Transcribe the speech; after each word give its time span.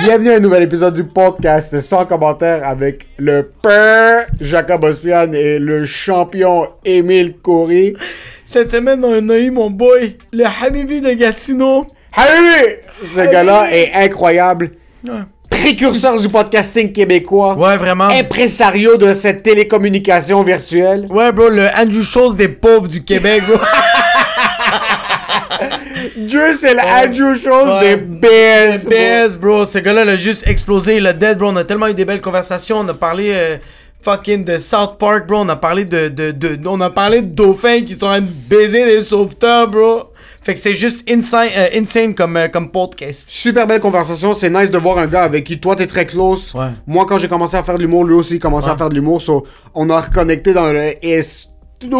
Bienvenue 0.00 0.30
à 0.30 0.36
un 0.36 0.40
nouvel 0.40 0.62
épisode 0.62 0.94
du 0.94 1.02
podcast 1.02 1.80
sans 1.80 2.06
commentaire 2.06 2.66
avec 2.66 3.06
le 3.18 3.42
père 3.42 4.26
Jacob 4.40 4.84
Ospian 4.84 5.32
et 5.32 5.58
le 5.58 5.86
champion 5.86 6.68
Émile 6.84 7.34
Coury. 7.42 7.94
Cette 8.44 8.70
semaine, 8.70 9.04
on 9.04 9.28
a 9.28 9.38
eu 9.38 9.50
mon 9.50 9.70
boy, 9.70 10.16
le 10.32 10.44
Habibi 10.44 11.00
de 11.00 11.12
Gatineau. 11.14 11.86
Habibi! 12.14 12.76
Ce 13.02 13.20
gars-là 13.20 13.72
est 13.72 13.92
incroyable. 13.92 14.70
Ouais. 15.04 15.22
Précurseur 15.50 16.20
du 16.20 16.28
podcasting 16.28 16.92
québécois. 16.92 17.56
Ouais, 17.56 17.76
vraiment. 17.76 18.08
Impresario 18.08 18.96
de 18.96 19.12
cette 19.12 19.42
télécommunication 19.42 20.42
virtuelle. 20.42 21.06
Ouais, 21.10 21.32
bro, 21.32 21.48
le 21.48 21.66
Andrew 21.76 22.02
Schultz 22.02 22.36
des 22.36 22.48
pauvres 22.48 22.86
du 22.86 23.02
Québec, 23.02 23.42
bro. 23.48 23.58
Dieu, 26.26 26.52
c'est 26.54 26.74
le 26.74 26.80
Andrew 26.80 27.34
Schultz 27.36 27.80
des 27.80 27.96
Bears. 27.96 28.78
bro. 28.84 28.90
BS, 28.90 29.36
bro. 29.38 29.64
Ce 29.64 29.78
gars-là, 29.78 30.04
il 30.04 30.10
a 30.10 30.16
juste 30.16 30.46
explosé. 30.48 30.96
Il 30.96 31.06
a 31.06 31.12
dead, 31.12 31.38
bro. 31.38 31.48
On 31.50 31.56
a 31.56 31.64
tellement 31.64 31.88
eu 31.88 31.94
des 31.94 32.04
belles 32.04 32.20
conversations. 32.20 32.78
On 32.78 32.88
a 32.88 32.94
parlé 32.94 33.30
euh, 33.32 33.56
fucking 34.02 34.44
de 34.44 34.58
South 34.58 34.98
Park, 34.98 35.26
bro. 35.26 35.38
On 35.40 35.48
a 35.48 35.56
parlé 35.56 35.84
de, 35.84 36.08
de, 36.08 36.30
de- 36.30 36.58
On 36.66 36.80
a 36.80 36.90
parlé 36.90 37.22
de 37.22 37.26
dauphins 37.28 37.82
qui 37.82 37.94
sont 37.94 38.06
en 38.06 38.10
train 38.10 38.20
de 38.20 38.30
baiser 38.48 38.84
des 38.84 39.02
sauveteurs, 39.02 39.68
bro. 39.68 40.04
Fait 40.42 40.54
que 40.54 40.60
c'était 40.60 40.76
juste 40.76 41.08
insane, 41.10 41.48
euh, 41.56 41.66
insane 41.74 42.14
comme, 42.14 42.36
euh, 42.38 42.48
comme 42.48 42.70
podcast. 42.70 43.26
Super 43.28 43.66
belle 43.66 43.80
conversation, 43.80 44.32
c'est 44.32 44.48
nice 44.48 44.70
de 44.70 44.78
voir 44.78 44.96
un 44.96 45.06
gars 45.06 45.24
avec 45.24 45.44
qui 45.44 45.60
toi 45.60 45.76
t'es 45.76 45.86
très 45.86 46.06
close. 46.06 46.54
Ouais. 46.54 46.68
Moi 46.86 47.04
quand 47.06 47.18
j'ai 47.18 47.28
commencé 47.28 47.54
à 47.56 47.62
faire 47.62 47.74
de 47.76 47.82
l'humour, 47.82 48.04
lui 48.04 48.14
aussi 48.14 48.36
il 48.36 48.38
commençait 48.38 48.70
à 48.70 48.76
faire 48.76 48.88
de 48.88 48.94
l'humour, 48.94 49.20
so 49.20 49.46
on 49.74 49.90
a 49.90 50.00
reconnecté 50.00 50.54
dans 50.54 50.72
le 50.72 50.92
studio. 51.20 51.98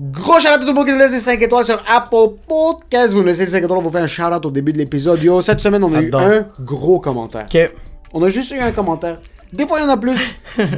Gros 0.00 0.40
shout 0.40 0.48
à 0.48 0.58
tout 0.58 0.66
le 0.66 0.72
monde 0.72 0.86
qui 0.86 0.92
nous 0.92 0.98
laisse 0.98 1.10
des 1.12 1.18
5 1.18 1.42
étoiles 1.42 1.66
sur 1.66 1.82
Apple 1.86 2.36
Podcast. 2.48 3.12
Vous 3.12 3.20
nous 3.20 3.26
laissez 3.26 3.44
des 3.44 3.50
5 3.50 3.62
étoiles, 3.64 3.78
on 3.78 3.82
vous 3.82 3.90
fait 3.90 3.98
un 3.98 4.06
shout 4.06 4.22
out 4.22 4.46
au 4.46 4.50
début 4.50 4.72
de 4.72 4.78
l'épisode. 4.78 5.22
Yo, 5.22 5.42
cette 5.42 5.60
semaine 5.60 5.84
on 5.84 5.92
a 5.94 6.00
eu 6.00 6.10
un 6.14 6.46
gros 6.60 7.00
commentaire. 7.00 7.46
Ok. 7.52 7.72
On 8.14 8.22
a 8.22 8.30
juste 8.30 8.50
eu 8.52 8.58
un 8.58 8.72
commentaire. 8.72 9.18
Des 9.52 9.66
fois 9.66 9.78
il 9.78 9.82
y 9.82 9.84
en 9.86 9.90
a 9.90 9.96
plus, 9.98 10.18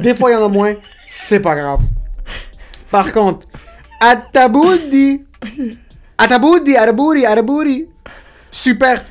des 0.01 0.13
fois 0.13 0.31
il 0.31 0.33
y 0.33 0.35
en 0.35 0.45
a 0.45 0.49
moins. 0.49 0.73
C'est 1.07 1.39
pas 1.39 1.55
grave. 1.55 1.79
Par 2.91 3.11
contre, 3.13 3.45
Ataboudi. 4.01 5.23
Ataboudi, 6.17 6.75
Arabouri, 6.75 7.25
Arabouri. 7.25 7.87
Super 8.51 9.05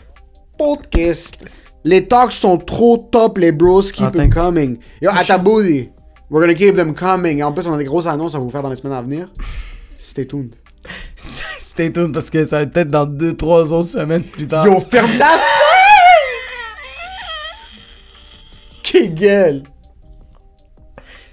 podcast. 0.58 1.62
Les 1.84 2.06
talks 2.06 2.32
sont 2.32 2.58
trop 2.58 3.08
top, 3.10 3.38
les 3.38 3.50
bros. 3.50 3.80
Keep 3.82 4.06
Ah, 4.08 4.10
them 4.10 4.30
coming. 4.30 4.78
Yo, 5.00 5.10
Ataboudi. 5.10 5.90
We're 6.30 6.40
gonna 6.42 6.54
keep 6.54 6.76
them 6.76 6.94
coming. 6.94 7.42
En 7.42 7.52
plus, 7.52 7.66
on 7.66 7.72
a 7.74 7.78
des 7.78 7.84
grosses 7.84 8.06
annonces 8.06 8.34
à 8.34 8.38
vous 8.38 8.50
faire 8.50 8.62
dans 8.62 8.68
les 8.70 8.76
semaines 8.76 8.96
à 8.96 9.02
venir. 9.02 9.28
Stay 10.12 10.26
tuned. 10.26 10.54
Stay 11.58 11.90
tuned 11.90 12.12
parce 12.12 12.28
que 12.28 12.44
ça 12.44 12.58
va 12.58 12.66
peut-être 12.66 12.88
dans 12.88 13.06
2-3 13.06 13.72
autres 13.72 13.88
semaines 13.88 14.24
plus 14.24 14.46
tard. 14.46 14.66
Yo, 14.66 14.78
ferme 14.78 15.16
ta 15.16 15.40
Qui 18.82 19.08
gueule. 19.14 19.62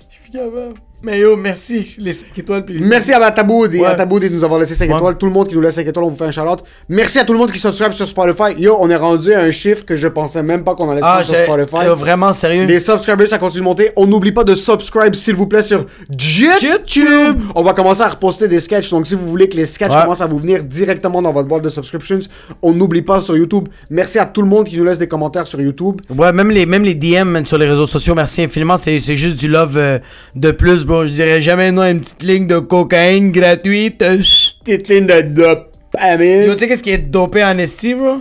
Je 0.09 0.16
suis 0.23 0.31
capable. 0.31 0.75
Mais 1.02 1.19
yo, 1.19 1.38
merci. 1.38 1.95
Les 2.00 2.11
5 2.14 2.38
étoiles. 2.38 2.66
Puis... 2.66 2.78
Merci 2.81 3.14
à 3.14 3.23
Ataboudi, 3.23 3.79
Ouais. 3.79 3.85
Ataboudi 3.88 4.29
de 4.29 4.35
nous 4.35 4.44
avoir 4.44 4.59
laissé 4.59 4.74
5 4.74 4.90
Ouais. 4.90 4.97
étoiles. 4.97 5.18
Tout 5.18 5.28
le 5.28 5.31
monde 5.31 5.47
qui 5.47 5.56
nous 5.56 5.62
laisse 5.62 5.75
5 5.75 5.88
étoiles, 5.88 6.03
on 6.06 6.09
vous 6.09 6.16
fait 6.18 6.25
un 6.25 6.31
shout 6.31 6.41
Merci 6.90 7.19
à 7.19 7.24
tout 7.24 7.31
le 7.34 7.40
monde 7.40 7.51
qui 7.51 7.59
subscribe 7.59 7.94
sur 7.94 8.07
Spotify. 8.07 8.53
Yo, 8.57 8.75
on 8.79 8.90
est 8.90 8.96
rendu 8.97 9.34
à 9.34 9.40
un 9.40 9.51
chiffre 9.51 9.85
que 9.85 9.96
je 9.96 10.07
pensais 10.09 10.44
même 10.44 10.63
pas 10.63 10.75
qu'on 10.75 10.90
allait 10.90 11.00
Ah, 11.03 11.22
sur. 11.24 11.35
Spotify. 11.35 11.85
yo, 11.85 11.96
vraiment 11.96 12.34
sérieux. 12.34 12.66
Les 12.66 12.79
subscribers, 12.79 13.28
ça 13.28 13.38
continue 13.38 13.62
de 13.62 13.66
monter. 13.66 13.91
On 13.96 14.07
n'oublie 14.07 14.31
pas 14.34 14.44
de 14.44 14.56
subscribe, 14.56 15.16
s'il 15.16 15.35
vous 15.35 15.47
plaît, 15.47 15.62
sur 15.63 15.85
YouTube. 16.09 17.40
On 17.56 17.62
va 17.63 17.74
commencer 17.74 18.01
à 18.01 18.09
reposter 18.09 18.47
des 18.47 18.59
sketchs. 18.59 18.90
Donc, 18.90 19.07
si 19.07 19.16
vous 19.16 19.28
voulez 19.28 19.47
que 19.50 19.56
les 19.57 19.66
sketchs 19.66 19.94
Ouais. 19.94 20.01
commencent 20.01 20.22
à 20.22 20.28
vous 20.28 20.38
venir 20.38 20.63
directement 20.63 21.22
dans 21.22 21.31
votre 21.31 21.47
boîte 21.47 21.63
de 21.63 21.69
subscriptions, 21.69 22.19
on 22.62 22.74
n'oublie 22.74 23.01
pas 23.01 23.22
sur 23.22 23.35
YouTube. 23.38 23.68
Merci 23.90 24.19
à 24.19 24.25
tout 24.25 24.41
le 24.41 24.47
monde 24.47 24.66
qui 24.66 24.78
nous 24.78 24.84
laisse 24.84 25.00
des 25.00 25.07
commentaires 25.07 25.47
sur 25.47 25.62
YouTube. 25.62 26.01
Ouais, 26.16 26.31
même 26.31 26.51
les, 26.51 26.66
même 26.66 26.84
les 26.84 26.95
DM 26.95 27.45
sur 27.45 27.57
les 27.57 27.66
réseaux 27.68 27.88
sociaux, 27.88 28.16
merci 28.16 28.44
infiniment. 28.44 28.78
C'est, 28.78 29.00
c'est 29.00 29.16
juste 29.16 29.40
du 29.40 29.47
love 29.47 29.78
euh, 29.78 30.00
de 30.35 30.51
plus, 30.51 30.85
bro. 30.89 31.05
Je 31.05 31.11
dirais 31.11 31.39
jamais 31.39 31.72
non 31.72 31.83
à 31.83 31.91
une 31.91 32.01
petite 32.01 32.23
ligne 32.23 32.47
de 32.47 32.57
cocaïne 32.59 33.31
gratuite. 33.31 34.00
Petite 34.00 34.89
ligne 34.89 35.05
de 35.05 35.13
Yo, 35.13 35.22
dopamine. 35.22 36.53
tu 36.53 36.57
sais 36.59 36.67
qu'est-ce 36.67 36.83
qui 36.83 36.89
est 36.89 36.97
dopé 36.97 37.44
en 37.44 37.57
esti, 37.59 37.94
bro? 37.94 38.17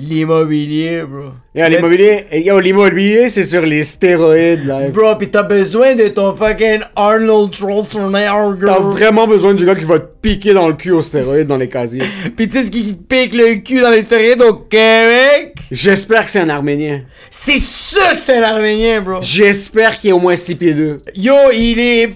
L'immobilier, 0.00 1.02
bro. 1.02 1.32
Yo, 1.56 1.68
l'immobilier, 1.68 2.26
yo, 2.32 2.60
l'immobilier, 2.60 3.28
c'est 3.30 3.42
sur 3.42 3.62
les 3.62 3.82
stéroïdes, 3.82 4.64
là. 4.64 4.88
Bro, 4.90 5.16
pis 5.16 5.28
t'as 5.28 5.42
besoin 5.42 5.96
de 5.96 6.06
ton 6.06 6.36
fucking 6.36 6.82
Arnold 6.94 7.52
Schwarzenegger. 7.52 8.64
T'as 8.64 8.78
vraiment 8.78 9.26
besoin 9.26 9.54
du 9.54 9.66
gars 9.66 9.74
qui 9.74 9.84
va 9.84 9.98
te 9.98 10.14
piquer 10.22 10.52
dans 10.54 10.68
le 10.68 10.74
cul 10.74 10.92
aux 10.92 11.02
stéroïdes 11.02 11.48
dans 11.48 11.56
les 11.56 11.68
casiers. 11.68 12.04
Pis 12.36 12.48
tu 12.48 12.58
sais 12.58 12.66
ce 12.66 12.70
qui 12.70 12.92
pique 12.92 13.34
le 13.34 13.56
cul 13.56 13.80
dans 13.80 13.90
les 13.90 14.02
stéroïdes 14.02 14.42
au 14.42 14.54
Québec? 14.54 15.56
J'espère 15.72 16.26
que 16.26 16.30
c'est 16.30 16.40
un 16.40 16.48
Arménien. 16.48 17.02
C'est 17.28 17.58
sûr 17.58 18.12
que 18.12 18.20
c'est 18.20 18.38
un 18.38 18.42
Arménien, 18.44 19.00
bro. 19.00 19.18
J'espère 19.20 19.96
qu'il 19.96 20.10
est 20.10 20.12
au 20.12 20.20
moins 20.20 20.36
6 20.36 20.54
pieds 20.54 20.74
2. 20.74 20.98
Yo, 21.16 21.34
il 21.52 21.80
est. 21.80 22.10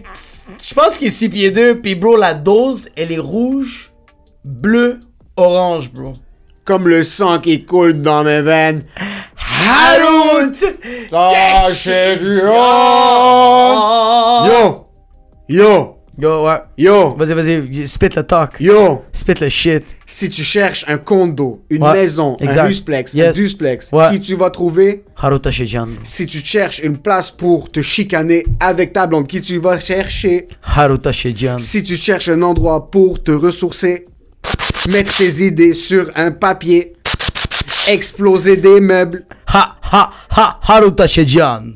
Je 0.64 0.74
pense 0.74 0.96
qu'il 0.96 1.08
est 1.08 1.10
6 1.10 1.28
pieds 1.28 1.50
2. 1.50 1.80
Pis 1.80 1.96
bro, 1.96 2.16
la 2.16 2.34
dose, 2.34 2.88
elle 2.94 3.10
est 3.10 3.18
rouge, 3.18 3.90
bleu, 4.44 5.00
orange, 5.36 5.90
bro. 5.92 6.12
Comme 6.64 6.86
le 6.88 7.02
sang 7.04 7.38
qui 7.40 7.64
coule 7.64 8.02
dans 8.02 8.22
mes 8.22 8.42
veines. 8.42 8.84
Harout! 9.36 10.54
Oh! 12.42 14.46
Yo! 14.46 14.84
Yo! 15.48 15.96
Yo, 16.18 16.44
ouais. 16.46 16.60
Yo! 16.76 17.14
Vas-y, 17.16 17.34
vas-y, 17.34 17.88
spit 17.88 18.14
le 18.16 18.22
talk. 18.22 18.60
Yo! 18.60 19.00
Spit 19.12 19.40
le 19.40 19.48
shit. 19.48 19.82
Si 20.06 20.28
tu 20.28 20.42
cherches 20.44 20.84
un 20.86 20.98
condo, 20.98 21.62
une 21.70 21.82
Ouais, 21.82 21.94
maison, 21.94 22.36
exact. 22.38 22.66
un 22.66 22.70
husplex, 22.70 23.14
Yes. 23.14 23.38
un 23.38 23.42
duplex, 23.42 23.90
Ouais. 23.92 24.10
qui 24.12 24.20
tu 24.20 24.34
vas 24.36 24.50
trouver? 24.50 25.04
Haruta 25.16 25.50
Shejan. 25.50 25.88
Si 26.02 26.26
tu 26.26 26.38
cherches 26.44 26.80
une 26.80 26.98
place 26.98 27.30
pour 27.30 27.70
te 27.72 27.80
chicaner 27.80 28.44
avec 28.60 28.92
ta 28.92 29.06
blonde, 29.06 29.26
qui 29.26 29.40
tu 29.40 29.56
vas 29.58 29.80
chercher? 29.80 30.48
Haruta 30.62 31.12
Shejan. 31.12 31.58
Si 31.58 31.82
tu 31.82 31.96
cherches 31.96 32.28
un 32.28 32.42
endroit 32.42 32.90
pour 32.90 33.22
te 33.22 33.32
ressourcer, 33.32 34.04
mettre 34.90 35.16
tes 35.16 35.44
idées 35.44 35.72
sur 35.74 36.10
un 36.16 36.30
papier, 36.32 36.94
exploser 37.86 38.56
des 38.56 38.80
meubles. 38.80 39.24
Ha, 39.52 39.76
ha, 39.92 40.12
ha, 40.30 40.60
Haruta 40.66 41.06
Shejan. 41.06 41.72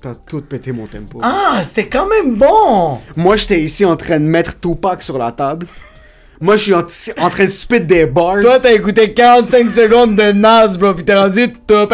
T'as 0.00 0.14
tout 0.14 0.42
pété 0.42 0.72
mon 0.72 0.86
tempo. 0.86 1.20
Ah, 1.22 1.62
c'était 1.64 1.88
quand 1.88 2.06
même 2.08 2.34
bon. 2.36 3.00
Moi, 3.16 3.36
j'étais 3.36 3.60
ici 3.60 3.84
en 3.84 3.96
train 3.96 4.20
de 4.20 4.24
mettre 4.26 4.58
Tupac 4.60 5.02
sur 5.02 5.18
la 5.18 5.32
table. 5.32 5.66
Moi, 6.40 6.56
je 6.56 6.62
suis 6.62 6.74
en, 6.74 6.84
en 7.24 7.30
train 7.30 7.46
de 7.46 7.50
spit 7.50 7.80
des 7.80 8.06
bars. 8.06 8.40
Toi, 8.40 8.60
t'as 8.60 8.72
écouté 8.72 9.12
45 9.12 9.68
secondes 9.68 10.14
de 10.14 10.30
Nas, 10.32 10.76
bro, 10.76 10.94
pis 10.94 11.04
t'es 11.04 11.16
rendu 11.16 11.52
top 11.66 11.92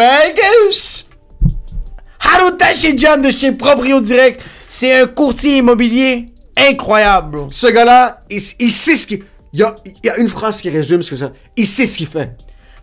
Haruta 2.19 2.73
Shejan 2.73 3.17
de 3.17 3.31
chez 3.31 3.51
Proprio 3.53 4.01
Direct. 4.01 4.41
C'est 4.67 5.01
un 5.01 5.07
courtier 5.07 5.57
immobilier 5.57 6.27
incroyable, 6.57 7.31
bro. 7.31 7.47
Ce 7.51 7.67
gars-là, 7.67 8.19
il, 8.29 8.41
il 8.59 8.71
sait 8.71 8.95
ce 8.95 9.07
qu'il... 9.07 9.23
Il 9.55 9.59
y 9.59 9.63
a, 9.63 9.73
il 9.85 10.05
y 10.05 10.09
a 10.09 10.17
une 10.17 10.27
phrase 10.27 10.59
qui 10.59 10.69
résume 10.69 11.01
ce 11.01 11.11
que 11.11 11.15
ça... 11.15 11.31
Il 11.55 11.65
sait 11.65 11.85
ce 11.85 11.97
qu'il 11.97 12.07
fait. 12.07 12.29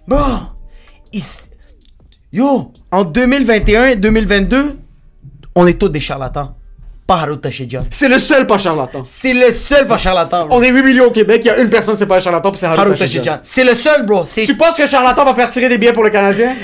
Bon, 0.09 0.41
il 1.13 1.21
yo, 2.33 2.73
en 2.91 3.05
2021 3.05 3.97
2022, 3.97 4.79
on 5.55 5.67
est 5.67 5.79
tous 5.79 5.91
des 5.91 6.01
charlatans. 6.01 6.55
C'est 7.91 8.09
le 8.09 8.19
seul 8.19 8.47
pas 8.47 8.57
charlatan. 8.57 9.03
C'est 9.05 9.35
le 9.35 9.53
seul 9.53 9.87
pas 9.87 9.99
charlatan, 9.99 10.47
bro. 10.47 10.57
On 10.57 10.63
est 10.63 10.71
8 10.71 10.83
millions 10.83 11.05
au 11.09 11.11
Québec, 11.11 11.43
il 11.45 11.49
y 11.49 11.51
a 11.51 11.59
une 11.59 11.69
personne, 11.69 11.95
c'est 11.95 12.07
pas 12.07 12.17
un 12.17 12.21
charlatan, 12.21 12.51
puis 12.51 12.59
c'est 12.59 12.67
Shejan. 12.67 13.07
Shejan. 13.23 13.39
C'est 13.43 13.65
le 13.65 13.75
seul, 13.75 14.07
bro. 14.07 14.25
Tu 14.25 14.57
penses 14.57 14.79
que 14.79 14.87
charlatan 14.87 15.27
va 15.27 15.35
faire 15.35 15.51
tirer 15.51 15.69
des 15.69 15.77
billets 15.77 15.93
pour 15.93 16.05
le 16.05 16.11
Canadien? 16.11 16.55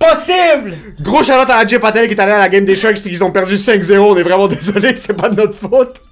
impossible. 0.00 0.76
Gros 1.00 1.22
charlatan 1.22 1.54
à 1.54 1.60
Ajay 1.60 1.78
Patel 1.78 2.08
qui 2.08 2.14
est 2.14 2.20
allé 2.20 2.32
à 2.32 2.38
la 2.38 2.50
game 2.50 2.66
des 2.66 2.76
Sharks 2.76 3.00
puis 3.00 3.10
qu'ils 3.10 3.24
ont 3.24 3.30
perdu 3.30 3.54
5-0. 3.54 3.98
On 3.98 4.16
est 4.18 4.22
vraiment 4.22 4.48
désolé, 4.48 4.92
c'est 4.96 5.14
pas 5.14 5.30
de 5.30 5.36
notre 5.36 5.54
faute. 5.54 6.02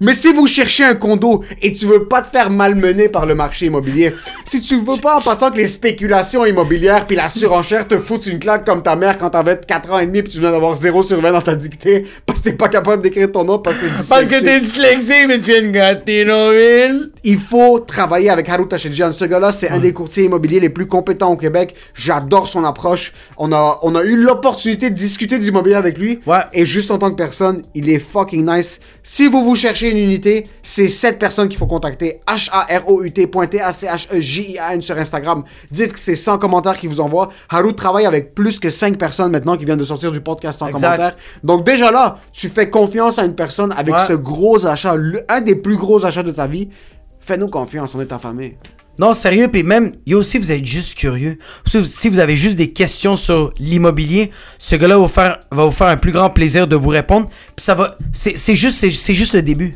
Mais 0.00 0.12
si 0.14 0.32
vous 0.32 0.46
cherchez 0.46 0.84
un 0.84 0.94
condo 0.94 1.42
et 1.62 1.72
tu 1.72 1.86
veux 1.86 2.04
pas 2.06 2.22
te 2.22 2.28
faire 2.28 2.50
malmener 2.50 3.08
par 3.08 3.26
le 3.26 3.34
marché 3.34 3.66
immobilier, 3.66 4.12
si 4.44 4.60
tu 4.60 4.76
veux 4.76 5.00
pas 5.00 5.16
en 5.16 5.20
passant 5.20 5.50
que 5.50 5.56
les 5.56 5.66
spéculations 5.66 6.44
immobilières 6.44 7.06
puis 7.06 7.16
la 7.16 7.28
surenchère 7.28 7.86
te 7.88 7.98
foutent 7.98 8.26
une 8.26 8.38
claque 8.38 8.64
comme 8.64 8.82
ta 8.82 8.96
mère 8.96 9.18
quand 9.18 9.30
t'avais 9.30 9.58
4 9.66 9.92
ans 9.92 9.98
et 9.98 10.06
demi 10.06 10.22
puis 10.22 10.32
tu 10.32 10.40
viens 10.40 10.50
d'avoir 10.50 10.74
0 10.74 11.02
sur 11.02 11.20
20 11.20 11.32
dans 11.32 11.42
ta 11.42 11.54
dictée 11.54 12.06
parce 12.26 12.40
que 12.40 12.50
t'es 12.50 12.56
pas 12.56 12.68
capable 12.68 13.02
d'écrire 13.02 13.30
ton 13.30 13.44
nom 13.44 13.58
parce 13.58 13.78
que 13.78 13.84
t'es 13.86 14.08
Parce 14.08 14.24
que 14.26 14.28
t'es 14.40 14.60
dyslexique. 14.60 14.98
dyslexique, 14.98 15.24
mais 15.28 15.38
tu 15.40 15.50
viens 15.50 15.62
de 15.62 15.68
Gatineauville. 16.28 17.10
Il 17.24 17.38
faut 17.38 17.80
travailler 17.80 18.30
avec 18.30 18.48
Haru 18.48 18.66
Tachedjian. 18.68 19.12
Ce 19.12 19.24
gars-là, 19.24 19.52
c'est 19.52 19.68
un 19.70 19.78
des 19.78 19.92
courtiers 19.92 20.24
immobiliers 20.24 20.60
les 20.60 20.68
plus 20.68 20.86
compétents 20.86 21.30
au 21.32 21.36
Québec. 21.36 21.74
J'adore 21.94 22.46
son 22.48 22.64
approche. 22.64 23.12
On 23.36 23.52
a, 23.52 23.78
on 23.82 23.94
a 23.94 24.02
eu 24.02 24.16
l'opportunité 24.16 24.90
de 24.90 24.94
discuter 24.94 25.38
d'immobilier 25.38 25.76
avec 25.76 25.98
lui. 25.98 26.20
Ouais. 26.26 26.38
Et 26.52 26.66
juste 26.66 26.90
en 26.90 26.98
tant 26.98 27.10
que 27.10 27.16
personne, 27.16 27.62
il 27.74 27.88
est 27.88 27.98
fucking 27.98 28.44
nice. 28.48 28.80
Si 29.02 29.28
vous 29.28 29.44
vous 29.44 29.56
cherchez 29.56 29.83
une 29.90 29.98
unité, 29.98 30.46
c'est 30.62 30.88
cette 30.88 31.18
personne 31.18 31.48
qu'il 31.48 31.58
faut 31.58 31.66
contacter. 31.66 32.20
H-A-R-O-U-T.T-A-C-H-E-J-I-A-N 32.26 34.82
sur 34.82 34.98
Instagram. 34.98 35.44
Dites 35.70 35.92
que 35.92 35.98
c'est 35.98 36.16
100 36.16 36.38
commentaires 36.38 36.78
qu'il 36.78 36.88
vous 36.90 37.00
envoie. 37.00 37.30
Haru 37.48 37.74
travaille 37.74 38.06
avec 38.06 38.34
plus 38.34 38.58
que 38.58 38.70
5 38.70 38.96
personnes 38.98 39.30
maintenant 39.32 39.56
qui 39.56 39.64
viennent 39.64 39.78
de 39.78 39.84
sortir 39.84 40.12
du 40.12 40.20
podcast 40.20 40.62
en 40.62 40.68
Exact. 40.68 40.96
commentaire. 40.96 41.16
Donc 41.42 41.64
déjà 41.64 41.90
là, 41.90 42.18
tu 42.32 42.48
fais 42.48 42.70
confiance 42.70 43.18
à 43.18 43.24
une 43.24 43.34
personne 43.34 43.72
avec 43.76 43.94
Ouais. 43.94 44.06
ce 44.06 44.12
gros 44.14 44.66
achat, 44.66 44.96
un 45.28 45.40
des 45.40 45.56
plus 45.56 45.76
gros 45.76 46.04
achats 46.04 46.22
de 46.22 46.32
ta 46.32 46.46
vie. 46.46 46.68
Fais-nous 47.20 47.48
confiance, 47.48 47.94
on 47.94 48.00
est 48.00 48.06
ta 48.06 48.18
famille. 48.18 48.56
Non, 48.98 49.12
sérieux, 49.12 49.48
puis 49.48 49.62
même, 49.62 49.96
yo, 50.06 50.22
si 50.22 50.38
vous 50.38 50.52
êtes 50.52 50.64
juste 50.64 50.96
curieux, 50.96 51.38
si 51.84 52.08
vous- 52.08 52.18
avez 52.20 52.36
juste 52.36 52.56
des 52.56 52.72
questions 52.72 53.16
sur 53.16 53.52
l'immobilier, 53.58 54.30
ce 54.58 54.76
gars-là 54.76 54.96
va, 54.96 55.02
vous 55.02 55.08
faire- 55.08 55.40
va 55.50 55.64
vous 55.64 55.70
faire 55.72 55.88
un 55.88 55.96
plus 55.96 56.12
grand 56.12 56.30
plaisir 56.30 56.68
de 56.68 56.76
vous 56.76 56.90
répondre. 56.90 57.28
Puis 57.56 57.64
ça 57.64 57.74
va. 57.74 57.96
C'est 58.12 58.54
juste, 58.54 58.84
le 59.34 59.42
début. 59.42 59.74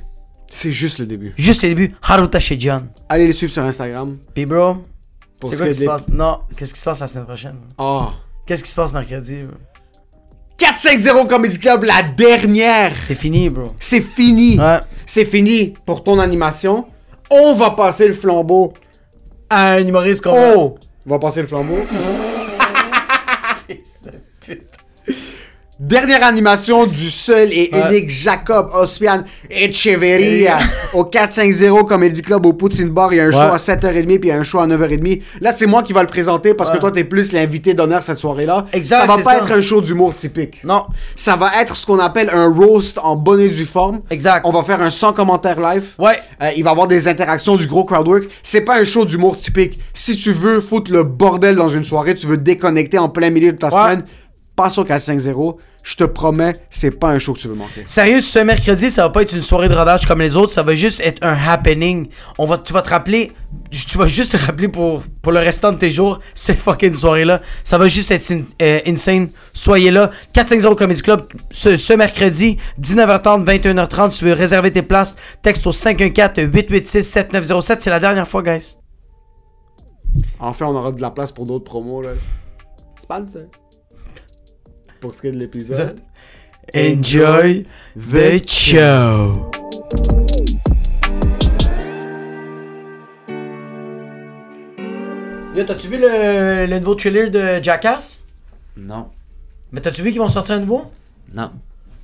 C'est 0.50 0.72
juste 0.72 0.98
le 0.98 1.06
début. 1.06 1.34
Juste 1.36 1.62
le 1.62 1.70
début. 1.70 1.94
Haruta 2.02 2.38
Shejian. 2.40 2.82
Allez 3.08 3.26
les 3.26 3.32
suivre 3.32 3.52
sur 3.52 3.62
Instagram. 3.64 4.14
Puis 4.34 4.46
bro, 4.46 4.76
c'est 5.44 5.52
ce 5.52 5.56
quoi 5.56 5.66
qui 5.68 5.74
se 5.74 5.84
passe? 5.84 6.08
Non, 6.08 6.38
qu'est-ce 6.56 6.72
qui 6.74 6.80
se 6.80 6.84
passe 6.84 7.00
la 7.00 7.08
semaine 7.08 7.26
prochaine? 7.26 7.56
Oh. 7.76 8.06
Qu'est-ce 8.46 8.62
qui 8.64 8.70
se 8.70 8.76
passe 8.76 8.92
mercredi? 8.92 9.42
bro? 9.42 9.56
4-5-0 10.58 11.26
Comedy 11.28 11.58
Club, 11.58 11.84
la 11.84 12.02
dernière. 12.02 12.92
C'est 13.02 13.14
fini, 13.14 13.48
bro. 13.48 13.72
C'est 13.78 14.00
fini. 14.00 14.58
Ouais. 14.58 14.78
C'est 15.06 15.24
fini 15.24 15.74
pour 15.86 16.02
ton 16.02 16.18
animation. 16.18 16.84
On 17.30 17.52
va 17.54 17.70
passer 17.70 18.08
le 18.08 18.14
flambeau. 18.14 18.72
À 19.50 19.72
un 19.72 19.86
humoriste 19.86 20.22
qu'on 20.22 20.32
On 20.34 20.78
va 21.06 21.18
passer 21.18 21.40
le 21.40 21.46
flambeau. 21.46 21.78
Dernière 25.80 26.24
animation 26.26 26.86
du 26.86 27.08
seul 27.08 27.52
et 27.52 27.70
Ouais. 27.72 27.88
unique 28.00 28.10
Jacob 28.10 28.68
Ospian 28.74 29.22
Echeverria 29.48 30.58
au 30.92 31.04
450 31.04 31.88
Comedy 31.88 32.20
Club 32.20 32.46
au 32.46 32.52
Poutine 32.52 32.88
Bar. 32.88 33.12
Il 33.12 33.18
y 33.18 33.20
a 33.20 33.26
un 33.26 33.30
show 33.30 33.38
à 33.38 33.58
7h30 33.58 34.18
puis 34.18 34.28
il 34.28 34.32
y 34.32 34.32
a 34.32 34.38
un 34.40 34.42
show 34.42 34.58
à 34.58 34.66
9h30. 34.66 35.22
Là, 35.40 35.52
c'est 35.52 35.66
moi 35.66 35.84
qui 35.84 35.92
va 35.92 36.00
le 36.00 36.08
présenter 36.08 36.52
parce 36.54 36.70
que 36.70 36.78
toi, 36.78 36.90
t'es 36.90 37.04
plus 37.04 37.32
l'invité 37.32 37.74
d'honneur 37.74 38.02
cette 38.02 38.18
soirée-là. 38.18 38.66
Exact, 38.72 39.02
Ça 39.02 39.06
va 39.06 39.16
pas 39.18 39.22
ça. 39.22 39.36
être 39.36 39.52
un 39.52 39.60
show 39.60 39.80
d'humour 39.80 40.16
typique. 40.16 40.64
Non. 40.64 40.86
Ça 41.14 41.36
va 41.36 41.52
être 41.62 41.76
ce 41.76 41.86
qu'on 41.86 42.00
appelle 42.00 42.30
un 42.32 42.48
roast 42.52 42.98
en 43.00 43.14
bonne 43.14 43.40
et 43.40 43.48
due 43.48 43.64
forme. 43.64 44.00
Exact. 44.10 44.42
On 44.46 44.50
va 44.50 44.64
faire 44.64 44.82
un 44.82 44.90
sans 44.90 45.12
commentaire 45.12 45.60
live. 45.60 45.84
Ouais. 46.00 46.18
Euh, 46.42 46.50
il 46.56 46.64
va 46.64 46.70
y 46.70 46.72
avoir 46.72 46.88
des 46.88 47.06
interactions, 47.06 47.54
du 47.54 47.68
gros 47.68 47.84
crowdwork. 47.84 48.24
C'est 48.42 48.62
pas 48.62 48.80
un 48.80 48.84
show 48.84 49.04
d'humour 49.04 49.36
typique. 49.36 49.78
Si 49.94 50.16
tu 50.16 50.32
veux 50.32 50.60
foutre 50.60 50.90
le 50.90 51.04
bordel 51.04 51.54
dans 51.54 51.68
une 51.68 51.84
soirée, 51.84 52.16
tu 52.16 52.26
veux 52.26 52.36
déconnecter 52.36 52.98
en 52.98 53.08
plein 53.08 53.30
milieu 53.30 53.52
de 53.52 53.58
ta 53.58 53.70
semaine, 53.70 54.02
passe 54.56 54.76
au 54.78 54.82
450. 54.84 55.56
Je 55.88 55.96
te 55.96 56.04
promets, 56.04 56.60
c'est 56.68 56.90
pas 56.90 57.08
un 57.12 57.18
show 57.18 57.32
que 57.32 57.38
tu 57.38 57.48
veux 57.48 57.54
manquer. 57.54 57.82
Sérieux, 57.86 58.20
ce 58.20 58.40
mercredi, 58.40 58.90
ça 58.90 59.04
va 59.04 59.08
pas 59.08 59.22
être 59.22 59.32
une 59.34 59.40
soirée 59.40 59.70
de 59.70 59.74
rodage 59.74 60.04
comme 60.04 60.20
les 60.20 60.36
autres, 60.36 60.52
ça 60.52 60.62
va 60.62 60.74
juste 60.74 61.00
être 61.00 61.24
un 61.24 61.32
happening. 61.34 62.10
On 62.36 62.44
va, 62.44 62.58
tu 62.58 62.74
vas 62.74 62.82
te 62.82 62.90
rappeler, 62.90 63.32
tu 63.70 63.96
vas 63.96 64.06
juste 64.06 64.32
te 64.32 64.36
rappeler 64.36 64.68
pour, 64.68 65.02
pour 65.22 65.32
le 65.32 65.38
restant 65.38 65.72
de 65.72 65.78
tes 65.78 65.90
jours, 65.90 66.20
cette 66.34 66.58
fucking 66.58 66.92
soirée-là. 66.92 67.40
Ça 67.64 67.78
va 67.78 67.88
juste 67.88 68.10
être 68.10 68.30
in- 68.30 68.42
euh, 68.60 68.80
insane. 68.86 69.30
Soyez 69.54 69.90
là. 69.90 70.10
450 70.34 70.76
Comedy 70.76 71.00
Club, 71.00 71.22
ce, 71.50 71.78
ce 71.78 71.94
mercredi, 71.94 72.58
19h30, 72.78 73.46
21h30. 73.46 74.10
Si 74.10 74.18
tu 74.18 74.24
veux 74.26 74.34
réserver 74.34 74.70
tes 74.70 74.82
places, 74.82 75.16
texte 75.40 75.66
au 75.66 75.72
514-886-7907. 75.72 77.78
C'est 77.80 77.88
la 77.88 78.00
dernière 78.00 78.28
fois, 78.28 78.42
guys. 78.42 78.76
Enfin, 80.38 80.66
on 80.66 80.76
aura 80.76 80.92
de 80.92 81.00
la 81.00 81.10
place 81.10 81.32
pour 81.32 81.46
d'autres 81.46 81.64
promos. 81.64 82.02
Là. 82.02 82.10
Sponsor. 83.00 83.44
Pour 85.00 85.14
ce 85.14 85.20
qui 85.20 85.28
est 85.28 85.32
de 85.32 85.38
l'épisode. 85.38 86.00
Enjoy 86.74 87.64
the 87.96 88.46
show. 88.46 89.50
Yo, 95.54 95.64
t'as-tu 95.64 95.88
vu 95.88 95.98
le, 95.98 96.66
le 96.66 96.78
nouveau 96.78 96.94
trailer 96.94 97.30
de 97.30 97.62
Jackass? 97.62 98.22
Non. 98.76 99.08
Mais 99.72 99.80
t'as-tu 99.80 100.02
vu 100.02 100.10
qu'ils 100.10 100.20
vont 100.20 100.28
sortir 100.28 100.56
un 100.56 100.60
nouveau? 100.60 100.92
Non. 101.32 101.50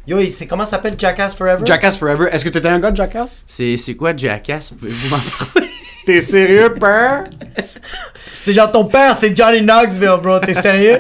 Yo, 0.06 0.19
c'est 0.31 0.46
comment 0.46 0.64
ça 0.64 0.73
s'appelle 0.73 0.94
Jackass 0.99 1.35
Forever? 1.35 1.64
Jackass 1.64 1.96
Forever. 1.99 2.29
Est-ce 2.32 2.44
que 2.44 2.49
t'étais 2.50 2.69
un 2.69 2.81
gars 2.81 2.91
de 2.91 2.96
Jackass? 2.96 3.44
C'est, 3.46 3.76
c'est 3.76 3.94
quoi 3.94 4.17
Jackass? 4.17 4.70
Pouvez-vous 4.70 5.08
m'en 5.11 5.19
parler? 5.19 5.70
T'es 6.06 6.20
sérieux, 6.20 6.75
peur? 6.75 7.25
C'est 8.43 8.52
genre 8.52 8.70
ton 8.70 8.85
père, 8.85 9.14
c'est 9.14 9.35
Johnny 9.35 9.62
Knoxville, 9.62 10.19
bro. 10.23 10.38
T'es 10.38 10.52
sérieux? 10.52 10.99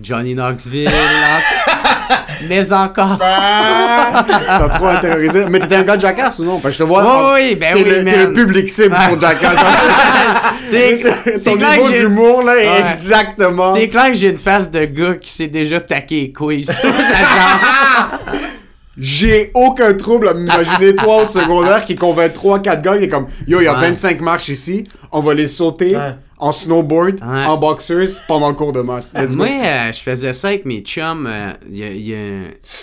Johnny 0.00 0.34
Knoxville. 0.34 0.90
Mais 2.48 2.72
encore. 2.72 3.16
T'as 3.18 4.68
trop 4.70 4.86
intériorisé. 4.86 5.44
Mais 5.50 5.60
t'étais 5.60 5.76
un 5.76 5.82
gars 5.82 5.96
de 5.96 6.00
Jackass 6.00 6.38
ou 6.38 6.44
non? 6.44 6.58
Parce 6.58 6.74
que 6.76 6.78
je 6.78 6.84
te 6.84 6.88
vois. 6.88 7.04
Oh 7.06 7.32
oui, 7.34 7.54
ben 7.54 7.74
oui, 7.74 7.84
le, 7.84 8.04
t'es 8.04 8.16
le 8.16 8.32
public 8.32 8.70
cible 8.70 8.96
pour 9.08 9.20
Jackass. 9.20 9.56
C'est, 10.64 11.00
Ton 11.44 11.56
niveau 11.56 11.88
que 11.88 11.94
j'ai... 11.94 12.00
d'humour, 12.02 12.42
là, 12.42 12.54
Ouais. 12.54 12.80
exactement. 12.84 13.74
C'est 13.74 13.88
clair 13.88 14.06
que 14.08 14.14
j'ai 14.14 14.28
une 14.28 14.36
face 14.36 14.70
de 14.70 14.84
gars 14.84 15.14
qui 15.16 15.30
s'est 15.32 15.48
déjà 15.48 15.80
taqué 15.80 16.20
les 16.20 16.32
couilles 16.32 16.64
sur 16.64 16.74
sa 16.74 17.18
jambe. 17.18 18.40
J'ai 19.00 19.50
aucun 19.54 19.94
trouble 19.94 20.28
à 20.28 20.34
m'imaginer 20.34 20.94
toi 20.94 21.22
au 21.22 21.26
secondaire 21.40 21.84
qui 21.84 21.96
convainc 21.96 22.32
3-4 22.34 22.82
gars 22.82 22.98
qui 22.98 23.04
est 23.04 23.08
comme 23.08 23.26
Yo, 23.48 23.60
il 23.60 23.64
y 23.64 23.66
a 23.66 23.74
Ouais. 23.74 23.88
25 23.90 24.20
marches 24.20 24.48
ici, 24.50 24.84
on 25.10 25.20
va 25.20 25.32
les 25.34 25.48
sauter 25.48 25.96
Ouais. 25.96 26.14
en 26.38 26.52
snowboard, 26.52 27.20
Ouais. 27.24 27.46
en 27.46 27.56
boxers 27.56 28.10
pendant 28.28 28.48
le 28.50 28.54
cours 28.54 28.72
de 28.72 28.82
maths. 28.82 29.06
Moi, 29.34 29.48
euh, 29.64 29.92
je 29.92 30.00
faisais 30.00 30.32
ça 30.34 30.48
avec 30.48 30.66
mes 30.66 30.80
chums. 30.80 31.26
euh, 31.26 31.52
Il 31.70 31.76
y, 31.76 31.80
il 31.82 31.96
y 32.08 32.12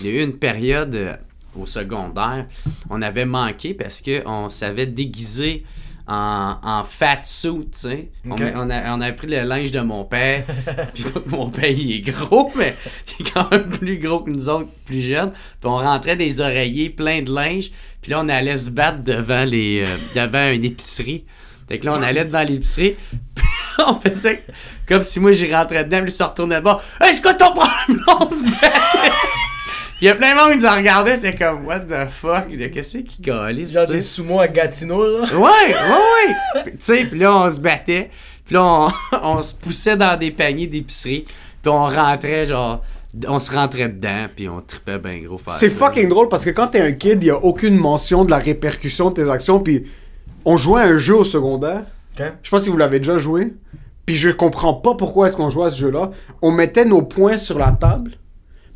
il 0.02 0.08
y 0.08 0.10
a 0.10 0.20
eu 0.20 0.24
une 0.24 0.34
période 0.34 0.96
euh, 0.96 1.14
au 1.60 1.66
secondaire, 1.66 2.46
on 2.90 3.02
avait 3.02 3.26
manqué 3.26 3.74
parce 3.74 4.02
qu'on 4.02 4.50
savait 4.50 4.86
déguiser 4.86 5.64
en, 6.08 6.56
en 6.64 6.84
fat 6.84 7.20
suit, 7.24 7.70
tu 7.72 7.80
sais. 7.80 8.10
On-. 8.26 8.36
On, 8.56 8.70
a- 8.70 8.96
on 8.96 9.02
avait 9.02 9.16
pris 9.16 9.28
le 9.28 9.42
linge 9.44 9.72
de 9.72 9.82
mon 9.82 10.06
père. 10.06 10.46
Puis 10.94 11.04
mon 11.28 11.50
père, 11.50 11.70
il 11.70 11.92
est 11.98 12.12
gros, 12.12 12.52
mais 12.56 12.76
il 13.20 13.26
est 13.26 13.30
quand 13.32 13.52
même 13.52 13.70
plus 13.70 13.98
gros 14.00 14.20
que 14.22 14.30
nous 14.30 14.48
autres, 14.50 14.70
plus 14.86 15.02
jeunes. 15.02 15.32
Puis 15.32 15.70
on 15.70 15.78
rentrait 15.78 16.16
des 16.16 16.40
oreillers 16.42 16.90
pleins 16.90 17.22
de 17.22 17.32
linge. 17.34 17.72
Puis 18.02 18.12
là, 18.12 18.22
on 18.24 18.30
allait 18.30 18.58
se 18.58 18.70
battre 18.70 19.04
devant, 19.04 19.44
les, 19.44 19.86
euh, 19.86 19.98
devant 20.16 20.50
une 20.52 20.64
épicerie. 20.64 21.26
Fait 21.68 21.80
que 21.80 21.86
là, 21.86 21.96
on 21.98 22.02
allait 22.02 22.24
devant 22.26 22.44
l'épicerie. 22.44 22.96
On 23.86 23.94
faisait 24.00 24.44
comme 24.88 25.04
si 25.04 25.20
moi, 25.20 25.34
j'y 25.34 25.54
rentrais 25.54 25.84
dedans. 25.84 25.98
Puis 25.98 26.06
lui, 26.06 26.12
se 26.12 26.24
retournait 26.24 26.56
de 26.56 26.62
bord. 26.62 26.82
Est-ce 27.00 27.22
que 27.22 27.30
ton 27.38 27.52
problème, 27.54 28.04
on 28.08 28.32
se 28.34 28.46
battait? 28.50 29.14
Il 30.00 30.06
y 30.06 30.10
a 30.10 30.16
plein 30.16 30.36
de 30.36 30.40
monde 30.40 30.52
qui 30.52 30.58
nous 30.60 30.66
en 30.66 30.76
regardait. 30.76 31.18
T'es 31.18 31.36
comme, 31.36 31.66
what 31.66 31.80
the 31.82 32.08
fuck? 32.08 32.50
De 32.50 32.68
Qu'est-ce 32.68 33.00
qui 33.00 33.20
calisse? 33.20 33.72
Genre 33.72 33.88
tu 33.88 33.94
des 33.94 34.02
sumo 34.02 34.40
à 34.40 34.48
Gatineau, 34.48 35.04
là. 35.04 35.26
Ouais, 35.34 35.40
ouais, 35.40 36.56
ouais. 36.56 36.64
Tu 36.66 36.76
sais, 36.80 37.06
puis 37.06 37.18
là, 37.20 37.36
on 37.36 37.50
se 37.50 37.60
battait. 37.60 38.12
Puis 38.46 38.54
là, 38.54 38.64
on, 38.64 38.90
on 39.24 39.42
se 39.42 39.56
poussait 39.56 39.98
dans 39.98 40.18
des 40.18 40.30
paniers 40.30 40.68
d'épicerie. 40.68 41.26
Puis 41.62 41.72
on 41.72 41.86
rentrait, 41.86 42.46
genre, 42.46 42.84
on 43.28 43.40
se 43.40 43.52
rentrait 43.52 43.90
dedans. 43.90 44.28
Puis 44.36 44.48
on 44.48 44.62
tripait 44.62 45.00
bien 45.00 45.18
gros. 45.20 45.40
faire 45.40 45.54
C'est 45.54 45.70
fucking 45.70 46.10
drôle 46.10 46.30
parce 46.30 46.46
que 46.46 46.52
quand 46.52 46.68
t'es 46.68 46.82
un 46.82 46.92
kid, 46.92 47.24
il 47.24 47.28
y 47.28 47.32
a 47.32 47.38
aucune 47.38 47.76
mention 47.76 48.24
de 48.24 48.30
la 48.30 48.38
répercussion 48.38 49.10
de 49.10 49.16
tes 49.16 49.30
actions. 49.32 49.60
Puis 49.62 49.86
on 50.46 50.58
jouait 50.58 50.82
à 50.82 50.86
un 50.86 51.00
jeu 51.00 51.16
au 51.16 51.24
secondaire. 51.24 51.82
Ok. 52.20 52.26
Je 52.44 52.50
sais 52.50 52.52
pas 52.52 52.60
si 52.60 52.70
vous 52.70 52.78
l'avez 52.78 53.00
déjà 53.00 53.18
joué. 53.18 53.52
Puis 54.06 54.16
je 54.16 54.30
comprends 54.30 54.76
pas 54.76 54.94
pourquoi 54.94 55.28
est-ce 55.28 55.36
qu'on 55.36 55.50
jouait 55.50 55.66
à 55.66 55.70
ce 55.72 55.82
jeu-là. 55.82 56.12
On 56.44 56.52
mettait 56.52 56.86
nos 56.86 57.02
points 57.02 57.38
sur 57.38 57.58
la 57.58 57.72
table. 57.72 58.12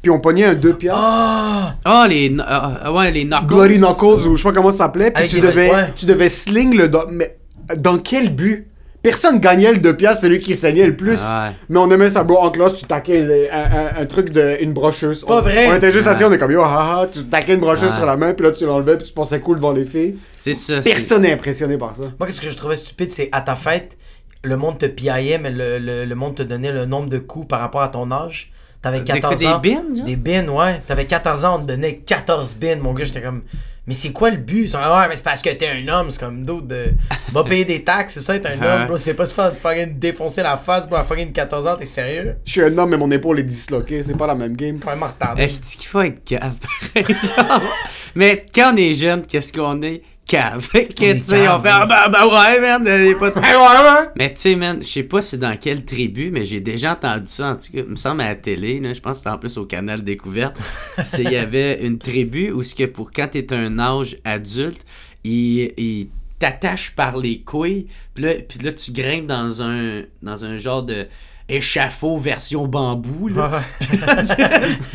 Puis 0.01 0.09
on 0.09 0.19
pognait 0.19 0.45
un 0.45 0.55
2 0.55 0.73
piastres. 0.73 0.99
Ah! 1.03 1.73
Ah, 1.85 2.07
les, 2.09 2.29
kn- 2.31 2.43
ah, 2.47 2.79
ah, 2.85 2.91
ouais, 2.93 3.11
les 3.11 3.23
knuckles. 3.25 3.45
Bloody 3.45 3.77
Knuckles 3.79 4.27
ou 4.27 4.35
je 4.35 4.41
sais 4.41 4.49
pas 4.49 4.53
comment 4.55 4.71
ça 4.71 4.79
s'appelait. 4.79 5.11
Puis 5.11 5.19
Avec 5.19 5.29
tu 5.29 5.35
les- 5.41 5.47
devais, 5.47 5.71
ouais. 5.71 5.91
tu 5.95 6.05
devais 6.05 6.29
sling 6.29 6.75
le. 6.75 6.87
do- 6.87 7.05
Mais 7.11 7.37
dans 7.77 7.97
quel 7.99 8.33
but? 8.33 8.67
Personne 9.03 9.39
gagnait 9.39 9.71
le 9.71 9.79
2 9.79 9.95
piastres, 9.97 10.21
celui 10.21 10.37
qui 10.39 10.53
saignait 10.55 10.85
le 10.85 10.95
plus. 10.95 11.19
Ah 11.23 11.47
ouais. 11.49 11.55
Mais 11.69 11.79
on 11.79 11.89
aimait 11.89 12.09
ça, 12.11 12.23
bro. 12.23 12.37
En 12.37 12.51
classe, 12.51 12.75
tu 12.75 12.85
taquais 12.85 13.21
les- 13.25 13.49
un, 13.49 13.63
un- 13.97 14.01
un 14.01 14.05
truc 14.05 14.29
de 14.31 14.57
une 14.61 14.73
brocheuse. 14.73 15.23
Pas 15.25 15.37
on, 15.37 15.41
vrai. 15.41 15.67
On 15.71 15.75
était 15.75 15.91
juste 15.91 16.05
assis, 16.07 16.23
on 16.23 16.31
est 16.31 16.37
comme 16.37 16.51
yo, 16.51 16.61
haha, 16.61 17.07
tu 17.11 17.23
taquais 17.25 17.55
une 17.55 17.61
brocheuse 17.61 17.89
Ouais. 17.89 17.95
sur 17.95 18.05
la 18.05 18.15
main, 18.15 18.33
puis 18.35 18.45
là 18.45 18.51
tu 18.51 18.63
l'enlevais, 18.65 18.97
puis 18.97 19.07
tu 19.07 19.13
pensais 19.13 19.39
cool 19.39 19.55
devant 19.57 19.71
les 19.71 19.85
filles. 19.85 20.17
C'est 20.37 20.53
ça. 20.53 20.81
c'est- 20.83 20.89
Personne 20.89 21.23
n'est 21.23 21.33
impressionné 21.33 21.77
par 21.79 21.95
ça. 21.95 22.03
Moi, 22.19 22.27
qu'est-ce 22.27 22.41
que 22.41 22.49
je 22.51 22.57
trouvais 22.57 22.75
stupide, 22.75 23.11
c'est 23.11 23.29
à 23.31 23.41
ta 23.41 23.55
fête, 23.55 23.97
le 24.43 24.55
monde 24.55 24.77
te 24.77 24.85
piaillait, 24.85 25.39
mais 25.39 25.49
le, 25.51 25.79
le, 25.79 26.05
le 26.05 26.15
monde 26.15 26.35
te 26.35 26.43
donnait 26.43 26.71
le 26.71 26.85
nombre 26.85 27.09
de 27.09 27.17
coups 27.17 27.47
par 27.47 27.59
rapport 27.59 27.81
à 27.81 27.87
ton 27.89 28.11
âge. 28.11 28.51
T'avais 28.81 28.99
Des- 29.01 29.13
14 29.13 29.39
des 29.39 29.47
ans. 29.47 29.59
bins, 29.59 29.95
genre? 29.95 30.05
Des 30.05 30.15
bins, 30.15 30.47
ouais. 30.47 30.81
T'avais 30.87 31.05
14 31.05 31.45
ans, 31.45 31.57
on 31.57 31.61
te 31.61 31.67
donnait 31.67 31.97
14 31.97 32.55
bins, 32.55 32.77
mon 32.77 32.93
gars. 32.93 33.05
J'étais 33.05 33.21
comme, 33.21 33.43
mais 33.85 33.93
c'est 33.93 34.11
quoi 34.11 34.31
le 34.31 34.37
but? 34.37 34.63
Ils 34.63 34.69
sont 34.69 34.79
là, 34.79 34.99
ouais, 35.01 35.07
mais 35.07 35.15
c'est 35.15 35.23
parce 35.23 35.41
que 35.41 35.49
t'es 35.51 35.67
un 35.69 35.87
homme. 35.87 36.09
C'est 36.09 36.19
comme 36.19 36.43
d'autres 36.45 36.65
de. 36.67 36.85
Va 37.31 37.43
payer 37.43 37.63
des 37.63 37.83
taxes, 37.83 38.15
c'est 38.15 38.21
ça, 38.21 38.35
être 38.35 38.47
un 38.47 38.59
Ouais. 38.59 38.67
homme, 38.67 38.87
bro. 38.87 38.97
C'est 38.97 39.13
pas 39.13 39.25
se 39.27 39.33
faire 39.35 39.53
fucking 39.55 39.99
défoncer 39.99 40.41
la 40.41 40.57
face, 40.57 40.87
bro, 40.87 40.95
à 40.97 41.03
fucking 41.03 41.31
14 41.31 41.67
ans, 41.67 41.75
t'es 41.77 41.85
sérieux? 41.85 42.35
Je 42.43 42.51
suis 42.51 42.63
un 42.63 42.75
homme, 42.77 42.89
mais 42.89 42.97
mon 42.97 43.11
épaule 43.11 43.39
est 43.39 43.43
disloquée, 43.43 44.01
c'est 44.03 44.17
pas 44.17 44.27
la 44.27 44.35
même 44.35 44.55
game. 44.55 44.77
Vraiment 44.79 45.07
retardé. 45.07 45.43
Est-ce 45.43 45.77
qu'il 45.77 45.87
faut 45.87 46.01
être 46.01 46.21
genre? 46.97 47.61
Mais 48.15 48.45
quand 48.53 48.73
on 48.73 48.77
est 48.77 48.93
jeune, 48.93 49.21
qu'est-ce 49.25 49.53
qu'on 49.53 49.81
est? 49.83 50.01
Cave. 50.25 50.69
Que, 50.73 51.13
tu 51.17 51.23
sais, 51.23 51.47
on 51.47 51.59
fait, 51.61 51.69
ah, 51.71 51.85
ben, 51.87 52.11
ben 52.11 52.25
ouais, 52.25 52.61
man, 52.61 52.83
y 52.85 53.11
a 53.11 53.15
pas 53.15 53.29
de 53.31 54.09
mais 54.15 54.33
tu 54.33 54.41
sais, 54.41 54.55
man, 54.55 54.79
je 54.81 54.87
sais 54.87 55.03
pas 55.03 55.21
c'est 55.21 55.37
dans 55.37 55.57
quelle 55.57 55.83
tribu, 55.83 56.29
mais 56.31 56.45
j'ai 56.45 56.59
déjà 56.59 56.93
entendu 56.93 57.25
ça, 57.25 57.51
en 57.51 57.55
tout 57.55 57.71
cas, 57.71 57.79
il 57.79 57.85
me 57.85 57.95
semble 57.95 58.21
à 58.21 58.29
la 58.29 58.35
télé, 58.35 58.81
je 58.93 58.99
pense 58.99 59.13
que 59.13 59.17
c'était 59.19 59.29
en 59.29 59.37
plus 59.37 59.57
au 59.57 59.65
canal 59.65 60.03
Découverte. 60.03 60.55
C'est 61.03 61.23
il 61.23 61.31
y 61.31 61.37
avait 61.37 61.85
une 61.85 61.97
tribu 61.99 62.51
où 62.51 62.63
ce 62.63 62.75
que 62.75 62.85
pour 62.85 63.11
quand 63.11 63.27
t'es 63.31 63.53
un 63.53 63.79
âge 63.79 64.17
adulte, 64.23 64.85
ils 65.23 65.71
il 65.77 66.09
t'attachent 66.39 66.91
par 66.95 67.17
les 67.17 67.41
couilles, 67.41 67.87
puis 68.13 68.23
là, 68.23 68.33
puis 68.47 68.59
là 68.59 68.71
tu 68.71 68.91
grimpes 68.91 69.27
dans 69.27 69.61
un 69.61 70.03
dans 70.23 70.43
un 70.45 70.57
genre 70.57 70.81
de 70.83 71.07
échafaud 71.47 72.17
version 72.17 72.65
bambou 72.67 73.27
là. 73.27 73.61
Puis 73.79 73.97
là, 73.97 74.23
tu- 74.23 74.35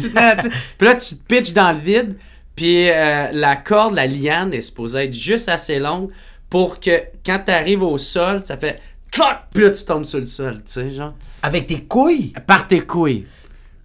tu- 0.02 0.11
tu- 0.11 0.50
puis 0.78 0.87
là, 0.87 0.95
tu 0.95 1.16
te 1.16 1.23
pitches 1.35 1.52
dans 1.52 1.71
le 1.73 1.78
vide, 1.78 2.16
puis 2.57 2.91
euh, 2.91 3.29
la 3.33 3.57
corde, 3.57 3.95
la 3.95 4.07
liane 4.07 4.53
est 4.55 4.63
supposée 4.63 5.05
être 5.05 5.15
juste 5.15 5.49
assez 5.49 5.79
longue 5.79 6.11
pour 6.49 6.81
que 6.81 7.03
quand 7.25 7.41
t'arrives 7.45 7.83
au 7.83 7.99
sol, 7.99 8.43
ça 8.45 8.57
fait 8.57 8.81
clac, 9.13 9.45
puis 9.53 9.65
là 9.65 9.71
tu 9.71 9.85
tombes 9.85 10.05
sur 10.05 10.19
le 10.19 10.27
sol, 10.27 10.63
tu 10.65 10.73
sais, 10.73 10.93
genre. 10.93 11.15
Avec 11.43 11.67
tes 11.67 11.85
couilles? 11.85 12.33
Par 12.47 12.67
tes 12.67 12.81
couilles. 12.81 13.27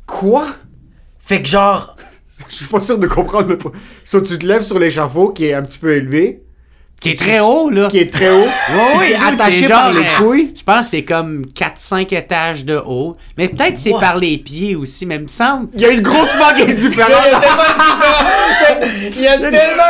Quoi? 0.08 0.48
Fait 1.20 1.42
que 1.42 1.48
genre. 1.48 1.96
Je 2.50 2.56
suis 2.56 2.66
pas 2.66 2.80
sûr 2.80 2.98
de 2.98 3.08
comprendre 3.08 3.50
le. 3.50 3.58
So, 4.06 4.22
tu 4.22 4.40
te 4.40 4.46
lèves 4.46 4.64
sur 4.64 4.80
l'échafaud 4.80 5.30
qui 5.30 5.46
est 5.46 5.54
un 5.54 5.64
petit 5.64 5.78
peu 5.78 5.92
élevé, 5.92 6.42
Qui 7.02 7.10
est 7.10 7.20
très 7.20 7.40
haut, 7.40 7.70
là. 7.72 7.88
qui 7.88 7.98
est 7.98 8.14
très 8.14 8.30
haut, 8.30 8.46
t'es 9.00 9.08
dude, 9.08 9.18
attaché 9.28 9.62
c'est 9.64 9.68
par 9.70 9.92
genre, 9.92 10.00
les 10.02 10.08
euh, 10.08 10.18
couilles. 10.20 10.54
Je 10.56 10.64
pense 10.64 10.80
que 10.82 10.86
c'est 10.86 11.04
comme 11.04 11.46
4-5 11.48 12.16
étages 12.16 12.64
de 12.64 12.76
haut. 12.78 13.18
Mais 13.40 13.48
peut-être 13.50 13.78
c'est 13.80 13.90
par 14.00 14.18
les 14.18 14.38
pieds 14.38 14.76
aussi, 14.76 15.08
mais 15.08 15.16
il 15.16 15.22
me 15.24 15.28
semble. 15.28 15.70
Il 15.74 15.82
y 15.82 15.86
a 15.86 15.90
une 15.92 16.02
grosse 16.02 16.30
fucking 16.30 16.68
Il 16.68 16.70
y 16.70 16.72
a 16.72 16.90
différence. 16.90 17.12
tellement 17.42 17.64
différent. 17.80 19.12
Il 19.18 19.22
y 19.22 19.28
a 19.28 19.38
tellement. 19.40 19.84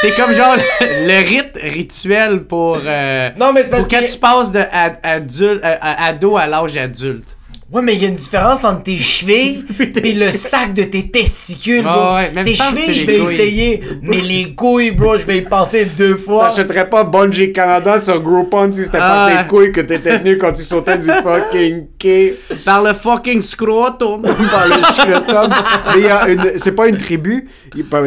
C'est 0.00 0.12
comme 0.14 0.32
genre 0.32 0.54
le, 0.80 1.06
le 1.08 1.18
rite 1.26 1.58
rituel 1.60 2.44
pour. 2.44 2.78
euh, 2.86 3.30
Non, 3.36 3.52
mais 3.52 3.64
c'est 3.64 3.70
parce 3.70 3.82
pour 3.82 3.90
quand 3.90 4.00
que. 4.06 4.12
tu 4.12 4.18
passes 4.18 4.52
de 4.52 4.60
ad- 4.70 4.98
adulte, 5.02 5.60
à- 5.64 6.06
ado 6.06 6.36
à 6.36 6.46
l'âge 6.46 6.76
adulte. 6.76 7.36
Ouais, 7.70 7.82
mais 7.82 7.94
il 7.96 8.02
y 8.02 8.06
a 8.06 8.08
une 8.08 8.14
différence 8.14 8.64
entre 8.64 8.84
tes 8.84 8.96
chevilles 8.96 9.62
et 10.02 10.12
le 10.14 10.32
sac 10.32 10.72
de 10.72 10.84
tes 10.84 11.10
testicules, 11.10 11.82
bro. 11.82 11.92
Ouais, 11.92 12.14
ouais, 12.14 12.32
même 12.32 12.46
tes 12.46 12.54
chevilles, 12.54 12.94
je 12.94 13.06
vais 13.06 13.18
essayer. 13.18 13.82
Mais 14.00 14.22
les 14.22 14.54
couilles, 14.54 14.90
bro, 14.92 15.18
je 15.18 15.24
vais 15.26 15.36
y 15.38 15.42
penser 15.42 15.84
deux 15.84 16.16
fois. 16.16 16.48
T'achèterais 16.48 16.88
pas 16.88 17.04
Bungie 17.04 17.52
Canada 17.52 18.00
sur 18.00 18.22
Groupon 18.22 18.72
si 18.72 18.84
c'était 18.84 18.96
pas 18.96 19.26
Ah. 19.26 19.42
tes 19.42 19.48
couilles 19.48 19.70
que 19.70 19.82
t'étais 19.82 20.18
tenu 20.18 20.38
quand 20.38 20.52
tu 20.54 20.62
sautais 20.62 20.96
du 20.96 21.10
fucking 21.10 21.88
quai? 21.98 22.38
Par 22.64 22.82
le 22.82 22.94
fucking 22.94 23.42
scrotum. 23.42 24.22
par 24.50 24.66
le 24.66 24.82
scrotum. 24.94 25.50
Mais 25.94 26.58
c'est 26.58 26.72
pas 26.72 26.88
une 26.88 26.96
tribu, 26.96 27.48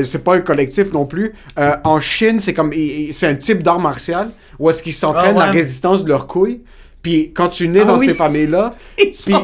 c'est 0.04 0.24
pas 0.24 0.36
un 0.36 0.40
collectif 0.42 0.92
non 0.92 1.06
plus. 1.06 1.34
Euh, 1.60 1.74
en 1.84 2.00
Chine, 2.02 2.40
c'est 2.40 2.56
comme, 2.56 2.72
c'est 3.12 3.28
un 3.28 3.36
type 3.36 3.62
d'art 3.62 3.80
martial 3.80 4.32
où 4.58 4.70
est-ce 4.72 4.82
qu'ils 4.82 4.94
s'entraînent 4.94 5.36
Ah 5.36 5.40
ouais. 5.40 5.46
la 5.46 5.52
résistance 5.52 6.04
de 6.04 6.10
leurs 6.10 6.26
couilles. 6.26 6.62
Puis 7.02 7.32
quand 7.34 7.50
tu 7.50 7.68
nais 7.68 7.82
Ah 7.84 7.86
dans 7.86 7.98
oui. 7.98 8.08
ces 8.08 8.14
familles-là, 8.14 8.76
Ils 8.98 9.12
puis 9.12 9.36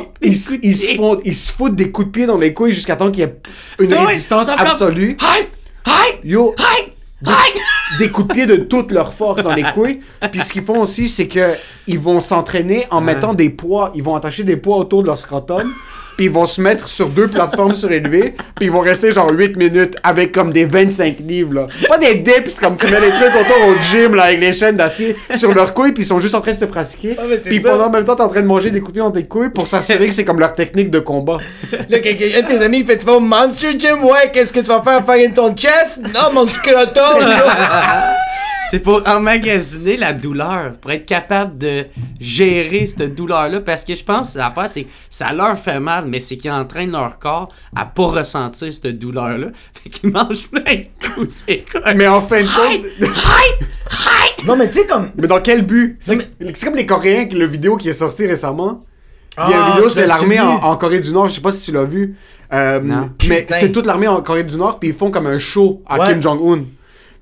ils, 0.62 0.76
se 0.76 0.96
font, 0.96 1.20
ils 1.26 1.36
se 1.36 1.52
foutent 1.52 1.76
des 1.76 1.92
coups 1.92 2.08
de 2.08 2.12
pied 2.12 2.26
dans 2.26 2.38
les 2.38 2.54
couilles 2.54 2.74
jusqu'à 2.74 2.96
temps 2.96 3.10
qu'il 3.12 3.24
y 3.24 3.28
ait 3.28 3.36
une 3.80 3.94
Ah 3.94 4.06
résistance 4.06 4.50
absolue. 4.50 5.18
Hi! 5.22 5.48
Hi! 5.86 6.20
Yo, 6.24 6.54
Hi! 6.60 6.92
Des 8.00 8.10
coups 8.12 8.28
de 8.28 8.34
pied 8.34 8.46
de 8.46 8.58
toute 8.58 8.92
leur 8.92 9.14
force 9.14 9.42
dans 9.42 9.54
les 9.54 9.64
couilles. 9.74 10.02
Puis 10.32 10.42
ce 10.42 10.54
qu'ils 10.54 10.64
font 10.64 10.82
aussi, 10.82 11.08
c'est 11.08 11.28
que 11.28 11.54
ils 11.88 11.98
vont 12.00 12.20
s'entraîner 12.20 12.86
en 12.92 13.02
mettant 13.02 13.34
des 13.34 13.50
poids. 13.50 13.92
Ils 13.96 14.04
vont 14.04 14.16
attacher 14.16 14.44
des 14.44 14.58
poids 14.58 14.78
autour 14.78 15.02
de 15.02 15.08
leur 15.08 15.18
scrotum. 15.18 15.74
Puis 16.18 16.26
ils 16.26 16.32
vont 16.32 16.48
se 16.48 16.60
mettre 16.60 16.88
sur 16.88 17.08
deux 17.08 17.28
plateformes 17.28 17.76
surélevées. 17.76 18.34
Puis 18.56 18.66
ils 18.66 18.72
vont 18.72 18.80
rester 18.80 19.12
genre 19.12 19.32
8 19.32 19.56
minutes 19.56 19.96
avec 20.04 20.32
comme 20.32 20.52
des 20.52 20.66
25 20.66 21.18
livres 21.20 21.54
là. 21.54 21.68
Pas 21.88 21.98
des 21.98 22.16
dips 22.16 22.60
comme 22.60 22.76
tu 22.76 22.86
mets 22.88 23.00
des 23.00 23.10
trucs 23.12 23.36
autour 23.40 23.68
au 23.68 23.82
gym 23.82 24.16
là 24.16 24.24
avec 24.24 24.40
les 24.40 24.54
chaînes 24.54 24.76
d'acier 24.78 25.16
sur 25.36 25.54
leurs 25.54 25.74
couilles. 25.74 25.94
Puis 25.94 26.04
ils 26.04 26.08
sont 26.08 26.20
juste 26.20 26.36
en 26.36 26.42
train 26.42 26.54
de 26.54 26.58
se 26.58 26.66
pratiquer. 26.66 27.16
Ah, 27.18 27.24
puis 27.46 27.62
ça. 27.62 27.70
pendant 27.70 27.86
en 27.86 27.90
même 27.92 28.04
temps, 28.04 28.16
t'es 28.16 28.24
en 28.24 28.30
train 28.30 28.42
de 28.42 28.48
manger 28.48 28.72
des 28.72 28.82
coups 28.82 28.98
dans 28.98 29.12
tes 29.12 29.26
couilles 29.26 29.50
pour 29.50 29.68
s'assurer 29.68 30.08
que 30.08 30.14
c'est 30.14 30.26
comme 30.26 30.40
leur 30.40 30.54
technique 30.54 30.90
de 30.90 31.00
combat. 31.00 31.38
Là, 31.90 32.00
quelqu'un 32.00 32.40
un 32.40 32.42
de 32.42 32.48
tes 32.48 32.62
amis, 32.64 32.80
il 32.80 32.86
fait 32.86 32.98
Tu 32.98 33.06
vas 33.06 33.14
au 33.14 33.20
Monster 33.20 33.78
Gym, 33.78 34.04
ouais, 34.04 34.32
qu'est-ce 34.34 34.52
que 34.52 34.60
tu 34.60 34.68
vas 34.68 34.82
faire? 34.82 35.06
Faire 35.06 35.34
ton 35.34 35.56
chest? 35.56 36.02
Non, 36.02 36.34
mon 36.34 36.46
scrotum, 36.46 37.20
là. 37.20 38.16
C'est 38.70 38.80
pour 38.80 39.02
emmagasiner 39.08 39.96
la 39.98 40.12
douleur, 40.14 40.74
pour 40.78 40.92
être 40.92 41.06
capable 41.06 41.58
de 41.58 41.86
gérer 42.20 42.86
cette 42.86 43.16
douleur-là. 43.16 43.62
Parce 43.62 43.86
que 43.86 43.96
je 43.96 44.04
pense 44.04 44.34
que 44.34 44.40
l'affaire, 44.40 44.68
c'est 44.68 44.84
que 44.84 44.90
ça 45.10 45.32
leur 45.34 45.58
fait 45.58 45.80
mal, 45.80 46.06
mais 46.08 46.20
c'est 46.20 46.36
qu'ils 46.38 46.52
entraînent 46.52 46.92
leur 46.92 47.18
corps 47.20 47.50
à 47.76 47.86
pas 47.86 48.08
ressentir 48.08 48.72
cette 48.74 49.00
douleur-là. 49.00 49.48
Fait 49.84 49.90
qu'ils 49.90 50.12
mangent 50.12 50.48
plein 50.50 50.62
de 50.64 51.08
coups, 51.16 51.44
c'est 51.48 51.64
quoi? 51.72 51.94
Mais 51.94 52.08
en 52.08 52.22
fin 52.22 52.42
de 52.42 52.48
compte. 52.48 52.86
Non, 54.46 54.56
mais 54.56 54.68
tu 54.68 54.74
sais, 54.74 54.86
comme. 54.86 55.10
Mais 55.18 55.28
dans 55.28 55.42
quel 55.42 55.66
but? 55.66 55.98
C'est 56.02 56.64
comme 56.66 56.76
les 56.76 56.86
Coréens, 56.86 57.28
le 57.32 57.46
vidéo 57.46 57.78
qui 57.78 57.90
est 57.90 57.94
sorti 57.94 58.28
récemment. 58.28 58.84
Il 59.38 59.52
y 59.52 59.54
a 59.54 59.64
Ah, 59.64 59.68
une 59.70 59.74
vidéo, 59.76 59.90
c'est 59.90 60.08
l'armée 60.08 60.40
en, 60.40 60.50
en 60.56 60.76
Corée 60.78 61.00
du 61.00 61.14
Nord, 61.14 61.30
je 61.30 61.36
sais 61.36 61.42
pas 61.42 61.52
si 61.52 61.64
tu 61.66 61.72
l'as 61.72 61.84
vu. 61.84 62.16
Euh, 62.54 62.80
Non. 62.80 63.12
mais 63.28 63.46
c'est 63.50 63.72
toute 63.72 63.86
l'armée 63.86 64.08
en 64.08 64.22
Corée 64.22 64.44
du 64.44 64.58
Nord, 64.58 64.80
puis 64.80 64.90
ils 64.90 64.96
font 64.96 65.12
comme 65.12 65.28
un 65.28 65.38
show 65.38 65.84
à 65.88 66.00
Ouais. 66.00 66.08
Kim 66.08 66.22
Jong-un. 66.22 66.64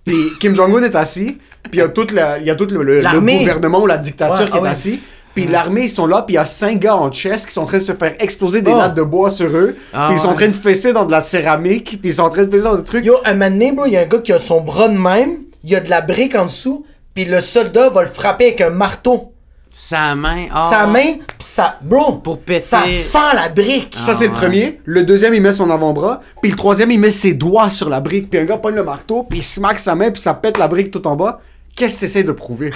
Puis 0.06 0.16
Kim 0.40 0.56
Jong-un 0.56 0.84
est 0.84 0.96
assis, 0.96 1.38
puis 1.64 1.72
il 1.74 1.80
y 1.80 1.82
a 1.82 1.88
tout, 1.90 2.08
la- 2.14 2.38
il 2.40 2.46
y 2.46 2.50
a 2.52 2.56
tout 2.56 2.68
le, 2.70 2.84
le- 2.84 3.02
le 3.02 3.20
gouvernement 3.40 3.82
ou 3.82 3.88
la 3.88 3.98
dictature 3.98 4.40
Ouais, 4.40 4.46
qui 4.46 4.52
ah 4.54 4.58
est 4.58 4.62
ouais. 4.62 4.70
assis. 4.70 5.00
Puis 5.34 5.48
l'armée, 5.48 5.84
ils 5.84 5.90
sont 5.90 6.06
là, 6.08 6.22
puis 6.22 6.36
il 6.36 6.38
y 6.38 6.40
a 6.40 6.46
cinq 6.46 6.80
gars 6.80 6.96
en 6.96 7.12
chess 7.12 7.46
qui 7.46 7.52
sont 7.54 7.62
en 7.64 7.66
train 7.66 7.80
de 7.80 7.84
se 7.84 7.92
faire 7.92 8.14
exploser 8.20 8.62
des 8.62 8.72
Oh. 8.74 8.78
lattes 8.78 8.96
de 8.96 9.02
bois 9.02 9.30
sur 9.30 9.48
eux. 9.48 9.76
Ah 9.94 10.06
puis 10.08 10.16
ils 10.18 10.20
sont 10.22 10.30
en 10.30 10.34
train 10.36 10.48
de 10.48 10.54
fesser 10.54 10.94
dans 10.94 11.04
de 11.06 11.12
la 11.12 11.20
céramique, 11.22 11.98
puis 12.00 12.12
ils 12.12 12.14
sont 12.16 12.22
en 12.24 12.30
train 12.30 12.46
de 12.46 12.52
fesser 12.52 12.64
dans 12.64 12.76
des 12.76 12.84
trucs. 12.84 13.04
Yo, 13.06 13.16
un 13.26 13.34
moment 13.34 13.50
donné, 13.50 13.72
bro, 13.74 13.86
il 13.86 13.94
y 13.94 13.98
a 13.98 14.02
un 14.02 14.06
gars 14.06 14.20
qui 14.20 14.32
a 14.32 14.40
son 14.40 14.62
bras 14.62 14.88
de 14.88 14.98
même, 14.98 15.40
il 15.64 15.72
y 15.72 15.76
a 15.76 15.82
de 15.82 15.90
la 15.90 16.00
brique 16.02 16.36
en 16.36 16.46
dessous, 16.46 16.86
puis 17.14 17.26
le 17.26 17.42
soldat 17.42 17.90
va 17.90 18.04
le 18.04 18.08
frapper 18.08 18.46
avec 18.46 18.62
un 18.62 18.70
marteau. 18.70 19.34
Sa 19.78 20.16
main. 20.16 20.46
ah. 20.54 20.70
Sa 20.70 20.88
main, 20.88 21.16
pis 21.38 21.46
ça. 21.46 21.78
Bro, 21.82 22.14
Pour 22.20 22.40
péter. 22.40 22.62
ça 22.62 22.84
fend 23.12 23.34
la 23.34 23.50
brique. 23.50 23.94
Ça, 24.00 24.14
c'est 24.14 24.28
le 24.28 24.32
ouais. 24.32 24.38
premier. 24.40 24.82
Le 24.86 25.04
deuxième, 25.04 25.34
il 25.34 25.42
met 25.42 25.52
son 25.52 25.70
avant-bras. 25.70 26.22
Puis 26.42 26.50
le 26.50 26.56
troisième, 26.56 26.92
il 26.92 27.00
met 27.00 27.12
ses 27.12 27.34
doigts 27.34 27.70
sur 27.70 27.90
la 27.90 28.00
brique. 28.00 28.30
Puis 28.30 28.40
un 28.40 28.46
gars 28.46 28.56
pogne 28.58 28.76
le 28.76 28.86
marteau, 28.86 29.24
puis 29.24 29.40
il 29.40 29.44
smack 29.44 29.78
sa 29.80 29.94
main, 29.94 30.12
puis 30.12 30.22
ça 30.22 30.34
pète 30.34 30.58
la 30.58 30.70
brique 30.70 30.92
tout 30.92 31.06
en 31.06 31.18
bas. 31.18 31.42
Qu'est-ce 31.76 31.96
que 31.96 32.00
t'essayes 32.00 32.24
de 32.24 32.32
prouver? 32.32 32.72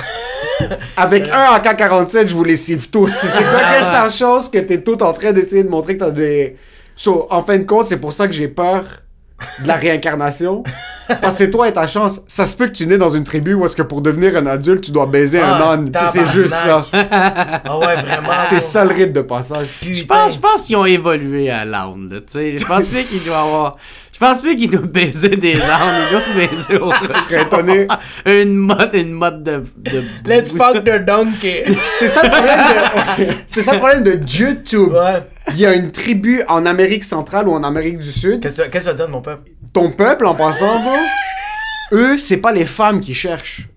Avec 0.98 1.30
un 1.30 1.54
AK-47, 1.56 2.28
je 2.28 2.36
vous 2.36 2.44
les 2.44 2.58
cive 2.58 2.90
tous. 2.90 3.08
C'est 3.08 3.44
quoi 3.44 3.62
qu'est-ce 3.72 3.86
que 3.86 3.92
ça 3.96 4.10
chose 4.10 4.52
que 4.52 4.58
t'es 4.60 4.82
tout 4.82 5.02
en 5.02 5.14
train 5.14 5.32
d'essayer 5.32 5.64
de 5.64 5.70
montrer 5.70 5.96
que 5.96 6.04
t'as 6.04 6.12
des... 6.12 6.58
So, 6.98 7.28
en 7.32 7.42
fin 7.44 7.58
de 7.60 7.64
compte, 7.64 7.88
c'est 7.88 7.96
pour 7.98 8.12
ça 8.12 8.28
que 8.28 8.34
j'ai 8.34 8.50
peur 8.50 8.84
de 9.64 9.68
la 9.68 9.76
réincarnation. 9.76 10.64
Parce 11.08 11.22
que 11.22 11.30
c'est 11.46 11.50
toi 11.50 11.68
et 11.68 11.74
ta 11.74 11.88
chance. 11.88 12.22
Ça 12.28 12.46
se 12.46 12.56
peut 12.56 12.68
que 12.68 12.74
tu 12.74 12.86
nais 12.86 12.98
dans 13.00 13.10
une 13.10 13.24
tribu 13.24 13.56
où 13.56 13.66
est-ce 13.66 13.76
que 13.76 13.82
pour 13.82 14.02
devenir 14.02 14.38
un 14.38 14.46
adulte, 14.46 14.84
tu 14.84 14.92
dois 14.92 15.08
baiser 15.08 15.40
un 15.42 15.58
Ah, 15.60 15.72
âne. 15.72 15.92
Puis 15.92 16.02
c'est 16.12 16.26
juste 16.28 16.54
ça. 16.54 16.86
Ah 16.94 17.78
ouais, 17.80 17.96
vraiment. 17.96 18.30
C'est 18.36 18.60
ça 18.60 18.86
le 18.86 18.94
rite 18.94 19.14
de 19.14 19.22
passage. 19.22 19.68
Je 19.82 20.04
pense, 20.04 20.36
je 20.36 20.40
pense 20.40 20.64
qu'ils 20.64 20.76
ont 20.76 20.86
évolué 20.86 21.50
à 21.50 21.66
l'âne, 21.66 22.10
là, 22.12 22.20
tu 22.20 22.26
sais. 22.34 22.58
Je 22.58 22.66
pense 22.66 22.86
plus 22.86 23.04
qu'il 23.04 23.24
doit 23.24 23.40
avoir... 23.40 23.76
Je 24.22 24.26
pense 24.26 24.42
plus 24.42 24.58
qu'il 24.58 24.70
doit 24.70 24.82
baiser 24.82 25.30
des 25.30 25.62
ânes, 25.62 26.04
il 26.08 26.12
doit 26.12 26.48
baiser 26.48 26.76
autre 26.84 27.00
chose. 27.08 27.24
serais 27.24 27.42
étonné. 27.44 27.88
Une 28.26 28.54
mode, 28.56 28.90
une 28.94 29.12
mode 29.14 29.44
de... 29.44 29.64
de 29.78 30.04
Let's 30.26 30.52
fuck 30.52 30.84
the 30.84 31.06
donkey. 31.06 31.64
C'est 31.82 32.10
ça 32.10 32.24
le 32.24 32.30
problème 32.30 32.60
de... 32.60 33.34
c'est 33.48 33.62
ça 33.64 33.72
le 33.74 33.78
problème 33.80 34.04
de 34.04 34.20
YouTube. 34.38 34.92
Ouais. 34.92 35.24
Il 35.52 35.58
y 35.60 35.66
a 35.66 35.74
une 35.74 35.92
tribu 35.92 36.44
en 36.50 36.66
Amérique 36.66 37.06
centrale 37.06 37.48
ou 37.48 37.54
en 37.54 37.64
Amérique 37.64 38.00
du 38.00 38.12
Sud. 38.12 38.42
Qu'est-ce 38.42 38.58
que 38.58 38.64
tu- 38.64 38.70
qu'est-ce 38.70 38.86
que 38.86 38.90
tu 38.92 38.98
vas 38.98 38.98
dire 38.98 39.08
de 39.08 39.12
mon 39.14 39.22
peuple? 39.22 39.50
Ton 39.72 39.92
peuple, 39.92 40.26
en 40.26 40.36
passant, 40.36 40.82
bro, 40.82 40.96
eux, 41.94 42.18
c'est 42.18 42.38
pas 42.38 42.52
les 42.52 42.66
femmes 42.66 43.00
qui 43.00 43.14
cherchent. 43.14 43.70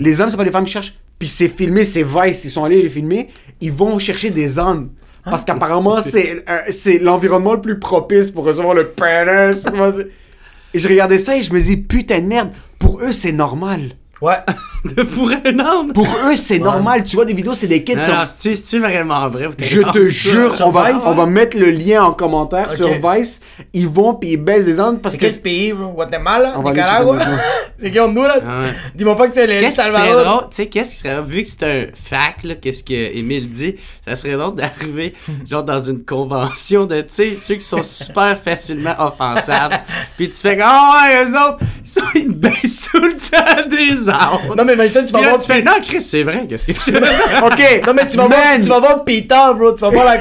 Les 0.00 0.20
hommes, 0.20 0.28
c'est 0.28 0.36
pas 0.36 0.42
les 0.44 0.50
femmes 0.50 0.64
qui 0.64 0.72
cherchent. 0.72 0.94
Puis 1.20 1.28
c'est 1.28 1.48
filmé, 1.48 1.84
c'est 1.84 2.02
Vice, 2.02 2.44
ils 2.44 2.50
sont 2.50 2.64
allés 2.64 2.82
les 2.82 2.88
filmer. 2.88 3.28
Ils 3.60 3.72
vont 3.72 3.96
chercher 4.00 4.30
des 4.30 4.58
ânes. 4.58 4.88
Parce 5.24 5.44
qu'apparemment, 5.44 6.00
c'est 6.00 6.44
euh, 6.48 6.58
c'est 6.70 6.98
l'environnement 6.98 7.54
le 7.54 7.60
plus 7.60 7.78
propice 7.78 8.30
pour 8.30 8.44
recevoir 8.44 8.74
le 8.74 8.88
pénis. 8.88 9.66
Et 10.74 10.78
je 10.78 10.88
regardais 10.88 11.18
ça 11.18 11.36
et 11.36 11.42
je 11.42 11.52
me 11.52 11.60
dis, 11.60 11.76
putain 11.76 12.20
de 12.20 12.26
merde, 12.26 12.50
pour 12.78 13.00
eux, 13.00 13.12
c'est 13.12 13.32
normal. 13.32 13.92
Ouais. 14.24 14.36
de 14.84 15.02
fourrer 15.02 15.38
un 15.44 15.58
âne. 15.58 15.92
Pour 15.92 16.06
eux, 16.26 16.36
c'est 16.36 16.58
normal. 16.58 17.04
Tu 17.04 17.16
vois 17.16 17.24
des 17.24 17.32
vidéos, 17.32 17.54
c'est 17.54 17.66
des 17.66 17.82
kids 17.82 17.96
Non, 17.96 18.02
qui 18.04 18.10
ont 18.10 18.14
non, 18.14 18.26
c'est-tu 18.26 18.56
c'est-tu 18.56 18.80
vraiment 18.80 19.28
vrai? 19.28 19.48
Je 19.58 19.80
te 19.80 20.04
jure, 20.04 20.54
sur 20.54 20.66
on 20.66 20.70
va, 20.70 20.92
Vice? 20.92 21.02
on 21.06 21.14
va 21.14 21.26
mettre 21.26 21.58
le 21.58 21.70
lien 21.70 22.04
en 22.04 22.12
commentaire 22.12 22.70
sur 22.70 22.88
Vice. 22.88 23.40
Ils 23.72 23.88
vont 23.88 24.14
puis 24.14 24.32
ils 24.32 24.36
baissent 24.36 24.66
des 24.66 24.80
ânes 24.80 24.98
parce 25.00 25.14
C'est 25.14 25.20
que. 25.20 25.26
quel 25.26 25.40
pays, 25.40 25.72
Guatemala? 25.72 26.54
Nicaragua? 26.62 27.18
C'est 27.80 28.00
Honduras? 28.04 28.40
Ah 28.46 28.60
ouais. 28.60 28.74
Dis-moi 28.94 29.16
pas 29.16 29.28
que 29.28 29.34
c'est 29.34 29.46
le 29.46 29.72
Salvador. 29.72 30.24
drôle, 30.24 30.50
tu 30.50 30.56
sais, 30.56 30.66
qu'est-ce 30.66 30.90
qui 30.90 30.96
serait, 30.96 31.22
vu 31.22 31.42
que 31.42 31.48
c'est 31.48 31.62
un 31.64 31.86
fact, 31.94 32.44
là, 32.44 32.54
qu'est-ce 32.54 32.84
que 32.84 32.94
Émile 32.94 33.48
dit, 33.50 33.76
ça 34.06 34.14
serait 34.14 34.34
drôle 34.34 34.54
d'arriver, 34.54 35.14
genre, 35.48 35.62
dans 35.62 35.80
une 35.80 36.04
convention 36.04 36.86
de, 36.86 37.00
tu 37.00 37.06
sais, 37.08 37.36
ceux 37.36 37.54
qui 37.54 37.64
sont 37.64 37.82
super 37.82 38.38
facilement 38.38 38.94
offensables, 38.98 39.80
puis 40.16 40.30
tu 40.30 40.36
fais 40.36 40.56
comme, 40.56 40.66
ah 40.68 41.04
ouais, 41.08 41.24
eux 41.24 41.30
autres, 41.30 41.58
ils, 41.84 41.88
sont, 41.90 42.00
ils 42.14 42.28
baissent 42.28 42.88
tout 42.90 43.00
le 43.00 43.12
temps 43.14 43.68
des 43.68 44.08
arbres. 44.14 44.54
Non, 44.56 44.64
mais 44.64 44.76
maintenant, 44.76 45.02
tu 45.06 45.12
vas 45.12 45.18
Puis 45.18 45.22
là, 45.26 45.28
voir. 45.30 45.42
tu 45.42 45.52
fais, 45.52 45.62
non, 45.62 45.72
Chris, 45.82 46.00
c'est 46.02 46.22
vrai, 46.22 46.46
qu'est-ce 46.48 46.66
que 46.66 46.72
tu 46.72 46.96
Ok. 47.44 47.86
Non, 47.86 47.92
mais 47.94 48.06
tu 48.08 48.16
vas, 48.16 48.26
voir, 48.26 48.38
Man. 48.52 48.60
tu 48.62 48.68
vas 48.68 48.80
voir 48.80 49.04
Peter, 49.04 49.34
bro. 49.56 49.72
Tu 49.72 49.80
vas 49.80 49.90
voir 49.90 50.04
la. 50.06 50.16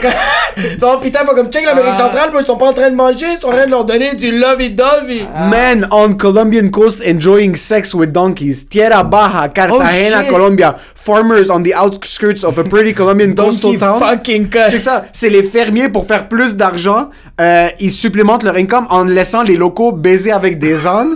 Ils 0.58 0.80
sont 0.80 1.00
putain, 1.02 1.20
faut 1.26 1.34
comme 1.36 1.50
check 1.52 1.66
l'Amérique 1.66 1.94
centrale, 1.94 2.30
bro. 2.32 2.40
Ils 2.40 2.46
sont 2.46 2.58
pas 2.58 2.68
en 2.68 2.74
train 2.74 2.90
de 2.90 2.96
manger, 2.96 3.26
ils 3.36 3.40
sont 3.42 3.48
en 3.48 3.52
train 3.52 3.66
de 3.66 3.72
leur 3.72 3.86
donner 3.86 4.14
du 4.16 4.32
lovey-dovey. 4.38 5.24
Men 5.50 5.88
on 5.92 6.14
Colombian 6.16 6.70
coast 6.70 7.02
enjoying 7.06 7.56
sex 7.56 7.94
with 7.94 8.12
donkeys. 8.12 8.66
Tierra 8.70 9.04
Baja, 9.04 9.50
Cartagena, 9.50 10.18
Oh, 10.20 10.22
shit. 10.24 10.30
Colombia. 10.32 10.76
Farmers 10.96 11.50
on 11.50 11.62
the 11.64 11.74
outskirts 11.76 12.44
of 12.46 12.58
a 12.60 12.64
pretty 12.64 12.94
Colombian 12.94 13.34
coastal 13.34 13.72
Donkey 13.74 13.80
town. 13.80 14.00
fucking 14.00 14.50
Check 14.50 14.72
cut. 14.74 14.80
ça, 14.80 15.06
c'est 15.12 15.30
les 15.30 15.44
fermiers 15.44 15.90
pour 15.90 16.06
faire 16.08 16.28
plus 16.30 16.56
d'argent. 16.56 17.10
euh, 17.42 17.68
ils 17.80 17.92
supplémentent 17.92 18.44
leur 18.44 18.56
income 18.56 18.86
en 18.90 19.04
laissant 19.04 19.42
les 19.44 19.58
locaux 19.58 19.92
baiser 19.92 20.32
avec 20.32 20.60
des 20.60 20.86
ânes. 20.88 21.16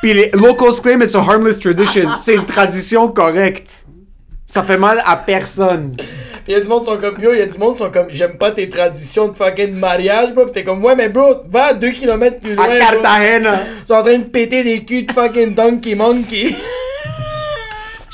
Puis 0.00 0.14
les 0.14 0.30
locals 0.32 0.80
claim 0.82 1.02
it's 1.02 1.14
a 1.14 1.20
harmless 1.20 1.58
tradition. 1.58 2.08
C'est 2.18 2.34
une 2.34 2.46
tradition 2.46 3.08
correcte. 3.08 3.84
Ça 4.46 4.62
fait 4.64 4.78
mal 4.78 5.02
à 5.06 5.16
personne. 5.16 5.96
Pis 6.44 6.52
y'a 6.52 6.60
du 6.60 6.68
monde 6.68 6.80
qui 6.80 6.86
sont 6.86 6.96
comme 6.96 7.20
yo, 7.20 7.32
y'a 7.32 7.46
du 7.46 7.58
monde 7.58 7.74
qui 7.74 7.78
sont 7.78 7.90
comme 7.90 8.06
j'aime 8.08 8.36
pas 8.36 8.50
tes 8.50 8.68
traditions 8.68 9.28
de 9.28 9.36
fucking 9.36 9.74
mariage, 9.74 10.34
bro. 10.34 10.46
Pis 10.46 10.52
t'es 10.52 10.64
comme 10.64 10.84
ouais, 10.84 10.96
mais 10.96 11.08
bro, 11.08 11.42
va 11.48 11.66
à 11.66 11.74
2 11.74 11.90
km 11.90 12.40
plus 12.40 12.54
loin. 12.54 12.64
À 12.64 12.68
bro. 12.68 12.78
Cartagena. 12.78 13.62
Ils 13.82 13.86
sont 13.86 13.94
en 13.94 14.02
train 14.02 14.18
de 14.18 14.28
péter 14.28 14.64
des 14.64 14.84
culs 14.84 15.06
de 15.06 15.12
fucking 15.12 15.54
donkey 15.54 15.94
monkey. 15.94 16.56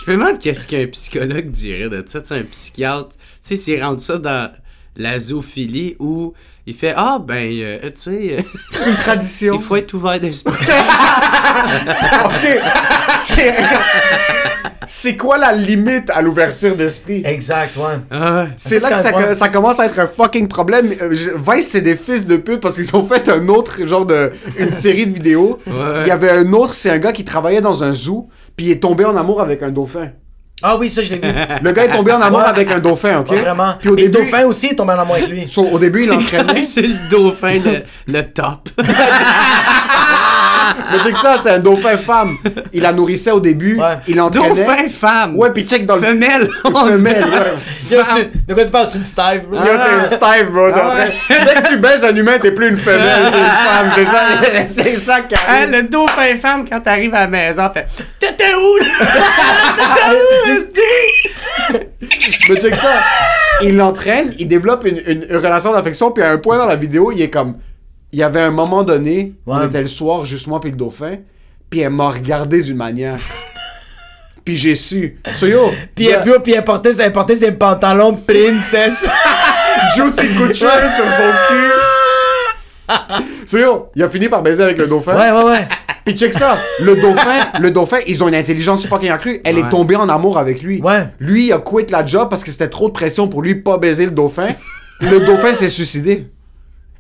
Je 0.07 0.13
me 0.13 0.19
demande 0.19 0.39
qu'est-ce 0.39 0.69
qu'un 0.69 0.87
psychologue 0.87 1.51
dirait 1.51 1.89
de 1.89 2.05
ça, 2.07 2.21
tu 2.21 2.29
sais, 2.29 2.35
un 2.35 2.43
psychiatre. 2.43 3.17
Tu 3.17 3.17
sais, 3.41 3.57
s'il 3.57 3.83
rentre 3.83 4.03
ça 4.03 4.19
dans 4.19 4.53
la 4.97 5.19
zoophilie 5.19 5.97
où 5.99 6.33
il 6.67 6.75
fait 6.75 6.93
Ah, 6.97 7.19
ben, 7.25 7.51
euh, 7.53 7.79
tu 7.85 7.91
sais, 7.95 8.37
euh, 8.39 8.43
C'est 8.71 8.91
une 8.91 8.97
tradition. 8.97 9.55
il 9.59 9.61
faut 9.61 9.77
être 9.77 9.95
ouvert 9.95 10.19
d'esprit. 10.21 10.55
Ok. 12.25 12.47
C'est- 14.87 15.17
quoi 15.17 15.39
la 15.39 15.53
limite 15.53 16.11
à 16.11 16.23
l'ouverture 16.23 16.77
d'esprit? 16.77 17.23
Exact, 17.25 17.77
ouais. 17.77 17.99
Ah. 18.11 18.47
C'est 18.57 18.81
là 18.81 18.91
que 18.91 19.35
ça, 19.35 19.49
commence 19.49 19.81
à 19.81 19.87
être 19.87 19.99
un 19.99 20.07
fucking 20.07 20.49
problème. 20.49 20.93
Euh, 21.01 21.09
Vice, 21.49 21.69
c'est 21.71 21.81
des 21.81 21.97
fils 21.97 22.27
de 22.27 22.37
pute 22.37 22.61
parce 22.61 22.77
qu'ils 22.77 22.95
ont 22.95 23.05
fait 23.05 23.29
un 23.29 23.49
autre 23.49 23.85
genre 23.87 24.07
de. 24.07 24.33
une 24.59 24.71
série 24.71 25.07
de 25.07 25.15
vidéos. 25.15 25.59
Ouais. 25.67 26.03
Il 26.03 26.09
y 26.09 26.13
avait 26.13 26.31
un 26.31 26.53
autre, 26.53 26.75
c'est 26.75 26.91
un 26.91 26.99
gars 26.99 27.13
qui 27.13 27.25
travaillait 27.25 27.61
dans 27.61 27.83
un 27.83 27.93
zoo, 27.93 28.29
puis 28.57 28.67
il 28.67 28.73
est 28.73 28.81
tombé 28.81 29.05
en 29.05 29.17
amour 29.17 29.41
avec 29.41 29.63
un 29.63 29.71
dauphin. 29.71 30.11
Ah 30.63 30.77
oui, 30.79 30.89
ça 30.91 31.03
je 31.03 31.11
l'ai 31.15 31.19
vu. 31.19 31.29
Le 31.63 31.73
gars 31.73 31.85
est 31.85 31.93
tombé 31.93 32.13
en 32.13 32.21
amour 32.21 32.41
avec 32.41 32.71
un 32.71 32.79
dauphin, 32.79 33.21
ok? 33.21 33.31
Ouais, 33.31 33.41
vraiment. 33.43 33.75
Puis 33.79 33.91
au 33.91 33.97
Et 33.97 34.05
le 34.05 34.09
début, 34.09 34.25
dauphin 34.25 34.47
aussi 34.47 34.69
est 34.69 34.75
tombé 34.75 34.95
en 34.95 35.01
amour 35.01 35.17
avec 35.17 35.29
lui. 35.29 35.47
so, 35.49 35.67
au 35.67 35.79
début, 35.79 36.05
il 36.05 36.09
l'entraînait. 36.09 36.63
C'est 36.65 36.81
le 36.83 37.09
dauphin, 37.11 37.59
le, 37.63 37.83
le 38.13 38.23
top. 38.23 38.71
Mais 40.93 40.99
check 41.03 41.17
ça, 41.17 41.37
c'est 41.39 41.51
un 41.51 41.59
dauphin 41.59 41.97
femme. 41.97 42.37
Il 42.73 42.83
la 42.83 42.93
nourrissait 42.93 43.31
au 43.31 43.41
début, 43.41 43.77
Ouais. 43.79 43.97
il 44.09 44.17
l'entraînait. 44.17 44.49
dauphin 44.65 44.89
femme. 44.89 45.37
Ouais, 45.37 45.51
puis 45.53 45.65
check 45.67 45.85
dans 45.87 45.97
le. 45.97 46.03
Femelle. 46.03 46.49
Femelle, 46.65 47.25
ouais. 47.25 47.53
Yo, 47.91 47.99
de 48.49 48.55
quoi 48.55 48.65
tu 48.65 48.71
parles? 48.71 48.89
C'est 48.91 48.99
une 48.99 49.05
stave, 49.05 49.47
bro. 49.49 49.59
C'est 49.65 49.71
un 49.71 50.07
Steve, 50.07 50.51
bro. 50.51 50.69
t'es 50.71 50.81
en 50.81 50.89
train- 50.91 51.07
Dès 51.29 51.63
que 51.63 51.69
tu 51.69 51.77
baises 51.79 52.05
un 52.05 52.15
humain, 52.17 52.39
t'es 52.41 52.51
plus 52.53 52.69
une 52.69 52.77
femelle, 52.77 53.31
t'es 53.31 53.39
une 53.39 53.45
femme. 53.45 53.91
C'est 53.95 54.05
ça, 54.05 54.23
c'est 54.67 54.97
ça 54.97 55.21
qui 55.21 55.35
Hein, 55.37 55.39
arrive. 55.49 55.71
le 55.71 55.83
dauphin 55.85 56.37
femme, 56.37 56.65
quand 56.69 56.81
t'arrives 56.81 57.15
à 57.15 57.21
la 57.23 57.27
maison, 57.29 57.71
fait 57.73 57.87
T'étais 58.19 58.55
où? 58.55 58.79
T'étais 59.77 60.11
où? 60.13 61.77
Mais 62.49 62.57
check 62.61 62.75
ça. 62.75 62.93
Il 63.63 63.77
l'entraîne, 63.77 64.33
il 64.39 64.49
développe 64.49 64.85
une, 64.87 65.01
une- 65.07 65.27
une 65.31 65.37
relation 65.37 65.73
d'affection, 65.73 66.11
puis 66.11 66.23
à 66.25 66.31
un 66.31 66.39
point 66.39 66.59
dans 66.59 66.67
la 66.67 66.77
vidéo, 66.77 67.13
il 67.13 67.23
est 67.23 67.31
comme. 67.31 67.55
Il 68.17 68.21
y 68.21 68.23
avait 68.23 68.41
un 68.41 68.51
moment 68.51 68.83
donné, 68.83 69.35
on 69.47 69.59
Ouais. 69.59 69.67
était 69.67 69.83
le 69.83 69.89
soir, 69.89 70.25
juste 70.25 70.47
moi 70.47 70.59
puis 70.59 70.71
le 70.71 70.77
dauphin, 70.79 71.17
puis 71.69 71.81
elle 71.81 71.91
m'a 71.91 72.09
regardé 72.09 72.63
d'une 72.63 72.79
manière. 72.79 73.19
puis 74.43 74.57
j'ai 74.57 74.75
su. 74.75 75.21
So 75.35 75.45
yo, 75.47 75.71
Puis 75.95 76.07
il 76.07 76.09
y 76.09 76.15
a 76.15 76.23
elle, 76.25 76.43
puis 76.43 76.55
elle 76.55 76.65
portait, 76.65 76.93
elle 76.99 77.13
portait 77.13 77.37
ses 77.37 77.53
pantalons 77.53 78.13
de 78.13 78.21
princesse. 78.21 79.07
Juicy 79.97 80.29
Couture 80.35 80.55
sur 80.71 81.05
son 81.05 81.31
cul. 82.89 82.95
So 83.45 83.59
yo, 83.59 83.89
il 83.95 84.03
a 84.03 84.09
fini 84.09 84.31
par 84.31 84.43
baiser 84.43 84.63
avec 84.63 84.79
le 84.79 84.87
dauphin. 84.87 85.15
ouais, 85.15 85.31
ouais, 85.33 85.51
ouais. 85.51 85.69
Puis 86.03 86.17
check 86.17 86.33
ça, 86.33 86.57
le 86.81 86.97
dauphin, 86.97 87.41
le 87.61 87.71
dauphin, 87.71 87.99
ils 88.07 88.25
ont 88.25 88.29
une 88.29 88.35
intelligence 88.35 88.87
fucking 88.87 89.11
accrue. 89.11 89.43
Elle 89.45 89.57
Ouais. 89.57 89.61
est 89.61 89.69
tombée 89.69 89.97
en 89.97 90.09
amour 90.09 90.39
avec 90.39 90.63
lui. 90.63 90.81
Ouais. 90.81 91.09
Lui, 91.21 91.49
il 91.49 91.53
a 91.53 91.59
quitté 91.59 91.93
la 91.93 92.07
job 92.07 92.29
parce 92.31 92.43
que 92.43 92.51
c'était 92.51 92.71
trop 92.71 92.89
de 92.89 92.95
pression 92.95 93.29
pour 93.29 93.43
lui 93.43 93.57
pas 93.57 93.77
baiser 93.77 94.07
le 94.07 94.13
dauphin. 94.13 94.49
Le 95.03 95.21
dauphin 95.27 95.53
s'est 95.53 95.69
suicidé. 95.69 96.29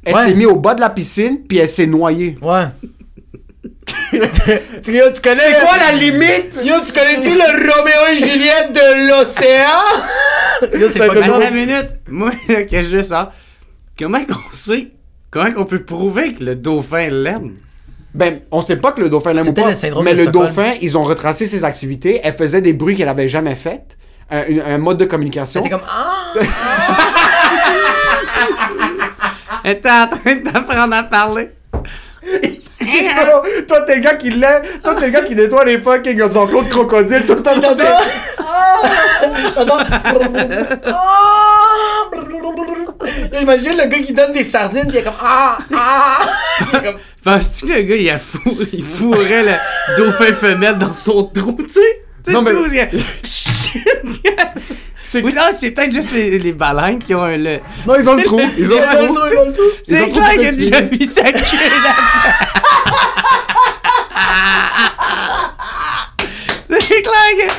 Elle 0.06 0.14
Ouais. 0.14 0.24
s'est 0.28 0.34
mise 0.34 0.46
au 0.46 0.56
bas 0.56 0.74
de 0.74 0.80
la 0.80 0.88
piscine, 0.90 1.40
puis 1.46 1.58
elle 1.58 1.68
s'est 1.68 1.86
noyée. 1.86 2.38
Ouais. 2.40 2.64
tu, 4.10 4.18
tu- 4.84 4.96
yo, 4.96 5.04
tu 5.12 5.20
connais. 5.20 5.40
C'est 5.52 5.60
quoi 5.66 5.76
la 5.78 5.92
limite? 5.98 6.60
Yo, 6.64 6.74
tu 6.86 6.92
connais-tu 6.92 7.30
le 7.30 7.70
Roméo 7.72 8.00
et 8.12 8.16
Juliette 8.18 8.72
de 8.72 9.08
l'océan? 9.10 10.80
Yo, 10.80 10.88
c'est 10.88 11.06
pas. 11.06 11.12
Attends 11.22 11.40
une 11.48 11.54
minute. 11.54 11.88
Moi, 12.08 12.30
là, 12.48 12.62
que 12.62 12.82
je 12.82 12.96
veux 12.96 13.02
ça. 13.02 13.32
Comment 13.98 14.24
qu'on 14.24 14.52
sait? 14.52 14.88
Comment 15.30 15.52
qu'on 15.52 15.64
peut 15.64 15.82
prouver 15.82 16.32
que 16.32 16.44
le 16.44 16.54
dauphin 16.56 17.08
l'aime? 17.10 17.56
Ben, 18.14 18.40
on 18.50 18.62
sait 18.62 18.76
pas 18.76 18.92
que 18.92 19.00
le 19.00 19.08
dauphin 19.10 19.32
l'aime 19.34 19.48
ou 19.48 19.52
pas, 19.52 19.68
le 19.68 19.74
syndrome 19.74 20.04
mais 20.04 20.14
le 20.14 20.22
Stockholm. 20.22 20.46
dauphin, 20.46 20.72
ils 20.80 20.96
ont 20.96 21.02
retracé 21.02 21.44
ses 21.46 21.64
activités. 21.64 22.20
Elle 22.22 22.32
faisait 22.32 22.60
des 22.62 22.72
bruits 22.72 22.96
qu'elle 22.96 23.08
avait 23.08 23.28
jamais 23.28 23.56
fait. 23.56 23.96
Un, 24.30 24.42
un 24.66 24.78
mode 24.78 24.98
de 24.98 25.04
communication. 25.04 25.62
T'es 25.62 25.68
comme 25.68 25.82
ah. 25.88 26.32
Était 29.66 29.90
en 29.90 30.06
train 30.06 30.36
d'apprendre 30.36 30.94
à 30.94 31.02
parler. 31.02 31.50
Pas- 32.78 33.42
toi, 33.66 33.80
t'es 33.82 33.96
le 33.96 34.00
gars 34.00 34.14
qui 34.14 34.30
lève. 34.30 34.62
Toi, 34.82 34.94
t'es 34.94 35.06
le 35.06 35.12
gars 35.12 35.22
qui 35.22 35.34
nettoie 35.34 35.64
les 35.64 35.78
fucking 35.80 36.20
enclos 36.22 36.62
de 36.62 36.68
crocodile. 36.68 37.24
C'est 37.26 37.32
Attends, 37.32 37.52
Attends, 37.52 37.72
attends. 37.72 38.06
Ah. 40.86 42.10
Imagine 43.40 43.76
le 43.76 43.86
gars 43.86 43.98
qui 43.98 44.12
donne 44.12 44.32
des 44.32 44.44
sardines 44.44 44.84
pis 44.86 44.94
il 44.94 44.96
est 44.98 45.02
comme 45.02 45.14
ah 45.22 45.58
ah. 45.74 46.18
Comme 46.72 46.98
Penses-tu 47.24 47.66
que 47.66 47.72
le 47.72 47.82
gars, 47.82 47.96
il, 47.96 48.10
a 48.10 48.18
fou... 48.18 48.40
il 48.72 48.84
fourrait 48.84 49.42
le 49.42 49.96
dauphin 49.96 50.32
femelle 50.32 50.78
dans 50.78 50.94
son 50.94 51.24
trou, 51.24 51.56
tu 51.58 51.70
sais? 51.70 52.32
Non, 52.32 52.42
mais- 52.42 52.52
tout, 52.52 52.66
il- 52.72 52.88
C'est 55.06 55.22
Oui, 55.22 55.32
c'est 55.56 55.70
peut-être 55.70 55.92
juste 55.92 56.10
les, 56.10 56.36
les 56.36 56.52
baleines 56.52 56.98
qui 56.98 57.14
ont 57.14 57.22
un... 57.22 57.36
Le... 57.36 57.58
Non, 57.86 57.94
ils 58.00 58.10
ont 58.10 58.14
le 58.14 58.24
trou. 58.24 58.40
Ils 58.58 58.72
ont 58.72 58.76
le 58.76 59.06
trou. 59.06 59.14
le 59.14 59.54
C'est 59.84 60.08
clair 60.08 60.32
qu'il 60.32 60.46
a 60.48 60.52
déjà 60.52 60.80
mis 60.82 61.06
sa 61.06 61.22
queue 61.30 61.44
C'est 66.68 67.02
clair 67.02 67.30
que... 67.38 67.52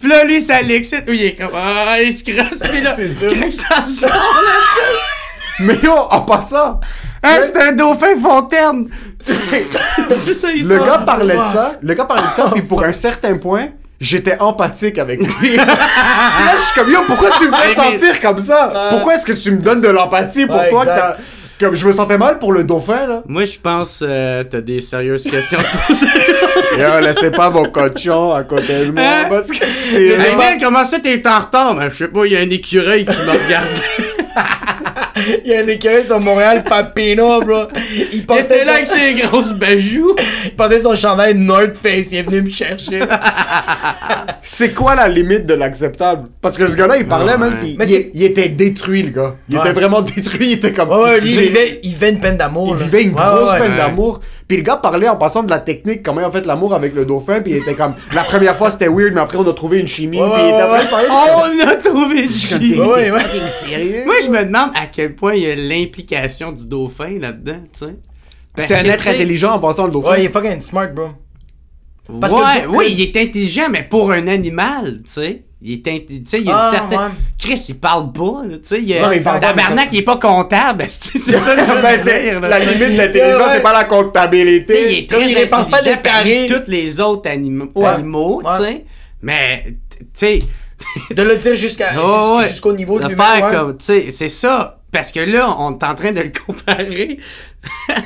Puis 0.00 0.08
là, 0.08 0.24
lui, 0.24 0.40
ça 0.40 0.62
l'excite. 0.62 1.04
Oui, 1.06 1.18
il 1.18 1.24
est 1.26 1.34
comme... 1.34 1.50
Ah, 1.54 2.00
il 2.00 2.16
se 2.16 2.24
crosse. 2.24 2.60
Puis 2.66 2.80
là, 2.80 2.94
C'est 2.96 3.12
sûr. 3.14 3.30
ça 3.50 3.84
sort. 3.84 4.42
Mais 5.60 5.76
yo, 5.82 5.92
en 5.92 6.22
passant, 6.22 6.80
Hein, 7.22 7.38
c'est 7.42 7.60
un 7.60 7.72
dauphin 7.72 8.14
fontaine! 8.22 8.88
Le 9.28 10.78
gars 10.78 10.98
parlait 11.04 11.36
de 11.36 11.44
ça. 11.44 11.72
Le 11.82 11.94
gars 11.94 12.04
parlait 12.04 12.26
de 12.28 12.30
ça, 12.30 12.50
puis 12.52 12.62
pour 12.62 12.84
un 12.84 12.92
certain 12.92 13.36
point, 13.36 13.68
j'étais 14.00 14.38
empathique 14.40 14.98
avec 14.98 15.20
lui. 15.20 15.56
Là, 15.56 15.64
je 16.58 16.62
suis 16.64 16.74
comme 16.74 16.90
yo, 16.90 17.00
pourquoi 17.06 17.30
tu 17.38 17.48
me 17.48 17.54
fais 17.54 17.74
sentir 17.74 18.20
comme 18.20 18.40
ça? 18.40 18.88
Pourquoi 18.90 19.14
est-ce 19.14 19.26
que 19.26 19.32
tu 19.32 19.50
me 19.52 19.58
donnes 19.58 19.80
de 19.80 19.88
l'empathie 19.88 20.46
pour 20.46 20.56
Ouais, 20.56 20.70
toi 20.70 20.84
que 20.84 20.90
exact. 20.90 21.16
t'as- 21.16 21.66
Comme 21.66 21.74
je 21.74 21.86
me 21.86 21.92
sentais 21.92 22.18
mal 22.18 22.38
pour 22.38 22.52
le 22.52 22.64
dauphin, 22.64 23.06
là? 23.06 23.22
Moi, 23.26 23.44
je 23.46 23.58
pense 23.58 24.04
euh, 24.06 24.44
t'as 24.44 24.60
des 24.60 24.80
sérieuses 24.82 25.24
questions 25.24 25.58
à 25.58 25.86
poser. 25.86 26.06
Yo, 26.78 27.00
laissez 27.00 27.30
pas 27.30 27.48
vos 27.48 27.64
cochons 27.64 28.32
à 28.34 28.44
côté 28.44 28.84
de 28.86 28.90
moi, 28.90 29.02
Hein? 29.02 29.26
parce 29.30 29.48
que 29.50 29.66
c'est... 29.66 30.08
hey, 30.08 30.58
comment 30.62 30.84
ça 30.84 30.98
t'es 30.98 31.22
en 31.26 31.38
retard? 31.40 31.74
Ben, 31.74 31.88
je 31.88 31.96
sais 31.96 32.08
pas, 32.08 32.26
il 32.26 32.32
y 32.32 32.36
a 32.36 32.40
un 32.40 32.50
écureuil 32.50 33.04
qui 33.06 33.16
m'a 33.24 33.32
regardé. 33.32 33.82
Il 35.44 35.50
y 35.50 35.54
a 35.54 35.60
un 35.60 35.66
écureuil 35.66 36.04
sur 36.04 36.20
Montréal, 36.20 36.62
Papino, 36.64 37.40
bro. 37.42 37.64
Il 37.94 38.06
Il 38.12 38.26
portait, 38.26 38.42
était 38.44 38.64
là 38.64 38.72
son, 38.72 38.74
avec 38.74 38.86
ses 38.88 39.14
grosses 39.14 39.52
bajoux. 39.52 40.14
il 40.44 40.54
portait 40.56 40.80
son 40.80 40.94
chandail 40.94 41.34
North 41.34 41.74
Face. 41.76 42.12
Il 42.12 42.18
est 42.18 42.22
venu 42.22 42.42
me 42.42 42.50
chercher. 42.50 43.00
C'est 44.42 44.70
quoi 44.74 44.94
la 44.94 45.08
limite 45.08 45.46
de 45.46 45.54
l'acceptable? 45.54 46.28
Parce 46.40 46.56
que 46.56 46.66
ce 46.66 46.76
gars-là, 46.76 46.98
il 46.98 47.06
parlait 47.08 47.32
Ouais. 47.32 47.38
même, 47.38 47.58
puis 47.58 47.76
Mais 47.78 47.86
il, 48.14 48.22
était 48.22 48.48
détruit, 48.48 49.02
le 49.02 49.10
gars. 49.10 49.34
Il 49.48 49.56
Ouais. 49.56 49.62
était 49.62 49.72
vraiment 49.72 50.02
détruit, 50.16 50.48
il 50.48 50.52
était 50.52 50.72
comme... 50.72 50.90
Ouais, 50.90 50.96
ouais, 51.02 51.20
lui, 51.20 51.32
il 51.32 51.40
vivait, 51.40 51.80
il 51.82 51.90
vivait 51.90 52.10
une 52.10 52.20
peine 52.20 52.36
d'amour. 52.36 52.74
Il 52.76 52.78
là. 52.78 52.84
vivait 52.84 53.02
une 53.02 53.10
Ouais, 53.14 53.22
grosse 53.22 53.52
ouais, 53.52 53.60
ouais. 53.60 53.66
peine 53.66 53.76
d'amour. 53.76 54.20
Puis 54.48 54.56
le 54.58 54.62
gars 54.62 54.76
parlait 54.76 55.08
en 55.08 55.16
passant 55.16 55.42
de 55.42 55.50
la 55.50 55.58
technique, 55.58 56.02
comment 56.04 56.20
il 56.20 56.24
a 56.24 56.30
fait 56.30 56.46
l'amour 56.46 56.72
avec 56.74 56.94
le 56.94 57.04
dauphin. 57.04 57.40
Puis 57.40 57.52
il 57.52 57.56
était 57.58 57.74
comme, 57.74 57.94
la 58.14 58.22
première 58.22 58.56
fois 58.56 58.70
c'était 58.70 58.88
weird, 58.88 59.12
mais 59.14 59.20
après 59.20 59.38
on 59.38 59.48
a 59.48 59.52
trouvé 59.52 59.78
une 59.80 59.88
chimie. 59.88 60.20
Ouais, 60.20 60.30
puis 60.32 60.42
il 60.44 60.48
était 60.50 60.62
en 60.62 60.68
train 60.68 60.78
de 60.78 60.84
ouais, 60.84 60.90
parler. 60.90 61.08
On 61.64 61.68
a 61.68 61.74
trouvé 61.76 62.20
Comme, 62.22 62.28
chien. 62.28 62.58
t'es- 62.58 62.80
Ouais, 62.80 63.10
sérieux? 63.48 64.04
Moi, 64.06 64.14
je 64.24 64.28
me 64.30 64.44
demande 64.44 64.70
à 64.76 64.86
quel 64.86 65.14
point 65.16 65.34
il 65.34 65.42
y 65.42 65.50
a 65.50 65.54
l'implication 65.56 66.52
du 66.52 66.64
dauphin 66.66 67.18
là-dedans, 67.20 67.60
tu 67.72 67.86
sais. 67.86 67.94
Parce 68.54 68.68
C'est 68.68 68.76
un 68.76 68.84
être 68.84 69.08
intelligent 69.08 69.52
en 69.52 69.58
passant 69.58 69.84
le 69.86 69.90
dauphin. 69.90 70.10
Ouais, 70.12 70.22
il 70.22 70.26
est 70.26 70.32
fucking 70.32 70.60
smart, 70.60 70.88
bro. 70.94 71.08
Parce 72.20 72.32
que 72.32 72.38
ouais, 72.38 72.62
le- 72.62 72.68
oui, 72.70 72.86
il 72.90 73.02
est 73.02 73.16
intelligent, 73.16 73.68
mais 73.70 73.82
pour 73.82 74.12
un 74.12 74.26
animal, 74.28 75.00
tu 75.04 75.10
sais. 75.10 75.42
Il 75.62 75.72
est 75.72 75.88
intelligent, 75.88 76.22
tu 76.24 76.30
sais, 76.30 76.38
il 76.40 76.46
y 76.46 76.50
a 76.50 76.56
Ah, 76.56 76.66
une 76.70 76.74
certaine... 76.76 76.98
ouais. 76.98 77.14
Chris, 77.38 77.64
il 77.70 77.78
parle 77.80 78.12
pas, 78.12 78.42
tu 78.52 78.58
sais. 78.62 78.82
Il. 78.82 79.00
Non, 79.02 79.10
il 79.10 79.22
parle 79.22 79.40
Tabarnak, 79.40 79.88
il 79.92 79.98
est 79.98 80.02
pas 80.02 80.16
comptable, 80.18 80.84
c'est 80.88 81.18
ça 81.18 81.32
que 81.32 81.38
je 81.38 81.74
veux 81.74 81.82
Ben, 81.82 82.00
dire, 82.02 82.40
là. 82.40 82.48
la 82.48 82.58
limite 82.60 82.92
de 82.92 82.98
l'intelligence, 82.98 83.46
Ouais. 83.46 83.52
c'est 83.54 83.62
pas 83.62 83.72
la 83.72 83.84
Tu 83.84 83.90
sais, 83.90 83.96
il 83.98 84.04
comptabilité. 84.04 84.98
est 84.98 85.06
Comme 85.10 85.20
très 85.22 85.30
il 85.30 85.34
répare 85.38 85.66
pas 85.66 85.78
intelligent 85.78 85.96
des 86.02 86.08
parmi 86.10 86.46
tous 86.64 86.70
les 86.70 87.00
autres 87.00 87.30
animaux, 87.30 87.68
Ouais. 87.74 87.86
animaux 87.86 88.42
tu 88.56 88.62
sais. 88.64 88.84
Mais, 89.22 89.64
tu 89.98 90.06
sais, 90.14 90.38
De 91.10 91.22
le 91.22 91.36
dire 91.36 91.56
jusqu'à 91.56 91.86
Oh, 92.04 92.38
jusqu'au 92.46 92.72
niveau 92.74 92.98
de 92.98 93.04
de 93.04 93.08
l'humain. 93.10 93.50
comme, 93.50 93.78
tu 93.78 93.84
sais, 93.86 94.06
c'est 94.10 94.28
ça. 94.28 94.78
Parce 94.96 95.12
que 95.12 95.20
là, 95.20 95.54
on 95.58 95.72
est 95.72 95.84
en 95.84 95.94
train 95.94 96.10
de 96.12 96.22
le 96.22 96.32
comparer 96.46 97.18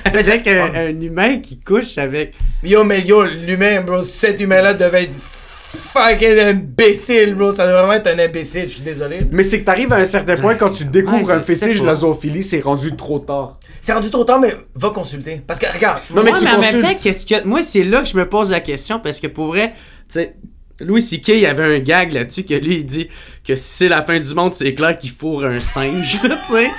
avec 0.05 0.48
un, 0.48 0.74
un 0.74 1.00
humain 1.00 1.38
qui 1.38 1.61
couche 1.61 1.98
avec. 1.98 2.35
Yo, 2.64 2.83
mais 2.83 3.03
yo, 3.03 3.22
l'humain, 3.22 3.83
bro, 3.83 4.03
cet 4.03 4.40
humain-là 4.40 4.74
devait 4.74 5.05
être 5.05 5.12
fucking 5.14 6.37
imbécile, 6.40 7.37
bro. 7.37 7.53
Ça 7.53 7.64
devrait 7.68 7.83
vraiment 7.87 7.92
être 7.92 8.09
un 8.09 8.18
imbécile, 8.18 8.64
je 8.64 8.74
suis 8.74 8.83
désolé. 8.83 9.20
Mais 9.31 9.44
c'est 9.44 9.61
que 9.61 9.66
t'arrives 9.66 9.92
à 9.92 9.98
un 9.98 10.05
certain 10.05 10.35
point 10.35 10.57
quand 10.57 10.70
tu 10.70 10.85
découvres 10.85 11.29
Ouais, 11.29 11.35
un 11.35 11.40
fétiche 11.40 11.81
de 11.81 11.87
la 11.87 11.94
zoophilie, 11.94 12.42
c'est 12.42 12.59
rendu 12.59 12.96
trop 12.96 13.20
tard. 13.20 13.61
C'est 13.81 13.92
rendu 13.92 14.11
trop 14.11 14.24
tard, 14.24 14.40
mais 14.40 14.53
va 14.74 14.90
consulter. 14.90 15.42
Parce 15.46 15.61
que, 15.61 15.72
regarde, 15.72 16.00
Non, 16.12 16.24
mais 16.24 16.33
Ouais, 16.33 16.38
tu 16.40 16.44
mais 16.44 16.50
en 16.50 16.59
même 16.61 16.81
temps, 16.83 16.96
qu'est-ce 17.00 17.24
que. 17.24 17.44
Moi, 17.44 17.62
c'est 17.62 17.85
là 17.85 18.00
que 18.00 18.09
je 18.09 18.16
me 18.16 18.29
pose 18.29 18.50
la 18.50 18.59
question 18.59 18.98
parce 18.98 19.20
que 19.20 19.29
pour 19.29 19.46
vrai, 19.46 19.68
tu 19.68 19.74
sais. 20.14 20.35
Louis 20.81 21.03
C.K. 21.03 21.29
il 21.29 21.47
avait 21.47 21.77
un 21.77 21.79
gag 21.81 22.12
là-dessus 22.12 22.45
que 22.45 22.55
lui 22.55 22.77
il 22.77 22.87
dit 22.87 23.09
que 23.47 23.55
si 23.55 23.64
c'est 23.69 23.88
la 23.88 24.03
fin 24.03 24.19
du 24.19 24.35
monde, 24.35 24.55
c'est 24.55 24.75
clair 24.75 24.97
qu'il 24.97 25.11
fourre 25.11 25.45
un 25.45 25.61
singe, 25.61 26.21
tu 26.23 26.53
sais. 26.55 26.71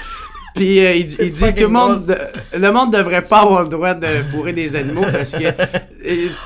Puis 0.53 0.79
euh, 0.85 0.91
il, 0.95 1.03
il 1.21 1.31
dit 1.31 1.53
tout 1.53 1.61
le 1.61 1.67
monde 1.69 2.07
de- 2.07 2.59
le 2.59 2.71
monde 2.73 2.91
devrait 2.91 3.25
pas 3.25 3.39
avoir 3.43 3.63
le 3.63 3.69
droit 3.69 3.93
de 3.93 4.05
fourrer 4.31 4.51
des 4.51 4.75
animaux 4.75 5.05
parce 5.09 5.31
que 5.31 5.45
euh, 5.45 5.51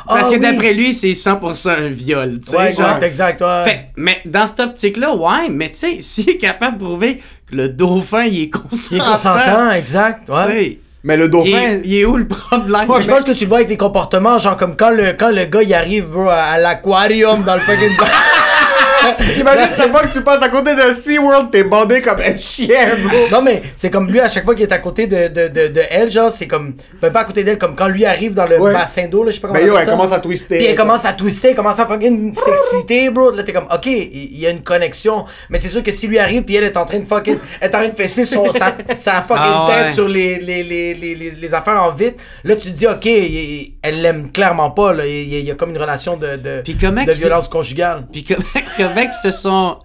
parce 0.08 0.28
Ah, 0.28 0.30
que 0.30 0.34
oui. 0.36 0.40
d'après 0.40 0.74
lui, 0.76 0.94
c'est 0.94 1.14
100% 1.14 1.70
un 1.70 1.88
viol, 1.90 2.40
tu 2.40 2.52
sais. 2.52 2.58
ouais, 2.58 2.70
exact, 2.70 3.02
exact, 3.04 3.42
ouais. 3.42 3.64
Fait, 3.66 3.86
mais 3.96 4.22
dans 4.26 4.46
cette 4.46 4.60
optique-là, 4.60 5.16
ouais, 5.16 5.50
mais 5.50 5.72
tu 5.72 5.80
sais, 5.80 5.98
s'il 6.02 6.30
est 6.30 6.38
capable 6.38 6.78
de 6.78 6.84
prouver 6.84 7.16
que 7.50 7.56
le 7.56 7.70
dauphin, 7.70 8.26
il 8.26 8.44
est 8.44 8.50
consentant, 8.52 8.76
Il 8.92 8.98
est 8.98 9.00
consentant, 9.00 9.72
exact, 9.72 10.30
ouais. 10.30 10.80
Mais 11.06 11.16
le 11.18 11.30
dauphin. 11.30 11.80
il 11.84 11.96
est 11.96 12.04
où 12.06 12.18
le 12.18 12.28
problème? 12.28 12.88
Moi, 12.88 13.00
je 13.02 13.08
pense 13.08 13.24
que 13.24 13.32
tu 13.32 13.44
le 13.46 13.50
vois 13.50 13.60
avec 13.60 13.70
les 13.70 13.78
comportements, 13.78 14.40
genre 14.40 14.58
comme 14.58 14.76
quand 14.76 14.90
le, 14.90 15.14
quand 15.14 15.30
le 15.30 15.46
gars 15.46 15.62
il 15.62 15.72
arrive, 15.74 16.08
bro, 16.08 16.28
à, 16.30 16.36
à 16.54 16.58
l'aquarium 16.58 17.44
dans 17.44 17.54
le 17.54 17.60
fucking. 17.62 17.92
Imagine 19.40 19.76
chaque 19.76 19.92
fois 19.92 20.02
que 20.02 20.14
tu 20.14 20.22
passes 20.22 20.42
à 20.42 20.50
côté 20.50 20.76
de 20.76 20.94
SeaWorld, 20.94 21.50
t'es 21.52 21.64
bandé 21.64 22.02
comme 22.02 22.20
un 22.20 22.38
chien, 22.38 22.90
bro. 23.04 23.18
non, 23.32 23.42
mais 23.42 23.62
c'est 23.76 23.90
comme 23.90 24.10
lui, 24.12 24.20
à 24.20 24.28
chaque 24.30 24.46
fois 24.46 24.56
qu'il 24.56 24.64
est 24.64 24.72
à 24.74 24.80
côté 24.80 25.08
de, 25.08 25.28
de, 25.28 25.48
de, 25.48 25.68
de 25.68 25.82
elle, 25.90 26.12
genre, 26.12 26.32
c'est 26.32 26.48
comme. 26.48 26.76
Ben, 27.02 27.12
pas 27.12 27.22
à 27.22 27.24
côté 27.26 27.44
d'elle, 27.44 27.58
comme 27.58 27.76
quand 27.76 27.88
lui 27.88 28.06
arrive 28.06 28.34
dans 28.34 28.46
le 28.48 28.60
Ouais. 28.60 28.74
bassin 28.74 29.08
d'eau, 29.08 29.24
là, 29.24 29.32
je 29.32 29.36
sais 29.36 29.42
pas 29.42 29.48
comment 29.50 29.60
Mais 29.60 29.66
yo, 29.68 29.78
elle 29.78 29.86
ça. 29.86 29.92
commence 29.92 30.12
à 30.12 30.20
twister. 30.20 30.58
Puis 30.58 30.66
elle 30.68 30.76
commence 30.76 31.06
à 31.06 31.14
twister, 31.14 31.50
elle 31.50 31.56
commence 31.56 31.80
à 31.80 31.86
fucking 31.86 32.34
s'exciter, 32.34 33.10
bro. 33.10 33.32
Là, 33.32 33.44
t'es 33.44 33.54
comme, 33.54 33.68
ok, 33.74 33.86
il 33.86 34.38
y, 34.40 34.48
a 34.48 34.50
une 34.50 34.64
connexion. 34.64 35.26
Mais 35.50 35.58
c'est 35.58 35.68
sûr 35.68 35.84
que 35.84 35.92
si 35.92 36.08
lui 36.08 36.18
arrive, 36.20 36.44
puis 36.44 36.56
elle 36.56 36.64
est 36.64 36.78
en 36.78 36.86
train 36.86 37.00
de 37.00 37.06
fucking. 37.06 37.38
Elle 37.62 37.70
est 37.70 37.76
en 37.76 37.80
train 37.80 37.88
de 37.90 37.96
fesser 37.96 38.26
son, 38.26 38.52
sa, 38.52 38.76
sa 38.96 39.22
fucking 39.22 39.36
Ah 39.44 39.66
ouais. 39.68 39.84
tête 39.86 39.94
sur 39.94 40.08
les, 40.08 40.40
les, 40.40 40.64
les, 40.64 40.94
les, 40.94 41.16
les, 41.16 41.32
les 41.32 41.54
affaires 41.54 41.82
en 41.84 41.92
vite. 41.92 42.16
Là, 42.44 42.56
tu 42.56 42.72
te 42.72 42.76
dis, 42.78 42.88
ok, 42.88 43.06
elle 43.82 44.02
l'aime 44.02 44.32
clairement 44.32 44.72
pas, 44.72 44.94
là. 44.94 45.06
Il 45.06 45.30
y, 45.32 45.36
a- 45.36 45.40
il 45.40 45.46
y 45.46 45.52
a 45.52 45.56
comme 45.56 45.72
une 45.72 45.78
relation 45.78 46.18
de, 46.18 46.36
de, 46.38 46.62
Puis 46.64 46.74
de 46.74 47.12
violence 47.14 47.48
conjugale. 47.48 48.06
Puis 48.12 48.24
comment, 48.24 48.42
comment 48.96 49.10
que 49.10 49.16
se 49.16 49.32
sont. 49.32 49.78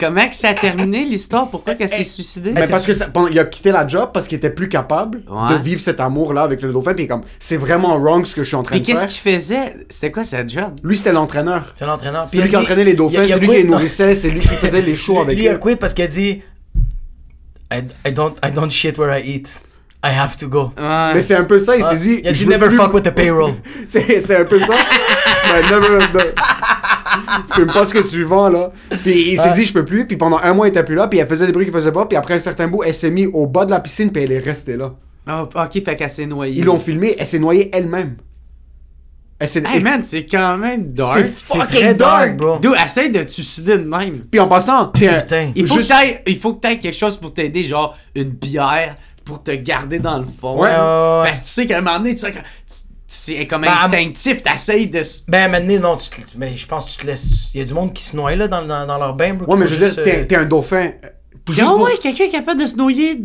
Comment 0.00 0.28
que 0.28 0.34
ça 0.36 0.50
a 0.50 0.54
terminé 0.54 1.04
l'histoire? 1.04 1.50
Pourquoi 1.50 1.74
qu'elle 1.74 1.88
s'est 1.88 2.04
suicidée? 2.04 2.52
Mais 2.52 2.66
c'est 2.66 2.70
parce 2.70 2.86
que 2.86 2.94
ça- 2.94 3.08
il 3.32 3.38
a 3.40 3.44
quitté 3.44 3.72
la 3.72 3.84
job 3.84 4.10
parce 4.14 4.28
qu'il 4.28 4.36
était 4.38 4.50
plus 4.50 4.68
capable 4.68 5.22
Ouais. 5.28 5.54
de 5.56 5.60
vivre 5.60 5.80
cet 5.80 5.98
amour-là 5.98 6.42
avec 6.44 6.62
le 6.62 6.72
dauphin. 6.72 6.94
Puis 6.94 7.08
comme, 7.08 7.22
c'est 7.40 7.56
vraiment 7.56 7.98
wrong 7.98 8.24
ce 8.24 8.32
que 8.36 8.44
je 8.44 8.46
suis 8.46 8.54
en 8.56 8.62
train 8.62 8.76
Puis 8.76 8.82
de 8.82 8.86
qu'est-ce 8.86 9.00
faire. 9.00 9.08
qu'il 9.08 9.32
faisait? 9.32 9.74
C'était 9.90 10.12
quoi 10.12 10.22
sa 10.22 10.46
job? 10.46 10.76
Lui, 10.84 10.96
c'était 10.96 11.10
l'entraîneur. 11.10 11.72
C'est 11.74 11.84
l'entraîneur. 11.84 12.28
Puis 12.28 12.36
C'est 12.36 12.42
lui 12.44 12.46
il 12.46 12.50
qui 12.50 12.54
a 12.54 12.58
dit- 12.60 12.64
entraînait 12.64 12.84
les 12.84 12.94
dauphins, 12.94 13.14
il 13.14 13.18
a- 13.22 13.24
il 13.24 13.32
a 13.32 13.34
c'est 13.34 13.40
lui 13.40 13.48
qui 13.48 13.54
les 13.56 13.62
quit- 13.62 13.68
nourrissait, 13.70 14.14
c'est 14.14 14.30
lui 14.30 14.38
qui 14.38 14.46
faisait 14.46 14.82
les 14.82 14.94
shows 14.94 15.18
avec 15.20 15.36
Lui, 15.36 15.46
il 15.46 15.48
a 15.48 15.54
eux. 15.54 15.58
quit 15.58 15.74
parce 15.74 15.94
qu'il 15.94 16.04
a 16.04 16.08
dit 16.08 16.42
I, 17.72 17.82
I, 18.06 18.12
don't, 18.12 18.34
I 18.44 18.52
don't 18.52 18.70
shit 18.70 18.96
where 18.98 19.18
I 19.18 19.20
eat. 19.28 19.48
I 20.04 20.10
have 20.16 20.36
to 20.36 20.46
go. 20.46 20.70
Ouais. 20.78 21.14
Mais 21.14 21.22
c'est 21.22 21.34
un 21.34 21.42
peu 21.42 21.58
ça, 21.58 21.74
il 21.76 21.82
s'est 21.82 21.96
dit. 21.96 22.20
Il 22.22 22.28
a 22.28 22.32
je 22.32 22.38
dit 22.38 22.44
veux 22.44 22.52
never 22.52 22.68
plus- 22.68 22.76
fuck 22.76 22.94
with 22.94 23.02
the 23.02 23.10
payroll. 23.10 23.52
C'est 23.88 24.20
c'est 24.20 24.36
un 24.36 24.44
peu 24.44 24.60
ça. 24.60 24.74
Mais 25.52 25.62
never, 25.62 25.88
ne- 25.98 26.34
Fume 27.54 27.66
pas 27.72 27.84
ce 27.84 27.94
que 27.94 28.08
tu 28.08 28.22
vends, 28.24 28.48
là. 28.48 28.70
Puis 29.02 29.32
il 29.32 29.38
s'est 29.38 29.48
Ouais. 29.48 29.54
dit, 29.54 29.64
je 29.64 29.72
peux 29.72 29.84
plus. 29.84 30.06
Puis 30.06 30.16
pendant 30.16 30.38
un 30.42 30.54
mois, 30.54 30.66
il 30.66 30.70
était 30.70 30.84
plus 30.84 30.94
là. 30.94 31.08
Puis 31.08 31.18
elle 31.18 31.26
faisait 31.28 31.46
des 31.46 31.52
bruits 31.52 31.64
qu'il 31.66 31.74
faisait 31.74 31.92
pas. 31.92 32.06
Puis 32.06 32.16
après 32.16 32.34
un 32.34 32.38
certain 32.38 32.68
bout, 32.68 32.82
elle 32.84 32.94
s'est 32.94 33.10
mise 33.10 33.28
au 33.32 33.46
bas 33.46 33.64
de 33.64 33.70
la 33.70 33.80
piscine. 33.80 34.10
Puis 34.12 34.22
elle 34.24 34.32
est 34.32 34.38
restée 34.38 34.76
là. 34.76 34.94
Oh, 35.30 35.46
ok, 35.54 35.84
fait 35.84 35.96
qu'elle 35.96 36.08
s'est 36.10 36.26
noyée. 36.26 36.58
Ils 36.58 36.64
l'ont 36.64 36.78
filmé. 36.78 37.14
Elle 37.18 37.26
s'est 37.26 37.38
noyée 37.38 37.70
elle-même. 37.74 38.16
Elle 39.40 39.48
s'est. 39.48 39.62
Hey 39.66 39.82
man, 39.82 40.02
c'est 40.04 40.26
quand 40.26 40.56
même 40.58 40.90
dark. 40.92 41.14
C'est 41.18 41.24
fucking 41.32 41.66
très 41.66 41.94
dark, 41.94 42.28
dark, 42.30 42.36
bro. 42.36 42.58
D'où 42.60 42.74
essaye 42.74 43.10
de 43.10 43.22
te 43.22 43.30
suicider 43.30 43.78
de 43.78 43.84
même. 43.84 44.20
Puis 44.30 44.40
en 44.40 44.48
passant. 44.48 44.88
Putain. 44.88 45.52
Il 45.54 45.66
faut, 45.66 45.76
Juste- 45.76 45.90
que 45.90 45.94
t'ailles- 45.94 46.18
il 46.26 46.38
faut 46.38 46.54
que 46.54 46.60
quelque 46.60 46.92
chose 46.92 47.16
pour 47.16 47.32
t'aider, 47.32 47.64
genre 47.64 47.96
une 48.16 48.30
bière 48.30 48.96
pour 49.24 49.42
te 49.42 49.52
garder 49.52 49.98
dans 50.00 50.18
le 50.18 50.24
fond. 50.24 50.54
Ouais. 50.60 50.68
Ouais, 50.70 50.74
ouais, 50.74 51.20
ouais. 51.20 51.24
Parce 51.26 51.40
que 51.40 51.44
tu 51.44 51.50
sais 51.50 51.66
qu'à 51.66 51.78
un 51.78 51.82
moment 51.82 51.98
donné, 51.98 52.14
tu 52.14 52.20
sais 52.20 52.32
que- 52.32 52.38
tu- 52.38 52.87
c'est 53.10 53.46
comme 53.46 53.62
Ben, 53.62 53.72
instinctif, 53.72 54.42
t'essayes 54.42 54.86
de. 54.86 55.02
Ben, 55.28 55.50
maintenant, 55.50 55.92
non, 55.92 55.96
tu 55.96 56.10
te- 56.10 56.36
mais 56.36 56.56
je 56.56 56.66
pense 56.66 56.84
que 56.84 56.90
tu 56.90 56.96
te 56.98 57.06
laisses. 57.06 57.48
Il 57.54 57.58
y 57.58 57.60
a 57.62 57.64
du 57.64 57.72
monde 57.74 57.92
qui 57.94 58.04
se 58.04 58.14
noie 58.14 58.36
là 58.36 58.46
dans, 58.48 58.62
dans, 58.62 58.86
dans 58.86 58.98
leur 58.98 59.14
bain, 59.14 59.32
bro. 59.34 59.50
Ouais, 59.52 59.58
mais 59.58 59.66
je 59.66 59.74
veux 59.76 59.84
juste, 59.86 59.94
dire, 59.96 60.04
t'es 60.04 60.18
euh, 60.20 60.24
t'es 60.26 60.36
un 60.36 60.44
dauphin. 60.44 60.92
euh, 61.04 61.08
Juste 61.48 61.62
Ah 61.64 61.70
pour- 61.72 61.80
ouais, 61.82 61.96
quelqu'un 61.98 62.24
est 62.24 62.30
capable 62.30 62.60
de 62.60 62.66
se 62.66 62.76
noyer. 62.76 63.22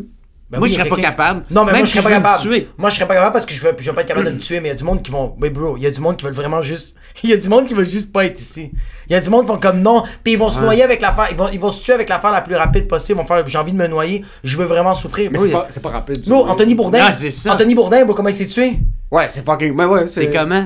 Ben 0.53 0.59
moi, 0.59 0.67
oui, 0.67 0.73
je 0.73 0.79
serais 0.79 0.89
pas 0.89 0.95
capable. 0.95 1.43
Non, 1.51 1.65
mais 1.65 1.71
Même 1.73 1.81
moi, 1.81 1.85
je 1.85 1.91
si 1.91 1.97
serais 1.97 2.03
pas 2.03 2.09
veux 2.09 2.15
me 2.19 2.23
capable. 2.23 2.41
tuer. 2.41 2.67
Moi, 2.77 2.89
je 2.89 2.95
serais 2.95 3.07
pas 3.07 3.13
capable 3.15 3.33
parce 3.33 3.45
que 3.45 3.53
je 3.53 3.61
vais, 3.61 3.75
je 3.77 3.83
vais 3.83 3.93
pas 3.93 4.01
être 4.01 4.07
capable 4.07 4.25
de 4.27 4.31
me 4.31 4.39
tuer, 4.39 4.59
mais 4.59 4.67
il 4.69 4.71
y 4.71 4.73
a 4.73 4.75
du 4.75 4.83
monde 4.83 5.01
qui 5.03 5.11
vont. 5.11 5.35
Mais 5.39 5.49
bro, 5.49 5.75
il 5.77 5.83
y 5.83 5.87
a 5.87 5.91
du 5.91 5.99
monde 5.99 6.17
qui 6.17 6.23
veulent 6.25 6.33
vraiment 6.33 6.61
juste. 6.61 6.95
Il 7.23 7.29
y 7.29 7.33
a 7.33 7.37
du 7.37 7.47
monde 7.47 7.67
qui 7.67 7.73
veulent 7.75 7.87
juste 7.89 8.11
pas 8.11 8.25
être 8.25 8.39
ici. 8.39 8.71
Il 9.07 9.13
y 9.13 9.15
a 9.15 9.21
du 9.21 9.29
monde 9.29 9.41
qui 9.45 9.51
vont 9.51 9.59
comme 9.59 9.81
non, 9.81 10.01
puis 10.23 10.33
ils 10.33 10.39
vont 10.39 10.49
se 10.49 10.59
noyer 10.59 10.81
avec 10.83 10.99
l'affaire. 10.99 11.27
Ils 11.29 11.37
vont, 11.37 11.47
ils 11.53 11.59
vont 11.59 11.71
se 11.71 11.83
tuer 11.83 11.93
avec 11.93 12.09
l'affaire 12.09 12.31
la 12.31 12.41
plus 12.41 12.55
rapide 12.55 12.87
possible. 12.87 13.19
Ils 13.19 13.21
vont 13.21 13.27
faire 13.27 13.47
j'ai 13.47 13.57
envie 13.59 13.71
de 13.71 13.77
me 13.77 13.85
noyer, 13.87 14.25
je 14.43 14.57
veux 14.57 14.65
vraiment 14.65 14.93
souffrir. 14.95 15.29
Mais 15.31 15.37
Bro, 15.37 15.63
c'est 15.69 15.81
pas, 15.81 15.89
pas 15.89 15.95
rapide. 15.97 16.27
Bro, 16.27 16.45
ça. 16.47 16.51
Anthony 16.53 16.73
Bourdin. 16.75 16.99
Ah, 17.03 17.11
c'est 17.11 17.29
ça. 17.29 17.53
Anthony 17.53 17.75
Bourdin, 17.75 18.03
bro, 18.03 18.15
comment 18.15 18.29
il 18.29 18.33
s'est 18.35 18.47
tué? 18.47 18.79
Ouais, 19.11 19.27
c'est 19.29 19.45
fucking. 19.45 19.73
Mais 19.75 19.85
ouais, 19.85 20.07
C'est 20.07 20.29
comment? 20.31 20.65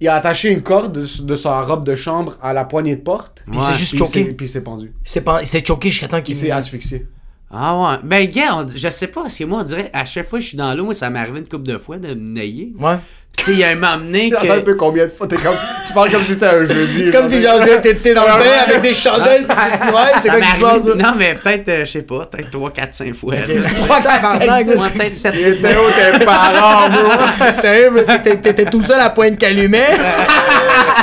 Il 0.00 0.08
a 0.08 0.14
attaché 0.16 0.50
une 0.50 0.62
corde 0.62 0.92
de, 0.92 1.22
de 1.24 1.36
sa 1.36 1.60
robe 1.62 1.84
de 1.84 1.94
chambre 1.96 2.36
à 2.42 2.52
la 2.52 2.64
poignée 2.64 2.96
de 2.96 3.00
porte. 3.02 3.44
Puis 3.48 3.56
il 3.56 3.60
s'est 3.60 3.70
Ouais, 3.70 3.74
juste 3.78 3.96
choqué. 3.96 4.24
puis 4.26 4.46
il 4.46 4.48
s'est 4.48 4.60
pendu. 4.62 4.92
Il 5.04 5.08
s'est 5.10 5.20
pas- 5.22 5.42
choqué 5.44 5.90
jusqu'à 5.90 6.08
temps 6.08 6.18
Il 6.18 6.22
qu'il 6.24 6.36
s'est 6.36 6.50
asphyxié. 6.50 7.06
Ah 7.50 7.78
ouais. 7.78 7.98
Ben, 8.04 8.30
gars, 8.30 8.66
je 8.74 8.90
sais 8.90 9.06
pas, 9.06 9.22
parce 9.22 9.38
que 9.38 9.44
moi, 9.44 9.60
on 9.60 9.64
dirait, 9.64 9.90
à 9.92 10.04
chaque 10.04 10.26
fois 10.26 10.38
que 10.38 10.42
je 10.42 10.48
suis 10.48 10.58
dans 10.58 10.74
l'eau, 10.74 10.84
moi, 10.84 10.94
ça 10.94 11.08
m'est 11.08 11.18
arrivé 11.18 11.38
une 11.38 11.48
couple 11.48 11.64
de 11.64 11.78
fois 11.78 11.98
de 11.98 12.08
me 12.08 12.28
nailler. 12.28 12.74
Ouais. 12.78 12.98
Tu 13.38 13.44
sais, 13.44 13.52
il 13.52 13.58
y 13.58 13.64
a 13.64 13.70
un 13.70 14.60
peu 14.60 14.74
combien 14.74 15.04
de 15.04 15.10
fois 15.10 15.26
comme. 15.28 15.38
Tu 15.86 15.92
parles 15.94 16.10
comme 16.10 16.24
si 16.24 16.34
c'était 16.34 16.46
un 16.46 16.64
jeudi. 16.64 17.04
C'est 17.04 17.10
comme 17.10 17.26
si 17.26 17.40
genre 17.40 17.60
t'es 17.82 17.94
t'es 17.94 18.12
dans 18.14 18.22
le 18.24 18.28
bain 18.44 18.44
avec 18.66 18.82
des 18.82 18.94
chandelles, 18.94 19.46
Ah, 19.48 20.10
c'est 20.22 20.28
quoi 20.28 20.40
qui 20.40 20.56
se 20.56 20.60
passe? 20.60 20.84
Non, 20.84 21.12
mais 21.16 21.34
peut-être, 21.34 21.68
euh, 21.68 21.84
je 21.86 21.90
sais 21.92 22.02
pas, 22.02 22.26
peut-être 22.30 22.50
3, 22.50 22.70
4, 22.72 22.94
5 22.94 23.14
fois. 23.14 23.34
là. 23.36 23.40
Trois, 23.76 24.00
quatre, 24.00 24.32
cinq, 24.32 24.38
Tabarnak, 24.40 24.64
six. 24.64 24.74
Moi, 24.76 24.88
peut-être 24.94 25.14
7 25.14 25.34
Il 25.38 25.46
était 25.46 25.76
où 25.76 26.18
tes 26.18 26.24
parents, 26.24 26.90
bro? 26.90 27.10
Sérieux, 27.60 27.92
t'étais- 28.06 28.36
t'étais 28.36 28.64
tout 28.70 28.82
seul 28.82 29.00
à 29.00 29.10
Pointe 29.10 29.38
Calumet? 29.38 29.86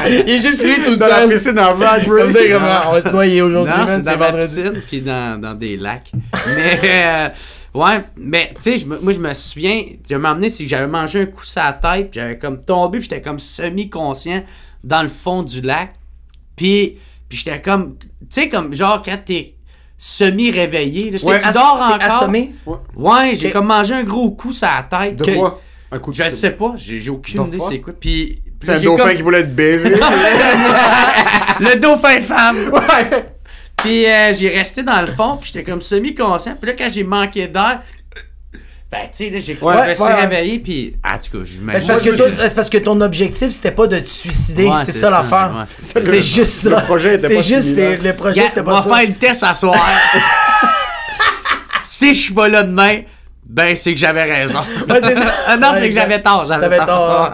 Il 0.07 0.29
est 0.29 0.39
juste 0.39 0.63
lui 0.63 0.83
tout 0.83 0.95
Dans 0.95 1.07
la 1.07 1.21
seul. 1.21 1.29
piscine 1.29 1.59
en 1.59 1.73
vague, 1.73 2.05
bro. 2.05 2.17
Comme 2.17 2.31
ça, 2.31 2.39
ah, 2.61 2.85
on 2.89 2.91
va 2.93 3.01
se 3.01 3.09
noyer 3.09 3.41
aujourd'hui, 3.41 3.73
c'est 3.87 3.93
c'est 3.95 4.01
dans 4.03 4.17
ma 4.17 4.25
vendredi. 4.31 4.55
piscine, 4.61 4.81
puis 4.87 5.01
dans, 5.01 5.39
dans 5.41 5.53
des 5.53 5.77
lacs. 5.77 6.11
Mais, 6.55 6.79
euh, 6.83 7.27
ouais, 7.75 8.03
mais, 8.17 8.53
tu 8.55 8.71
sais, 8.71 8.77
je 8.79 8.85
moi, 8.87 9.13
je 9.13 9.19
me 9.19 9.33
souviens, 9.33 9.81
tu 10.07 10.15
m'as 10.17 10.31
emmené, 10.31 10.49
c'est 10.49 10.63
que 10.63 10.69
j'avais 10.69 10.87
mangé 10.87 11.21
un 11.21 11.25
coup 11.27 11.43
sur 11.45 11.61
la 11.61 11.73
tête, 11.73 12.09
puis 12.11 12.19
j'avais 12.19 12.37
comme 12.39 12.59
tombé, 12.61 12.99
puis 12.99 13.07
j'étais 13.09 13.21
comme 13.21 13.39
semi-conscient 13.39 14.43
dans 14.83 15.01
le 15.03 15.09
fond 15.09 15.43
du 15.43 15.61
lac. 15.61 15.93
Puis, 16.55 16.97
puis 17.29 17.37
j'étais 17.37 17.61
comme, 17.61 17.97
tu 17.97 18.07
sais, 18.29 18.49
comme, 18.49 18.73
genre, 18.73 19.01
quand 19.03 19.17
t'es 19.25 19.55
semi-réveillé, 19.97 21.11
là, 21.11 21.17
Ouais, 21.23 21.39
tu 21.39 21.51
dors 21.53 21.73
encore? 21.81 21.97
assommé? 22.01 22.53
Ouais, 22.95 23.33
j'ai 23.35 23.51
comme 23.51 23.67
mangé 23.67 23.93
un 23.93 24.03
gros 24.03 24.31
coup 24.31 24.51
sur 24.53 24.67
la 24.67 24.83
tête. 24.83 25.15
De 25.17 25.33
quoi? 25.35 25.61
Un 25.91 25.99
coup 25.99 26.11
de 26.11 26.15
Je 26.15 26.29
sais 26.29 26.51
pas, 26.51 26.73
j'ai 26.77 27.09
aucune 27.09 27.45
idée 27.47 27.59
c'est 27.69 27.79
quoi. 27.79 27.93
Puis, 27.99 28.41
C'est 28.59 28.71
un 28.73 28.79
dauphin 28.81 29.03
comme- 29.05 29.15
qui 29.15 29.21
voulait 29.21 29.41
être 29.41 29.55
baisé. 29.55 29.89
Le 31.59 31.79
dauphin 31.79 32.19
femme! 32.21 32.57
ouais. 32.73 33.25
Puis 33.77 34.05
euh, 34.05 34.33
j'ai 34.33 34.49
resté 34.49 34.83
dans 34.83 35.01
le 35.01 35.07
fond, 35.07 35.37
puis 35.39 35.51
j'étais 35.53 35.69
comme 35.69 35.81
semi-conscient. 35.81 36.55
Puis 36.59 36.71
là, 36.71 36.75
quand 36.77 36.89
j'ai 36.91 37.03
manqué 37.03 37.47
d'air, 37.47 37.81
ben, 38.91 38.99
tu 39.11 39.25
sais, 39.25 39.29
là, 39.29 39.39
j'ai 39.39 39.57
Ouais, 39.61 39.73
je 39.83 39.89
me 39.89 39.93
suis 39.95 40.03
ouais, 40.03 40.09
ouais. 40.09 40.21
réveillé, 40.21 40.59
puis. 40.59 40.95
Ah, 41.03 41.15
en 41.15 41.17
tout 41.17 41.37
cas, 41.39 41.43
je 41.43 41.59
Ben, 41.59 41.79
C'est 41.79 41.87
parce, 41.87 42.01
que 42.01 42.09
toi- 42.11 42.27
c'est 42.47 42.55
parce 42.55 42.69
que 42.69 42.77
ton 42.77 43.01
objectif, 43.01 43.49
c'était 43.49 43.71
pas 43.71 43.87
de 43.87 43.99
te 43.99 44.07
suicider, 44.07 44.65
Ouais, 44.67 44.75
c'est 44.85 44.91
ça 44.91 44.99
ça, 45.01 45.09
l'affaire. 45.09 45.65
c'est 45.81 46.21
juste 46.21 46.51
ça. 46.51 46.69
Le 46.69 46.75
projet 46.83 47.15
était 47.15 47.33
pas 47.35 47.41
juste, 47.41 47.75
le 47.75 48.11
projet, 48.13 48.43
c'était 48.45 48.61
on 48.61 48.63
pas 48.63 48.81
va 48.81 48.89
ça. 48.89 48.95
faire 48.95 49.07
le 49.07 49.15
test 49.15 49.43
à 49.43 49.53
soir. 49.53 49.75
si 51.83 52.13
je 52.13 52.19
suis 52.19 52.33
pas 52.33 52.47
là 52.47 52.63
demain, 52.63 53.01
ben, 53.47 53.75
c'est 53.75 53.93
que 53.93 53.99
j'avais 53.99 54.23
raison. 54.23 54.59
Ouais, 54.89 54.99
c'est 55.03 55.15
ça. 55.15 55.33
Ah, 55.47 55.57
non, 55.57 55.71
Ouais, 55.71 55.79
c'est 55.81 55.89
que 55.89 55.95
j'avais 55.95 56.21
tort. 56.21 56.45
J'avais 56.47 56.77
tort. 56.85 57.31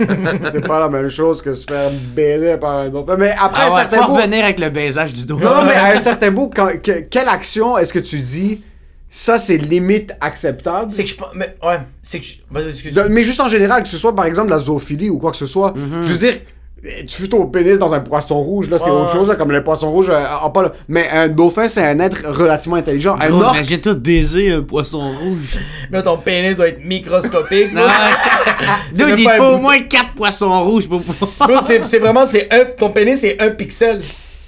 C'est 0.52 0.66
pas 0.66 0.80
la 0.80 0.88
même 0.88 1.08
chose 1.10 1.42
que 1.42 1.52
se 1.52 1.64
faire 1.64 1.90
baiser 2.14 2.56
par 2.56 2.76
un 2.78 2.88
dauphin. 2.88 3.16
Mais 3.16 3.34
après 3.38 3.62
Ah 3.64 3.66
un 3.66 3.70
ouais, 3.74 3.80
certain 3.82 3.96
faut 4.02 4.08
bout. 4.12 4.16
revenir 4.16 4.44
avec 4.44 4.58
le 4.58 4.70
baisage 4.70 5.12
du 5.12 5.26
dauphin. 5.26 5.44
Non, 5.44 5.54
non, 5.56 5.64
mais 5.64 5.74
à 5.74 5.94
un 5.94 5.98
certain 6.10 6.30
bout, 6.30 6.50
quand- 6.54 6.80
que- 6.82 7.00
quelle 7.02 7.28
action 7.28 7.76
est-ce 7.78 7.92
que 7.92 7.98
tu 7.98 8.18
dis 8.20 8.62
ça 9.10 9.38
c'est 9.38 9.56
limite 9.58 10.12
acceptable? 10.20 10.90
C'est 10.90 11.04
que 11.04 11.10
je. 11.10 11.14
Mais, 11.34 11.54
ouais, 11.62 11.78
c'est 12.02 12.20
que. 12.20 12.26
je- 12.26 12.36
Vas-y, 12.50 12.66
excuse. 12.68 12.94
De- 12.94 13.02
mais 13.02 13.22
juste 13.22 13.40
en 13.40 13.48
général, 13.48 13.82
que 13.82 13.88
ce 13.88 13.98
soit 13.98 14.14
par 14.14 14.24
exemple 14.24 14.50
la 14.50 14.58
zoophilie 14.58 15.10
ou 15.10 15.18
quoi 15.18 15.30
que 15.30 15.36
ce 15.36 15.46
soit, 15.46 15.72
Mhm. 15.76 16.02
je 16.02 16.12
veux 16.12 16.18
dire, 16.18 16.34
tu 16.82 17.22
fous 17.22 17.26
ton 17.26 17.46
pénis 17.46 17.78
dans 17.78 17.92
un 17.92 18.00
poisson 18.00 18.40
rouge, 18.40 18.70
là 18.70 18.78
c'est 18.78 18.90
autre 18.90 19.12
chose, 19.12 19.28
là, 19.28 19.34
comme 19.34 19.52
le 19.52 19.62
poisson 19.62 19.90
rouge, 19.90 20.08
euh, 20.08 20.24
en 20.42 20.50
pas, 20.50 20.72
mais 20.88 21.08
un 21.10 21.28
dauphin 21.28 21.68
c'est 21.68 21.84
un 21.84 21.98
être 22.00 22.26
relativement 22.26 22.76
intelligent. 22.76 23.16
Un 23.20 23.28
Imagine-toi 23.28 23.94
baiser 23.94 24.52
un 24.52 24.62
poisson 24.62 25.12
rouge. 25.12 25.58
Là, 25.90 26.02
ton 26.02 26.16
pénis 26.18 26.56
doit 26.56 26.68
être 26.68 26.84
microscopique. 26.84 27.74
Non. 27.74 27.82
bro. 27.82 27.90
Dude, 29.06 29.18
il 29.18 29.28
faut 29.28 29.44
au 29.44 29.58
moins 29.58 29.78
4 29.80 30.14
poissons 30.14 30.64
rouges 30.64 30.88
pour 30.88 31.02
pouvoir. 31.02 31.48
Bro, 31.48 31.58
c'est 31.66 31.84
c'est 31.84 31.98
vraiment, 31.98 32.24
c'est 32.24 32.52
un, 32.52 32.64
ton 32.64 32.90
pénis, 32.90 33.20
c'est 33.20 33.40
un 33.40 33.50
pixel 33.50 34.00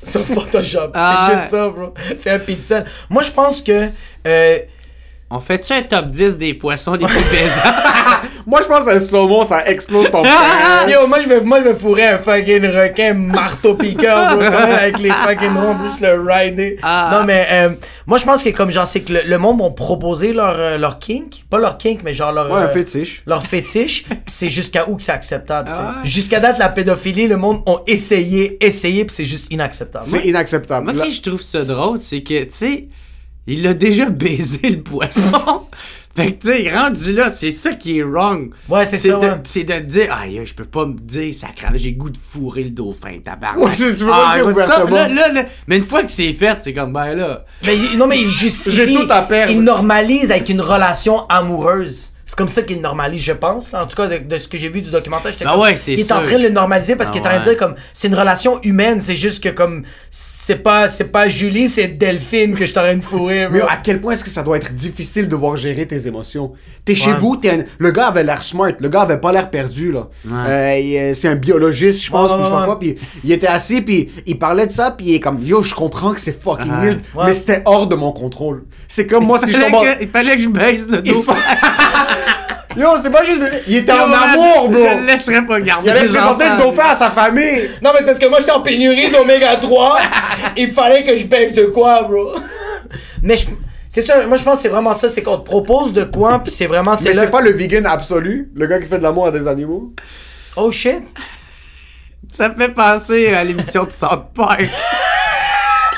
sur 0.02 0.24
Photoshop. 0.24 0.90
Ah 0.94 1.26
c'est 1.26 1.34
ouais. 1.34 1.40
juste 1.40 1.50
ça, 1.50 1.68
bro. 1.68 1.94
C'est 2.16 2.30
un 2.30 2.38
pixel. 2.38 2.84
Moi, 3.10 3.22
je 3.22 3.30
pense 3.30 3.60
que, 3.60 3.88
euh, 4.26 4.58
On 5.34 5.40
fait-tu 5.40 5.72
un 5.72 5.82
top 5.82 6.10
10 6.10 6.36
des 6.36 6.52
poissons 6.52 6.92
les 6.92 7.06
plus 7.06 7.24
baisants? 7.30 7.72
Moi, 8.46 8.60
je 8.60 8.66
pense 8.66 8.84
que 8.84 8.90
le 8.90 9.00
saumon, 9.00 9.46
ça 9.46 9.66
explose 9.66 10.10
ton 10.10 10.22
frère. 10.24 10.88
Yo, 10.88 11.06
moi 11.06 11.20
je 11.22 11.28
vais, 11.28 11.40
moi 11.40 11.60
je 11.60 11.68
vais 11.68 11.74
fourrer 11.74 12.06
un 12.08 12.18
fucking 12.18 12.66
requin 12.66 13.14
marteau 13.14 13.74
piqueur, 13.74 14.36
bro, 14.36 14.44
quand 14.44 14.66
même, 14.66 14.76
avec 14.78 14.98
les 14.98 15.10
fucking 15.10 15.54
ronds, 15.54 15.76
plus 15.76 16.00
le 16.04 16.20
rider. 16.20 16.76
Ah. 16.82 17.10
Non, 17.12 17.24
mais 17.24 17.46
euh, 17.50 17.70
moi 18.06 18.18
je 18.18 18.24
pense 18.24 18.42
que 18.42 18.50
comme 18.50 18.72
genre, 18.72 18.86
c'est 18.86 19.00
que 19.00 19.12
le, 19.12 19.20
le 19.26 19.38
monde 19.38 19.58
vont 19.60 19.70
proposer 19.70 20.32
leur, 20.32 20.56
euh, 20.58 20.76
leur 20.76 20.98
kink, 20.98 21.44
pas 21.48 21.58
leur 21.60 21.78
kink, 21.78 22.00
mais 22.04 22.14
genre 22.14 22.32
leur. 22.32 22.50
Ouais, 22.50 22.58
un 22.58 22.64
euh, 22.64 22.68
fétiche. 22.68 23.22
leur 23.26 23.44
fétiche, 23.44 24.04
pis 24.08 24.16
c'est 24.26 24.48
jusqu'à 24.48 24.88
où 24.88 24.96
que 24.96 25.02
c'est 25.04 25.12
acceptable. 25.12 25.68
tu 25.70 25.76
sais. 25.76 25.80
Ah 25.82 26.00
ouais. 26.02 26.08
Jusqu'à 26.10 26.40
date, 26.40 26.58
la 26.58 26.68
pédophilie, 26.68 27.28
le 27.28 27.36
monde 27.36 27.62
ont 27.66 27.80
essayé, 27.86 28.58
essayé, 28.64 29.04
puis 29.04 29.14
c'est 29.14 29.24
juste 29.24 29.46
inacceptable. 29.52 30.04
C'est 30.06 30.26
inacceptable. 30.26 30.84
Moi, 30.86 30.94
Là- 30.94 31.04
qui 31.04 31.12
je 31.12 31.22
trouve 31.22 31.40
ça 31.40 31.62
drôle, 31.62 31.98
c'est 31.98 32.22
que, 32.22 32.42
tu 32.42 32.48
sais, 32.50 32.88
il 33.46 33.66
a 33.66 33.74
déjà 33.74 34.06
baisé 34.10 34.70
le 34.70 34.82
poisson. 34.82 35.62
fait 36.14 36.32
que, 36.32 36.46
tu 36.46 36.52
sais, 36.52 36.74
rendu 36.74 37.12
là, 37.12 37.30
c'est 37.30 37.50
ça 37.50 37.72
qui 37.74 37.98
est 37.98 38.02
wrong. 38.02 38.50
Ouais, 38.68 38.84
c'est 38.84 38.98
ça, 38.98 39.18
ouais. 39.18 39.28
C'est 39.44 39.64
de 39.64 39.78
dire, 39.80 40.08
ah, 40.10 40.28
yo, 40.28 40.44
je 40.44 40.54
peux 40.54 40.64
pas 40.64 40.86
me 40.86 40.94
dire, 40.94 41.34
ça 41.34 41.48
crame, 41.54 41.76
j'ai 41.76 41.92
goût 41.92 42.10
de 42.10 42.16
fourrer 42.16 42.64
le 42.64 42.70
dauphin, 42.70 43.18
tabarnak. 43.24 43.64
Ouais, 43.64 43.72
tu 43.72 43.94
peux 43.96 44.06
pas 44.06 44.32
ah, 44.34 44.42
dire 44.42 44.56
ça, 44.56 44.84
là, 44.84 45.08
là, 45.08 45.32
là, 45.32 45.44
mais 45.66 45.78
une 45.78 45.84
fois 45.84 46.02
que 46.02 46.10
c'est 46.10 46.32
fait, 46.32 46.58
c'est 46.60 46.74
comme, 46.74 46.92
ben 46.92 47.14
là. 47.14 47.44
Mais 47.64 47.76
non, 47.96 48.06
mais 48.06 48.20
il 48.20 48.28
justifie. 48.28 48.76
J'ai 48.76 48.94
tout 48.94 49.10
à 49.10 49.22
perdre. 49.22 49.52
Il 49.52 49.62
normalise 49.62 50.30
avec 50.30 50.48
une 50.48 50.60
relation 50.60 51.26
amoureuse. 51.28 52.11
C'est 52.24 52.36
comme 52.38 52.48
ça 52.48 52.62
qu'il 52.62 52.80
normalise, 52.80 53.20
je 53.20 53.32
pense. 53.32 53.72
là. 53.72 53.82
En 53.82 53.86
tout 53.86 53.96
cas, 53.96 54.06
de, 54.06 54.18
de 54.18 54.38
ce 54.38 54.46
que 54.48 54.56
j'ai 54.56 54.68
vu 54.68 54.80
du 54.80 54.90
documentaire, 54.90 55.32
j'étais 55.32 55.44
Ah 55.46 55.52
comme- 55.52 55.62
ouais, 55.62 55.76
c'est 55.76 55.94
Il 55.94 56.00
est 56.00 56.12
en 56.12 56.22
train 56.22 56.38
de 56.38 56.42
le 56.44 56.48
normaliser 56.50 56.94
parce 56.96 57.10
Ah 57.10 57.12
qu'il 57.12 57.20
est 57.22 57.26
en 57.26 57.30
train 57.30 57.38
de 57.40 57.44
dire 57.44 57.56
comme 57.56 57.74
c'est 57.92 58.08
une 58.08 58.14
relation 58.14 58.60
humaine. 58.62 59.00
C'est 59.00 59.16
juste 59.16 59.42
que 59.42 59.48
comme 59.48 59.82
c'est 60.08 60.62
pas 60.62 60.86
c'est 60.88 61.10
pas 61.10 61.28
Julie, 61.28 61.68
c'est 61.68 61.88
Delphine 61.88 62.52
que 62.54 62.60
je 62.60 62.70
suis 62.70 62.78
en 62.78 62.82
train 62.82 62.96
de 62.96 63.02
fourrer. 63.02 63.48
Mais 63.50 63.60
à 63.62 63.76
quel 63.82 64.00
point 64.00 64.12
est-ce 64.12 64.24
que 64.24 64.30
ça 64.30 64.42
doit 64.42 64.56
être 64.56 64.72
difficile 64.72 65.28
de 65.28 65.34
voir 65.36 65.56
gérer 65.56 65.86
tes 65.86 66.06
émotions? 66.06 66.52
T'es 66.84 66.94
chez 66.94 67.10
Ouais. 67.12 67.18
vous, 67.18 67.36
t'es 67.36 67.50
un- 67.50 67.64
le 67.78 67.90
gars 67.90 68.06
avait 68.08 68.24
l'air 68.24 68.42
smart, 68.42 68.72
le 68.78 68.88
gars 68.88 69.02
avait 69.02 69.18
pas 69.20 69.32
l'air 69.32 69.50
perdu, 69.50 69.92
là. 69.92 70.08
Euh, 70.30 70.46
euh, 70.48 71.14
c'est 71.14 71.28
un 71.28 71.36
biologiste, 71.36 72.02
je 72.04 72.10
pense, 72.10 72.30
je 72.38 72.44
sais 72.44 72.50
pas 72.50 72.64
quoi, 72.64 72.78
puis 72.78 72.96
il 73.24 73.30
était 73.32 73.46
assis, 73.46 73.82
puis 73.82 74.10
il 74.26 74.38
parlait 74.38 74.66
de 74.66 74.72
ça, 74.72 74.90
puis 74.90 75.06
il 75.08 75.14
est 75.16 75.20
comme, 75.20 75.42
yo, 75.42 75.62
je 75.62 75.74
comprends 75.74 76.12
que 76.12 76.20
c'est 76.20 76.40
fucking 76.40 76.72
Ouais. 76.72 76.86
weird, 76.86 77.00
Ouais. 77.14 77.24
mais 77.26 77.32
c'était 77.34 77.62
hors 77.66 77.86
de 77.86 77.94
mon 77.94 78.10
contrôle. 78.12 78.64
C'est 78.88 79.06
comme 79.06 79.24
moi, 79.26 79.38
si 79.38 79.52
je 79.52 79.58
tombe 79.60 79.84
il 80.00 80.08
fallait 80.08 80.36
que 80.36 80.42
je 80.42 80.48
baisse 80.48 80.88
le 80.88 81.02
dauphin. 81.02 81.34
Yo, 82.76 82.88
c'est 83.02 83.10
pas 83.10 83.22
juste... 83.22 83.40
Il 83.66 83.76
était 83.78 83.92
Yo, 83.92 83.98
en 84.02 84.12
amour, 84.12 84.68
bro! 84.70 84.80
Je 84.80 85.00
le 85.02 85.06
laisserais 85.06 85.42
pas 85.46 85.60
garder 85.60 85.88
Il 85.88 85.90
allait 85.90 86.02
mes 86.02 86.08
présenter 86.08 86.44
le 86.56 86.62
dauphin 86.62 86.88
à 86.90 86.94
sa 86.94 87.10
famille! 87.10 87.68
Non, 87.82 87.90
mais 87.92 87.98
c'est 87.98 88.06
parce 88.06 88.18
que 88.18 88.26
moi 88.28 88.38
j'étais 88.40 88.50
en 88.52 88.62
pénurie 88.62 89.10
d'oméga 89.10 89.56
3. 89.56 89.98
Il 90.56 90.70
fallait 90.72 91.04
que 91.04 91.14
je 91.16 91.26
baisse 91.26 91.52
de 91.52 91.64
quoi, 91.66 92.02
bro? 92.04 92.32
mais 93.22 93.36
je- 93.36 93.46
c'est 93.90 94.00
ça, 94.00 94.26
moi 94.26 94.38
je 94.38 94.42
pense 94.42 94.56
que 94.56 94.62
c'est 94.62 94.68
vraiment 94.70 94.94
ça, 94.94 95.10
c'est 95.10 95.22
qu'on 95.22 95.36
te 95.36 95.44
propose 95.44 95.92
de 95.92 96.04
quoi, 96.04 96.38
puis 96.42 96.50
c'est 96.50 96.66
vraiment. 96.66 96.94
Mais 97.04 97.12
là- 97.12 97.22
c'est 97.24 97.30
pas 97.30 97.42
le 97.42 97.50
vegan 97.52 97.84
absolu, 97.84 98.50
le 98.56 98.66
gars 98.66 98.78
qui 98.80 98.86
fait 98.86 98.96
de 98.98 99.02
l'amour 99.02 99.26
à 99.26 99.30
des 99.30 99.46
animaux? 99.46 99.92
Oh 100.56 100.70
shit! 100.70 101.02
Ça 102.32 102.48
me 102.48 102.54
fait 102.54 102.70
penser 102.70 103.34
à 103.34 103.44
l'émission 103.44 103.84
de 103.84 103.92
South 103.92 104.28
Park. 104.34 104.62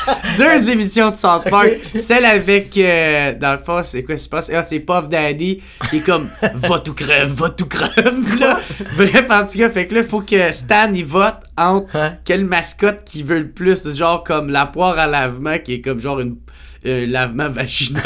Deux 0.38 0.70
émissions 0.70 1.10
de 1.10 1.16
South 1.16 1.44
Park. 1.48 1.78
Celle 1.82 2.24
avec, 2.24 2.76
euh, 2.76 3.34
dans 3.38 3.52
le 3.52 3.64
fond, 3.64 3.80
c'est 3.82 4.02
quoi, 4.02 4.16
c'est 4.16 4.30
pas, 4.30 4.40
ah, 4.52 4.62
c'est 4.62 4.80
Puff 4.80 5.08
Daddy 5.08 5.62
qui 5.90 5.96
est 5.98 6.00
comme, 6.00 6.28
va 6.54 6.78
tout 6.78 6.94
crève, 6.94 7.30
va 7.30 7.50
tout 7.50 7.66
crève, 7.66 8.38
là. 8.40 8.60
Bref, 8.96 9.24
en 9.30 9.46
tout 9.46 9.58
cas, 9.58 9.70
fait 9.70 9.86
que 9.86 9.94
là, 9.94 10.04
faut 10.04 10.20
que 10.20 10.52
Stan, 10.52 10.92
il 10.92 11.04
vote 11.04 11.36
entre 11.56 11.94
Hein? 11.94 12.16
quelle 12.24 12.44
mascotte 12.44 13.04
qui 13.04 13.22
veut 13.22 13.38
le 13.38 13.50
plus, 13.50 13.96
genre 13.96 14.24
comme 14.24 14.50
la 14.50 14.66
poire 14.66 14.98
à 14.98 15.06
lavement, 15.06 15.58
qui 15.58 15.74
est 15.74 15.80
comme 15.80 16.00
genre 16.00 16.20
une, 16.20 16.36
un 16.84 17.06
lavement 17.06 17.48
vaginal, 17.48 18.02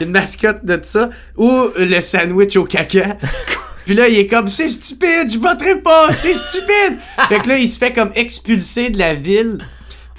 une 0.00 0.10
mascotte 0.10 0.64
de 0.64 0.80
ça, 0.82 1.10
ou 1.36 1.68
le 1.76 2.00
sandwich 2.00 2.56
au 2.56 2.64
caca. 2.64 3.16
Puis 3.84 3.94
là, 3.94 4.08
il 4.08 4.18
est 4.18 4.26
comme, 4.26 4.48
c'est 4.48 4.70
stupide, 4.70 5.30
je 5.30 5.38
voterai 5.38 5.80
pas, 5.80 6.12
c'est 6.12 6.34
stupide. 6.34 6.98
fait 7.28 7.40
que 7.40 7.48
là, 7.48 7.58
il 7.58 7.68
se 7.68 7.78
fait 7.78 7.92
comme 7.92 8.10
expulser 8.14 8.90
de 8.90 8.98
la 8.98 9.14
ville. 9.14 9.58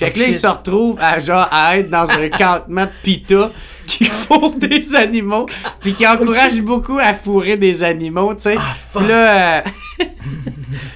Fait 0.01 0.11
que 0.11 0.17
là, 0.17 0.25
il 0.25 0.33
shit. 0.33 0.41
se 0.41 0.47
retrouve 0.47 0.97
à 0.99 1.19
genre 1.19 1.47
à 1.51 1.77
être 1.77 1.91
dans 1.91 2.09
un 2.09 2.27
campement 2.37 2.85
de 2.85 2.91
pita 3.03 3.51
qui 3.85 4.05
fourre 4.05 4.55
des 4.55 4.95
animaux, 4.95 5.45
puis 5.79 5.93
qui 5.93 6.07
encourage 6.07 6.59
beaucoup 6.61 6.97
à 6.97 7.13
fourrer 7.13 7.57
des 7.57 7.83
animaux, 7.83 8.33
tu 8.33 8.41
sais. 8.41 8.55
fuck. 8.55 9.03
Puis 9.03 9.07
là, 9.07 9.59
euh, 9.59 9.61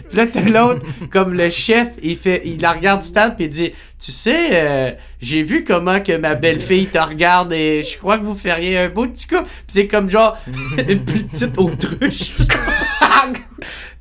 puis 0.09 0.17
là, 0.17 0.25
t'as 0.25 0.41
l'autre, 0.41 0.81
comme 1.11 1.35
le 1.35 1.51
chef, 1.51 1.89
il 2.01 2.17
fait, 2.17 2.41
il 2.45 2.61
la 2.61 2.71
regarde 2.71 3.03
Stan 3.03 3.29
puis 3.29 3.45
il 3.45 3.49
dit, 3.49 3.73
tu 4.03 4.11
sais, 4.11 4.49
euh, 4.53 4.91
j'ai 5.21 5.43
vu 5.43 5.63
comment 5.63 5.99
que 5.99 6.17
ma 6.17 6.33
belle-fille 6.33 6.87
te 6.87 6.97
regarde 6.97 7.53
et 7.53 7.83
je 7.83 7.99
crois 7.99 8.17
que 8.17 8.23
vous 8.23 8.35
feriez 8.35 8.79
un 8.79 8.89
beau 8.89 9.05
petit 9.05 9.27
couple. 9.27 9.43
Puis 9.43 9.65
c'est 9.67 9.87
comme 9.87 10.09
genre 10.09 10.35
une 10.87 11.05
plus 11.05 11.25
petite 11.25 11.59
autruche. 11.59 12.31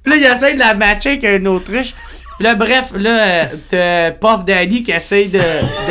puis 0.03 0.13
là, 0.13 0.17
il 0.17 0.25
essaie 0.25 0.55
de 0.55 0.59
la 0.61 0.75
matcher 0.75 1.11
avec 1.11 1.25
un 1.25 1.45
autruche. 1.45 1.93
Puis 2.37 2.45
là, 2.45 2.55
bref, 2.57 2.93
là, 2.97 3.11
euh, 3.11 3.45
t'as 3.71 4.11
Puff 4.13 4.45
Daddy 4.45 4.83
qui 4.83 4.91
essaye 4.91 5.29
de, 5.29 5.39
de 5.39 5.43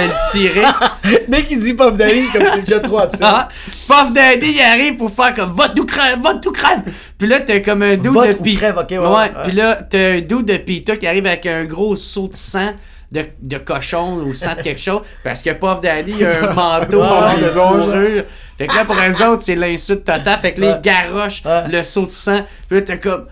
le 0.08 0.32
tirer. 0.32 0.66
Dès 1.30 1.44
qu'il 1.44 1.60
dit 1.62 1.74
Puff 1.74 1.94
Daddy, 1.94 2.18
je 2.20 2.24
suis 2.24 2.32
comme 2.34 2.48
c'est 2.54 2.62
déjà 2.66 2.80
trop 2.82 3.00
absurde. 3.00 3.24
Ah, 3.34 3.50
Puff 3.88 4.12
Daddy, 4.12 4.56
il 4.58 4.62
arrive 4.62 4.98
pour 4.98 5.10
faire 5.12 5.34
comme 5.34 5.52
va 5.54 5.70
tout 5.70 5.86
crève, 5.86 6.20
va 6.22 6.34
tout 6.36 6.52
crève. 6.52 6.82
Puis 7.18 7.28
là, 7.30 7.40
t'as 7.40 7.60
comme 7.62 7.82
un 7.82 7.96
Vote 7.96 8.28
de 8.28 8.34
pita. 8.34 8.60
crève, 8.60 8.78
ok, 8.78 8.90
ouais, 8.92 8.98
ouais. 8.98 9.32
Puis 9.46 9.52
là, 9.54 9.76
t'as 9.90 10.16
un 10.16 10.20
dude 10.22 10.46
de 10.46 10.58
pita 10.58 10.98
qui 10.98 11.08
arrive 11.08 11.26
avec 11.28 11.46
un 11.46 11.64
gros 11.66 11.96
saut 11.96 12.28
de 12.28 12.36
sang. 12.36 12.72
De, 13.12 13.28
de 13.44 13.60
cochon 13.60 14.16
ou 14.26 14.34
sang 14.34 14.56
de 14.56 14.64
quelque 14.64 14.82
chose 14.82 15.02
parce 15.24 15.44
que 15.44 15.52
Puff 15.52 15.82
Daddy 15.82 16.26
a 16.26 16.50
un 16.50 16.54
manteau 16.56 17.00
Ouais, 17.00 17.08
genre 17.54 17.76
de 17.76 17.82
fourrure 17.84 18.24
fait 18.58 18.66
que 18.66 18.76
là 18.76 18.86
pour 18.86 18.96
eux 18.96 19.28
autres 19.28 19.44
c'est 19.44 19.54
l'insulte 19.54 20.04
totale 20.04 20.40
fait 20.42 20.54
que 20.56 20.62
là 20.62 20.68
Ouais. 20.68 20.80
ils 20.80 20.82
garochent 20.82 21.44
Ouais. 21.46 21.62
le 21.72 21.84
saut 21.84 22.08
de 22.08 22.12
sang 22.12 22.40
puis 22.68 22.80
là 22.80 22.82
t'as 22.88 22.98
comme 22.98 23.28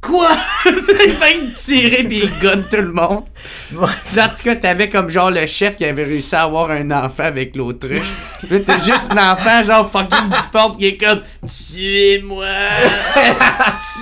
quoi? 0.00 0.36
Il 0.66 1.12
fait 1.12 1.54
tirer 1.56 2.06
il 2.10 2.30
gonne 2.40 2.64
tout 2.70 2.76
le 2.76 2.92
monde. 2.92 3.24
Puis 3.68 4.20
en 4.20 4.28
tout 4.28 4.42
cas, 4.44 4.56
t'avais 4.56 4.88
comme 4.88 5.08
genre 5.08 5.30
le 5.30 5.46
chef 5.46 5.76
qui 5.76 5.84
avait 5.84 6.04
réussi 6.04 6.34
à 6.34 6.42
avoir 6.42 6.70
un 6.70 6.90
enfant 6.90 7.24
avec 7.24 7.56
l'autruche. 7.56 8.12
Puis 8.40 8.58
là, 8.58 8.64
t'as 8.66 8.78
juste 8.78 9.10
un 9.10 9.32
enfant 9.32 9.62
genre 9.62 9.90
fucking 9.90 10.30
difforme 10.30 10.76
qui 10.76 10.86
est 10.86 10.96
comme 10.96 11.20
Tuez-moi! 11.46 12.46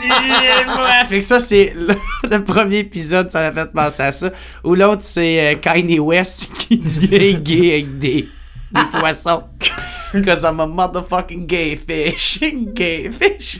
Tuez-moi! 0.00 1.04
Fait 1.09 1.18
que 1.18 1.24
ça, 1.24 1.40
c'est 1.40 1.72
le, 1.76 1.94
le 2.30 2.44
premier 2.44 2.78
épisode, 2.78 3.30
ça 3.30 3.50
m'a 3.50 3.52
fait 3.52 3.72
penser 3.72 4.02
à 4.02 4.12
ça. 4.12 4.30
Ou 4.64 4.74
l'autre, 4.74 5.02
c'est 5.02 5.54
euh, 5.54 5.59
Kanye 5.59 5.98
West 5.98 6.48
qui 6.59 6.78
devient 6.78 7.37
gay 7.37 7.72
avec 7.72 7.98
des, 7.98 8.28
des 8.72 8.98
poissons. 8.98 9.44
Cause 10.24 10.44
I'm 10.44 10.61
a 10.61 10.66
motherfucking 10.66 11.46
gay 11.46 11.76
fish. 11.76 12.38
gay 12.40 13.11
fish. 13.11 13.59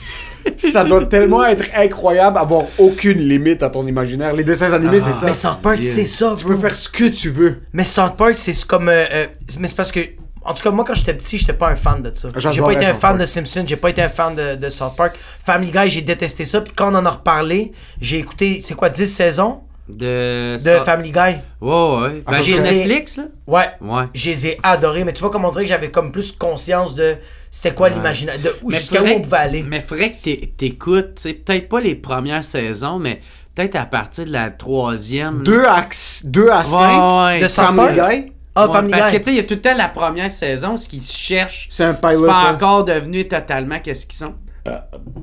Ça 0.57 0.83
doit 0.83 1.05
tellement 1.05 1.45
être 1.45 1.65
incroyable 1.75 2.37
avoir 2.37 2.63
aucune 2.77 3.17
limite 3.19 3.63
à 3.63 3.69
ton 3.69 3.85
imaginaire. 3.87 4.33
Les 4.33 4.43
dessins 4.43 4.71
animés, 4.73 4.99
Ah. 5.01 5.05
c'est 5.07 5.19
ça. 5.19 5.25
Mais 5.25 5.33
South 5.33 5.61
Park, 5.61 5.77
Yeah. 5.83 5.93
c'est 5.93 6.05
ça, 6.05 6.35
Tu 6.37 6.45
peux 6.45 6.57
faire 6.57 6.73
ce 6.75 6.89
que 6.89 7.05
tu 7.05 7.29
veux. 7.29 7.61
Mais 7.73 7.83
South 7.83 8.15
Park, 8.17 8.33
c'est 8.37 8.65
comme. 8.65 8.89
euh, 8.89 9.05
euh, 9.11 9.25
mais 9.59 9.67
c'est 9.67 9.75
parce 9.77 9.91
que. 9.91 9.99
En 10.43 10.53
tout 10.53 10.63
cas, 10.63 10.71
moi, 10.71 10.85
quand 10.87 10.95
j'étais 10.95 11.13
petit, 11.13 11.37
j'étais 11.37 11.51
pas 11.51 11.67
un 11.69 11.75
fan 11.75 12.01
de 12.01 12.09
ça. 12.15 12.29
J'ai 12.33 12.39
J'adorais 12.39 12.75
pas 12.75 12.79
été 12.81 12.85
un 12.85 12.93
South 12.93 13.01
fan 13.01 13.09
Park. 13.11 13.19
de 13.21 13.25
Simpsons, 13.25 13.63
j'ai 13.67 13.75
pas 13.75 13.89
été 13.89 14.01
un 14.01 14.07
fan 14.07 14.33
de, 14.33 14.55
de 14.55 14.69
South 14.69 14.95
Park. 14.95 15.17
Family 15.45 15.71
Guy, 15.71 15.89
j'ai 15.89 16.01
détesté 16.01 16.45
ça. 16.45 16.61
Puis 16.61 16.71
quand 16.73 16.89
on 16.93 16.95
en 16.95 17.05
a 17.05 17.09
reparlé, 17.11 17.73
j'ai 17.99 18.19
écouté, 18.19 18.59
c'est 18.61 18.73
quoi, 18.73 18.87
10 18.89 19.07
saisons? 19.07 19.59
De. 19.89 20.53
de 20.55 20.57
ça- 20.59 20.83
Family 20.83 21.11
Guy? 21.11 21.35
Ouais, 21.61 21.99
ouais. 22.01 22.23
Ben, 22.27 22.41
j'ai- 22.41 22.59
Netflix, 22.59 23.17
là? 23.17 23.23
Ouais. 23.47 23.65
Ouais. 23.81 24.03
Je 24.13 24.29
les 24.29 24.47
ai 24.47 24.59
adorés. 24.63 25.03
Mais 25.03 25.13
tu 25.13 25.21
vois, 25.21 25.29
comme 25.29 25.45
on 25.45 25.51
dirait 25.51 25.63
que 25.63 25.69
j'avais 25.69 25.91
comme 25.91 26.11
plus 26.11 26.31
conscience 26.33 26.93
de 26.95 27.15
c'était 27.51 27.73
quoi 27.73 27.87
Ouais. 27.87 27.95
l'imaginaire, 27.95 28.35
de 28.37 28.53
où- 28.63 28.69
Mais 28.69 28.77
jusqu'à 28.77 28.97
où 28.97 29.05
faudrait- 29.05 29.15
on 29.17 29.21
pouvait 29.21 29.37
aller. 29.37 29.63
Mais 29.63 29.79
faudrait 29.81 30.11
que 30.13 30.21
t'é- 30.21 30.53
t'écoutes, 30.57 31.15
tu 31.15 31.21
sais, 31.23 31.33
peut-être 31.33 31.69
pas 31.69 31.79
les 31.79 31.95
premières 31.95 32.43
saisons, 32.43 32.99
mais 32.99 33.21
peut-être 33.55 33.75
à 33.75 33.85
partir 33.85 34.25
de 34.25 34.31
la 34.31 34.51
troisième. 34.51 35.43
2 35.43 35.65
à, 35.65 35.87
2 36.25 36.49
à 36.49 36.63
5. 36.65 37.01
Ouais, 37.01 37.33
ouais. 37.35 37.39
De 37.41 37.47
Family? 37.47 37.93
Guy? 37.93 38.31
Ah, 38.59 38.65
Ouais, 38.67 38.73
Family 38.73 38.91
Parce 38.91 39.11
Guy. 39.11 39.13
que 39.13 39.17
tu 39.19 39.23
sais, 39.25 39.31
il 39.31 39.37
y 39.37 39.39
a 39.39 39.43
tout 39.43 39.53
le 39.53 39.61
temps 39.61 39.77
la 39.77 39.87
première 39.87 40.31
saison, 40.31 40.75
ce 40.77 40.89
qu'ils 40.89 41.01
cherchent. 41.03 41.67
C'est 41.69 41.83
un 41.83 41.93
C'est 41.93 42.09
pilot. 42.09 42.25
pas 42.27 42.43
là. 42.45 42.53
encore 42.53 42.83
devenu 42.85 43.27
totalement 43.27 43.79
qu'est-ce 43.79 44.05
qu'ils 44.07 44.17
sont. 44.17 44.33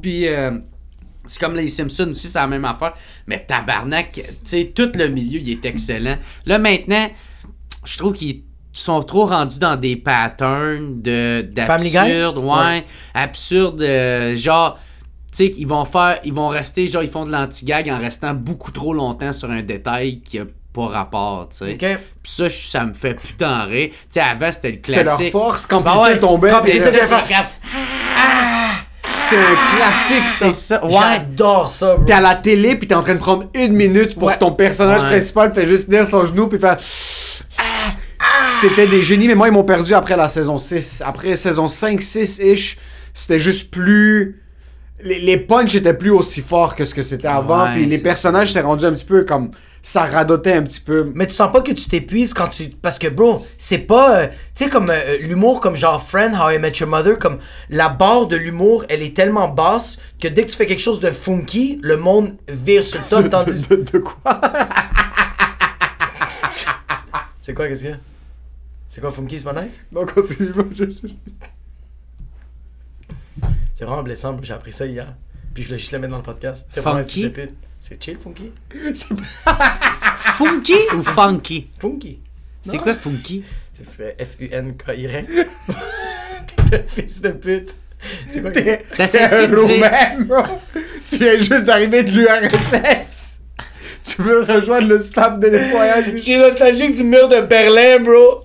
Puis, 0.00 0.29
euh, 0.29 0.53
c'est 1.27 1.41
comme 1.41 1.55
les 1.55 1.69
Simpsons 1.69 2.11
aussi, 2.11 2.29
c'est 2.29 2.39
la 2.39 2.47
même 2.47 2.65
affaire. 2.65 2.95
Mais 3.27 3.39
tabarnak, 3.41 4.13
tu 4.13 4.23
sais, 4.45 4.73
tout 4.75 4.91
le 4.95 5.09
milieu, 5.09 5.39
il 5.41 5.51
est 5.51 5.65
excellent. 5.65 6.17
Là, 6.47 6.59
maintenant, 6.59 7.09
je 7.85 7.97
trouve 7.99 8.13
qu'ils 8.15 8.43
sont 8.73 9.03
trop 9.03 9.27
rendus 9.27 9.59
dans 9.59 9.77
des 9.77 9.97
patterns 9.97 11.01
de 11.01 11.43
d'absurde, 11.43 12.39
ouais, 12.39 12.45
Ouais. 12.45 12.85
absurde, 13.15 13.81
euh, 13.83 14.35
genre 14.37 14.79
tu 15.33 15.47
sais 15.47 15.53
ils 15.57 15.67
vont 15.67 15.85
faire 15.85 16.19
ils 16.25 16.33
vont 16.33 16.49
rester 16.49 16.87
genre 16.89 17.03
ils 17.03 17.09
font 17.11 17.25
de 17.25 17.31
l'anti-gag 17.33 17.89
en 17.91 17.99
restant 17.99 18.35
beaucoup 18.35 18.71
trop 18.73 18.93
longtemps 18.95 19.33
sur 19.33 19.51
un 19.51 19.63
détail 19.63 20.21
qui 20.21 20.39
a 20.41 20.45
pas 20.73 20.89
rapport, 20.89 21.49
tu 21.51 21.59
sais. 21.59 21.75
Puis 21.77 22.33
ça, 22.33 22.51
ça 22.51 22.85
me 22.85 22.95
fait 22.95 23.15
putain 23.15 23.63
rire. 23.63 23.91
Tu 23.93 23.97
sais, 24.11 24.21
avant, 24.21 24.51
c'était 24.51 24.73
le 24.73 24.79
C'était 24.85 25.05
leur 25.05 25.17
classique. 25.17 25.31
force. 25.33 25.67
Quand 25.67 25.81
Ben 25.83 25.97
ouais. 26.01 26.19
tombait, 26.19 26.51
Quand- 26.51 26.63
c'est 29.29 29.39
un 29.39 29.77
classique, 29.77 30.31
ça. 30.31 30.47
C'est 30.47 30.53
ça, 30.53 30.85
ouais. 30.85 30.93
J'adore 30.93 31.69
ça, 31.71 31.97
bro. 31.97 32.05
T'es 32.05 32.13
à 32.13 32.21
la 32.21 32.35
télé, 32.35 32.77
puis 32.77 32.87
t'es 32.89 32.95
en 32.95 33.03
train 33.03 33.15
de 33.15 33.19
prendre 33.21 33.45
une 33.55 33.73
minute 33.75 34.15
pour 34.19 34.29
Ouais. 34.29 34.35
que 34.35 34.39
ton 34.41 34.53
personnage 34.53 35.03
Ouais. 35.03 35.09
principal 35.09 35.53
fait 35.55 35.67
juste 35.67 35.89
tenir 35.89 36.07
son 36.07 36.25
genou, 36.27 36.47
puis 36.49 36.59
faire. 36.59 36.77
c'était 38.61 38.87
des 38.87 39.03
génies, 39.03 39.27
mais 39.29 39.35
moi, 39.35 39.49
ils 39.49 39.53
m'ont 39.53 39.65
perdu 39.65 39.95
après 39.95 40.17
la 40.17 40.29
saison 40.29 40.59
6. 40.59 41.03
Après 41.05 41.37
saison 41.37 41.69
5, 41.69 42.01
6-ish, 42.01 42.79
c'était 43.13 43.39
juste 43.39 43.71
plus. 43.71 44.41
Les, 45.03 45.21
les 45.21 45.37
punchs 45.37 45.75
étaient 45.75 45.95
plus 45.95 46.11
aussi 46.11 46.41
forts 46.41 46.75
que 46.75 46.85
ce 46.85 46.95
que 46.95 47.03
c'était 47.03 47.29
avant, 47.29 47.65
Ouais, 47.65 47.73
puis 47.75 47.87
les 47.87 47.99
personnages 47.99 48.49
s'étaient 48.49 48.61
rendus 48.61 48.87
un 48.87 48.93
petit 48.93 49.05
peu 49.05 49.25
comme. 49.25 49.51
Ça 49.87 50.07
radotait 50.07 50.55
un 50.55 50.62
petit 50.62 50.81
peu. 50.81 51.12
Mais 51.14 51.27
tu 51.27 51.35
sens 51.35 51.53
pas 51.53 51.61
que 51.61 51.70
tu 51.73 51.87
t'épuises 51.87 52.33
quand 52.33 52.49
tu. 52.49 52.70
Parce 52.70 52.99
que, 52.99 53.09
bro, 53.09 53.44
c'est 53.59 53.81
pas. 53.81 54.18
euh, 54.20 54.29
tu 54.55 54.64
sais, 54.64 54.70
comme 54.70 54.88
euh, 54.88 55.18
l'humour, 55.20 55.61
comme 55.61 55.77
genre 55.77 56.03
Friend, 56.03 56.35
How 56.35 56.53
I 56.53 56.59
Met 56.59 56.73
Your 56.81 56.88
Mother, 56.88 57.18
comme 57.18 57.37
la 57.68 57.90
barre 57.90 58.27
de 58.27 58.37
l'humour, 58.37 58.87
elle 58.88 59.03
est 59.03 59.14
tellement 59.14 59.47
basse 59.49 59.99
que 60.18 60.27
dès 60.29 60.47
que 60.47 60.51
tu 60.53 60.57
fais 60.57 60.64
quelque 60.64 60.81
chose 60.81 61.01
de 61.01 61.11
funky, 61.11 61.81
le 61.83 61.99
monde 61.99 62.35
vire 62.49 62.83
sur 62.83 62.99
le 62.99 63.07
top. 63.09 63.29
tandis. 63.31 63.68
De, 63.68 63.77
de- 63.77 63.83
de 63.83 63.99
quoi? 63.99 64.16
C'est 67.42 67.53
quoi, 67.53 67.68
qu'est-ce 67.68 67.81
qu'il 67.83 67.90
y 67.90 67.92
a? 67.92 67.99
C'est 68.88 69.03
quoi 69.03 69.11
funky, 69.11 69.38
c'est 69.38 69.44
pas 69.44 69.61
nice? 69.62 69.81
Non, 69.92 70.07
continue. 70.07 70.51
je- 70.73 70.85
C'est 73.75 73.85
vraiment 73.85 74.03
blessant, 74.03 74.38
j'ai 74.42 74.55
appris 74.55 74.73
ça 74.73 74.87
hier. 74.87 75.14
Puis 75.55 75.62
je 75.62 75.69
voulais 75.69 75.79
juste 75.79 75.93
le 75.93 75.99
mettre 76.01 76.11
dans 76.11 76.19
le 76.19 76.23
podcast. 76.25 76.67
Funky? 76.83 77.23
C'est 77.81 78.03
chill, 78.03 78.19
funky? 78.19 78.51
Funky 80.17 80.75
ou 80.97 81.03
funky? 81.03 81.71
Funky. 81.79 82.21
C'est 82.64 82.79
quoi 82.79 82.95
funky? 82.95 83.45
C'est 83.73 84.17
F-U-N-K-Y. 84.25 85.27
T'es 86.71 86.77
un 86.77 86.83
fils 86.87 87.21
de 87.21 87.31
pute. 87.31 87.75
C'est 88.29 88.40
quoi 88.40 88.51
que- 88.51 88.61
T'es 88.61 89.07
un 89.21 89.57
Roumain, 89.57 90.21
bro. 90.25 90.43
Tu 91.09 91.17
viens 91.19 91.37
juste 91.38 91.64
d'arriver 91.64 92.03
de 92.03 92.11
l'URSS. 92.11 93.38
Tu 94.05 94.23
veux 94.23 94.43
rejoindre 94.43 94.88
le 94.88 94.99
staff 94.99 95.38
de 95.38 95.49
nettoyage? 95.49 96.05
Je 96.17 96.23
suis 96.23 96.37
nostalgique 96.38 96.95
du 96.95 97.05
mur 97.05 97.29
de 97.29 97.40
Berlin, 97.43 98.01
bro. 98.01 98.43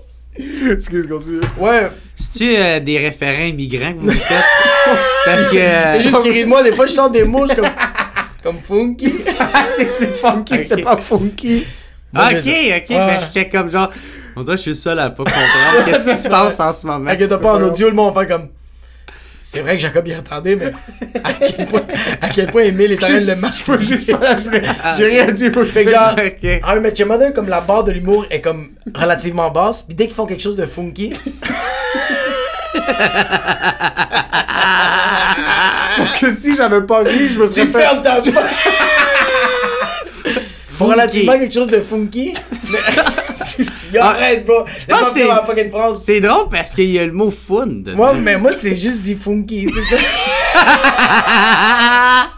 Excuse, 0.71 1.07
continue. 1.07 1.41
Ouais, 1.57 1.89
C'est-tu 2.15 2.55
euh, 2.55 2.79
des 2.79 2.97
référents 2.97 3.45
immigrants 3.45 3.93
que 3.93 3.99
vous 3.99 4.11
faites? 4.11 4.43
Parce 5.25 5.47
que. 5.49 5.57
euh, 5.57 5.93
c'est 5.97 6.03
juste 6.03 6.21
qu'il 6.21 6.31
rit 6.31 6.43
de 6.43 6.49
moi. 6.49 6.63
Des 6.63 6.73
fois, 6.73 6.85
je 6.85 6.91
sors 6.93 7.09
des 7.09 7.23
mots, 7.23 7.45
je 7.47 7.53
suis 7.53 7.61
comme. 7.61 7.71
Comme 8.41 8.55
funky. 8.65 9.15
Ah, 9.37 9.65
c'est 9.75 9.89
c'est 9.91 10.15
funky, 10.15 10.63
c'est 10.63 10.81
pas 10.81 10.95
funky. 10.95 11.65
Moi, 12.13 12.23
ok, 12.31 12.37
je- 12.37 12.77
ok, 12.77 12.89
Ouais. 12.89 12.97
ben 12.97 13.19
j'étais 13.21 13.49
comme 13.49 13.69
genre. 13.69 13.89
On 14.37 14.43
dirait 14.43 14.53
que 14.55 14.59
je 14.59 14.61
suis 14.61 14.71
le 14.71 14.75
seul 14.75 14.97
à 14.97 15.09
pas 15.09 15.25
comprendre 15.25 15.85
qu'est-ce 15.85 16.09
qui 16.09 16.15
se 16.15 16.29
passe 16.29 16.57
en 16.61 16.71
ce 16.71 16.87
moment. 16.87 17.11
Inquiète 17.11 17.35
pas, 17.35 17.55
en 17.55 17.61
audio, 17.61 17.89
le 17.89 17.93
monde 17.95 18.15
va 18.15 18.25
faire 18.25 18.37
comme. 18.37 18.47
C'est 19.51 19.61
vrai 19.61 19.77
que 19.77 19.81
Jacob 19.81 20.07
y 20.07 20.13
attendait, 20.13 20.55
mais 20.55 20.71
à 21.23 21.33
quel 21.33 21.65
point, 21.65 21.81
à 22.21 22.29
quel 22.29 22.51
point 22.51 22.61
Emile 22.65 22.91
est 22.91 23.03
en 23.03 23.07
train 23.07 23.19
de 23.19 23.25
le 23.25 23.35
marcher. 23.35 23.63
Je 23.65 23.71
peux 23.71 23.81
juste 23.81 24.11
J'ai 24.95 25.05
rien 25.07 25.25
dit. 25.31 25.49
Fait 25.65 25.85
que 25.85 25.89
genre, 25.89 26.13
Ok. 26.15 26.61
How 26.63 26.77
I 26.77 26.79
Met 26.79 26.93
Your 26.99 27.07
Mother, 27.07 27.33
comme 27.33 27.49
la 27.49 27.59
barre 27.59 27.83
de 27.83 27.91
l'humour 27.91 28.27
est 28.29 28.41
comme 28.41 28.69
relativement 28.93 29.49
basse, 29.49 29.81
puis 29.81 29.95
dès 29.95 30.05
qu'ils 30.05 30.13
font 30.13 30.27
quelque 30.27 30.43
chose 30.43 30.55
de 30.55 30.67
funky, 30.67 31.13
Parce 35.97 36.15
que 36.17 36.31
si 36.31 36.55
j'avais 36.55 36.81
pas 36.81 36.99
ri, 36.99 37.29
je 37.29 37.39
me 37.39 37.47
serais 37.47 37.65
tu 37.65 37.71
fait. 37.71 37.79
fermes 37.79 38.03
ta 38.03 38.21
Faut 40.79 40.85
relativement 40.87 41.37
quelque 41.37 41.53
chose 41.53 41.67
de 41.69 41.81
funky. 41.81 42.33
Yo, 43.93 44.01
arrête, 44.01 44.45
bro. 44.45 44.65
Je 44.79 44.85
pense 44.85 44.99
pense 44.99 45.07
que 45.13 45.19
c'est- 45.19 45.27
la 45.27 45.43
fucking 45.43 45.69
France. 45.69 46.01
C'est 46.05 46.21
drôle 46.21 46.49
parce 46.49 46.73
qu'il 46.75 46.91
y 46.91 46.99
a 46.99 47.05
le 47.05 47.11
mot 47.11 47.31
fun. 47.31 47.67
dedans. 47.67 47.95
Moi, 47.95 48.13
mais 48.15 48.37
moi, 48.37 48.51
c'est 48.51 48.75
juste 48.75 49.01
du 49.03 49.15
funky, 49.15 49.67
c'est 49.73 49.95
ça. 49.95 50.01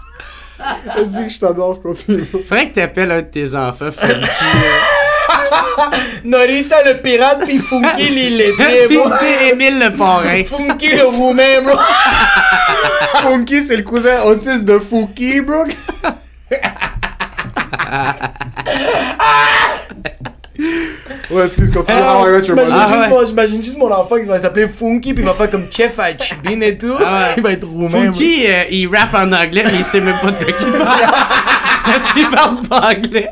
Vas-y, 0.96 1.28
que 1.28 1.34
je 1.34 1.40
t'adore, 1.40 1.82
continue. 1.82 2.24
Faudrait 2.26 2.70
que 2.70 2.76
t'appelles 2.76 3.12
un 3.12 3.22
de 3.22 3.28
tes 3.28 3.56
enfants 3.56 3.92
funky. 3.92 4.30
Norita 6.24 6.84
le 6.84 7.02
pirate, 7.02 7.44
puis 7.46 7.58
funky 7.58 8.10
l'illettré, 8.10 8.88
bro. 8.96 9.10
c'est 9.20 9.50
Émile 9.50 9.80
le 9.80 9.98
parrain. 9.98 10.44
Funky 10.44 10.96
le 10.96 11.06
roumain, 11.06 11.62
bro. 11.64 11.76
Funky, 13.22 13.64
c'est 13.64 13.78
le 13.78 13.84
cousin 13.84 14.22
autiste 14.24 14.66
de 14.66 14.78
Fouki, 14.78 15.42
bro. 15.42 15.64
Ouais, 21.32 21.46
excuse, 21.46 21.72
continue. 21.72 21.98
Ah, 22.02 22.18
Ah, 22.20 22.24
ouais, 22.24 22.42
tu 22.42 22.48
J'imagine 22.48 22.76
Ah, 22.78 22.88
juste, 22.88 23.00
ouais. 23.00 23.10
mon- 23.10 23.26
j'imagine 23.28 23.64
juste 23.64 23.78
mon 23.78 23.92
enfant 23.92 24.18
qui 24.20 24.28
va 24.28 24.40
s'appeler 24.40 24.68
Funky, 24.68 25.14
puis 25.14 25.24
il 25.24 25.28
va 25.28 25.34
faire 25.34 25.50
comme 25.50 25.66
Chef 25.72 25.98
à 26.00 26.18
Chibin 26.18 26.62
et 26.62 26.78
tout. 26.78 26.94
Ah 27.00 27.04
ouais. 27.30 27.34
Il 27.38 27.44
va 27.44 27.52
être 27.52 27.68
roumain. 27.68 28.06
Funky, 28.06 28.46
euh, 28.48 28.64
il 28.70 28.88
rappe 28.88 29.14
en 29.14 29.32
anglais, 29.32 29.64
mais 29.66 29.78
il 29.78 29.84
sait 29.84 30.02
même 30.02 30.20
pas 30.22 30.32
de 30.32 30.44
quoi 30.44 30.54
il 30.62 30.72
parle. 30.78 31.02
Parce 31.86 32.08
qu'il 32.14 32.30
parle 32.30 32.62
pas 32.68 32.90
anglais. 32.92 33.30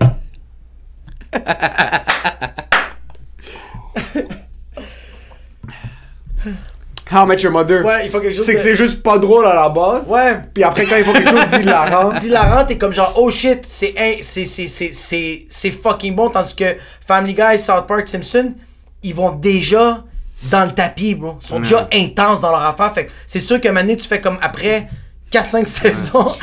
How 7.11 7.23
I 7.23 7.27
Met 7.27 7.37
Your 7.41 7.51
Mother. 7.51 7.83
Ouais, 7.85 8.05
il 8.05 8.11
faut 8.11 8.19
quelque 8.19 8.35
chose 8.35 8.45
C'est 8.45 8.53
que 8.55 8.61
c'est 8.61 8.75
juste 8.75 9.01
pas 9.01 9.17
drôle 9.17 9.45
à 9.45 9.53
la 9.55 9.69
base. 9.69 10.07
Ouais. 10.07 10.39
Puis 10.53 10.63
après, 10.63 10.85
quand 10.85 10.95
il 10.97 11.03
faut 11.05 11.13
quelque 11.13 11.29
chose 11.29 11.51
d'hilarant. 11.59 12.13
Hilarant, 12.15 12.65
t'es 12.65 12.77
comme 12.77 12.93
genre, 12.93 13.13
oh 13.17 13.29
shit, 13.29 13.61
c'est 13.65 13.93
c'est- 14.21 14.45
c'est- 14.45 14.67
c'est- 14.67 14.93
c'est- 14.93 15.45
c'est 15.49 15.71
fucking 15.71 16.13
bon. 16.15 16.29
Tandis 16.29 16.55
que 16.55 16.75
Family 17.07 17.33
Guy, 17.33 17.57
South 17.57 17.87
Park, 17.87 18.07
Simpson, 18.07 18.53
ils 19.01 19.15
vont 19.15 19.31
déjà 19.31 20.03
dans 20.43 20.63
le 20.65 20.71
tapis, 20.71 21.15
bro. 21.15 21.37
Ils 21.41 21.47
sont 21.47 21.59
déjà 21.59 21.87
intenses 21.91 22.41
dans 22.41 22.51
leur 22.51 22.63
affaire. 22.63 22.93
Fait 22.93 23.05
que 23.07 23.11
c'est 23.25 23.39
sûr 23.39 23.59
qu'à 23.59 23.69
un 23.69 23.71
moment 23.71 23.81
donné, 23.81 23.97
tu 23.97 24.07
fais 24.07 24.21
comme 24.21 24.37
après 24.41 24.87
4-5 25.31 25.65
saisons. 25.67 26.27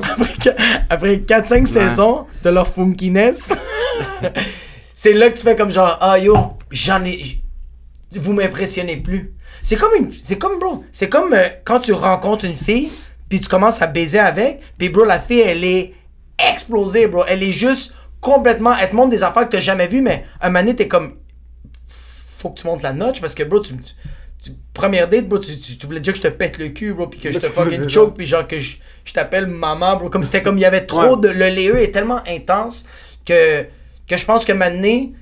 après 0.90 1.16
4-5 1.16 1.66
saisons 1.66 2.26
de 2.42 2.50
leur 2.50 2.68
funkiness, 2.68 3.50
c'est 4.94 5.12
là 5.12 5.30
que 5.30 5.36
tu 5.38 5.42
fais 5.44 5.56
comme 5.56 5.70
genre, 5.70 5.98
ah 6.00 6.18
yo, 6.18 6.36
j'en 6.70 7.04
ai. 7.04 7.40
Vous 8.16 8.32
m'impressionnez 8.32 8.96
plus. 8.98 9.32
C'est 9.62 9.76
comme 9.76 9.90
une. 9.98 10.10
C'est 10.12 10.38
comme, 10.38 10.58
bro. 10.58 10.84
C'est 10.92 11.08
comme 11.08 11.32
euh, 11.32 11.48
quand 11.64 11.80
tu 11.80 11.92
rencontres 11.92 12.44
une 12.44 12.56
fille, 12.56 12.90
puis 13.28 13.40
tu 13.40 13.48
commences 13.48 13.80
à 13.82 13.86
baiser 13.86 14.18
avec, 14.18 14.60
puis 14.78 14.88
bro, 14.88 15.04
la 15.04 15.20
fille, 15.20 15.40
elle 15.40 15.64
est 15.64 15.94
explosée, 16.52 17.06
bro. 17.06 17.24
Elle 17.28 17.42
est 17.42 17.52
juste 17.52 17.94
complètement. 18.20 18.72
Elle 18.80 18.90
te 18.90 18.94
montre 18.96 19.10
des 19.10 19.22
affaires 19.22 19.46
que 19.48 19.52
t'as 19.52 19.60
jamais 19.60 19.86
vues, 19.86 20.02
mais 20.02 20.24
un 20.40 20.48
moment 20.48 20.60
donné, 20.60 20.76
t'es 20.76 20.88
comme. 20.88 21.16
Faut 21.88 22.50
que 22.50 22.60
tu 22.60 22.66
montes 22.66 22.82
la 22.82 22.92
notch 22.92 23.20
parce 23.20 23.34
que, 23.34 23.42
bro, 23.42 23.60
tu. 23.60 23.74
tu- 23.76 23.92
tu- 24.42 24.50
première 24.74 25.08
date, 25.08 25.26
bro, 25.28 25.38
tu, 25.38 25.58
tu, 25.58 25.86
voulais 25.86 26.00
déjà 26.00 26.12
que 26.12 26.18
je 26.18 26.22
te 26.22 26.28
pète 26.28 26.58
le 26.58 26.68
cul, 26.68 26.92
bro, 26.92 27.06
puis 27.06 27.18
que 27.18 27.30
je 27.30 27.38
te 27.38 27.46
fucking 27.46 27.88
choke, 27.88 28.14
puis 28.16 28.26
genre 28.26 28.46
que 28.46 28.60
je, 28.60 28.76
je 29.04 29.12
t'appelle 29.14 29.46
maman, 29.46 29.96
bro. 29.96 30.10
Comme 30.10 30.22
c'était 30.22 30.42
comme 30.42 30.58
il 30.58 30.60
y 30.60 30.66
avait 30.66 30.84
trop 30.84 31.16
Ouais. 31.16 31.20
de. 31.22 31.28
Le 31.28 31.46
layer 31.48 31.82
est 31.82 31.92
tellement 31.92 32.20
intense 32.28 32.84
que, 33.24 33.62
que 34.06 34.16
je 34.18 34.24
pense 34.26 34.44
que 34.44 34.52
maintenant, 34.52 35.12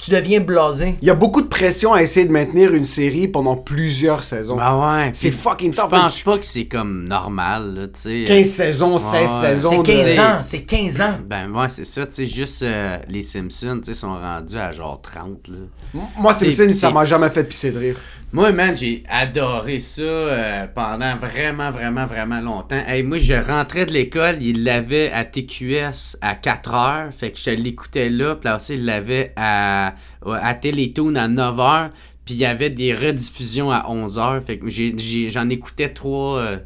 tu 0.00 0.10
deviens 0.10 0.40
blasé. 0.40 0.96
Il 1.02 1.06
y 1.08 1.10
a 1.10 1.14
beaucoup 1.14 1.42
de 1.42 1.46
pression 1.46 1.92
à 1.92 2.02
essayer 2.02 2.24
de 2.26 2.32
maintenir 2.32 2.72
une 2.74 2.84
série 2.86 3.28
pendant 3.28 3.54
plusieurs 3.56 4.24
saisons. 4.24 4.56
Bah 4.56 4.76
ouais. 4.76 5.10
C'est 5.12 5.30
fucking 5.30 5.72
Je 5.74 5.80
tough. 5.80 5.90
pense 5.90 6.22
pas 6.22 6.38
que 6.38 6.46
c'est 6.46 6.64
comme 6.66 7.04
normal, 7.08 7.74
là, 7.74 7.86
tu 7.88 8.00
sais. 8.00 8.24
15 8.26 8.46
saisons, 8.48 8.98
16 8.98 9.12
Ouais. 9.12 9.48
saisons. 9.48 9.70
C'est 9.70 9.76
de- 9.78 9.82
15 9.82 10.16
de- 10.16 10.20
ans, 10.20 10.42
c'est 10.42 10.62
15 10.62 11.00
ans. 11.02 11.14
Ben 11.28 11.50
ouais, 11.50 11.68
c'est 11.68 11.84
ça, 11.84 12.06
tu 12.06 12.14
sais, 12.14 12.26
juste 12.26 12.62
euh, 12.62 12.98
les 13.08 13.22
Simpsons, 13.22 13.80
tu 13.84 13.92
sais, 13.92 13.94
sont 13.94 14.14
rendus 14.14 14.56
à 14.56 14.72
genre 14.72 15.00
30, 15.02 15.48
là. 15.48 16.00
Moi, 16.18 16.32
C'est- 16.32 16.50
Simpson, 16.50 16.74
ça 16.74 16.90
m'a 16.90 17.04
jamais 17.04 17.28
fait 17.30 17.44
pisser 17.44 17.70
de 17.70 17.78
rire. 17.78 17.96
Moi, 18.32 18.52
man, 18.52 18.76
j'ai 18.76 19.02
adoré 19.08 19.80
ça 19.80 20.02
euh, 20.02 20.66
pendant 20.72 21.16
vraiment, 21.16 21.72
vraiment, 21.72 22.06
vraiment 22.06 22.40
longtemps. 22.40 22.80
Hey, 22.86 23.02
moi, 23.02 23.18
je 23.18 23.34
rentrais 23.34 23.86
de 23.86 23.92
l'école, 23.92 24.36
il 24.40 24.62
l'avait 24.62 25.10
à 25.10 25.24
TQS 25.24 26.16
à 26.20 26.36
4 26.36 26.74
heures. 26.74 27.12
Fait 27.12 27.32
que 27.32 27.38
je 27.40 27.50
l'écoutais 27.50 28.08
là. 28.08 28.36
Puis 28.36 28.48
après, 28.48 28.60
ça, 28.60 28.74
il 28.74 28.84
l'avait 28.84 29.32
à, 29.34 29.94
à 30.24 30.54
Télétoon 30.54 31.16
à 31.16 31.26
9 31.26 31.58
heures. 31.58 31.90
Puis 32.24 32.34
il 32.34 32.40
y 32.40 32.44
avait 32.46 32.70
des 32.70 32.94
rediffusions 32.94 33.72
à 33.72 33.86
11 33.88 34.18
heures. 34.20 34.40
Fait 34.44 34.58
que 34.58 34.68
j'ai- 34.70 34.94
j'ai- 34.96 35.30
j'en 35.30 35.48
écoutais 35.48 35.88
trois, 35.88 36.38
euh, 36.38 36.58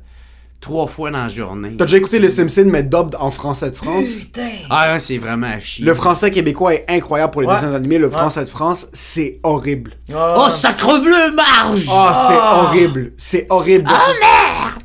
trois 0.64 0.86
fois 0.86 1.10
dans 1.10 1.22
la 1.24 1.28
journée. 1.28 1.74
T'as 1.76 1.84
déjà 1.84 1.98
écouté 1.98 2.18
les 2.18 2.30
Simpsons, 2.30 2.64
mais 2.66 2.82
dubbed 2.82 3.14
en 3.20 3.30
français 3.30 3.70
de 3.70 3.76
France? 3.76 4.06
Putain. 4.20 4.48
Ah, 4.70 4.92
ouais, 4.92 4.98
c'est 4.98 5.18
vraiment 5.18 5.46
à 5.48 5.60
chier. 5.60 5.84
Le 5.84 5.94
français 5.94 6.30
québécois 6.30 6.74
est 6.74 6.84
incroyable 6.88 7.32
pour 7.32 7.42
les 7.42 7.48
Ouais. 7.48 7.54
dessins 7.54 7.74
animés. 7.74 7.98
Le 7.98 8.06
Ouais. 8.06 8.12
français 8.12 8.44
de 8.44 8.48
France, 8.50 8.86
c'est 8.92 9.40
horrible. 9.42 9.92
Oh, 10.14 10.46
sacre 10.50 10.98
bleu, 11.00 11.32
marge! 11.34 11.86
Ah, 11.90 12.14
c'est 12.26 12.34
horrible. 12.78 13.12
C'est 13.18 13.46
horrible. 13.50 13.90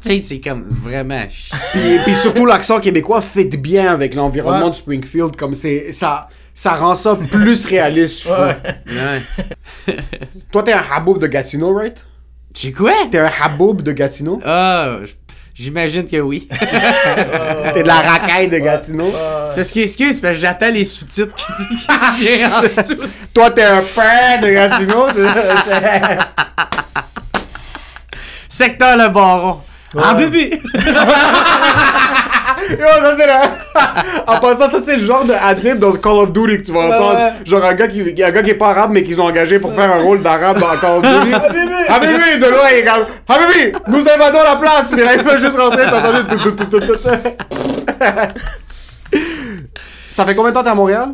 Tu 0.01 0.17
sais, 0.17 0.21
c'est 0.23 0.39
comme 0.41 0.65
vraiment 0.69 1.15
à 1.25 1.29
chier. 1.29 1.57
Puis, 1.71 1.99
puis 2.05 2.13
surtout, 2.15 2.45
l'accent 2.45 2.79
québécois 2.79 3.21
fit 3.21 3.45
bien 3.45 3.91
avec 3.91 4.15
l'environnement 4.15 4.65
Ouais. 4.65 4.71
de 4.71 4.75
Springfield. 4.75 5.35
Comme 5.37 5.53
c'est, 5.53 5.91
ça, 5.93 6.27
ça 6.53 6.73
rend 6.75 6.95
ça 6.95 7.15
plus 7.15 7.65
réaliste, 7.65 8.23
je 8.23 8.29
trouve. 8.29 8.53
Ouais. 8.87 9.21
Toi, 10.51 10.63
t'es 10.63 10.73
un 10.73 10.83
haboub 10.93 11.17
de 11.19 11.27
Gatineau, 11.27 11.73
right? 11.73 12.05
J'ai 12.55 12.71
quoi? 12.73 12.91
T'es 13.11 13.19
un 13.19 13.29
haboub 13.43 13.81
de 13.81 13.91
Gatineau? 13.91 14.39
Ah, 14.43 14.97
j'imagine 15.59 16.05
que 16.05 16.17
oui. 16.21 16.47
T'es 17.73 17.83
de 17.83 17.87
la 17.87 17.95
racaille 18.01 18.47
de 18.47 18.57
Gatineau? 18.59 19.11
C'est 19.49 19.55
parce 19.55 19.71
que, 19.71 19.79
excuse, 19.79 20.21
parce 20.21 20.35
que 20.35 20.39
j'attends 20.39 20.71
les 20.71 20.85
sous-titres 20.85 21.35
qui 21.35 21.43
viennent 22.25 22.51
en 22.51 22.61
dessous. 22.61 22.95
Toi, 23.33 23.51
t'es 23.51 23.63
un 23.63 23.81
père 23.81 24.39
de 24.41 24.49
Gatineau? 24.49 25.07
c'est- 25.13 25.23
c'est- 25.67 26.17
Secteur 28.47 28.97
le 28.97 29.09
baron. 29.09 29.59
Ah, 29.97 30.13
bébé! 30.13 30.61
Yo, 32.79 32.85
ça 32.85 33.15
c'est 33.17 33.27
la... 33.27 33.41
en 34.27 34.39
passant, 34.39 34.69
ça 34.69 34.81
c'est 34.83 34.97
le 34.97 35.05
genre 35.05 35.25
de 35.25 35.33
adlib 35.33 35.79
dans 35.79 35.91
Call 35.93 36.13
of 36.13 36.31
Duty 36.31 36.57
que 36.59 36.65
tu 36.65 36.71
vas 36.71 36.81
entendre. 36.87 37.19
ouais. 37.19 37.31
Genre 37.45 37.63
un 37.63 37.73
gars, 37.73 37.87
qui, 37.87 38.01
un 38.01 38.31
gars 38.31 38.43
qui 38.43 38.49
est 38.51 38.55
pas 38.55 38.69
arabe 38.69 38.91
mais 38.93 39.03
qu'ils 39.03 39.19
ont 39.19 39.25
engagé 39.25 39.59
pour 39.59 39.73
faire 39.73 39.91
un 39.91 39.99
rôle 40.01 40.21
d'arabe 40.21 40.59
dans 40.59 40.77
Call 40.77 40.97
of 40.97 41.01
Duty. 41.03 41.33
Habibi, 41.89 42.39
de 42.39 42.49
loin, 42.49 42.69
il 42.71 42.77
est 42.79 42.85
comme 42.85 43.05
Habibi, 43.27 43.77
nous 43.87 44.09
invadons 44.09 44.43
la 44.43 44.55
place. 44.57 44.93
Mais 44.95 45.03
il 45.17 45.23
peut 45.23 45.37
juste 45.39 45.57
rentrer, 45.57 45.83
t'as 45.89 45.99
entendu 45.99 46.27
tout, 46.27 46.37
tout, 46.37 46.51
tout, 46.51 46.65
tout, 46.65 46.79
tout, 46.79 46.95
tout. 46.95 47.09
Ça 50.11 50.25
fait 50.25 50.35
combien 50.35 50.51
de 50.51 50.55
temps 50.55 50.63
t'es 50.63 50.69
à 50.69 50.75
Montréal? 50.75 51.09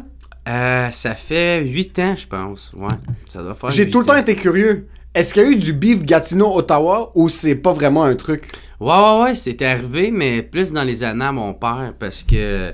Euh, 0.47 0.89
ça 0.91 1.16
fait 1.16 1.62
8 1.64 1.99
ans, 1.99 2.16
je 2.16 2.28
pense. 2.28 2.72
Ouais, 2.76 2.88
ça 3.28 3.41
doit 3.41 3.56
faire. 3.56 3.70
J'ai 3.72 3.89
tout 3.89 3.99
le 3.99 4.06
temps 4.06 4.14
ans. 4.14 4.18
été 4.18 4.36
curieux. 4.36 4.88
Est-ce 5.16 5.34
qu'il 5.34 5.43
y 5.43 5.45
a 5.45 5.49
eu 5.49 5.55
du 5.55 5.72
beef 5.72 6.03
Gatineau-Ottawa 6.03 7.13
ou 7.16 7.30
c'est 7.30 7.55
pas 7.55 7.72
vraiment 7.72 8.03
un 8.03 8.18
truc? 8.18 8.49
Ouais, 8.82 8.91
ouais, 8.91 9.22
ouais, 9.24 9.36
c'est 9.36 9.61
arrivé, 9.61 10.11
mais 10.11 10.43
plus 10.43 10.74
dans 10.74 10.84
les 10.84 11.05
années 11.05 11.24
à 11.24 11.32
mon 11.32 11.53
père, 11.53 11.93
parce 11.97 12.22
que 12.22 12.74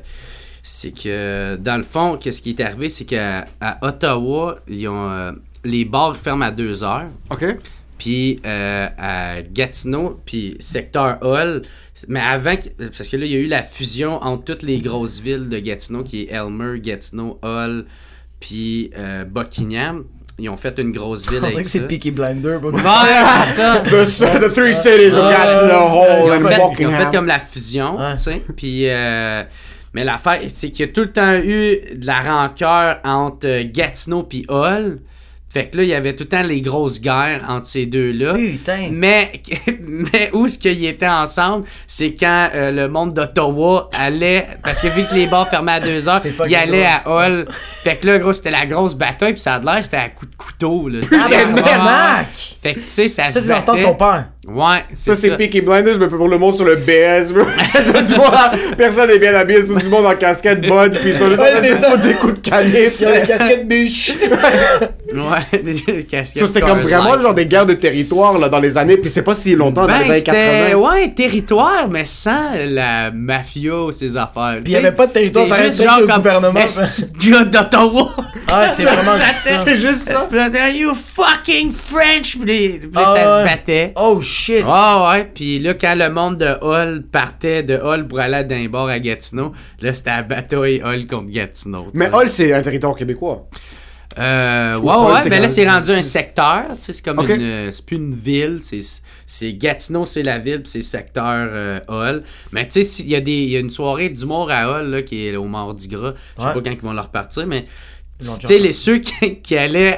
c'est 0.64 0.92
que, 0.92 1.56
dans 1.58 1.78
le 1.78 1.84
fond, 1.84 2.18
qu'est-ce 2.20 2.42
qui 2.42 2.50
est 2.50 2.60
arrivé, 2.60 2.90
c'est 2.90 3.06
qu'à 3.06 3.46
à 3.62 3.78
Ottawa, 3.86 4.58
ils 4.68 4.88
ont, 4.88 5.08
euh, 5.12 5.32
les 5.64 5.86
bars 5.86 6.18
ferment 6.18 6.46
à 6.46 6.50
2 6.50 6.84
heures. 6.84 7.10
OK? 7.30 7.46
Puis 8.00 8.40
euh, 8.44 8.88
à 8.98 9.44
Gatineau, 9.44 10.20
puis 10.26 10.58
secteur 10.60 11.20
Hall, 11.22 11.62
mais 12.08 12.22
avant, 12.22 12.56
parce 12.80 13.08
que 13.08 13.18
là, 13.18 13.26
il 13.28 13.32
y 13.32 13.36
a 13.36 13.40
eu 13.40 13.46
la 13.48 13.62
fusion 13.62 14.16
entre 14.24 14.46
toutes 14.46 14.64
les 14.64 14.80
grosses 14.80 15.20
villes 15.20 15.48
de 15.48 15.60
Gatineau, 15.60 16.04
qui 16.04 16.24
est 16.24 16.32
Elmer, 16.32 16.80
Gatineau, 16.80 17.38
Hall, 17.44 17.86
puis 18.40 18.90
euh, 18.98 19.26
Buckingham. 19.26 20.06
Ils 20.40 20.50
ont 20.50 20.58
fait 20.58 20.78
une 20.80 20.92
grosse 20.92 21.30
ville 21.30 21.44
avec 21.44 21.66
ça. 21.66 21.72
c'est 21.72 21.88
Peaky 21.88 22.12
Blinder. 22.12 22.56
Ouais, 22.62 22.72
c'est 23.48 23.62
ça. 23.62 23.80
The, 23.86 24.40
the 24.50 24.54
three 24.54 24.74
cities 24.74 25.12
of 25.16 25.26
Hall, 25.26 26.26
Ils 26.26 26.32
and 26.32 26.48
fait, 26.48 26.62
ils 26.80 26.88
ont 26.88 26.92
fait 26.98 27.12
comme 27.12 27.28
la 27.28 27.40
fusion, 27.40 27.98
Ouais. 27.98 28.14
tu 28.16 28.22
sais. 28.22 28.42
Puis, 28.56 28.90
euh, 28.90 29.44
mais 29.94 30.04
l'affaire, 30.04 30.40
c'est 30.48 30.72
qu'il 30.72 30.86
y 30.86 30.90
a 30.90 30.92
tout 30.92 31.02
le 31.02 31.12
temps 31.12 31.34
eu 31.36 31.96
de 31.96 32.08
la 32.08 32.22
rancœur 32.22 33.00
entre 33.04 33.46
euh, 33.48 33.64
Gatineau 33.72 34.24
puis 34.24 34.46
Hall. 34.50 35.00
Fait 35.52 35.70
que 35.70 35.78
là, 35.78 35.84
il 35.84 35.90
y 35.90 35.94
avait 35.94 36.16
tout 36.16 36.24
le 36.24 36.30
temps 36.30 36.44
les 36.44 36.62
grosses 36.62 37.02
guerres 37.02 37.44
entre 37.50 37.68
ces 37.68 37.86
deux-là. 37.86 38.36
Putain. 38.36 38.88
Mais, 38.94 39.42
mais 39.88 40.30
où 40.34 40.46
est-ce 40.46 40.58
qu'ils 40.58 40.86
étaient 40.86 41.08
ensemble, 41.08 41.66
c'est 41.86 42.14
quand 42.16 42.50
euh, 42.56 42.72
le 42.72 42.88
monde 42.88 43.14
d'Ottawa 43.14 43.90
allait, 44.00 44.48
parce 44.64 44.80
que 44.82 44.88
vu 44.88 45.04
que 45.04 45.14
les 45.14 45.28
bars 45.28 45.50
fermaient 45.50 45.74
à 45.74 45.80
2 45.82 46.08
heures, 46.08 46.22
C'est 46.22 46.32
fucking 46.32 46.52
il 46.52 46.56
allait 46.56 46.86
drôle. 47.04 47.24
à 47.24 47.26
Hall. 47.28 47.48
Fait 47.84 47.98
que 47.98 48.08
là, 48.08 48.18
gros, 48.20 48.32
c'était 48.32 48.52
la 48.52 48.66
grosse 48.66 48.96
bataille, 48.96 49.34
puis 49.34 49.42
ça 49.42 49.56
a 49.56 49.60
l'air, 49.60 49.84
c'était 49.84 49.98
à 49.98 50.08
coups 50.10 50.32
de 50.32 50.38
couteau, 50.38 50.88
là. 50.88 51.00
Tabarnak! 51.10 52.28
Fait 52.64 52.74
que, 52.76 52.80
tu 52.80 52.86
sais, 52.90 53.08
ça, 53.08 53.30
Ça, 53.30 53.42
se 53.42 53.48
c'est 53.48 53.54
battait. 53.54 53.84
ton 53.84 53.96
père. 53.96 54.30
Ouais, 54.48 54.84
Ça, 54.94 55.14
c'est 55.14 55.38
Peaky 55.38 55.62
Blinders, 55.62 56.00
mais 56.00 56.08
pour 56.08 56.28
le 56.28 56.40
monde 56.40 56.56
sur 56.56 56.66
le 56.66 56.76
BS, 56.76 57.32
bro. 57.32 57.44
C'est 57.72 57.86
tout 57.86 58.02
du 58.08 58.16
monde, 58.16 58.76
personne 58.76 59.08
n'est 59.10 59.20
bien 59.20 59.36
habillé, 59.36 59.62
c'est 59.62 59.68
tout 59.68 59.80
du 59.80 59.88
monde 59.88 60.08
en 60.08 60.16
casquette 60.16 60.62
bod, 60.68 60.98
puis 61.00 61.12
ils 61.12 61.20
sont 61.20 61.30
juste 61.30 61.42
en 61.42 61.46
c'est 61.62 62.02
des 62.02 62.16
coups 62.16 62.42
de 62.42 62.50
canif. 62.50 62.94
Il 63.00 63.04
y 63.04 63.06
a 63.06 63.20
des 63.22 63.28
casquettes 63.28 63.68
biches. 63.68 64.14
Ouais, 65.12 65.60
des 65.62 66.04
casquettes. 66.06 66.40
Ça, 66.40 66.48
c'était 66.48 66.62
comme 66.62 66.80
vraiment 66.80 67.22
genre 67.22 67.34
des 67.34 67.46
guerres 67.46 67.66
de 67.66 67.74
territoire, 67.74 68.40
là, 68.40 68.48
dans 68.48 68.60
les 68.60 68.78
années, 68.78 68.96
puis 68.96 69.10
c'est 69.10 69.24
pas 69.24 69.36
si 69.36 69.56
longtemps, 69.58 69.82
dans 69.82 69.88
Ben, 69.88 70.00
les 70.00 70.06
années 70.10 70.20
c'était, 70.20 70.72
80. 70.72 70.76
ouais, 70.78 71.10
territoire, 71.14 71.90
mais 71.90 72.06
sans 72.06 72.52
la 72.70 73.12
mafia 73.12 73.76
ou 73.76 73.92
ses 73.92 74.16
affaires. 74.16 74.60
Puis 74.64 74.72
il 74.72 74.72
y 74.72 74.76
avait 74.78 74.94
pas 74.94 75.08
de 75.08 75.12
territoire, 75.12 75.48
ça 75.48 75.58
que 75.58 75.70
genre 75.70 76.00
le 76.00 76.08
comme, 76.08 76.16
gouvernement. 76.16 76.60
Est-ce 76.62 77.06
que 77.08 77.30
gars 77.30 77.44
d'Ottawa? 77.44 78.16
Ah, 78.50 78.68
c'est 78.74 78.84
vraiment 78.84 79.18
juste 79.18 79.34
ça. 79.34 79.58
C'est 79.66 79.78
juste 79.78 80.10
ça. 80.10 80.28
You 80.70 80.94
fucking 80.96 81.74
French! 81.74 82.38
Puis, 82.42 82.80
Ah, 82.96 83.14
ça 83.14 83.24
se 83.42 83.50
battait. 83.50 83.92
Oh 83.98 84.22
shit. 84.32 84.64
Ah 84.68 85.10
ouais, 85.12 85.26
puis 85.34 85.60
là, 85.60 85.74
quand 85.74 85.96
le 85.96 86.10
monde 86.10 86.38
de 86.38 86.58
Hall 86.62 87.04
partait 87.12 87.64
de 87.64 87.76
Hall 87.78 88.08
pour 88.08 88.20
aller 88.20 88.44
d'un 88.44 88.68
bord 88.68 88.88
à 88.90 89.00
Gatineau, 89.00 89.52
là, 89.82 89.94
c'était 89.94 90.10
la 90.12 90.24
bataille 90.24 90.82
Hall 90.84 91.06
contre 91.08 91.30
Gatineau. 91.30 91.88
Mais. 91.94 92.10
Hall, 92.14 92.28
c'est 92.28 92.54
un 92.54 92.62
territoire 92.62 92.96
québécois. 92.96 93.48
Euh, 94.20 94.78
ouais, 94.78 94.94
ouais, 94.96 95.30
mais 95.30 95.40
là, 95.40 95.48
c'est 95.48 95.66
rendu 95.70 95.90
un 95.92 96.02
secteur, 96.02 96.66
tu 96.76 96.82
sais, 96.82 96.92
c'est 96.94 97.06
comme 97.06 97.20
une, 97.20 97.42
euh, 97.42 97.72
c'est 97.72 97.86
plus 97.86 97.96
une 97.96 98.14
ville, 98.14 98.60
c'est, 98.62 98.82
c'est 99.26 99.54
Gatineau, 99.54 100.06
c'est 100.06 100.22
la 100.22 100.38
ville, 100.38 100.62
puis 100.64 100.70
c'est 100.70 100.82
secteur 100.82 101.24
euh, 101.26 101.80
Hall. 101.88 102.24
Mais 102.52 102.66
tu 102.66 102.72
sais, 102.72 102.84
s'il 102.84 103.08
y 103.08 103.16
a 103.16 103.22
des, 103.22 103.32
il 103.32 103.50
y 103.52 103.56
a 103.56 103.60
une 103.60 103.70
soirée 103.70 104.10
d'humour 104.10 104.52
à 104.52 104.70
Hall, 104.70 104.88
là, 104.90 105.02
qui 105.02 105.28
est 105.28 105.36
au 105.38 105.46
Mardi 105.46 105.88
Gras, 105.88 106.14
je 106.38 106.42
sais 106.42 106.48
Ouais. 106.50 106.54
pas 106.54 106.60
quand 106.62 106.72
ils 106.72 106.82
vont 106.82 106.92
leur 106.92 107.06
repartir, 107.06 107.48
mais 107.48 107.64
Sais, 108.22 108.60
les 108.60 108.72
ceux 108.74 108.98
qui, 109.00 109.40
qui 109.42 109.58
allaient 109.58 109.98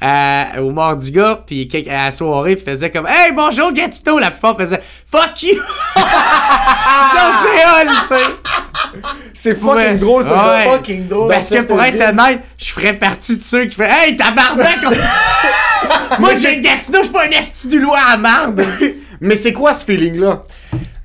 à- 0.00 0.60
au 0.60 0.70
Mardi 0.70 1.12
Gras, 1.12 1.40
puis 1.46 1.68
à 1.90 2.04
la 2.04 2.10
soirée, 2.10 2.56
puis 2.56 2.64
faisaient 2.64 2.90
comme, 2.90 3.06
hey, 3.06 3.32
bonjour 3.32 3.72
Gatineau, 3.72 4.18
la 4.18 4.30
plupart 4.30 4.56
faisaient, 4.58 4.82
fuck 5.10 5.42
you! 5.42 5.58
C'est. 8.08 8.34
C'est 9.34 9.58
fucking 9.60 9.98
drôle, 9.98 10.24
ça. 10.24 10.48
Ouais. 10.48 10.64
fucking 10.76 11.08
drôle. 11.08 11.28
Parce 11.30 11.48
que 11.50 11.62
pour 11.62 11.82
être 11.82 12.00
honnête, 12.10 12.40
je 12.58 12.70
ferais 12.72 12.94
partie 12.98 13.36
de 13.38 13.42
ceux 13.42 13.64
qui 13.66 13.76
feraient 13.76 13.90
Hey, 14.08 14.16
tabarnak! 14.16 14.78
Moi, 16.18 16.34
j'ai 16.34 16.60
Gatineau, 16.60 16.98
je 16.98 17.04
suis 17.04 17.12
pas 17.12 17.24
un 17.26 17.30
esti 17.30 17.68
du 17.68 17.80
loi 17.80 17.98
à 18.08 18.16
marde! 18.16 18.64
Mais 19.20 19.36
c'est 19.36 19.52
quoi 19.52 19.72
ce 19.74 19.84
feeling-là? 19.84 20.44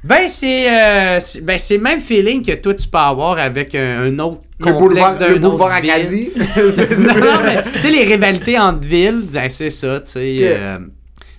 Ben, 0.07 0.27
c'est 0.27 0.67
euh, 0.69 1.19
ben, 1.43 1.59
c'est 1.59 1.75
le 1.75 1.83
même 1.83 1.99
feeling 1.99 2.41
que 2.41 2.53
toi, 2.53 2.73
tu 2.73 2.87
peux 2.87 2.97
avoir 2.97 3.37
avec 3.39 3.75
un, 3.75 4.03
un 4.03 4.19
autre 4.19 4.41
Le 4.59 4.65
complexe 4.65 4.79
boulevard, 4.79 5.17
d'un 5.17 5.27
le 5.27 5.35
autre 5.35 5.49
boulevard 5.49 5.81
ville. 5.81 5.91
Acadie? 5.91 6.31
Non, 7.05 7.15
non, 7.15 7.39
mais 7.43 7.63
tu 7.73 7.79
sais, 7.81 7.91
les 7.91 8.03
rivalités 8.03 8.57
entre 8.57 8.87
villes, 8.87 9.23
ben, 9.33 9.49
c'est 9.49 9.69
ça, 9.69 9.99
tu 9.99 10.11
sais. 10.11 10.37
Euh, 10.43 10.77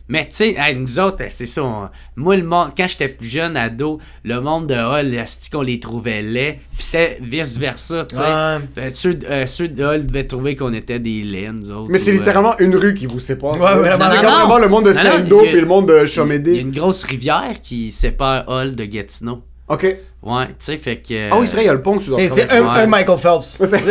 mais 0.08 0.24
tu 0.24 0.36
sais, 0.36 0.54
hey, 0.58 0.74
nous 0.76 0.98
autres, 0.98 1.22
c'est 1.28 1.46
ça. 1.46 1.62
on- 1.62 1.88
moi, 2.16 2.36
le 2.36 2.42
monde, 2.44 2.70
quand 2.76 2.86
j'étais 2.88 3.08
plus 3.08 3.28
jeune, 3.28 3.56
ado, 3.56 3.98
le 4.24 4.40
monde 4.40 4.66
de 4.66 4.74
Hall, 4.74 5.14
esti 5.14 5.50
qu'on 5.50 5.62
les 5.62 5.78
trouvait 5.80 6.22
laids. 6.22 6.58
Puis 6.74 6.84
c'était 6.84 7.18
vice-versa, 7.20 8.04
tu 8.06 8.16
sais. 8.16 8.22
Ouais. 8.22 8.90
Ceux, 8.90 9.14
de- 9.14 9.26
euh, 9.26 9.46
ceux 9.46 9.68
de 9.68 9.84
Hall 9.84 10.06
devaient 10.06 10.24
trouver 10.26 10.56
qu'on 10.56 10.72
était 10.72 10.98
des 10.98 11.22
laits, 11.22 11.52
nous 11.52 11.70
autres. 11.70 11.90
Mais 11.90 11.98
c'est 11.98 12.10
euh, 12.12 12.18
littéralement 12.18 12.56
une 12.58 12.74
rue 12.76 12.94
qui 12.94 13.06
vous 13.06 13.20
sépare. 13.20 13.52
Ouais, 13.60 13.74
vraiment. 13.76 14.06
C'est 14.08 14.16
vraiment 14.16 14.58
le 14.58 14.68
monde 14.68 14.84
de 14.86 14.90
a- 14.96 15.20
puis 15.20 15.60
le 15.60 15.66
monde 15.66 15.88
de 15.88 15.94
Il 15.94 16.00
y 16.00 16.02
a 16.02 16.06
Chomédé. 16.06 16.56
une 16.56 16.70
grosse 16.72 17.02
rivière 17.04 17.54
qui 17.62 17.92
sépare 17.92 18.44
Hall 18.48 18.74
de 18.74 18.84
Gatineau. 18.84 19.42
Ok. 19.68 19.82
Ouais, 20.22 20.46
tu 20.46 20.54
sais, 20.58 20.76
fait 20.78 20.96
que. 20.96 21.30
Ah 21.30 21.38
oui, 21.38 21.46
c'est 21.46 21.52
vrai, 21.56 21.64
il 21.64 21.66
y 21.66 21.70
a 21.70 21.74
le 21.74 21.82
pont 21.82 21.98
que 21.98 22.02
tu 22.04 22.10
dois 22.10 22.18
C'est 22.28 22.50
un, 22.50 22.62
Ouais. 22.62 22.80
un 22.80 22.86
Michael 22.86 23.18
Phelps. 23.18 23.58
Ouais, 23.60 23.66
c'est- 23.66 23.82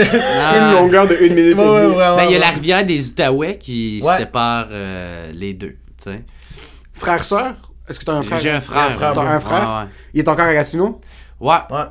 Ah. 0.41 0.57
Une 0.57 0.74
longueur 0.82 1.07
de 1.07 1.15
une 1.22 1.34
minute 1.36 1.55
Ouais, 1.55 1.63
et 1.63 1.70
ouais, 1.70 1.82
demie. 1.84 1.95
ouais, 1.95 2.15
Ben, 2.18 2.24
il 2.26 2.32
y 2.32 2.36
a 2.36 2.38
ouais. 2.38 2.39
la 2.39 2.49
rivière 2.49 2.86
des 2.86 3.07
Outaouais 3.09 3.57
qui 3.57 4.01
Ouais. 4.03 4.18
sépare 4.18 4.68
euh, 4.72 5.32
les 5.34 5.53
deux, 5.53 5.76
sais. 6.04 6.24
Frère, 6.93 7.24
sœur? 7.24 7.54
Est-ce 7.89 8.00
que 8.00 8.06
t'as 8.06 8.14
un 8.14 8.22
frère? 8.24 8.39
J'ai 8.39 8.52
un 8.52 8.62
frère. 8.62 8.84
Un 8.86 8.89
frère, 8.89 9.14
T'as 9.14 9.22
ouais. 9.24 9.28
un 9.30 9.39
frère? 9.39 9.88
Il 10.14 10.20
est 10.22 10.28
encore 10.28 10.45
à 10.45 10.54
Gatineau? 10.54 11.00
Ouais. 11.39 11.54
Ouais. 11.70 11.86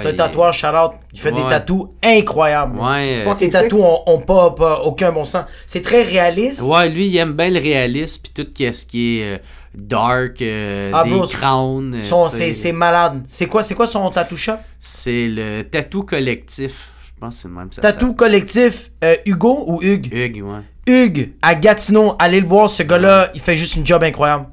C'est 0.00 0.06
un 0.06 0.10
il- 0.10 0.16
tatoueur 0.16 0.52
shout-out. 0.54 0.92
Il 1.12 1.20
fait 1.20 1.32
des 1.32 1.42
tatous 1.42 1.88
incroyables. 2.02 2.78
Ouais. 2.78 3.24
euh, 3.26 3.32
Sick. 3.32 3.50
tatous 3.50 3.80
ont, 3.82 4.02
ont 4.06 4.20
pas, 4.20 4.50
pas 4.52 4.80
aucun 4.82 5.10
bon 5.10 5.24
sens. 5.24 5.44
C'est 5.66 5.82
très 5.82 6.02
réaliste. 6.04 6.62
Ouais, 6.62 6.88
lui, 6.88 7.08
il 7.08 7.16
aime 7.16 7.32
bien 7.32 7.50
le 7.50 7.58
réalisme 7.58 8.22
puis 8.22 8.44
tout 8.44 8.48
ce 8.56 8.86
qui 8.86 9.18
est 9.18 9.34
euh, 9.34 9.38
dark, 9.74 10.40
euh, 10.40 10.92
Ah, 10.94 11.02
des 11.02 11.10
crowns. 11.32 11.96
euh, 11.96 12.28
C'est 12.52 12.72
malade. 12.72 13.24
C'est 13.26 13.46
quoi, 13.46 13.62
c'est 13.64 13.74
quoi 13.74 13.88
son 13.88 14.08
tattoo 14.10 14.36
shop? 14.36 14.54
C'est 14.78 15.26
le 15.28 15.62
tatou 15.62 16.04
collectif. 16.04 16.92
Je 17.16 17.20
pense 17.20 17.34
que 17.36 17.42
c'est 17.42 17.48
le 17.48 17.54
même. 17.54 17.72
ça 17.72 17.80
Tattoo 17.82 18.14
collectif 18.14 18.90
euh, 19.02 19.16
Hugo 19.26 19.64
ou 19.66 19.80
Hugues? 19.82 20.08
Hugues, 20.14 20.42
ouais. 20.44 20.60
Hugues 20.86 21.30
à 21.42 21.54
Gatineau. 21.54 22.14
Allez 22.18 22.40
le 22.40 22.46
voir, 22.46 22.68
ce 22.70 22.82
gars-là, 22.82 23.30
il 23.34 23.40
fait 23.40 23.56
juste 23.56 23.76
une 23.76 23.86
job 23.86 24.02
incroyable. 24.02 24.46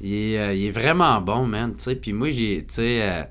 Il 0.00 0.12
est, 0.12 0.38
euh, 0.38 0.54
il 0.54 0.66
est 0.66 0.70
vraiment 0.70 1.20
bon, 1.20 1.44
man, 1.46 1.72
tu 1.76 1.84
sais. 1.84 1.94
Puis 1.96 2.12
moi, 2.12 2.30
j'ai, 2.30 2.58
tu 2.68 2.74
sais, 2.76 3.00
euh, 3.02 3.22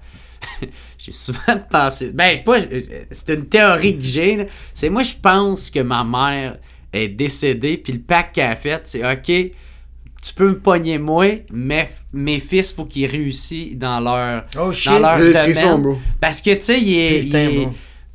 j'ai 0.98 1.12
souvent 1.12 1.40
pensé... 1.70 2.12
Ben, 2.14 2.44
pas... 2.44 2.60
euh, 2.60 2.82
C'est 3.12 3.34
une 3.34 3.46
théorie 3.46 3.98
que 3.98 4.04
j'ai. 4.04 4.48
C'est 4.74 4.90
moi, 4.90 5.04
je 5.04 5.14
pense 5.22 5.70
que 5.70 5.80
ma 5.80 6.04
mère 6.04 6.58
est 6.94 7.08
décédée, 7.10 7.78
puis 7.78 7.94
le 7.94 8.00
pacte 8.00 8.36
qu'elle 8.36 8.52
a 8.52 8.56
fait, 8.56 8.82
c'est 8.86 9.06
OK, 9.10 9.26
tu 9.26 10.34
peux 10.36 10.50
me 10.50 10.60
pogner 10.60 10.98
moi, 10.98 11.26
mais 11.52 11.90
mes 12.12 12.40
fils, 12.40 12.74
faut 12.74 12.86
qu'ils 12.86 13.06
réussissent 13.06 13.76
dans 13.78 14.00
leur, 14.00 14.46
Oh, 14.60 14.74
shit. 14.74 14.92
dans 14.92 15.00
leur 15.00 15.18
domaine. 15.20 15.44
frissons, 15.54 15.80
bro. 15.80 15.98
Parce 16.20 16.42
que, 16.42 16.52
tu 16.56 16.62
sais, 16.62 16.82
il 16.82 16.98
est... 17.00 17.20
Putain, 17.24 17.44
il 17.50 17.62
est- 17.62 17.68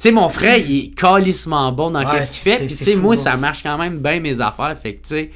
sais, 0.02 0.12
mon 0.12 0.28
frère, 0.28 0.56
il 0.58 0.78
est 0.86 0.94
calissement 0.94 1.70
bon 1.72 1.90
dans 1.90 2.04
Ouais, 2.04 2.20
ce 2.20 2.42
qu'il 2.42 2.52
fait. 2.52 2.58
Puis, 2.66 2.76
tu 2.76 2.84
sais, 2.84 2.94
moi, 2.96 3.16
ça 3.16 3.36
marche 3.36 3.62
quand 3.62 3.76
même 3.78 3.98
bien 3.98 4.20
mes 4.20 4.40
affaires. 4.40 4.74
Fait 4.80 4.94
que, 4.94 5.02
tu 5.06 5.14
sais, 5.14 5.30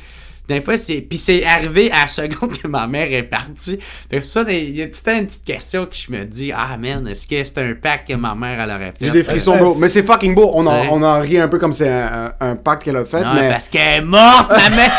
des 0.48 0.60
fois, 0.60 0.76
c'est. 0.76 1.00
Puis, 1.00 1.18
c'est 1.18 1.44
arrivé 1.44 1.90
à 1.90 2.02
la 2.02 2.06
seconde 2.06 2.56
que 2.56 2.68
ma 2.68 2.86
mère 2.86 3.12
est 3.12 3.24
partie. 3.24 3.78
Fait 4.10 4.18
que 4.18 4.24
ça, 4.24 4.44
il 4.48 4.70
y 4.76 4.82
a 4.82 4.86
tout 4.86 5.10
une 5.10 5.26
petite 5.26 5.44
question 5.44 5.86
que 5.86 5.96
je 5.96 6.10
me 6.12 6.24
dis 6.24 6.52
Ah, 6.54 6.76
man, 6.78 7.06
est-ce 7.08 7.26
que 7.26 7.42
c'est 7.42 7.58
un 7.58 7.74
pack 7.74 8.06
que 8.06 8.14
ma 8.14 8.34
mère, 8.34 8.60
elle 8.60 8.70
aurait 8.70 8.92
fait? 8.96 9.06
J'ai 9.06 9.10
des 9.10 9.24
frissons, 9.24 9.56
bro. 9.56 9.74
Mais 9.74 9.88
c'est 9.88 10.04
fucking 10.04 10.34
beau. 10.34 10.50
On 10.54 10.64
en, 10.66 10.86
on 10.90 11.02
en 11.02 11.20
rit 11.20 11.38
un 11.38 11.48
peu 11.48 11.58
comme 11.58 11.72
c'est 11.72 11.88
un, 11.88 12.32
un- 12.40 12.50
un 12.50 12.56
pacte 12.56 12.84
qu'elle 12.84 12.96
a 12.96 13.04
fait, 13.04 13.22
Non, 13.24 13.34
mais. 13.34 13.50
parce 13.50 13.68
qu'elle 13.68 13.98
est 13.98 14.02
morte, 14.02 14.50
ma 14.50 14.70
mère. 14.70 14.92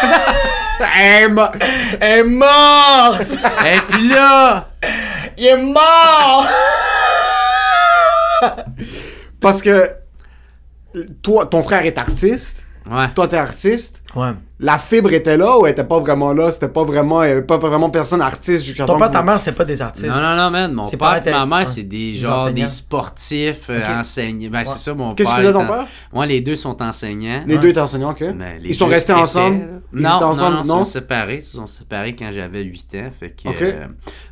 Hey, 0.95 1.28
ma- 1.32 1.51
Elle 2.01 2.20
est 2.20 2.24
morte! 2.24 3.22
Et 3.65 3.80
puis 3.89 4.07
là. 4.09 4.70
Il 5.38 5.45
est 5.45 5.57
mort! 5.57 6.45
Parce 9.40 9.62
que 9.62 9.90
toi, 11.22 11.46
ton 11.46 11.62
frère 11.64 11.86
est 11.86 11.98
artiste, 11.98 12.64
Ouais. 12.90 13.14
toi 13.14 13.28
t'es 13.28 13.38
artiste, 13.38 14.02
Ouais. 14.16 14.32
La 14.60 14.78
fibre 14.80 15.12
était 15.14 15.38
là 15.38 15.58
ou 15.60 15.66
elle 15.66 15.74
était 15.74 15.84
pas 15.84 15.99
vraiment 15.99 16.34
là? 16.34 16.51
C'était 16.51 16.68
pas 16.70 16.84
vraiment, 16.84 17.22
il 17.24 17.30
y 17.30 17.32
avait 17.32 17.41
pas 17.43 17.58
vraiment 17.58 17.89
personne 17.91 18.22
artiste 18.22 18.66
jusqu'à 18.66 18.86
Ton 18.86 18.97
père, 18.97 19.12
ta 19.12 19.22
mère, 19.22 19.39
c'est 19.39 19.51
pas 19.51 19.66
des 19.66 19.82
artistes. 19.82 20.08
Non, 20.08 20.20
non, 20.22 20.36
non, 20.36 20.49
man. 20.51 20.74
Mon 20.74 20.89
père 20.89 20.97
parents 20.97 21.22
et 21.26 21.32
ma 21.32 21.45
mère, 21.45 21.68
c'est 21.68 21.84
des, 21.84 22.14
Des 22.14 22.18
genre, 22.18 22.36
des 22.38 22.41
enseignants. 22.64 22.68
sportifs 22.68 23.70
euh, 23.70 23.80
Ok. 23.80 23.97
enseignants. 23.99 24.49
Ben, 24.51 24.64
c'est 24.66 24.80
ça, 24.80 24.93
mon 24.93 25.14
Qu'est-ce 25.14 25.30
père. 25.30 25.38
que 25.38 25.43
faisait 25.43 25.53
ton 25.53 25.68
père? 25.68 25.86
Moi, 26.12 26.26
les 26.26 26.41
deux 26.41 26.55
sont 26.55 26.82
enseignants. 26.82 27.43
Les 27.45 27.58
deux 27.60 27.70
étaient 27.70 27.80
enseignants, 27.80 28.12
ok. 28.12 28.24
Ben, 28.34 28.58
Ils 28.64 28.74
sont 28.76 28.88
restés 28.88 29.12
étaient, 29.14 29.22
ensemble? 29.22 29.82
Ils 29.93 30.01
non, 30.01 30.16
étaient 30.16 30.24
ensemble, 30.26 30.55
non, 30.55 30.58
non, 30.58 30.64
ils 30.64 30.68
sont 30.68 30.84
séparés. 30.86 31.36
Ils 31.36 31.41
sont 31.41 31.66
séparés 31.68 32.16
quand 32.16 32.30
j'avais 32.32 32.64
8 32.64 32.95
ans. 32.95 33.10
Fait 33.18 33.30
que, 33.30 33.47
Ok. 33.49 33.62
euh, 33.62 33.86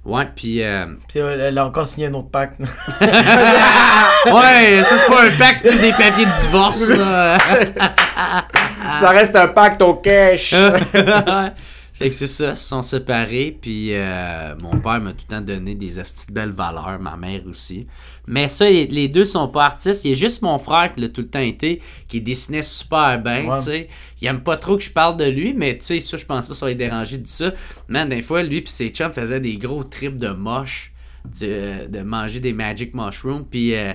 ouais, 0.05 0.27
puis... 0.35 0.63
euh, 0.63 0.85
Puis 1.07 1.19
euh, 1.19 1.47
elle 1.49 1.57
a 1.57 1.65
encore 1.67 1.85
signé 1.87 2.07
un 2.07 2.13
autre 2.15 2.29
pacte. 2.29 2.59
ouais, 3.01 4.81
ça, 4.83 4.95
c'est 4.97 5.07
pas 5.07 5.23
un 5.25 5.37
pacte, 5.37 5.59
c'est 5.61 5.69
plus 5.69 5.79
des 5.79 5.91
papiers 5.91 6.25
de 6.25 6.41
divorce, 6.41 6.89
là. 6.89 7.37
Ça 8.99 9.09
reste 9.09 9.35
un 9.35 9.47
pacte 9.47 9.81
au 9.81 9.95
cash. 9.95 10.53
Ouais. 10.93 11.51
Fait 11.97 12.09
que 12.09 12.15
c'est 12.15 12.27
ça, 12.27 12.49
ils 12.49 12.55
se 12.57 12.67
sont 12.67 12.81
séparés, 12.81 13.57
puis 13.61 13.91
euh, 13.93 14.53
mon 14.61 14.81
père 14.81 14.99
m'a 14.99 15.11
tout 15.13 15.23
le 15.29 15.35
temps 15.37 15.41
donné 15.41 15.75
des 15.75 15.97
astis 15.97 16.27
de 16.27 16.33
belles 16.33 16.51
valeurs, 16.51 16.99
ma 16.99 17.15
mère 17.15 17.43
aussi. 17.49 17.87
Mais 18.27 18.49
ça, 18.49 18.65
les, 18.65 18.85
les 18.87 19.07
deux 19.07 19.23
sont 19.23 19.47
pas 19.47 19.63
artistes, 19.63 20.03
il 20.03 20.09
y 20.09 20.11
a 20.13 20.17
juste 20.17 20.41
mon 20.41 20.57
frère 20.57 20.93
qui 20.93 20.99
l'a 20.99 21.07
tout 21.07 21.21
le 21.21 21.29
temps 21.29 21.39
été, 21.39 21.81
qui 22.09 22.19
dessinait 22.19 22.63
super 22.63 23.17
bien, 23.23 23.45
Ouais. 23.45 23.57
tu 23.59 23.63
sais. 23.63 23.87
Il 24.21 24.27
aime 24.27 24.41
pas 24.41 24.57
trop 24.57 24.75
que 24.75 24.83
je 24.83 24.89
parle 24.91 25.15
de 25.15 25.23
lui, 25.23 25.53
mais 25.53 25.77
tu 25.77 25.85
sais, 25.85 25.99
ça, 26.01 26.17
je 26.17 26.25
pense 26.25 26.47
pas 26.47 26.51
que 26.51 26.57
ça 26.59 26.65
va 26.65 26.71
être 26.73 26.77
dérangé 26.77 27.17
de 27.17 27.27
ça. 27.27 27.53
Man, 27.87 28.09
des 28.09 28.21
fois, 28.21 28.43
lui 28.43 28.59
puis 28.61 28.73
ses 28.73 28.89
chums 28.89 29.13
faisaient 29.13 29.39
des 29.39 29.55
gros 29.55 29.85
trips 29.85 30.17
de 30.17 30.27
moche, 30.31 30.91
de, 31.39 31.87
de 31.87 31.99
manger 32.01 32.41
des 32.41 32.51
magic 32.51 32.93
mushrooms, 32.93 33.45
puis... 33.49 33.73
euh, 33.73 33.93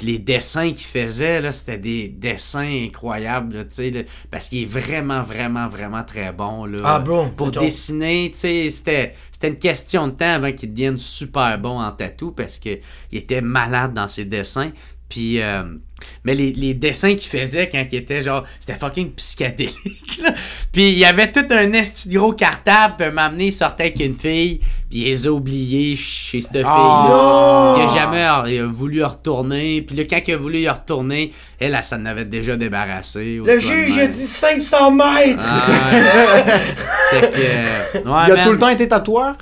puis 0.00 0.12
les 0.12 0.18
dessins 0.18 0.70
qu'il 0.70 0.86
faisait, 0.86 1.42
là, 1.42 1.52
c'était 1.52 1.76
des 1.76 2.08
dessins 2.08 2.86
incroyables, 2.86 3.54
là, 3.54 3.64
tu 3.64 3.74
sais, 3.74 3.90
là, 3.90 4.00
parce 4.30 4.48
qu'il 4.48 4.62
est 4.62 4.64
vraiment, 4.64 5.20
vraiment, 5.20 5.68
vraiment 5.68 6.02
très 6.04 6.32
bon, 6.32 6.64
là. 6.64 6.78
Ah, 6.84 6.98
bro, 7.00 7.26
Pour 7.36 7.50
dessiner, 7.50 8.30
tu 8.32 8.38
sais, 8.38 8.70
c'était, 8.70 9.12
c'était 9.30 9.48
une 9.48 9.58
question 9.58 10.08
de 10.08 10.12
temps 10.12 10.32
avant 10.36 10.52
qu'il 10.52 10.72
devienne 10.72 10.96
super 10.96 11.58
bon 11.58 11.78
en 11.78 11.92
tatou, 11.92 12.30
parce 12.30 12.58
que 12.58 12.78
il 13.12 13.18
était 13.18 13.42
malade 13.42 13.92
dans 13.92 14.08
ses 14.08 14.24
dessins. 14.24 14.70
Puis, 15.10 15.42
euh, 15.42 15.64
mais 16.24 16.34
les, 16.34 16.52
les 16.52 16.74
dessins 16.74 17.14
qu'il 17.14 17.28
faisait 17.30 17.68
quand 17.68 17.84
il 17.90 17.98
était 17.98 18.22
genre, 18.22 18.44
c'était 18.58 18.78
fucking 18.78 19.12
psychédélique, 19.12 20.20
là. 20.22 20.32
Puis 20.72 20.90
il 20.90 20.98
y 20.98 21.04
avait 21.04 21.30
tout 21.32 21.46
un 21.50 21.72
esti 21.72 22.08
gros 22.10 22.32
cartable, 22.32 22.94
puis 22.98 23.10
m'a 23.10 23.24
amené, 23.26 23.46
il 23.46 23.52
sortait 23.52 23.84
avec 23.84 24.00
une 24.00 24.14
fille, 24.14 24.58
puis 24.90 25.00
il 25.00 25.04
les 25.04 25.26
a 25.26 25.30
oubliés 25.32 25.96
chez 25.96 26.40
cette 26.40 26.52
fille 26.52 26.62
Ah! 26.66 27.76
Il 27.78 27.82
a 27.88 27.94
jamais 27.94 28.52
il 28.52 28.60
a 28.60 28.66
voulu 28.66 29.02
retourner, 29.04 29.82
puis 29.82 29.96
là, 29.96 30.04
quand 30.08 30.20
il 30.26 30.34
a 30.34 30.36
voulu 30.36 30.58
y 30.58 30.68
retourner, 30.68 31.32
elle, 31.58 31.74
elle 31.74 31.82
s'en 31.82 32.04
avait 32.06 32.24
déjà 32.24 32.56
débarrassé. 32.56 33.40
Le 33.44 33.58
juge 33.58 33.98
a 33.98 34.06
dit 34.06 34.18
500 34.18 34.90
mètres! 34.92 35.42
Ah, 35.46 35.90
ouais. 35.92 36.44
Que, 37.10 37.16
euh, 37.16 37.62
ouais, 37.94 38.24
Il 38.28 38.32
a 38.32 38.36
man. 38.36 38.44
tout 38.44 38.52
le 38.52 38.58
temps 38.58 38.68
été 38.68 38.86
tatoueur? 38.86 39.36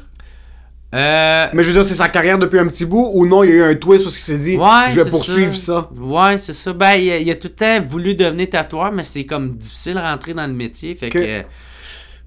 Euh, 0.95 1.49
Mais 1.53 1.63
je 1.63 1.69
veux 1.69 1.75
dire, 1.75 1.85
c'est 1.85 1.95
sa 1.95 2.09
carrière 2.09 2.39
depuis 2.39 2.59
un 2.59 2.67
petit 2.67 2.87
bout 2.87 3.11
ou 3.13 3.27
non, 3.27 3.45
il 3.45 3.51
y 3.51 3.53
a 3.53 3.57
eu 3.57 3.63
un 3.63 3.75
twist 3.75 4.07
où 4.07 4.09
il 4.09 4.13
s'est 4.13 4.39
dit, 4.39 4.57
Ouais, 4.57 4.67
je 4.91 4.97
vais 4.97 5.05
c'est 5.05 5.11
poursuivre 5.11 5.55
ça. 5.55 5.91
Ouais, 5.95 6.39
c'est 6.39 6.55
ça. 6.55 6.73
Ben, 6.73 6.95
il 6.95 7.11
a, 7.11 7.19
il 7.19 7.31
a 7.31 7.35
tout 7.35 7.49
le 7.49 7.55
temps 7.55 7.81
voulu 7.83 8.15
devenir 8.15 8.49
tatoueur, 8.49 8.91
mais 8.91 9.03
c'est 9.03 9.25
comme 9.27 9.51
difficile 9.57 9.95
de 9.95 10.01
rentrer 10.01 10.33
dans 10.33 10.47
le 10.47 10.55
métier. 10.55 10.95
Fait 10.95 11.11
que. 11.11 11.19
euh, 11.19 11.43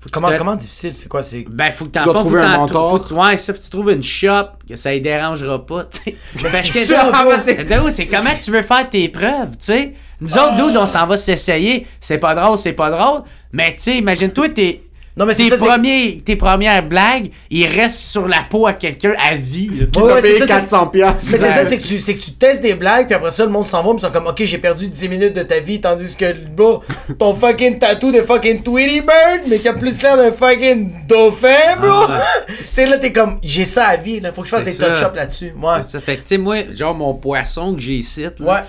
que 0.03 0.09
Comment, 0.09 0.27
tu 0.29 0.33
te- 0.33 0.37
comment 0.39 0.55
difficile? 0.55 0.95
C'est 0.95 1.07
quoi? 1.07 1.21
C'est... 1.21 1.45
Ben, 1.49 1.71
faut 1.71 1.85
que 1.85 1.91
t'en 1.91 2.03
dois 2.05 2.13
faut 2.13 2.19
trouver 2.21 2.39
que 2.41 2.45
un 2.45 2.51
t'en- 2.53 2.57
mentor. 2.61 2.89
faut 2.91 3.07
tu- 3.07 3.13
ouais, 3.13 3.37
ça, 3.37 3.53
faut 3.53 3.59
que 3.59 3.63
tu 3.63 3.69
trouves 3.69 3.91
une 3.91 4.01
shop, 4.03 4.45
que 4.67 4.75
ça 4.75 4.89
les 4.91 4.99
dérangera 4.99 5.63
pas, 5.63 5.83
tu 5.91 5.99
sais. 6.11 6.15
Parce 6.41 6.69
que, 6.71 6.85
ça, 6.85 7.11
ben, 7.11 7.39
c'est- 7.43 7.91
c'est 8.05 8.15
comment 8.17 8.31
tu 8.39 8.49
veux 8.51 8.61
faire 8.63 8.89
tes 8.89 9.09
preuves, 9.09 9.51
tu 9.51 9.65
sais? 9.65 9.93
Nous 10.19 10.33
autres, 10.37 10.55
dude, 10.55 10.77
on 10.77 10.85
s'en 10.87 11.05
va 11.07 11.17
s'essayer. 11.17 11.85
C'est 11.99 12.17
pas 12.19 12.33
drôle, 12.35 12.57
c'est 12.59 12.73
pas 12.73 12.89
drôle. 12.91 13.21
Mais, 13.51 13.75
tu 13.75 13.83
sais, 13.83 13.97
imagine-toi, 13.97 14.49
t'es. 14.49 14.81
Non, 15.17 15.25
mais 15.25 15.33
c'est 15.33 15.49
tes, 15.49 15.57
ça, 15.57 15.65
premiers, 15.65 16.21
tes 16.23 16.35
premières 16.37 16.83
blagues, 16.87 17.31
ils 17.49 17.65
restent 17.67 17.99
sur 17.99 18.27
la 18.27 18.43
peau 18.49 18.65
à 18.65 18.73
quelqu'un 18.73 19.13
à 19.21 19.35
vie. 19.35 19.67
Qui 19.91 19.99
Ouais, 19.99 20.07
t'a 20.07 20.15
ouais, 20.15 20.21
payé 20.21 20.33
c'est 20.39 20.47
ça, 20.47 20.59
400 20.59 20.87
piastres. 20.87 21.19
Mais 21.31 21.37
c'est 21.37 21.51
ça, 21.51 21.63
c'est 21.65 21.77
que, 21.79 21.85
tu, 21.87 21.99
c'est 21.99 22.15
que 22.15 22.21
tu 22.21 22.31
testes 22.31 22.61
des 22.61 22.75
blagues, 22.75 23.07
puis 23.07 23.15
après 23.15 23.31
ça, 23.31 23.43
le 23.43 23.51
monde 23.51 23.67
s'en 23.67 23.83
va, 23.83 23.89
puis 23.89 23.97
ils 23.97 24.05
sont 24.05 24.11
comme, 24.11 24.27
ok, 24.27 24.41
j'ai 24.43 24.57
perdu 24.57 24.87
10 24.87 25.09
minutes 25.09 25.33
de 25.35 25.43
ta 25.43 25.59
vie, 25.59 25.81
tandis 25.81 26.15
que, 26.15 26.33
bro, 26.47 26.81
ton 27.19 27.33
fucking 27.35 27.77
tatou 27.77 28.11
de 28.13 28.21
fucking 28.21 28.63
Tweety 28.63 29.01
Bird, 29.01 29.41
mais 29.47 29.59
qui 29.59 29.67
a 29.67 29.73
plus 29.73 30.01
l'air 30.01 30.15
d'un 30.15 30.31
fucking 30.31 31.05
dauphin, 31.07 31.75
bro. 31.79 32.05
Ah 32.07 32.23
tu 32.47 32.53
sais, 32.71 32.85
là, 32.85 32.97
t'es 32.97 33.11
comme, 33.11 33.39
j'ai 33.43 33.65
ça 33.65 33.87
à 33.87 33.97
vie, 33.97 34.21
là, 34.21 34.31
faut 34.31 34.41
que 34.43 34.47
je 34.47 34.55
fasse 34.55 34.63
des 34.65 34.71
ça. 34.71 34.91
touch-ups 34.91 35.15
là-dessus. 35.15 35.53
Ouais. 35.61 35.75
C'est 35.83 35.89
ça. 35.91 35.99
Fait 35.99 36.15
que, 36.15 36.21
tu 36.21 36.27
sais, 36.29 36.37
moi, 36.37 36.55
genre, 36.73 36.95
mon 36.95 37.13
poisson 37.15 37.75
que 37.75 37.81
j'ai 37.81 37.95
ici, 37.95 38.23
là, 38.23 38.29
Ouais. 38.39 38.59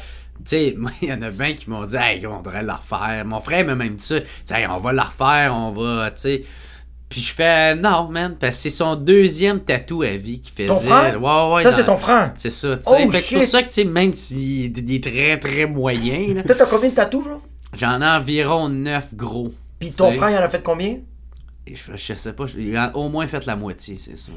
Tu 0.45 0.51
sais, 0.57 0.75
moi, 0.79 0.91
il 1.03 1.09
y 1.09 1.13
en 1.13 1.23
a 1.23 1.31
bien 1.31 1.55
qui 1.55 1.71
m'ont 1.71 1.85
dit, 1.85 1.97
hey, 1.97 2.27
on 2.27 2.41
devrait 2.43 2.63
la 2.63 2.77
refaire. 2.77 3.25
Mon 3.25 3.41
frère 3.41 3.65
m'a 3.65 3.75
même 3.75 3.97
dit 3.97 4.05
ça. 4.05 4.17
Hey, 4.57 4.67
on 4.69 4.79
va 4.79 4.93
la 4.93 5.05
refaire, 5.05 5.55
on 5.55 5.71
va, 5.71 6.11
tu 6.11 6.21
sais. 6.23 6.45
Puis 7.09 7.21
je 7.21 7.35
fais, 7.35 7.75
non, 7.75 8.09
man, 8.09 8.37
parce 8.41 8.57
que 8.57 8.63
c'est 8.63 8.71
son 8.71 8.97
deuxième 8.97 9.61
tatou 9.61 10.01
à 10.03 10.17
vie 10.17 10.41
qu'il 10.41 10.53
faisait. 10.55 10.67
Ton 10.69 10.77
frère? 10.77 11.23
Ouais, 11.23 11.55
ouais. 11.57 11.63
ça, 11.63 11.71
dans- 11.71 11.77
c'est 11.77 11.85
ton 11.85 11.97
frère? 11.99 12.33
C'est 12.37 12.49
ça, 12.51 12.77
tu 12.79 12.83
sais. 12.85 12.89
Oh, 13.07 13.11
c'est 13.13 13.35
pour 13.35 13.45
ça 13.45 13.63
que, 13.63 13.69
tu 13.69 13.75
sais, 13.75 13.85
même 13.85 14.15
s'il 14.15 14.79
il 14.79 14.95
est 14.95 15.05
très, 15.05 15.39
très 15.39 15.67
moyen, 15.67 16.43
Toi, 16.43 16.55
t'as 16.57 16.65
combien 16.67 16.89
de 16.89 16.95
tatous, 16.95 17.25
j'en 17.75 18.01
ai 18.01 18.07
environ 18.07 18.71
neuf 18.71 19.15
gros. 19.15 19.51
Puis 19.79 19.91
ton 19.91 20.07
Tu 20.07 20.13
sais. 20.13 20.19
frère, 20.21 20.31
il 20.31 20.37
en 20.43 20.47
a 20.47 20.49
fait 20.49 20.63
combien? 20.63 21.01
Et 21.65 21.77
Je, 21.77 21.93
je 21.95 22.15
sais 22.15 22.33
pas, 22.33 22.45
je- 22.47 22.59
il 22.59 22.77
a 22.77 22.91
au 22.97 23.09
moins 23.09 23.25
fait 23.29 23.47
la 23.47 23.55
moitié, 23.55 23.97
c'est 23.97 24.17
ça. 24.17 24.33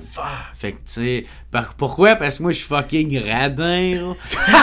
Fait 0.59 0.73
que, 0.73 0.77
tu 0.77 0.81
sais, 0.85 1.25
par- 1.51 1.73
pourquoi? 1.73 2.15
Parce 2.17 2.37
que 2.37 2.43
moi, 2.43 2.51
je 2.51 2.57
suis 2.59 2.67
fucking 2.67 3.19
radin, 3.19 3.95
là. 3.95 4.13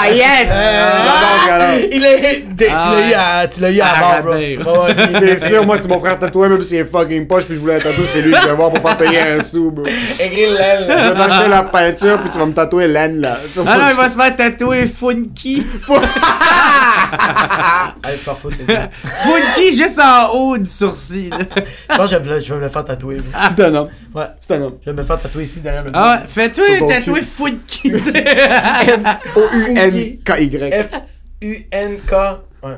Ah, 0.00 0.10
yes! 0.10 0.48
Euh, 0.50 1.04
Donc, 1.04 1.48
alors, 1.50 1.78
Il 1.92 2.04
est. 2.04 2.44
Ah 2.70 2.76
tu 2.76 2.90
l'as 2.90 3.08
eu 3.08 3.12
à, 3.14 3.46
tu 3.48 3.60
l'as 3.60 3.70
eu 3.70 3.80
à 3.80 3.86
À 3.86 4.22
mort, 4.22 4.32
bro. 4.58 4.86
C'est 5.12 5.48
sûr, 5.48 5.64
moi, 5.64 5.78
c'est 5.78 5.86
mon 5.86 6.00
frère 6.00 6.18
tatoué, 6.18 6.48
même 6.48 6.64
s'il 6.64 6.78
est 6.78 6.84
fucking 6.84 7.26
poche, 7.28 7.44
puis 7.46 7.54
je 7.54 7.60
voulais 7.60 7.76
un 7.76 7.80
tatou, 7.80 8.02
c'est 8.10 8.20
lui 8.20 8.32
que 8.32 8.40
je 8.42 8.48
vais 8.48 8.54
voir 8.54 8.70
pour 8.72 8.82
pas 8.82 8.96
payer 8.96 9.20
un 9.20 9.40
sou, 9.42 9.70
bro. 9.70 9.84
Je 9.86 10.22
Écris 10.24 10.52
l'aile. 10.52 10.86
vais 10.88 11.14
t'acheter 11.14 11.48
la 11.48 11.62
peinture, 11.62 12.20
puis 12.20 12.30
tu 12.30 12.38
vas 12.38 12.46
me 12.46 12.52
tatouer 12.52 12.88
l'aine, 12.88 13.20
là. 13.20 13.38
Ah 13.64 13.78
non, 13.78 13.84
il 13.90 13.96
va 13.96 14.08
se 14.08 14.16
faire 14.16 14.34
tatouer 14.34 14.86
Funky. 14.86 15.64
Allez, 18.02 18.16
faire 18.16 18.36
foutre, 18.36 18.56
les 18.58 18.64
gars. 18.74 18.90
Funky 19.04 19.76
juste 19.76 20.00
en 20.00 20.30
haut 20.32 20.58
du 20.58 20.68
sourcil. 20.68 21.30
Je 22.10 22.16
pense 22.16 22.24
que 22.24 22.24
je 22.24 22.28
vais 22.28 22.30
me 22.30 22.34
le- 22.36 22.40
je 22.44 22.48
vais 22.54 22.58
me 22.60 22.64
le 22.64 22.68
faire 22.70 22.84
tatouer. 22.84 23.16
bro. 23.16 23.40
C'est 23.56 23.64
un 23.64 23.74
homme. 23.74 23.88
Ouais. 24.14 24.24
C'est 24.40 24.54
un 24.54 24.62
homme. 24.62 24.74
Je 24.80 24.86
vais 24.86 24.92
me 24.92 25.00
le 25.00 25.06
faire 25.06 25.20
tatouer 25.20 25.44
ici 25.44 25.60
derrière 25.60 25.84
le 25.84 25.90
dos. 25.90 25.98
Ah 25.98 26.20
ouais, 26.20 26.26
fais-toi 26.26 26.64
tatouer 26.88 27.20
cul. 27.20 27.26
Funky. 27.26 27.92
O-U-N-K-Y. 29.36 30.72
F-U-N-K. 30.72 32.12
Ouais. 32.62 32.76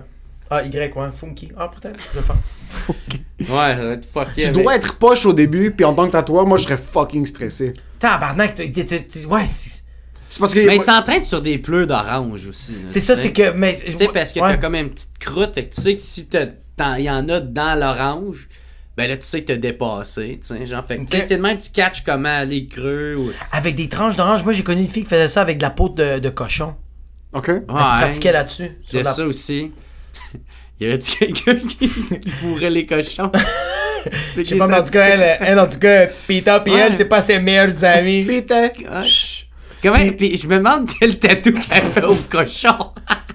Ah, 0.50 0.62
Y, 0.64 0.96
ouais. 0.96 1.08
Funky. 1.14 1.52
Ah, 1.56 1.68
peut-être. 1.70 1.98
Je 2.12 2.18
vais 2.18 2.20
le 2.20 2.22
faire. 2.22 2.36
ouais, 3.40 3.76
ça 3.76 3.84
va 3.84 3.92
être 3.92 4.08
fucké. 4.10 4.42
Tu 4.42 4.50
dois 4.52 4.74
être 4.76 4.96
poche 4.98 5.26
au 5.26 5.32
début, 5.32 5.70
puis 5.70 5.84
en 5.84 5.94
tant 5.94 6.06
que 6.06 6.12
tatoueur, 6.12 6.46
moi, 6.46 6.58
je 6.58 6.64
serais 6.64 6.76
fucking 6.78 7.24
stressé. 7.26 7.72
Tabarnak. 7.98 8.58
Ouais, 8.58 9.46
c'est 9.46 9.82
C'est 10.28 10.40
parce 10.40 10.54
que. 10.54 10.66
Mais 10.66 10.76
il 10.76 10.80
s'entraîne 10.82 11.22
sur 11.22 11.40
des 11.40 11.58
pleurs 11.58 11.86
d'orange 11.86 12.48
aussi. 12.48 12.72
là, 12.72 12.78
c'est 12.86 13.00
ça, 13.00 13.14
sais. 13.16 13.22
c'est 13.22 13.32
que. 13.32 13.52
Mais. 13.52 13.74
Tu 13.76 13.92
sais, 13.96 14.08
parce 14.12 14.32
que 14.32 14.40
ouais. 14.40 14.50
t'as 14.52 14.56
comme 14.56 14.74
une 14.74 14.90
petite 14.90 15.18
croûte, 15.18 15.54
fait 15.54 15.66
que 15.66 15.74
tu 15.74 15.80
sais 15.80 15.94
que 15.94 16.00
si 16.00 16.26
t'as- 16.26 16.46
t'en- 16.76 16.94
il 16.94 17.04
y 17.04 17.10
en 17.10 17.28
a 17.28 17.40
dans 17.40 17.78
l'orange, 17.78 18.48
ben 18.96 19.08
là, 19.08 19.16
tu 19.16 19.26
sais 19.26 19.40
que 19.42 19.46
t'as 19.52 19.56
dépassé, 19.56 20.38
tu 20.42 20.46
sais, 20.48 20.66
genre, 20.66 20.84
fait 20.84 20.98
que, 20.98 21.02
tu 21.04 21.08
sais, 21.12 21.18
Ok. 21.18 21.24
c'est 21.28 21.36
de 21.36 21.42
même 21.42 21.56
que 21.58 21.62
tu 21.62 21.70
catches 21.70 22.02
comment 22.04 22.28
aller 22.28 22.66
creux 22.66 23.14
ou... 23.16 23.32
Avec 23.52 23.74
des 23.76 23.88
tranches 23.88 24.16
d'orange. 24.16 24.44
Moi, 24.44 24.52
j'ai 24.52 24.62
connu 24.62 24.82
une 24.82 24.88
fille 24.88 25.04
qui 25.04 25.08
faisait 25.08 25.28
ça 25.28 25.40
avec 25.42 25.58
de 25.58 25.62
la 25.62 25.70
peau 25.70 25.88
de, 25.88 26.18
de 26.18 26.28
cochon. 26.28 26.74
Ok. 27.32 27.48
Elle 27.48 27.60
se 27.60 27.66
pratiquait 27.66 28.32
là-dessus. 28.32 28.72
Il 28.92 28.98
a 28.98 29.02
la- 29.02 29.12
ça 29.12 29.24
aussi. 29.26 29.72
Y 30.80 30.86
avait-tu 30.86 31.16
quelqu'un 31.18 31.56
qui, 31.56 31.88
qui 32.20 32.30
fourrait 32.30 32.70
les 32.70 32.86
cochons? 32.86 33.30
Je 34.36 34.42
sais 34.44 34.56
pas, 34.56 34.66
mais 34.66 34.78
en 34.78 34.82
tout 34.82 34.90
cas, 34.92 35.04
elle, 35.04 35.36
elle, 35.46 35.60
en 35.60 35.68
tout 35.68 35.78
cas, 35.78 36.06
Pita 36.26 36.58
pis 36.60 36.70
Ouais. 36.70 36.78
elle, 36.80 36.96
c'est 36.96 37.04
pas 37.04 37.20
ses 37.20 37.38
meilleurs 37.38 37.84
amis. 37.84 38.24
Peter. 38.24 38.68
Ah, 38.90 39.02
Comment, 39.82 39.98
puis 40.16 40.36
je 40.38 40.46
me 40.46 40.56
demande 40.56 40.90
quel 40.98 41.18
tatou 41.18 41.52
qu'elle 41.52 41.84
fait 41.84 42.02
au 42.04 42.14
cochon. 42.30 42.92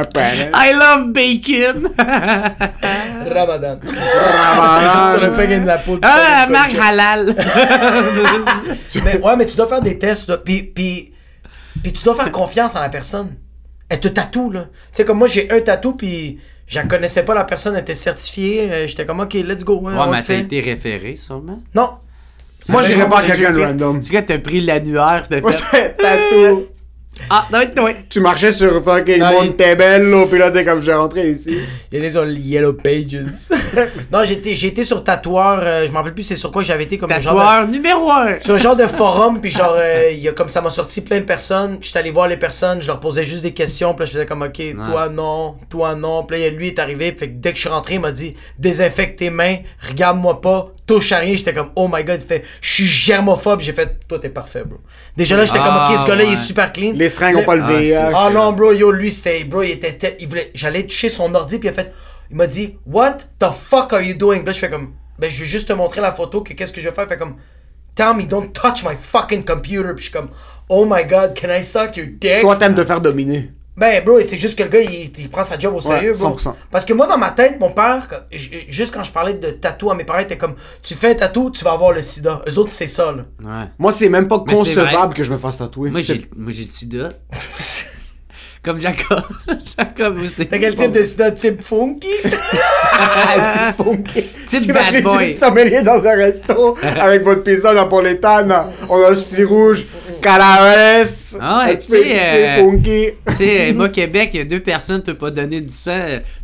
Un 0.00 0.04
panel. 0.04 0.50
I 0.54 0.72
love 0.72 1.12
bacon! 1.12 1.88
Ramadan. 3.34 3.78
Ramadan. 3.84 5.20
le 5.26 5.32
fait 5.34 5.42
qu'il 5.42 5.50
y 5.52 5.54
a 5.54 5.58
de 5.60 5.66
la 5.66 5.78
peau 5.78 5.94
de 5.96 6.00
ah, 6.02 6.46
marque 6.50 6.74
halal! 6.80 7.34
Mais, 9.04 9.20
ouais, 9.20 9.36
mais 9.36 9.46
tu 9.46 9.56
dois 9.56 9.68
faire 9.68 9.82
des 9.82 9.98
tests, 9.98 10.28
là. 10.28 10.38
Puis, 10.38 10.62
puis, 10.62 11.12
puis 11.82 11.92
tu 11.92 12.02
dois 12.04 12.14
faire 12.14 12.30
confiance 12.32 12.74
en 12.76 12.80
la 12.80 12.88
personne. 12.88 13.34
Elle 13.88 14.00
te 14.00 14.08
tatoue, 14.08 14.50
là. 14.50 14.62
Tu 14.62 14.68
sais, 14.92 15.04
comme 15.04 15.18
moi, 15.18 15.28
j'ai 15.28 15.50
un 15.50 15.60
tatou, 15.60 15.92
puis 15.94 16.38
je 16.66 16.80
connaissais 16.80 17.22
pas, 17.24 17.34
la 17.34 17.44
personne 17.44 17.74
elle 17.74 17.82
était 17.82 17.94
certifiée. 17.94 18.68
euh, 18.72 18.86
J'étais 18.86 19.06
comme, 19.06 19.20
ok, 19.20 19.34
let's 19.34 19.64
go. 19.64 19.86
hein, 19.86 19.94
Ouais, 19.96 20.04
on 20.06 20.10
mais 20.10 20.18
t'as 20.18 20.22
fait. 20.24 20.40
été 20.40 20.60
référé, 20.60 21.16
sûrement? 21.16 21.60
Non. 21.74 21.90
Moi, 22.68 22.82
j'irais 22.82 23.08
pas 23.08 23.20
à 23.20 23.22
quelqu'un 23.22 23.46
Tu 23.46 23.52
de 23.52 23.58
sais- 23.58 23.66
random. 23.66 24.00
Tu 24.00 24.06
sais, 24.08 24.12
quand 24.14 24.24
t'as 24.26 24.38
pris 24.38 24.60
l'annuaire, 24.60 25.24
t'as 25.28 25.40
fait. 25.52 25.96
tatou. 25.96 26.66
Ah, 27.30 27.46
non, 27.52 27.60
oui. 27.84 27.92
Tu 28.10 28.20
marchais 28.20 28.52
sur 28.52 28.82
fucking 28.84 29.18
Non, 29.18 29.42
il- 29.42 29.50
Montebello, 29.50 30.26
puis 30.26 30.38
là, 30.38 30.50
t'es 30.50 30.64
comme, 30.64 30.80
je 30.80 30.86
vais 30.86 30.94
rentrer 30.94 31.30
ici. 31.30 31.58
Il 31.92 31.96
y 31.96 32.00
a 32.00 32.04
des 32.04 32.10
sur 32.10 32.26
Yellow 32.26 32.74
Pages. 32.74 33.18
non, 34.12 34.24
j'étais, 34.24 34.54
j'ai 34.54 34.68
été 34.68 34.84
sur 34.84 35.02
Tatoueur, 35.02 35.60
euh, 35.62 35.86
je 35.86 35.92
m'en 35.92 35.98
rappelle 36.00 36.14
plus 36.14 36.22
c'est 36.22 36.36
sur 36.36 36.52
quoi 36.52 36.62
j'avais 36.62 36.84
été 36.84 36.98
comme 36.98 37.10
un 37.10 37.20
genre 37.20 37.34
de- 37.34 37.40
Tatoueur 37.40 37.68
numéro 37.68 38.10
1. 38.10 38.40
sur 38.40 38.54
un 38.54 38.58
genre 38.58 38.76
de 38.76 38.86
forum, 38.86 39.40
puis 39.40 39.50
genre, 39.50 39.74
euh, 39.76 40.10
il 40.12 40.18
y 40.20 40.28
a 40.28 40.32
comme 40.32 40.48
ça 40.48 40.60
m'a 40.60 40.70
sorti 40.70 41.00
plein 41.00 41.18
de 41.20 41.24
personnes. 41.24 41.78
J'étais 41.80 41.98
allé 42.00 42.10
voir 42.10 42.28
les 42.28 42.36
personnes, 42.36 42.82
je 42.82 42.86
leur 42.88 43.00
posais 43.00 43.24
juste 43.24 43.42
des 43.42 43.54
questions, 43.54 43.94
puis 43.94 44.00
là, 44.00 44.06
je 44.06 44.12
faisais 44.12 44.26
comme, 44.26 44.42
ok, 44.42 44.60
toi 44.84 45.08
non, 45.08 45.56
toi 45.70 45.94
non. 45.94 46.24
Puis 46.24 46.40
là, 46.40 46.50
lui 46.50 46.68
est 46.68 46.78
arrivé, 46.78 47.14
fait 47.18 47.28
que 47.28 47.34
dès 47.36 47.50
que 47.50 47.56
je 47.56 47.62
suis 47.62 47.70
rentré, 47.70 47.94
il 47.94 48.00
m'a 48.00 48.12
dit, 48.12 48.34
désinfecte 48.58 49.18
tes 49.18 49.30
mains, 49.30 49.56
regarde-moi 49.88 50.40
pas, 50.40 50.72
touche 50.86 51.12
à 51.12 51.18
rien. 51.18 51.36
J'étais 51.36 51.52
comme, 51.52 51.70
oh 51.76 51.88
my 51.92 52.04
god, 52.04 52.20
il 52.22 52.26
fait, 52.26 52.44
je 52.60 52.72
suis 52.72 52.86
germophobe. 52.86 53.60
J'ai 53.60 53.72
fait, 53.72 53.98
toi 54.08 54.18
t'es 54.18 54.30
parfait, 54.30 54.64
bro. 54.64 54.78
Déjà 55.16 55.36
là, 55.36 55.44
j'étais 55.44 55.58
comme, 55.58 55.74
ok, 55.76 55.98
ce 56.00 56.06
gars-là, 56.06 56.24
il 56.24 56.32
est 56.32 56.36
Ah, 56.36 56.40
super 56.40 56.72
clean. 56.72 56.92
Les 56.94 57.08
seringues 57.08 57.36
ont 57.36 57.44
pas 57.44 57.56
le 57.56 57.62
Ah, 57.62 57.68
c'est 57.78 57.94
Ah 58.16 58.30
non, 58.32 58.52
bro, 58.52 58.72
yo, 58.72 58.90
lui, 58.92 59.10
c'était. 59.10 59.44
Bro, 59.44 59.62
il 59.62 59.72
était. 59.72 60.16
Il 60.20 60.28
voulait. 60.28 60.50
J'allais 60.54 60.84
toucher 60.86 61.10
son 61.10 61.34
ordi, 61.34 61.58
puis 61.58 61.68
il 61.68 61.72
a 61.72 61.74
fait. 61.74 61.92
Il 62.30 62.36
m'a 62.36 62.46
dit, 62.46 62.76
What 62.86 63.18
the 63.38 63.48
fuck 63.52 63.92
are 63.92 64.02
you 64.02 64.14
doing? 64.14 64.42
Là, 64.44 64.52
je 64.52 64.58
fais 64.58 64.70
comme. 64.70 64.92
Ben, 65.18 65.30
je 65.30 65.40
vais 65.40 65.46
juste 65.46 65.68
te 65.68 65.72
montrer 65.72 66.00
la 66.00 66.12
photo, 66.12 66.42
que 66.42 66.52
qu'est-ce 66.52 66.72
que 66.72 66.80
je 66.80 66.88
vais 66.88 66.94
faire? 66.94 67.04
Il 67.04 67.08
fait 67.08 67.16
comme. 67.18 67.36
Tell 67.94 68.14
me, 68.14 68.24
don't 68.26 68.52
touch 68.52 68.84
my 68.84 68.94
fucking 69.00 69.42
computer. 69.44 69.94
Puis 69.94 69.98
je 69.98 70.02
suis 70.02 70.12
comme, 70.12 70.28
Oh 70.68 70.84
my 70.84 71.04
god, 71.04 71.34
can 71.34 71.48
I 71.48 71.64
suck 71.64 71.96
your 71.96 72.06
dick? 72.20 72.42
Toi, 72.42 72.56
t'aimes 72.56 72.74
te 72.74 72.84
faire 72.84 73.00
dominer. 73.00 73.50
Ben, 73.76 74.02
bro, 74.02 74.18
c'est 74.26 74.38
juste 74.38 74.56
que 74.58 74.62
le 74.62 74.70
gars, 74.70 74.80
il, 74.80 75.12
il 75.18 75.28
prend 75.28 75.44
sa 75.44 75.58
job 75.58 75.74
au 75.74 75.80
sérieux, 75.80 76.12
bro. 76.18 76.36
100%. 76.36 76.54
Parce 76.70 76.84
que 76.86 76.94
moi, 76.94 77.06
dans 77.06 77.18
ma 77.18 77.30
tête, 77.30 77.60
mon 77.60 77.70
père, 77.70 78.08
juste 78.68 78.94
quand 78.94 79.04
je 79.04 79.12
parlais 79.12 79.34
de 79.34 79.50
tatou 79.50 79.90
à 79.90 79.94
mes 79.94 80.04
parents, 80.04 80.20
il 80.20 80.24
était 80.24 80.38
comme, 80.38 80.54
tu 80.82 80.94
fais 80.94 81.10
un 81.10 81.14
tatou, 81.14 81.50
tu 81.50 81.62
vas 81.62 81.72
avoir 81.72 81.92
le 81.92 82.00
sida. 82.00 82.42
Eux 82.48 82.58
autres, 82.58 82.72
c'est 82.72 82.88
ça, 82.88 83.12
là. 83.12 83.24
Ouais. 83.44 83.68
Moi, 83.78 83.92
c'est 83.92 84.08
même 84.08 84.28
pas 84.28 84.42
Mais 84.46 84.54
concevable 84.54 85.12
que 85.12 85.24
je 85.24 85.32
me 85.32 85.36
fasse 85.36 85.58
tatouer. 85.58 85.90
Moi, 85.90 86.00
j'ai, 86.00 86.24
moi, 86.34 86.52
j'ai 86.52 86.64
le 86.64 86.70
sida. 86.70 87.08
Comme 88.66 88.80
Jacob. 88.80 89.22
Jacob 89.78 90.18
aussi. 90.18 90.44
T'as 90.48 90.58
quel 90.58 90.74
type 90.74 90.90
de 90.90 91.04
sida? 91.04 91.30
Type 91.30 91.62
funky? 91.62 92.08
Type 92.24 93.76
funky. 93.76 94.24
Type 94.48 94.72
bad 94.72 95.02
boy. 95.04 95.32
tu 95.32 95.38
sommelier 95.38 95.82
dans 95.82 96.04
un 96.04 96.16
resto 96.16 96.76
avec 96.82 97.22
votre 97.22 97.44
pizza 97.44 97.72
napolétane. 97.72 98.52
On 98.88 99.00
a 99.04 99.10
le 99.10 99.16
petit 99.16 99.44
rouge, 99.44 99.86
calaves. 100.20 101.36
Ah 101.40 101.66
tu 101.74 101.88
sais, 101.88 102.18
euh, 102.20 102.56
funky. 102.58 103.08
Tu 103.28 103.34
sais, 103.34 103.72
moi, 103.72 103.88
Québec, 103.88 104.30
il 104.34 104.38
y 104.38 104.40
a 104.40 104.44
deux 104.44 104.60
personnes 104.60 105.00
qui 105.00 105.06
peuvent 105.06 105.16
pas 105.16 105.30
donner 105.30 105.60
du 105.60 105.72
sang. 105.72 105.98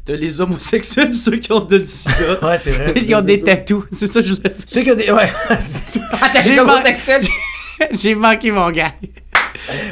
T'as 0.05 0.15
les 0.15 0.41
homosexuels 0.41 1.15
ceux 1.15 1.37
qui 1.37 1.53
ont 1.53 1.61
de 1.61 1.77
le 1.79 1.87
sida. 1.87 2.15
Ouais, 2.43 2.59
c'est 2.59 2.71
vrai. 2.71 2.93
Ils 2.97 3.15
ont 3.15 3.21
des 3.21 3.41
tatous. 3.41 3.85
C'est 3.97 4.07
ça 4.13 4.21
que 4.21 4.27
je 4.27 4.35
voulais 4.35 4.51
dire. 4.51 4.65
Ceux 4.67 4.83
qui 4.83 4.91
ont 4.91 4.95
des. 4.95 5.11
Ouais. 5.11 5.31
Ah, 5.51 6.29
t'as 6.33 6.43
J'ai 6.43 6.51
les 6.53 6.59
homosexuels. 6.59 7.23
J'ai 7.93 8.15
manqué 8.15 8.51
mon 8.51 8.71
gars. 8.71 8.93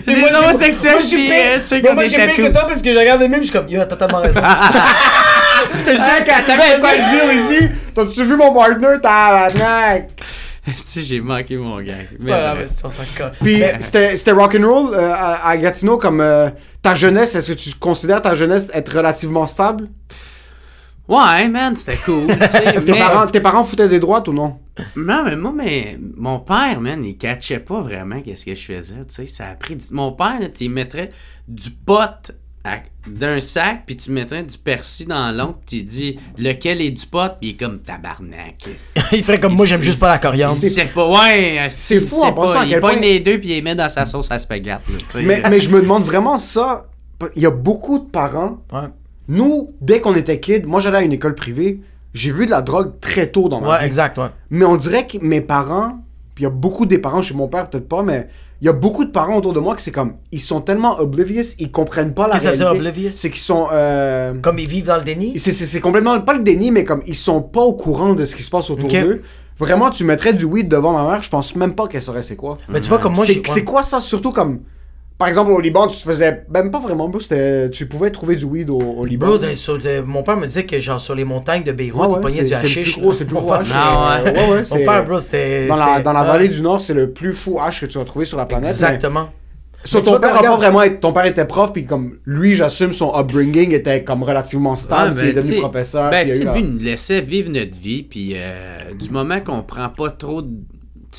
Mais 0.06 0.14
Les 0.14 0.20
moi, 0.20 0.30
homosexuels 0.44 0.92
moi, 0.92 1.00
je 1.02 1.06
suis 1.06 1.16
pis 1.16 1.26
pire- 1.26 1.34
euh, 1.54 1.58
ceux 1.58 1.80
qui 1.80 1.88
ont 1.88 1.94
moi, 1.94 2.02
des 2.04 2.08
je 2.10 2.14
suis 2.16 2.26
pire 2.26 2.36
que 2.46 2.52
toi 2.52 2.62
parce 2.68 2.80
que 2.82 2.92
je 2.92 2.98
regarde 2.98 3.20
les 3.20 3.28
mêmes, 3.28 3.40
je 3.40 3.44
suis 3.50 3.52
comme, 3.52 3.68
yo, 3.68 3.78
t'as 3.80 3.86
totalement 3.86 4.20
raison. 4.20 4.40
C'est 5.82 5.96
sûr 5.96 6.24
que 6.24 6.46
t'avais 6.46 6.74
un 6.76 6.80
sage 6.80 7.00
deal 7.10 7.56
ici. 7.58 7.68
T'as-tu 7.94 8.24
vu 8.24 8.36
mon 8.36 8.52
partner, 8.54 8.96
tabarnak? 9.02 10.08
Si, 10.76 11.04
j'ai 11.04 11.20
manqué 11.20 11.56
mon 11.56 11.80
gars. 11.80 11.94
Mais 12.20 12.30
Voilà, 12.30 12.54
bref. 12.54 12.70
mais 12.76 12.80
on 12.84 12.90
s'en 12.90 13.02
colle. 13.16 13.32
Puis 13.42 13.62
c'était 13.80 14.16
c'était 14.16 14.32
rock'n'roll 14.32 14.94
euh, 14.94 15.12
à, 15.14 15.48
à 15.48 15.56
Gatineau 15.56 15.96
comme 15.98 16.20
euh, 16.20 16.50
ta 16.82 16.94
jeunesse. 16.94 17.34
Est-ce 17.34 17.52
que 17.52 17.58
tu 17.58 17.74
considères 17.74 18.22
ta 18.22 18.34
jeunesse 18.34 18.70
être 18.72 18.96
relativement 18.96 19.46
stable? 19.46 19.88
Ouais, 21.08 21.48
man, 21.48 21.74
c'était 21.76 21.96
cool. 22.04 22.26
Tes, 22.38 22.92
mais- 22.92 22.98
parents, 22.98 23.26
tes 23.26 23.40
parents 23.40 23.64
foutaient 23.64 23.88
des 23.88 23.98
droites 23.98 24.28
ou 24.28 24.32
non? 24.32 24.58
Non, 24.96 25.24
mais 25.24 25.34
moi, 25.36 25.52
mais 25.54 25.98
mon 26.16 26.38
père, 26.38 26.80
man, 26.80 27.04
il 27.04 27.16
catchait 27.18 27.58
pas 27.58 27.80
vraiment 27.80 28.20
qu'est-ce 28.20 28.44
que 28.46 28.54
je 28.54 28.62
faisais, 28.64 28.94
tu 29.08 29.14
sais. 29.14 29.26
Ça 29.26 29.46
a 29.48 29.54
pris 29.54 29.74
du... 29.76 29.84
Mon 29.90 30.12
père, 30.12 30.38
là, 30.40 30.46
il 30.60 30.70
mettrait 30.70 31.08
du 31.48 31.70
pot 31.70 32.30
d'un 33.08 33.40
sac, 33.40 33.84
puis 33.86 33.96
tu 33.96 34.10
mettrais 34.10 34.42
du 34.42 34.58
persil 34.58 35.06
dans 35.06 35.34
l'autre, 35.34 35.58
puis 35.66 35.78
il 35.78 35.84
dit 35.84 36.18
lequel 36.36 36.82
est 36.82 36.90
du 36.90 37.06
pot, 37.06 37.32
puis 37.40 37.50
il 37.50 37.50
est 37.50 37.56
comme 37.56 37.78
tabarnak. 37.80 38.56
Il 39.12 39.24
ferait 39.24 39.40
comme 39.40 39.54
moi, 39.54 39.64
j'aime 39.64 39.80
juste 39.80 39.98
pas 39.98 40.08
la 40.10 40.18
coriandre. 40.18 40.56
C'est 40.56 40.84
pas, 40.92 41.08
ouais, 41.08 41.66
C'est 41.70 41.96
il 41.96 42.00
fou 42.02 42.22
en 42.22 42.26
à 42.28 42.64
Il 42.66 42.72
pogne 42.80 42.80
point- 42.80 43.00
les 43.00 43.20
deux, 43.20 43.38
puis 43.38 43.48
il 43.48 43.54
les 43.54 43.62
met 43.62 43.74
dans 43.74 43.88
sa 43.88 44.04
sauce 44.04 44.30
à 44.30 44.38
tu 44.38 44.46
sais. 44.46 45.22
Mais, 45.22 45.42
mais 45.48 45.58
je 45.60 45.70
me 45.70 45.80
demande 45.80 46.04
vraiment 46.04 46.36
ça. 46.36 46.86
Il 47.36 47.42
y 47.42 47.46
a 47.46 47.50
beaucoup 47.50 47.98
de 47.98 48.04
parents. 48.04 48.58
Ouais. 48.72 48.88
Nous, 49.28 49.72
dès 49.80 50.00
qu'on 50.00 50.14
était 50.14 50.38
kids, 50.40 50.62
moi 50.66 50.80
j'allais 50.80 50.98
à 50.98 51.02
une 51.02 51.12
école 51.12 51.34
privée. 51.34 51.80
J'ai 52.12 52.32
vu 52.32 52.44
de 52.44 52.50
la 52.50 52.60
drogue 52.62 52.92
très 53.00 53.28
tôt 53.28 53.48
dans 53.48 53.60
ma 53.60 53.68
Ouais, 53.70 53.78
vie. 53.80 53.86
exact, 53.86 54.18
ouais. 54.18 54.28
Mais 54.50 54.64
on 54.64 54.76
dirait 54.76 55.06
que 55.06 55.16
mes 55.22 55.40
parents, 55.40 55.98
puis 56.34 56.42
il 56.42 56.44
y 56.44 56.46
a 56.46 56.50
beaucoup 56.50 56.84
des 56.86 56.98
parents 56.98 57.22
chez 57.22 57.34
mon 57.34 57.48
père, 57.48 57.70
peut-être 57.70 57.88
pas, 57.88 58.02
mais 58.02 58.28
il 58.60 58.66
y 58.66 58.68
a 58.68 58.72
beaucoup 58.72 59.04
de 59.04 59.10
parents 59.10 59.36
autour 59.36 59.52
de 59.54 59.60
moi 59.60 59.74
qui 59.74 59.82
c'est 59.82 59.90
comme, 59.92 60.14
ils 60.32 60.40
sont 60.40 60.60
tellement 60.60 60.98
oblivious, 61.00 61.54
ils 61.58 61.70
comprennent 61.70 62.12
pas 62.12 62.26
la 62.28 62.34
Qu'est-ce 62.34 62.62
réalité. 62.62 62.66
oblivious? 62.88 63.10
C'est 63.12 63.30
qu'ils 63.30 63.40
sont, 63.40 63.68
euh, 63.72 64.34
Comme 64.42 64.58
ils 64.58 64.68
vivent 64.68 64.86
dans 64.86 64.96
le 64.98 65.02
déni? 65.04 65.38
c'est, 65.38 65.52
c'est, 65.52 65.64
c'est 65.64 65.80
complètement, 65.80 66.20
pas 66.20 66.34
le 66.34 66.40
déni, 66.40 66.70
mais 66.70 66.84
comme 66.84 67.02
ils 67.06 67.16
sont 67.16 67.40
pas 67.40 67.62
au 67.62 67.72
courant 67.72 68.12
de 68.14 68.24
ce 68.24 68.36
qui 68.36 68.42
se 68.42 68.50
passe 68.50 68.70
autour 68.70 68.88
d'eux. 68.88 69.22
Vraiment, 69.58 69.90
tu 69.90 70.04
mettrais 70.04 70.32
du 70.32 70.44
weed 70.46 70.68
devant 70.68 70.92
ma 70.92 71.10
mère, 71.10 71.22
je 71.22 71.28
pense 71.30 71.54
même 71.54 71.74
pas 71.74 71.86
qu'elle 71.86 72.00
saurait 72.02 72.22
c'est 72.22 72.36
quoi. 72.36 72.56
Mais 72.70 72.80
tu 72.80 72.88
vois, 72.88 72.98
comme 72.98 73.14
moi, 73.14 73.26
c'est, 73.26 73.34
j'ai. 73.34 73.42
c'est 73.46 73.64
quoi 73.64 73.82
ça, 73.82 74.00
surtout 74.00 74.32
comme, 74.32 74.60
par 75.20 75.28
exemple 75.28 75.52
au 75.52 75.60
Liban, 75.60 75.86
tu 75.86 75.96
te 75.98 76.02
faisais, 76.02 76.44
même 76.52 76.72
pas 76.72 76.80
vraiment, 76.80 77.08
bro, 77.08 77.20
c'était, 77.20 77.70
tu 77.70 77.86
pouvais 77.86 78.10
trouver 78.10 78.34
du 78.34 78.44
weed 78.46 78.70
au, 78.70 78.78
au 78.80 79.04
Liban. 79.04 79.26
Bro, 79.36 79.54
sur 79.54 79.78
mon 80.06 80.24
père 80.24 80.36
me 80.38 80.46
disait 80.46 80.64
que 80.66 80.80
genre 80.80 81.00
sur 81.00 81.14
les 81.14 81.24
montagnes 81.24 81.62
de 81.62 81.70
Beyrouth, 81.72 82.00
Ouais, 82.00 82.08
il 82.10 82.14
ouais, 82.16 82.20
pognait 82.22 82.34
c'est, 82.38 82.42
du 82.44 82.48
c'est 82.48 82.54
hashish. 82.56 82.94
c'est 82.94 83.20
le 83.20 83.26
plus 83.26 83.34
Mon 83.34 83.40
gros 83.42 83.52
euh, 83.52 84.32
ouais, 84.32 84.58
Mon 84.58 84.64
c'est- 84.64 84.84
père, 84.84 85.04
bro, 85.04 85.18
c'était. 85.20 85.66
dans 85.68 85.76
la, 85.76 86.00
dans 86.00 86.12
la 86.12 86.24
vallée 86.24 86.48
du 86.48 86.62
Nord, 86.62 86.80
c'est 86.80 86.94
le 86.94 87.10
plus 87.12 87.32
fou 87.34 87.58
hash 87.60 87.82
que 87.82 87.86
tu 87.86 87.98
vas 87.98 88.04
trouver 88.04 88.24
sur 88.24 88.38
la 88.38 88.46
planète. 88.46 88.70
Exactement. 88.70 89.28
Ton 89.90 90.00
vois, 90.02 90.20
père, 90.20 90.30
quand 90.32 90.36
a 90.36 90.42
pas 90.42 90.56
regarde- 90.56 90.60
vraiment 90.60 90.82
été- 90.82 90.98
ton 90.98 91.12
père 91.12 91.24
était 91.26 91.44
prof, 91.46 91.72
puis 91.72 91.86
comme 91.86 92.18
lui, 92.26 92.54
j'assume 92.54 92.92
son 92.92 93.12
upbringing 93.18 93.72
était 93.72 94.04
comme 94.04 94.22
relativement 94.22 94.76
stable, 94.76 95.14
Ouais, 95.14 95.20
il 95.22 95.28
est 95.28 95.32
ben, 95.32 95.42
devenu 95.42 95.56
professeur. 95.60 96.10
Ben, 96.10 96.30
tu 96.30 96.44
la- 96.44 96.52
lui, 96.54 96.62
nous 96.62 96.78
laissait 96.78 97.20
vivre 97.22 97.50
notre 97.50 97.74
vie, 97.76 98.02
puis 98.02 98.32
euh, 98.36 98.78
du 98.98 99.08
moment 99.10 99.40
qu'on 99.40 99.62
prend 99.62 99.88
pas 99.88 100.10
trop 100.10 100.42
de- 100.42 100.48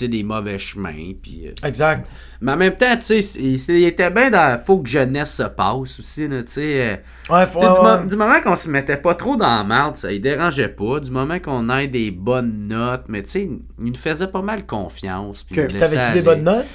des 0.08 0.24
mauvais 0.24 0.58
chemins, 0.60 1.12
puis... 1.22 1.48
euh, 1.48 1.68
Exact. 1.68 2.08
mais 2.42 2.52
en 2.54 2.58
même 2.58 2.76
temps, 2.76 2.96
tu 2.96 3.22
sais, 3.22 3.40
il, 3.40 3.56
il 3.56 3.88
était 3.88 4.10
bien 4.10 4.30
dans... 4.30 4.60
Faut 4.64 4.80
que 4.80 4.90
jeunesse 4.90 5.36
se 5.36 5.44
passe 5.44 6.00
aussi, 6.00 6.28
là, 6.28 6.44
tu 6.44 6.52
sais... 6.54 7.02
Ouais, 7.30 7.46
faut. 7.46 7.60
du, 7.60 7.66
ouais, 7.66 7.72
mo- 7.82 7.84
ouais. 8.02 8.08
du 8.08 8.16
moment 8.16 8.42
qu'on 8.42 8.56
se 8.56 8.70
mettait 8.70 8.98
pas 8.98 9.16
trop 9.16 9.36
dans 9.36 9.58
la 9.58 9.64
merde, 9.64 9.96
ça 9.98 10.12
il 10.12 10.22
dérangeait 10.22 10.70
pas. 10.70 11.00
Du 11.00 11.12
moment 11.12 11.40
qu'on 11.40 11.70
ait 11.70 11.88
des 11.88 12.12
bonnes 12.12 12.68
notes, 12.68 13.04
mais 13.08 13.24
tu 13.24 13.30
sais, 13.30 13.50
il 13.80 13.86
nous 13.92 13.96
faisait 13.96 14.28
pas 14.28 14.42
mal 14.42 14.66
confiance. 14.66 15.44
puis 15.44 15.56
T'avais-tu 15.68 16.14
des 16.14 16.22
bonnes 16.22 16.44
notes? 16.44 16.66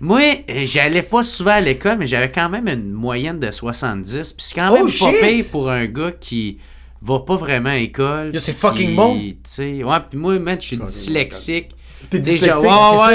Moi, 0.00 0.20
euh, 0.50 0.62
j'allais 0.64 1.02
pas 1.02 1.22
souvent 1.22 1.52
à 1.52 1.60
l'école, 1.60 1.98
mais 1.98 2.06
j'avais 2.06 2.30
quand 2.30 2.48
même 2.50 2.68
une 2.68 2.90
moyenne 2.92 3.38
de 3.38 3.50
70. 3.50 4.32
Puis 4.34 4.46
c'est 4.46 4.54
quand 4.54 4.72
même 4.72 4.82
Oh, 4.86 5.04
pas 5.04 5.12
pire 5.22 5.44
pour 5.50 5.70
un 5.70 5.86
gars 5.86 6.12
qui 6.18 6.58
va 7.00 7.20
pas 7.20 7.36
vraiment 7.36 7.70
à 7.70 7.76
l'école. 7.76 8.30
Yo, 8.34 8.40
c'est 8.40 8.52
fucking 8.52 8.96
bon. 8.96 9.14
ouais, 9.16 10.00
puis 10.10 10.18
moi, 10.18 10.38
man, 10.38 10.60
je 10.60 10.66
suis 10.66 10.76
dyslexique. 10.76 11.70
T'es 12.10 12.18
dyslexique? 12.18 12.64
ouais, 12.64 12.70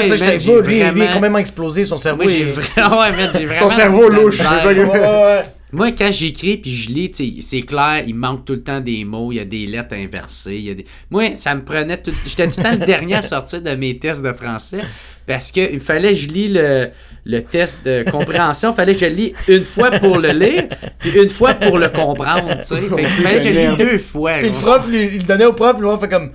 ouais, 0.09 0.17
ça, 0.17 0.25
pas. 0.25 0.31
Lui, 0.37 0.67
lui, 0.67 0.75
il 0.77 0.81
est 0.81 0.91
vraiment- 0.91 1.13
complètement 1.13 1.37
explosé, 1.37 1.85
son 1.85 1.97
cerveau. 1.97 2.23
Moi, 2.23 2.31
j'ai 2.31 2.43
vraiment, 2.43 2.99
ouais, 3.01 3.11
man, 3.11 3.29
j'ai 3.33 3.45
vraiment. 3.45 3.69
cerveau 3.69 4.09
louche, 4.09 4.37
c'est 4.37 4.43
ça 4.43 4.73
que- 4.73 4.79
Ouais. 4.89 5.45
Moi, 5.71 5.91
quand 5.91 6.09
j'écris 6.11 6.57
puis 6.57 6.71
je 6.75 6.89
lis, 6.89 7.41
c'est 7.43 7.61
clair, 7.61 8.01
il 8.07 8.15
manque 8.15 8.43
tout 8.43 8.53
le 8.53 8.63
temps 8.63 8.79
des 8.79 9.05
mots, 9.05 9.31
il 9.31 9.35
y 9.35 9.39
a 9.39 9.45
des 9.45 9.67
lettres 9.67 9.93
inversées. 9.93 10.55
Il 10.55 10.63
y 10.63 10.71
a 10.71 10.73
des... 10.73 10.85
Moi, 11.11 11.35
ça 11.35 11.53
me 11.53 11.63
prenait 11.63 11.97
tout. 11.97 12.11
J'étais 12.25 12.47
tout 12.47 12.55
le 12.57 12.63
temps 12.63 12.71
le 12.71 12.85
dernier 12.87 13.13
à 13.13 13.21
sortir 13.21 13.61
de 13.61 13.69
mes 13.75 13.99
tests 13.99 14.23
de 14.23 14.33
français 14.33 14.81
parce 15.27 15.51
que 15.51 15.71
il 15.71 15.79
fallait 15.79 16.09
que 16.13 16.15
je 16.17 16.27
lis 16.27 16.47
le, 16.47 16.87
le 17.23 17.41
test 17.43 17.85
de 17.85 18.03
compréhension. 18.09 18.71
Il 18.71 18.75
fallait 18.77 18.93
que 18.93 18.99
je 18.99 19.05
le 19.05 19.11
lis 19.13 19.33
une 19.47 19.63
fois 19.63 19.91
pour 19.91 20.17
le 20.17 20.29
lire 20.31 20.63
puis 20.97 21.11
une 21.11 21.29
fois 21.29 21.53
pour 21.53 21.77
le 21.77 21.89
comprendre. 21.89 22.47
Tu 22.61 22.63
sais. 22.63 22.75
Fait 22.81 23.03
que 23.03 23.07
fallait 23.07 23.43
je 23.43 23.49
le 23.49 23.69
lis 23.71 23.77
deux 23.77 23.99
fois. 23.99 24.39
Puis 24.39 24.47
le 24.49 24.55
prof, 24.55 24.87
lui, 24.89 25.03
il 25.05 25.17
le 25.19 25.23
donnait 25.23 25.45
au 25.45 25.53
prof, 25.53 25.73
puis 25.73 25.81
le 25.81 25.87
prof 25.87 26.01
fait 26.01 26.07
comme. 26.09 26.31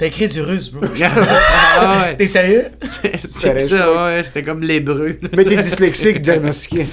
T'as 0.00 0.06
écrit 0.06 0.28
du 0.28 0.40
russe, 0.40 0.70
bro. 0.70 0.82
Ah 1.02 2.04
ouais. 2.06 2.16
T'es 2.16 2.26
sérieux? 2.26 2.68
C'est 3.28 3.60
ça, 3.60 3.84
chaud. 3.84 3.94
ouais, 4.06 4.22
c'était 4.24 4.42
comme 4.42 4.62
l'hébreu. 4.62 5.18
Mais 5.36 5.44
t'es 5.44 5.56
dyslexique 5.56 6.22
diagnostiqué. 6.22 6.86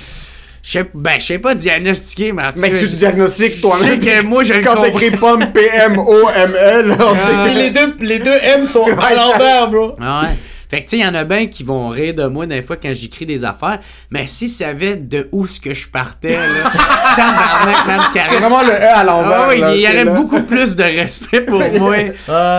Je 0.62 0.72
sais 0.72 0.86
ben, 0.94 1.14
je 1.18 1.26
sais 1.26 1.40
pas 1.40 1.56
diagnostiquer, 1.56 2.34
mais 2.34 2.44
en 2.44 2.52
tout 2.52 2.60
Mais 2.60 2.74
tu 2.74 2.90
te 2.90 2.96
diagnostiques 2.96 3.62
toi-même. 3.62 3.98
que 4.02 4.24
moi, 4.24 4.44
je 4.44 4.56
Quand 4.56 4.82
t'écris 4.82 5.12
pomme 5.12 5.54
P-M-O-M-L, 5.54 6.98
on 7.00 7.18
sait 7.18 7.46
Puis 7.46 7.54
les 7.54 7.70
deux, 7.70 7.96
les 8.02 8.20
deux 8.20 8.38
M 8.44 8.66
sont 8.66 8.84
à 8.84 9.14
l'envers, 9.14 9.70
bro. 9.70 9.96
Ah 10.02 10.24
ouais. 10.24 10.36
Fait 10.70 10.80
que 10.80 10.90
tu 10.90 10.90
sais, 10.90 10.98
il 10.98 11.06
y 11.06 11.08
en 11.08 11.16
a 11.16 11.24
bien 11.24 11.48
qui 11.48 11.64
vont 11.64 11.90
rire 11.90 12.14
de 12.14 12.26
moi 12.26 12.46
des 12.46 12.62
fois 12.62 12.76
quand 12.76 12.94
j'écris 12.94 13.26
des 13.26 13.46
affaires, 13.46 13.80
mais 14.12 14.28
s'ils 14.28 14.50
savaient 14.50 14.98
de 14.98 15.30
où 15.32 15.48
ce 15.48 15.60
que 15.60 15.74
je 15.74 15.88
partais, 15.88 16.34
là, 16.34 16.70
tabarnak, 17.16 17.88
man, 17.88 18.02
C'est 18.14 18.38
vraiment 18.38 18.62
le 18.62 18.72
E 18.72 18.96
à 18.96 19.04
l'envers. 19.04 19.42
Ah 19.42 19.48
oui, 19.50 19.62
il 19.76 19.82
y 19.82 19.88
aurait 19.88 20.04
là. 20.06 20.14
beaucoup 20.14 20.42
plus 20.44 20.76
de 20.76 20.84
respect 20.84 21.42
pour 21.42 21.60
moi. 21.80 21.90
Ouais. 21.90 22.14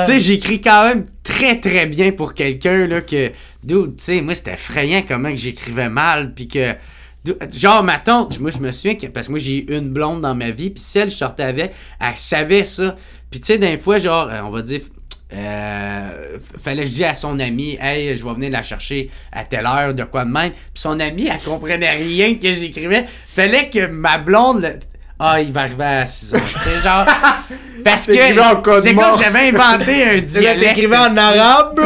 Tu 0.06 0.12
sais, 0.12 0.20
j'écris 0.20 0.60
quand 0.60 0.88
même 0.88 1.04
très 1.22 1.60
très 1.60 1.86
bien 1.86 2.12
pour 2.12 2.34
quelqu'un 2.34 2.86
là 2.86 3.00
que 3.00 3.30
dude, 3.62 3.96
tu 3.96 4.04
sais, 4.04 4.20
moi 4.20 4.34
c'était 4.34 4.54
effrayant 4.54 5.02
comment 5.06 5.30
que 5.30 5.36
j'écrivais 5.36 5.88
mal 5.90 6.32
puis 6.34 6.48
que 6.48 6.74
genre 7.56 7.82
ma 7.82 7.98
tante, 7.98 8.40
moi 8.40 8.50
je 8.50 8.58
me 8.58 8.72
souviens 8.72 8.94
que 8.94 9.06
parce 9.06 9.26
que 9.26 9.32
moi 9.32 9.38
j'ai 9.38 9.58
eu 9.64 9.76
une 9.76 9.90
blonde 9.90 10.22
dans 10.22 10.34
ma 10.34 10.50
vie 10.50 10.70
puis 10.70 10.82
celle 10.82 11.08
que 11.08 11.12
je 11.12 11.16
sortais 11.16 11.42
avec, 11.42 11.74
elle 12.00 12.16
savait 12.16 12.64
ça. 12.64 12.96
Puis 13.30 13.40
tu 13.40 13.52
sais 13.52 13.58
des 13.58 13.76
fois 13.76 13.98
genre 13.98 14.28
euh, 14.30 14.40
on 14.44 14.50
va 14.50 14.62
dire 14.62 14.80
euh, 15.34 16.38
fallait 16.58 16.82
que 16.84 16.88
je 16.88 16.94
dise 16.94 17.02
à 17.04 17.14
son 17.14 17.38
ami, 17.38 17.76
hey, 17.80 18.16
je 18.16 18.24
vais 18.24 18.32
venir 18.34 18.50
la 18.50 18.62
chercher 18.62 19.10
à 19.32 19.44
telle 19.44 19.66
heure, 19.66 19.94
de 19.94 20.04
quoi 20.04 20.24
de 20.24 20.30
même. 20.30 20.50
Puis 20.52 20.60
son 20.74 20.98
ami, 21.00 21.28
elle 21.32 21.40
comprenait 21.40 21.90
rien 21.90 22.34
que 22.36 22.50
j'écrivais. 22.52 23.04
Fallait 23.34 23.68
que 23.68 23.86
ma 23.86 24.18
blonde. 24.18 24.62
le- 24.62 24.78
Ah, 25.20 25.40
il 25.40 25.52
va 25.52 25.62
arriver 25.62 25.84
à 25.84 26.06
6 26.06 26.34
heures. 26.34 26.40
C'est 26.46 26.80
genre. 26.82 27.04
Parce 27.84 28.06
que. 28.06 28.12
C'est 28.14 28.94
comme 28.94 29.18
j'avais 29.22 29.48
inventé 29.48 30.04
un 30.04 30.18
dialecte. 30.20 30.72
écrivais 30.78 30.96
en 30.96 31.16
arabe, 31.16 31.80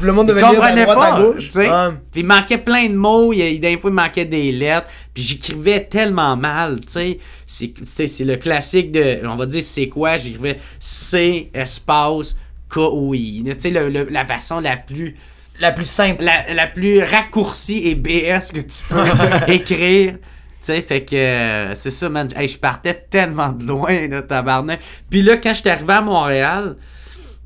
Le 0.00 0.12
monde 0.12 0.28
devait 0.28 0.40
lire 0.40 0.50
comprenait 0.50 0.82
à 0.82 0.86
pas, 0.94 1.20
gauche. 1.20 1.50
Puis 1.52 2.20
il 2.22 2.26
manquait 2.26 2.58
plein 2.58 2.88
de 2.88 2.94
mots, 2.94 3.32
il 3.32 3.60
des 3.60 3.78
fois 3.78 3.90
il 3.90 3.94
manquait 3.94 4.24
des 4.24 4.50
lettres, 4.52 4.86
puis 5.14 5.22
j'écrivais 5.22 5.84
tellement 5.84 6.36
mal, 6.36 6.80
tu 6.80 6.92
sais. 6.92 7.18
C'est 7.46 7.68
tu 7.74 7.84
sais, 7.84 8.06
c'est 8.06 8.24
le 8.24 8.36
classique 8.36 8.92
de 8.92 9.20
on 9.26 9.36
va 9.36 9.46
dire 9.46 9.62
c'est 9.62 9.88
quoi, 9.88 10.16
j'écrivais 10.18 10.56
C 10.78 11.50
espace 11.54 12.36
K 12.72 12.78
O 12.78 13.12
I. 13.14 13.42
Tu 13.44 13.54
sais 13.58 13.70
le- 13.70 13.88
le- 13.90 14.08
la 14.10 14.24
façon 14.24 14.60
la 14.60 14.76
plus 14.76 15.14
La 15.58 15.72
plus 15.72 15.86
simple. 15.86 16.22
la, 16.24 16.52
la 16.54 16.66
plus 16.66 17.02
raccourcie 17.02 17.88
et 17.88 17.94
BS 17.94 18.52
que 18.52 18.60
tu 18.60 18.82
peux 18.88 19.52
écrire. 19.52 20.14
Tu 20.14 20.66
sais, 20.66 20.82
fait 20.82 21.04
que 21.04 21.16
euh, 21.16 21.74
c'est 21.74 21.90
ça, 21.90 22.08
man. 22.10 22.28
Hey, 22.36 22.46
je 22.48 22.58
partais 22.58 22.92
tellement 22.94 23.48
de 23.50 23.64
loin, 23.66 24.06
là, 24.08 24.22
tabarnak. 24.22 24.78
Puis 25.08 25.22
là, 25.22 25.38
quand 25.38 25.54
j'étais 25.54 25.70
arrivé 25.70 25.92
à 25.94 26.00
Montréal, 26.02 26.76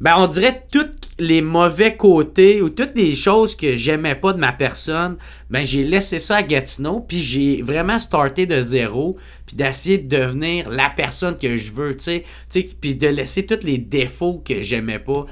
ben, 0.05 0.17
on 0.19 0.27
dirait 0.27 0.67
tous 0.71 0.91
les 1.19 1.41
mauvais 1.41 1.97
côtés 1.97 2.61
ou 2.61 2.69
toutes 2.69 2.95
les 2.95 3.17
choses 3.17 3.57
que 3.57 3.75
j'aimais 3.75 4.15
pas 4.15 4.35
de 4.35 4.39
ma 4.39 4.53
personne, 4.53 5.17
ben, 5.49 5.65
j'ai 5.65 5.83
laissé 5.83 6.19
ça 6.19 6.37
à 6.37 6.43
Gatineau, 6.43 7.01
puis 7.01 7.23
j'ai 7.23 7.63
vraiment 7.63 7.99
starté 7.99 8.45
de 8.45 8.61
zéro, 8.61 9.17
puis 9.47 9.57
d'essayer 9.57 9.97
de 9.97 10.15
devenir 10.15 10.69
la 10.69 10.91
personne 10.91 11.39
que 11.39 11.57
je 11.57 11.73
veux, 11.73 11.97
tu 11.97 12.23
sais, 12.51 12.69
puis 12.79 12.95
de 12.95 13.09
laisser 13.09 13.47
tous 13.47 13.65
les 13.65 13.79
défauts 13.79 14.43
que 14.47 14.63
j'aimais 14.63 14.99
pas 14.99 15.25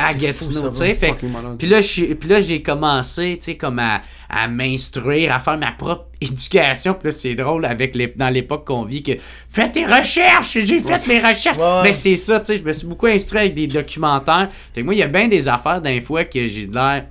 à 0.00 0.14
Gatineau, 0.14 0.70
tu 0.70 0.76
sais. 0.78 0.94
Fait 0.94 1.12
que- 1.12 1.26
puis 1.58 1.66
là, 1.68 1.80
puis 2.18 2.42
j'ai 2.46 2.62
commencé, 2.62 3.36
tu 3.38 3.44
sais, 3.44 3.56
comme 3.56 3.78
à, 3.78 4.02
à 4.28 4.48
m'instruire, 4.48 5.32
à 5.34 5.40
faire 5.40 5.58
ma 5.58 5.72
propre 5.72 6.06
éducation. 6.20 6.94
Puis 6.94 7.08
là, 7.08 7.12
c'est 7.12 7.34
drôle 7.34 7.64
avec 7.64 7.94
les, 7.94 8.08
dans 8.16 8.28
l'époque 8.30 8.66
qu'on 8.66 8.84
vit 8.84 9.02
que 9.02 9.12
fais 9.48 9.70
tes 9.70 9.84
recherches, 9.86 10.58
j'ai 10.60 10.78
fait 10.80 11.06
les 11.06 11.18
recherches. 11.20 11.56
Ouais. 11.58 11.82
Mais 11.84 11.92
c'est 11.92 12.16
ça, 12.16 12.40
tu 12.40 12.46
sais, 12.46 12.58
je 12.58 12.64
me 12.64 12.72
suis 12.72 12.86
beaucoup 12.86 13.06
instruit 13.06 13.40
avec 13.40 13.54
des 13.54 13.66
documentaires. 13.66 14.48
Fait 14.74 14.80
que 14.80 14.84
moi, 14.84 14.94
il 14.94 14.98
y 14.98 15.02
a 15.02 15.08
bien 15.08 15.28
des 15.28 15.48
affaires 15.48 15.80
d'un 15.80 16.00
fois 16.00 16.24
que 16.24 16.46
j'ai 16.46 16.66
de 16.66 16.74
l'air. 16.74 17.06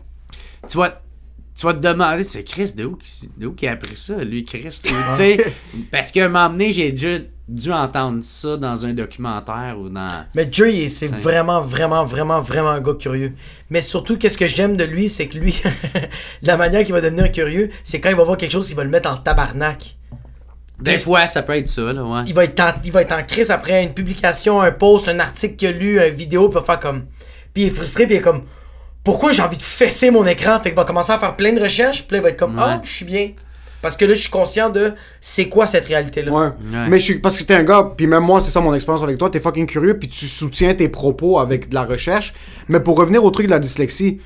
Tu 0.67 0.77
vas, 0.77 1.01
tu 1.57 1.65
vas 1.65 1.73
te 1.73 1.79
demander, 1.79 2.23
c'est 2.23 2.43
Chris, 2.43 2.73
de 2.75 2.85
où, 2.85 2.95
qui- 2.95 3.29
de 3.37 3.47
où 3.47 3.53
qui 3.53 3.67
a 3.67 3.71
appris 3.73 3.95
ça, 3.95 4.15
lui, 4.23 4.43
Chris? 4.45 4.63
tu 4.83 4.93
sais, 5.17 5.37
parce 5.91 6.11
qu'à 6.11 6.25
un 6.25 6.29
moment 6.29 6.49
donné, 6.49 6.71
j'ai 6.71 6.91
déjà 6.91 7.17
dû 7.49 7.71
entendre 7.71 8.23
ça 8.23 8.57
dans 8.57 8.85
un 8.85 8.93
documentaire 8.93 9.75
ou 9.79 9.89
dans. 9.89 10.07
Mais 10.35 10.47
Jerry, 10.51 10.89
c'est 10.89 11.07
vraiment, 11.07 11.61
vraiment, 11.61 12.05
vraiment, 12.05 12.41
vraiment 12.41 12.69
un 12.69 12.79
gars 12.79 12.93
curieux. 12.93 13.33
Mais 13.69 13.81
surtout, 13.81 14.17
qu'est-ce 14.17 14.37
que 14.37 14.47
j'aime 14.47 14.77
de 14.77 14.83
lui, 14.83 15.09
c'est 15.09 15.27
que 15.27 15.37
lui, 15.37 15.61
la 16.43 16.57
manière 16.57 16.83
qu'il 16.83 16.93
va 16.93 17.01
devenir 17.01 17.31
curieux, 17.31 17.69
c'est 17.83 17.99
quand 17.99 18.09
il 18.09 18.15
va 18.15 18.23
voir 18.23 18.37
quelque 18.37 18.51
chose 18.51 18.67
qu'il 18.67 18.75
va 18.75 18.83
le 18.83 18.89
mettre 18.89 19.09
en 19.11 19.17
tabarnak. 19.17 19.97
Des 20.79 20.99
fois, 20.99 21.27
ça 21.27 21.41
peut 21.41 21.57
être 21.57 21.67
ça, 21.67 21.91
là, 21.91 22.03
ouais. 22.03 22.21
Il 22.27 22.33
va 22.33 22.45
être 22.45 22.59
en, 22.59 22.71
il 22.85 22.91
va 22.91 23.01
être 23.01 23.11
en 23.11 23.23
crise 23.23 23.51
après 23.51 23.83
une 23.83 23.93
publication, 23.93 24.61
un 24.61 24.71
post, 24.71 25.09
un 25.09 25.19
article 25.19 25.55
qu'il 25.55 25.67
a 25.67 25.71
lu, 25.71 25.99
une 25.99 26.13
vidéo, 26.13 26.47
puis 26.47 26.57
il 26.57 26.61
va 26.61 26.65
faire 26.65 26.79
comme. 26.79 27.05
Puis 27.53 27.63
il 27.63 27.67
est 27.67 27.71
frustré, 27.71 28.05
puis 28.05 28.15
il 28.15 28.19
est 28.19 28.21
comme. 28.21 28.43
Pourquoi 29.03 29.33
j'ai 29.33 29.41
envie 29.41 29.57
de 29.57 29.63
fesser 29.63 30.11
mon 30.11 30.25
écran? 30.25 30.59
Fait 30.61 30.69
qu'il 30.69 30.75
va 30.75 30.85
commencer 30.85 31.11
à 31.11 31.19
faire 31.19 31.35
plein 31.35 31.51
de 31.51 31.59
recherches, 31.59 32.05
puis 32.05 32.15
là, 32.15 32.19
il 32.19 32.23
va 32.23 32.29
être 32.29 32.39
comme. 32.39 32.57
Ouais. 32.57 32.77
je 32.83 32.91
suis 32.91 33.05
bien. 33.05 33.31
Parce 33.81 33.95
que 33.95 34.05
là, 34.05 34.13
je 34.13 34.19
suis 34.19 34.29
conscient 34.29 34.69
de 34.69 34.93
c'est 35.21 35.47
quoi 35.47 35.67
cette 35.67 35.85
réalité-là. 35.85 36.31
Ouais. 36.31 36.47
Ouais. 36.47 36.89
Mais 36.89 36.99
je 36.99 37.05
suis 37.05 37.19
parce 37.19 37.37
que 37.37 37.43
t'es 37.43 37.53
un 37.53 37.63
gars, 37.63 37.91
puis 37.95 38.07
même 38.07 38.23
moi, 38.23 38.41
c'est 38.41 38.51
ça 38.51 38.61
mon 38.61 38.73
expérience 38.73 39.03
avec 39.03 39.17
toi, 39.17 39.29
t'es 39.29 39.39
fucking 39.39 39.65
curieux, 39.65 39.97
puis 39.97 40.09
tu 40.09 40.25
soutiens 40.25 40.73
tes 40.73 40.89
propos 40.89 41.39
avec 41.39 41.69
de 41.69 41.75
la 41.75 41.83
recherche. 41.83 42.33
Mais 42.67 42.79
pour 42.79 42.97
revenir 42.97 43.23
au 43.23 43.31
truc 43.31 43.45
de 43.45 43.51
la 43.51 43.59
dyslexie, 43.59 44.19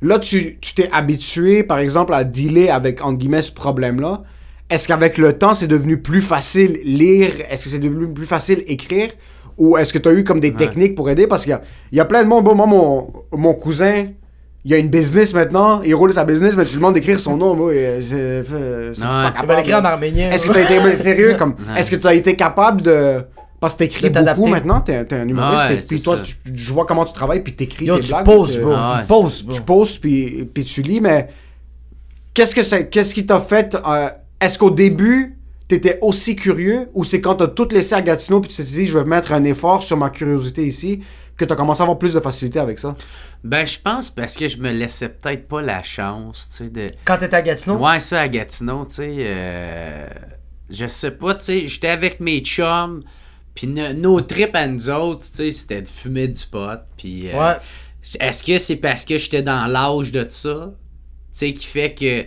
là, 0.00 0.18
tu 0.18 0.58
tu 0.60 0.74
t'es 0.74 0.88
habitué, 0.92 1.64
par 1.64 1.78
exemple, 1.78 2.14
à 2.14 2.24
dealer 2.24 2.70
avec, 2.70 3.04
entre 3.04 3.18
guillemets, 3.18 3.42
ce 3.42 3.52
problème-là. 3.52 4.22
Est-ce 4.70 4.86
qu'avec 4.86 5.18
le 5.18 5.36
temps, 5.36 5.52
c'est 5.54 5.66
devenu 5.66 6.00
plus 6.00 6.22
facile 6.22 6.78
lire? 6.84 7.32
Est-ce 7.50 7.64
que 7.64 7.70
c'est 7.70 7.80
devenu 7.80 8.12
plus 8.12 8.26
facile 8.26 8.62
écrire? 8.68 9.10
Ou 9.58 9.76
est-ce 9.76 9.92
que 9.92 9.98
tu 9.98 10.08
as 10.08 10.12
eu 10.12 10.22
comme 10.22 10.38
des 10.38 10.54
techniques 10.54 10.94
pour 10.94 11.10
aider? 11.10 11.26
Parce 11.26 11.42
qu'il 11.42 11.50
y 11.50 11.54
a, 11.54 11.62
il 11.90 11.98
y 11.98 12.00
a 12.00 12.04
plein 12.04 12.22
de 12.22 12.28
monde. 12.28 12.44
Bon, 12.44 12.54
moi, 12.54 12.66
mon, 12.66 13.12
mon 13.32 13.52
cousin, 13.54 14.06
il 14.64 14.74
a 14.74 14.78
une 14.78 14.88
business 14.88 15.32
maintenant, 15.32 15.80
il 15.82 15.94
roule 15.94 16.12
sa 16.12 16.24
business, 16.24 16.54
mais 16.56 16.64
tu 16.64 16.72
lui 16.72 16.76
demandes 16.78 16.94
d'écrire 16.94 17.18
son 17.18 17.36
nom. 17.36 17.54
Moi, 17.54 17.72
euh, 17.72 18.00
je- 18.00 18.92
je- 18.94 19.00
Ouais. 19.00 19.46
pas 19.46 19.56
l'écrire 19.56 19.78
en 19.78 19.84
arménien. 19.84 20.30
Est-ce 20.30 20.46
que 20.46 20.52
t'as 20.52 20.62
été 20.62 20.94
sérieux 20.94 21.34
comme 21.38 21.54
est-ce 21.76 21.90
que 21.90 21.96
t'as 21.96 22.14
été 22.14 22.36
capable 22.36 22.82
de 22.82 23.22
parce 23.58 23.74
que 23.74 23.80
t'écris 23.80 24.08
beaucoup 24.08 24.46
maintenant 24.46 24.80
t'es 24.80 25.04
t'es 25.04 25.16
un 25.16 25.28
humoriste 25.28 25.64
Ouais, 25.68 25.74
et 25.74 25.78
puis 25.80 26.00
toi 26.00 26.18
tu- 26.24 26.34
je 26.54 26.72
vois 26.72 26.86
comment 26.86 27.04
tu 27.04 27.12
travailles 27.12 27.40
puis 27.40 27.52
t'écris 27.52 27.84
Yo, 27.84 27.96
tes 27.96 28.04
tu 28.04 28.08
blagues 28.08 28.24
poses, 28.24 28.54
tu- 28.54 28.60
bro. 28.62 28.72
Ah 28.74 28.94
ouais. 28.96 29.00
Tu 29.02 29.06
poses, 29.06 29.42
bro. 29.42 29.54
tu 29.54 29.60
postes 29.62 30.00
puis 30.00 30.48
puis 30.54 30.64
tu 30.64 30.80
lis 30.80 31.00
mais 31.02 31.28
qu'est-ce 32.34 32.54
que 32.54 32.62
c'est 32.62 32.88
qu'est-ce 32.88 33.14
qui 33.14 33.26
t'a 33.26 33.38
fait 33.40 33.76
euh, 33.86 34.08
est-ce 34.40 34.58
qu'au 34.58 34.70
début 34.70 35.36
t'étais 35.68 35.98
aussi 36.00 36.36
curieux 36.36 36.88
ou 36.94 37.04
c'est 37.04 37.20
quand 37.20 37.34
t'as 37.36 37.48
tout 37.48 37.68
laissé 37.70 37.94
à 37.94 38.00
Gatineau 38.02 38.40
puis 38.40 38.48
tu 38.50 38.56
te 38.56 38.66
dis 38.66 38.86
je 38.86 38.98
vais 38.98 39.04
mettre 39.04 39.32
un 39.32 39.44
effort 39.44 39.82
sur 39.82 39.96
ma 39.98 40.08
curiosité 40.10 40.64
ici 40.66 41.00
que 41.40 41.44
t'as 41.46 41.56
commencé 41.56 41.80
à 41.80 41.84
avoir 41.84 41.98
plus 41.98 42.14
de 42.14 42.20
facilité 42.20 42.58
avec 42.60 42.78
ça? 42.78 42.92
Ben, 43.42 43.66
je 43.66 43.78
pense 43.78 44.10
parce 44.10 44.34
que 44.36 44.46
je 44.48 44.58
me 44.58 44.70
laissais 44.70 45.08
peut-être 45.08 45.48
pas 45.48 45.62
la 45.62 45.82
chance, 45.82 46.48
tu 46.50 46.56
sais, 46.64 46.70
de. 46.70 46.90
Quand 47.04 47.18
t'étais 47.18 47.36
à 47.36 47.42
Gatineau, 47.42 47.76
Ouais, 47.84 47.98
ça, 48.00 48.20
à 48.20 48.28
Gatineau, 48.28 48.84
tu 48.86 48.94
sais. 48.96 49.16
euh, 49.18 50.06
Je 50.70 50.86
sais 50.86 51.10
pas, 51.10 51.34
tu 51.34 51.44
sais, 51.44 51.66
j'étais 51.68 51.88
avec 51.88 52.20
mes 52.20 52.40
chums, 52.40 53.02
puis 53.54 53.66
no- 53.66 53.92
nos 53.92 54.20
trips 54.20 54.54
à 54.54 54.66
nous 54.68 54.88
autres, 54.90 55.22
tu 55.30 55.36
sais, 55.36 55.50
c'était 55.50 55.82
de 55.82 55.88
fumer 55.88 56.28
du 56.28 56.44
pot, 56.46 56.78
puis. 56.96 57.28
euh, 57.30 57.38
Ouais. 57.38 57.56
Est-ce 58.20 58.42
que 58.42 58.56
c'est 58.58 58.76
parce 58.76 59.04
que 59.04 59.18
j'étais 59.18 59.42
dans 59.42 59.66
l'âge 59.66 60.10
de 60.12 60.26
ça, 60.30 60.70
tu 60.72 60.76
sais, 61.32 61.52
qui 61.52 61.66
fait 61.66 61.94
que. 61.94 62.24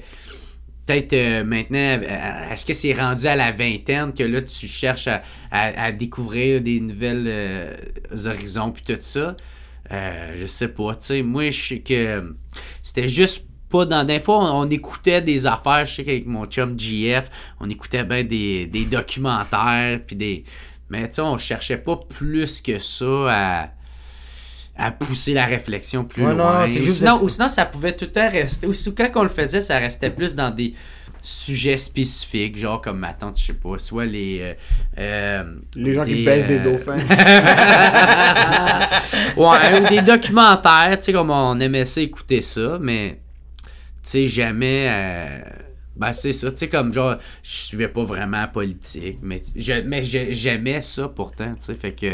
Peut-être 0.85 1.13
euh, 1.13 1.43
maintenant, 1.45 1.97
euh, 2.01 2.51
est-ce 2.51 2.65
que 2.65 2.73
c'est 2.73 2.93
rendu 2.93 3.25
à 3.27 3.35
la 3.35 3.51
vingtaine 3.51 4.13
que 4.13 4.23
là 4.23 4.41
tu 4.41 4.67
cherches 4.67 5.09
à, 5.51 5.91
découvrir 5.93 6.61
des 6.61 6.81
nouvelles 6.81 7.25
euh, 7.27 7.75
horizons 8.25 8.71
puis 8.71 8.83
tout 8.83 8.99
ça? 8.99 9.37
Euh, 9.91 10.33
je 10.35 10.45
sais 10.45 10.67
pas, 10.67 10.95
tu 10.95 11.05
sais, 11.05 11.21
moi 11.23 11.51
je 11.51 11.61
sais 11.61 11.79
que 11.79 12.35
c'était 12.81 13.07
juste 13.07 13.45
pas 13.69 13.85
dans 13.85 14.03
des 14.03 14.19
fois 14.19 14.53
on, 14.53 14.69
écoutait 14.69 15.21
des 15.21 15.47
affaires, 15.47 15.85
je 15.85 15.95
sais 15.95 16.03
qu'avec 16.03 16.25
mon 16.25 16.45
chum 16.45 16.77
GF, 16.77 17.29
on 17.59 17.69
écoutait 17.69 18.03
ben 18.03 18.27
des, 18.27 18.65
des 18.65 18.85
documentaires 18.85 20.01
puis 20.05 20.15
des 20.15 20.43
mais 20.89 21.07
tu 21.07 21.15
sais 21.15 21.21
on 21.21 21.37
cherchait 21.37 21.77
pas 21.77 21.95
plus 21.95 22.61
que 22.61 22.79
ça 22.79 23.05
à 23.29 23.69
à 24.75 24.91
pousser 24.91 25.33
la 25.33 25.45
réflexion 25.45 26.03
plus 26.03 26.23
Ouais, 26.23 26.31
non, 26.33 26.37
loin. 26.37 26.67
c'est 26.67 26.81
ou, 26.81 26.83
juste 26.83 26.97
sinon, 26.99 27.17
de- 27.19 27.23
ou 27.23 27.29
sinon, 27.29 27.47
ça 27.47 27.65
pouvait 27.65 27.93
tout 27.95 28.05
le 28.05 28.11
temps 28.11 28.29
rester. 28.29 28.67
Ou 28.67 28.73
sinon, 28.73 28.95
quand 28.97 29.09
on 29.15 29.23
le 29.23 29.29
faisait, 29.29 29.61
ça 29.61 29.77
restait 29.77 30.09
plus 30.09 30.35
dans 30.35 30.51
des 30.51 30.73
sujets 31.21 31.77
spécifiques, 31.77 32.57
genre 32.57 32.81
comme 32.81 32.99
ma 32.99 33.13
tante, 33.13 33.39
je 33.39 33.45
sais 33.45 33.53
pas, 33.53 33.77
soit 33.77 34.05
les. 34.05 34.39
euh, 34.41 34.53
euh, 34.97 35.43
les 35.75 35.93
gens 35.93 36.03
qui 36.05 36.25
baissent 36.25 36.47
des 36.47 36.59
euh, 36.59 36.63
dauphins 36.63 36.97
ouais, 39.37 39.81
ou 39.81 39.87
des 39.89 40.01
documentaires, 40.01 40.97
tu 40.97 41.05
sais, 41.05 41.13
comme 41.13 41.29
on 41.29 41.59
aimait 41.59 41.85
ça 41.85 42.01
écouter 42.01 42.41
ça, 42.41 42.77
mais 42.81 43.19
tu 44.03 44.03
sais, 44.03 44.27
jamais. 44.27 44.87
euh, 44.89 45.39
ben, 45.95 46.11
c'est 46.11 46.33
ça, 46.33 46.51
tu 46.51 46.57
sais, 46.57 46.69
comme 46.69 46.91
genre, 46.93 47.17
je 47.43 47.49
suivais 47.51 47.87
pas 47.87 48.03
vraiment 48.03 48.41
la 48.41 48.47
politique, 48.47 49.19
mais, 49.21 49.41
je, 49.55 49.73
mais 49.85 50.03
j'aimais 50.03 50.81
ça 50.81 51.07
pourtant, 51.07 51.53
tu 51.55 51.65
sais, 51.65 51.75
fait 51.75 51.93
que. 51.93 52.07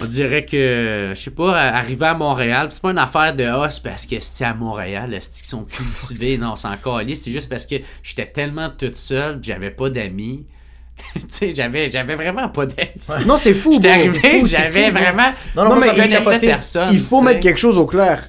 On 0.00 0.06
dirait 0.06 0.44
que, 0.44 1.12
je 1.14 1.20
sais 1.20 1.30
pas, 1.30 1.56
arriver 1.58 2.06
à 2.06 2.14
Montréal, 2.14 2.68
c'est 2.72 2.82
pas 2.82 2.90
une 2.90 2.98
affaire 2.98 3.34
de 3.34 3.44
ah, 3.44 3.68
c'est 3.70 3.82
parce 3.82 4.06
que 4.06 4.16
c'est 4.20 4.44
à 4.44 4.52
Montréal, 4.54 5.14
est-ce 5.14 5.30
qu'ils 5.30 5.46
sont 5.46 5.64
cultivés, 5.64 6.36
non, 6.40 6.56
c'est 6.56 6.68
encore 6.68 6.98
calé, 6.98 7.14
c'est 7.14 7.30
juste 7.30 7.48
parce 7.48 7.66
que 7.66 7.76
j'étais 8.02 8.26
tellement 8.26 8.70
toute 8.70 8.96
seule, 8.96 9.38
j'avais 9.42 9.70
pas 9.70 9.90
d'amis. 9.90 10.46
tu 11.14 11.20
sais, 11.28 11.54
j'avais, 11.54 11.90
j'avais 11.90 12.14
vraiment 12.14 12.48
pas 12.48 12.66
d'amis. 12.66 13.26
non 13.26 13.36
c'est 13.36 13.54
fou 13.54 13.72
J'étais 13.74 13.88
arrivé, 13.90 14.18
c'est 14.22 14.46
j'avais 14.46 14.90
vraiment. 14.90 15.32
Non, 15.56 15.64
non, 15.64 15.70
Non, 15.70 15.76
moi, 15.76 15.92
mais 15.96 16.06
il- 16.08 16.40
personne. 16.40 16.88
il 16.92 17.00
faut 17.00 17.20
mettre 17.22 17.40
quelque 17.40 17.58
chose 17.58 17.78
au 17.78 17.86
clair 17.86 18.28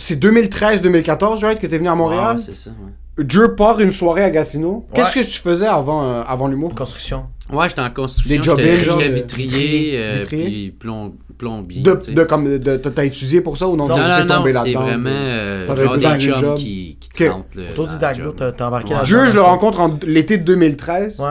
c'est 0.00 0.16
2013-2014 0.22 1.44
right, 1.44 1.58
que 1.58 1.66
t'es 1.66 1.76
venu 1.78 1.88
à 1.88 1.94
Montréal? 1.94 2.36
Ouais, 2.36 2.42
c'est 2.42 2.56
ça, 2.56 2.70
ouais. 2.70 2.92
Dieu 3.18 3.54
part 3.54 3.80
une 3.80 3.90
soirée 3.92 4.24
à 4.24 4.30
Gatineau. 4.30 4.86
Qu'est-ce 4.94 5.14
que 5.14 5.20
tu 5.24 5.38
faisais 5.40 5.66
avant, 5.66 6.02
euh, 6.04 6.22
avant 6.26 6.46
l'humour? 6.48 6.74
Construction. 6.74 7.26
Ouais, 7.52 7.68
j'étais 7.68 7.80
en 7.82 7.90
construction. 7.90 8.36
Des 8.36 8.42
job-ins, 8.42 8.62
J'étais 8.62 8.84
genre, 8.84 8.98
j'étais 9.00 9.10
de- 9.10 9.14
vitrier, 9.16 9.92
euh, 9.98 10.16
vitrier? 10.20 10.44
puis 10.44 10.74
plom- 10.78 11.12
plombier. 11.36 11.82
De, 11.82 11.94
tu 11.96 12.02
sais. 12.06 12.12
de, 12.12 12.22
comme, 12.24 12.58
de, 12.58 12.76
t'as 12.76 12.90
t'as 12.90 13.04
étudié 13.04 13.40
pour 13.40 13.58
ça 13.58 13.66
ou 13.66 13.76
non? 13.76 13.88
non, 13.88 13.96
t'es 13.96 14.02
juste 14.02 14.14
non, 14.20 14.24
non, 14.24 14.36
tombé 14.36 14.52
c'est 14.52 14.58
là-dedans, 14.58 14.80
vraiment 14.82 15.10
euh, 15.12 15.66
T'aurais 15.66 15.82
genre 15.84 15.94
dû 15.94 16.00
faire 16.00 16.16
des 16.16 16.24
une 16.24 16.30
jobs 16.30 16.38
job? 16.40 16.56
qui, 16.56 16.96
qui 17.00 17.08
Que- 17.10 17.24
te 17.24 17.30
rentrent. 17.30 17.46
le- 17.56 17.64
dans 17.64 17.70
Autodidacte, 17.82 18.18
le 18.18 18.22
bro, 18.24 18.32
job. 18.32 18.38
t'as 18.38 18.52
t'as 18.52 18.66
embarqué 18.68 18.88
Ouais. 18.90 18.94
là-dedans. 19.00 19.18
Dieu, 19.18 19.26
je 19.30 19.34
le 19.34 19.42
rencontre 19.42 19.80
en 19.80 19.98
l'été 20.06 20.38
de 20.38 20.44
2013. 20.44 21.18
Ouais. 21.18 21.26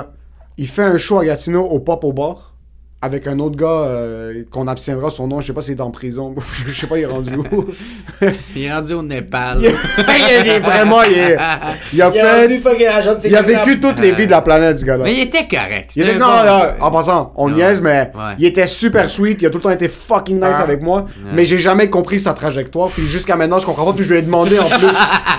Il 0.58 0.68
fait 0.68 0.84
un 0.84 0.98
show 0.98 1.20
à 1.20 1.26
Gatineau 1.26 1.64
au 1.64 1.80
Pop 1.80 2.04
au 2.04 2.12
bar. 2.12 2.49
Avec 3.02 3.28
un 3.28 3.40
autre 3.40 3.56
gars 3.56 3.66
euh, 3.88 4.44
qu'on 4.52 4.68
abstiendra 4.68 5.10
son 5.10 5.28
nom. 5.28 5.40
Je 5.40 5.48
sais 5.48 5.54
pas 5.54 5.62
s'il 5.62 5.78
est 5.78 5.82
en 5.82 5.90
prison. 5.90 6.36
je 6.68 6.74
sais 6.74 6.86
pas, 6.88 6.98
il 6.98 7.04
est 7.04 7.06
rendu 7.06 7.32
où. 7.36 7.66
Il 8.56 8.64
est 8.64 8.74
rendu 8.74 8.94
au 8.94 9.02
Népal. 9.04 9.60
il, 9.62 9.66
est, 9.68 9.72
il 10.44 10.50
est 10.50 10.60
vraiment. 10.60 11.02
Il, 11.04 11.14
est- 11.18 11.38
il 11.94 12.02
a 12.02 12.12
Il 12.14 12.22
rendu 12.22 12.62
Il 13.24 13.38
vécu 13.46 13.80
toutes 13.80 14.00
les 14.02 14.12
vies 14.12 14.26
de 14.26 14.32
la 14.32 14.42
planète, 14.42 14.80
ce 14.80 14.86
gars-là. 14.86 15.06
Mais 15.06 15.14
il 15.16 15.22
était 15.22 15.48
correct. 15.48 15.92
Il 15.96 16.02
était, 16.04 16.18
non, 16.18 16.26
bon 16.26 16.32
là, 16.44 16.76
gars. 16.78 16.86
en 16.86 16.92
passant, 16.92 17.32
on 17.38 17.48
Ouais. 17.48 17.54
niaise, 17.54 17.80
mais 17.82 18.12
Ouais. 18.14 18.34
il 18.38 18.46
était 18.46 18.68
super 18.68 19.10
sweet. 19.10 19.42
Il 19.42 19.46
a 19.46 19.50
tout 19.50 19.60
le 19.60 19.64
temps 19.64 19.70
été 19.70 19.88
fucking 19.88 20.36
nice 20.36 20.56
Ah. 20.60 20.64
avec 20.64 20.82
moi. 20.82 21.06
Mais 21.34 21.46
j'ai 21.46 21.58
jamais 21.58 21.90
compris 21.90 22.20
sa 22.20 22.34
trajectoire. 22.34 22.90
Puis 22.90 23.04
jusqu'à 23.08 23.38
maintenant, 23.38 23.60
je 23.60 23.66
comprends 23.66 23.86
pas. 23.86 23.94
Puis 23.94 24.04
je 24.04 24.12
lui 24.12 24.20
ai 24.20 24.22
demandé 24.22 24.60
en 24.60 24.66
plus. 24.68 24.88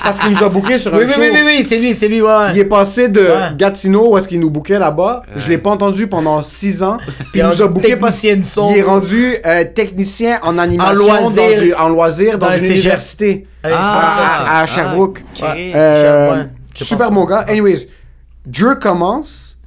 parce 0.02 0.20
qu'il 0.20 0.30
nous 0.32 0.42
a 0.42 0.48
booké 0.48 0.78
sur 0.78 0.94
Oui, 0.94 1.02
un 1.04 1.06
oui, 1.06 1.12
show. 1.12 1.20
oui, 1.20 1.30
oui, 1.34 1.40
oui, 1.44 1.62
c'est 1.64 1.76
lui, 1.78 1.92
c'est 1.92 2.08
lui, 2.08 2.22
ouais. 2.22 2.52
Il 2.54 2.58
est 2.58 2.64
passé 2.64 3.08
de 3.08 3.20
Ouais. 3.20 3.54
Gatineau, 3.58 4.12
où 4.12 4.16
est-ce 4.16 4.26
qu'il 4.28 4.40
nous 4.40 4.50
bouquait 4.50 4.78
là-bas. 4.78 5.24
Je 5.36 5.46
l'ai 5.48 5.58
pas 5.58 5.70
entendu 5.70 6.06
pendant 6.06 6.42
6 6.42 6.82
ans. 6.82 6.96
Puis 7.32 7.42
nous 7.50 7.62
a 7.62 7.68
booké 7.68 7.96
parce 7.96 8.18
qu'il 8.20 8.76
est 8.76 8.82
rendu 8.82 9.36
euh, 9.44 9.64
technicien 9.74 10.38
en 10.42 10.58
animation 10.58 11.04
En 11.10 11.20
loisir. 11.20 11.42
dans, 11.56 11.62
du- 11.62 11.74
en 11.74 11.88
loisir 11.88 12.38
dans 12.38 12.46
Dans 12.46 12.52
un 12.52 12.58
une 12.58 12.64
université 12.64 13.46
pas 13.62 14.60
à, 14.60 14.66
Sherbrooke. 14.66 15.22
Ah. 15.42 15.54
Euh, 15.56 16.44
super 16.74 17.10
bon 17.10 17.24
gars. 17.26 17.44
Anyways, 17.48 17.88
Drew 18.46 18.74
commence. 18.80 19.58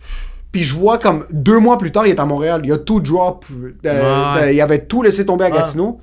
Puis 0.51 0.63
je 0.63 0.73
vois 0.75 0.97
comme 0.99 1.25
deux 1.31 1.57
mois 1.59 1.77
plus 1.79 1.91
tard, 1.91 2.05
il 2.05 2.11
est 2.11 2.19
à 2.19 2.25
Montréal. 2.25 2.61
Il 2.63 2.71
a 2.71 2.77
tout 2.77 2.99
drop. 2.99 3.45
euh, 3.85 4.33
Ouais. 4.35 4.47
de- 4.49 4.53
il 4.53 4.61
avait 4.61 4.85
tout 4.85 5.01
laissé 5.01 5.25
tomber 5.25 5.45
à 5.45 5.49
Ouais. 5.49 5.57
Gatineau. 5.57 5.99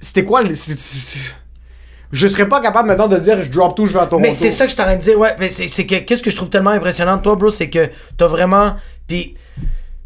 C'était 0.00 0.24
quoi 0.24 0.42
le- 0.42 0.54
Je 2.12 2.26
serais 2.26 2.48
pas 2.48 2.60
capable 2.60 2.88
maintenant 2.88 3.08
de 3.08 3.16
dire 3.18 3.40
je 3.40 3.50
drop 3.50 3.74
tout, 3.76 3.86
je 3.86 3.92
vais 3.94 4.00
à 4.00 4.06
Toronto. 4.06 4.28
Mais 4.28 4.34
c'est 4.34 4.50
ça 4.50 4.66
que 4.66 4.70
je 4.72 4.76
t'en 4.76 4.82
train 4.84 4.96
de 4.96 5.00
dire, 5.00 5.18
ouais. 5.18 5.34
Mais 5.38 5.48
c'est 5.50 5.66
c'est 5.68 5.86
que, 5.86 5.96
qu'est-ce 5.96 6.22
que 6.22 6.30
je 6.30 6.36
trouve 6.36 6.50
tellement 6.50 6.70
impressionnant 6.70 7.16
de 7.16 7.22
toi, 7.22 7.36
bro, 7.36 7.50
c'est 7.50 7.70
que 7.70 7.88
t'as 8.16 8.26
vraiment. 8.26 8.74
Puis. 9.06 9.34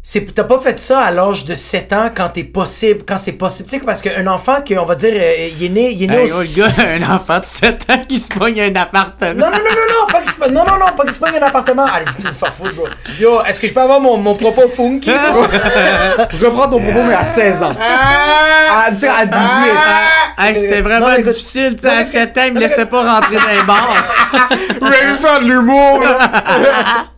C'est 0.09 0.33
T'as 0.33 0.45
pas 0.45 0.57
fait 0.59 0.79
ça 0.79 1.01
à 1.01 1.11
l'âge 1.11 1.43
de 1.43 1.53
7 1.57 1.91
ans 1.91 2.09
quand 2.15 2.29
t'es 2.29 2.45
possible, 2.45 3.01
quand 3.05 3.17
c'est 3.17 3.33
possible. 3.33 3.67
Tu 3.69 3.77
sais, 3.77 3.83
parce 3.85 4.01
qu'un 4.01 4.25
enfant 4.27 4.61
qui, 4.63 4.77
on 4.77 4.85
va 4.85 4.95
dire, 4.95 5.11
euh, 5.13 5.47
il 5.59 5.65
est 5.65 5.69
né, 5.69 5.91
il 5.91 6.03
est 6.03 6.07
né 6.07 6.23
Hey, 6.23 6.31
au- 6.31 6.35
gros, 6.35 6.41
le 6.43 6.47
gars, 6.47 6.67
un 6.77 7.13
enfant 7.15 7.39
de 7.39 7.45
7 7.45 7.81
ans 7.89 8.01
qui 8.07 8.17
se 8.17 8.29
pogne 8.29 8.61
un 8.61 8.73
appartement. 8.79 9.33
Non, 9.33 9.47
non, 9.47 9.57
non, 9.57 9.57
non, 9.57 9.87
non, 9.99 10.07
pas 10.09 10.21
qu'il 10.21 10.31
se, 10.31 10.49
non, 10.49 10.63
non, 10.63 10.77
non, 10.79 10.93
pas 10.95 11.03
qu'il 11.03 11.11
se 11.11 11.19
pogne 11.19 11.35
un 11.35 11.45
appartement. 11.45 11.83
Allez, 11.83 12.05
vous 12.05 12.23
tout 12.25 12.33
faire 12.33 12.53
foutre, 12.53 12.73
bro. 12.75 12.85
Yo, 13.19 13.41
est-ce 13.43 13.59
que 13.59 13.67
je 13.67 13.73
peux 13.73 13.81
avoir 13.81 13.99
mon, 13.99 14.15
mon 14.15 14.35
propos 14.35 14.69
funky, 14.69 15.11
bro? 15.11 15.41
Reprends 16.41 16.69
ton 16.69 16.79
propos, 16.81 17.03
mais 17.05 17.13
à 17.15 17.25
16 17.25 17.63
ans. 17.63 17.73
Ah! 17.77 18.85
À, 18.85 18.85
à 18.85 19.25
18. 19.25 19.37
Hey, 20.39 20.55
c'était 20.55 20.81
vraiment 20.81 21.07
Non, 21.09 21.13
écoute- 21.15 21.33
difficile, 21.33 21.75
tu 21.75 21.81
sais, 21.81 21.89
à 21.89 22.05
7 22.05 22.37
ans, 22.37 22.41
il 22.47 22.53
me 22.53 22.59
laissait 22.61 22.85
pas 22.85 23.01
rentrer 23.15 23.35
dans 23.39 23.47
les 23.59 23.63
bars. 23.63 23.93
Je 24.31 25.27
fais 25.27 25.43
de 25.43 25.49
l'humour, 25.49 25.99
là. 25.99 26.43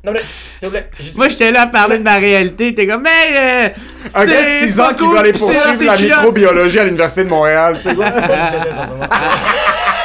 Non, 0.04 0.12
mais, 0.14 0.22
vous 0.66 0.72
plaît, 0.72 0.89
juste- 0.99 1.18
Moi, 1.18 1.30
j'étais 1.30 1.51
là 1.51 1.62
à 1.64 1.68
parler 1.68 1.97
de 1.97 2.03
ma 2.03 2.16
réalité, 2.18 2.74
t'es 2.76 2.88
comme, 2.88 3.03
mais. 3.03 3.10
Euh, 3.36 3.70
Un 4.16 4.26
gars 4.26 4.32
de 4.32 4.45
c'est 4.60 4.68
6 4.68 4.76
pas 4.78 4.89
ans 4.89 4.93
qui 4.93 5.05
veut 5.07 5.18
aller 5.18 5.32
poursuivre 5.34 5.84
la 5.86 5.95
microbiologie 5.97 6.80
à 6.80 6.84
l'Université 6.84 7.24
de 7.24 7.30
Montréal. 7.30 7.76
Tu 7.78 7.84
sais 7.89 7.95
quoi? 7.95 8.05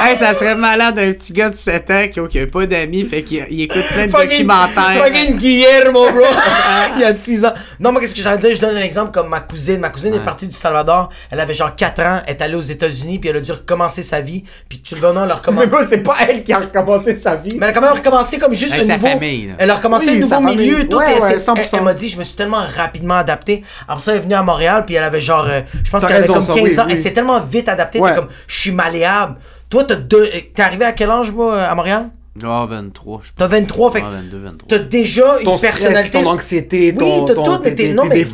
Hey, 0.10 0.16
ça 0.16 0.32
serait 0.32 0.54
malade 0.54 0.98
un 0.98 1.12
petit 1.12 1.32
gars 1.32 1.50
de 1.50 1.54
7 1.56 1.90
ans 1.90 2.04
qui 2.30 2.38
n'a 2.40 2.46
pas 2.46 2.66
d'amis, 2.66 3.04
fait 3.04 3.22
qu'il 3.22 3.46
il 3.50 3.62
écoute 3.62 3.82
plein 3.92 4.06
de 4.06 4.10
Fucking- 4.10 4.28
documentaires. 4.30 5.04
Fucking 5.04 5.36
Guillermo, 5.36 6.10
bro. 6.10 6.24
Il 6.96 7.02
y 7.02 7.04
a 7.04 7.14
6 7.14 7.44
ans. 7.44 7.52
Non, 7.78 7.92
moi, 7.92 8.00
qu'est-ce 8.00 8.14
que 8.14 8.22
j'ai 8.22 8.28
à 8.28 8.36
dire? 8.36 8.54
Je 8.56 8.60
donne 8.60 8.76
un 8.76 8.80
exemple 8.80 9.10
comme 9.12 9.28
ma 9.28 9.40
cousine. 9.40 9.78
Ma 9.78 9.90
cousine 9.90 10.14
est 10.14 10.22
partie 10.24 10.46
du 10.46 10.54
Salvador. 10.54 11.10
Elle 11.30 11.38
avait 11.40 11.54
genre 11.54 11.74
4 11.76 12.00
ans. 12.02 12.20
Elle 12.26 12.34
est 12.36 12.42
allée 12.42 12.54
aux 12.54 12.60
États-Unis. 12.60 13.18
Puis 13.18 13.30
elle 13.30 13.36
a 13.36 13.40
dû 13.40 13.52
recommencer 13.52 14.02
sa 14.02 14.20
vie. 14.20 14.44
Puis 14.68 14.80
tu 14.80 14.94
le 14.94 15.00
venons 15.02 15.24
leur 15.26 15.26
Mais 15.28 15.34
recommencer. 15.34 15.66
moi, 15.68 15.84
c'est 15.84 15.98
pas 16.02 16.16
elle 16.28 16.42
qui 16.42 16.52
a 16.52 16.58
recommencé 16.60 17.14
sa 17.14 17.36
vie. 17.36 17.56
Mais 17.60 17.66
elle 17.66 17.70
a 17.70 17.72
quand 17.72 17.80
même 17.80 17.92
recommencé 17.92 18.38
comme 18.38 18.54
juste 18.54 18.74
un 18.74 18.78
nouveau. 18.82 19.06
famille, 19.06 19.48
là. 19.48 19.54
Elle 19.58 19.70
a 19.70 19.74
recommencé 19.74 20.06
Oui, 20.10 20.16
un 20.16 20.20
nouveau 20.20 20.34
famille. 20.34 20.56
milieu. 20.56 20.88
Tout 20.88 20.96
Ouais, 20.98 21.16
et 21.16 21.20
ouais, 21.20 21.28
elle, 21.34 21.40
s'est- 21.40 21.50
100%. 21.50 21.54
elle- 21.74 21.78
elle 21.78 21.84
m'a 21.84 21.94
dit, 21.94 22.08
je 22.08 22.18
me 22.18 22.24
suis 22.24 22.36
tellement 22.36 22.62
rapidement 22.76 23.16
adapté. 23.16 23.62
Après 23.86 24.02
ça, 24.02 24.12
elle 24.12 24.18
est 24.18 24.22
venue 24.22 24.34
à 24.34 24.42
Montréal. 24.42 24.84
Puis 24.86 24.94
elle 24.96 25.04
avait 25.04 25.20
genre, 25.20 25.46
euh, 25.48 25.60
je 25.84 25.90
pense 25.90 26.04
qu'elle 26.06 26.16
avait 26.16 26.26
comme 26.26 26.40
ça, 26.42 26.54
15 26.54 26.62
oui, 26.62 26.80
ans. 26.80 26.84
oui. 26.86 26.92
Elle 26.92 26.98
s'est 26.98 27.12
tellement 27.12 27.40
vite 27.40 27.68
adaptée. 27.68 27.98
Comme, 28.00 28.28
je 28.46 28.58
suis 28.60 28.72
malléable. 28.72 29.36
Toi, 29.70 29.84
t'as 29.84 29.94
deux. 29.94 30.28
T'es 30.54 30.62
arrivé 30.62 30.84
à 30.84 30.92
quel 30.92 31.10
âge, 31.10 31.30
moi, 31.32 31.60
à 31.62 31.74
Montréal? 31.74 32.10
Ah, 32.44 32.64
23, 32.68 33.20
je. 33.24 33.30
T'as 33.36 33.46
23. 33.46 33.90
Fait 33.92 34.00
que 34.00 34.06
Ah, 34.06 34.10
22, 34.10 34.38
23. 34.38 34.68
t'as 34.68 34.78
déjà 34.78 35.38
une 35.38 35.44
Ton 35.44 35.56
stress, 35.56 35.72
personnalité. 35.78 36.22
ton 36.22 36.26
anxiété, 36.28 36.94
ton, 36.94 37.04
Oui, 37.04 37.24
t'as 37.26 37.34
ton- 37.34 37.44
tout, 37.44 37.60
mais 37.64 37.74
tes, 37.74 37.88
t'es 37.88 37.92
non, 37.92 38.04
mais 38.04 38.24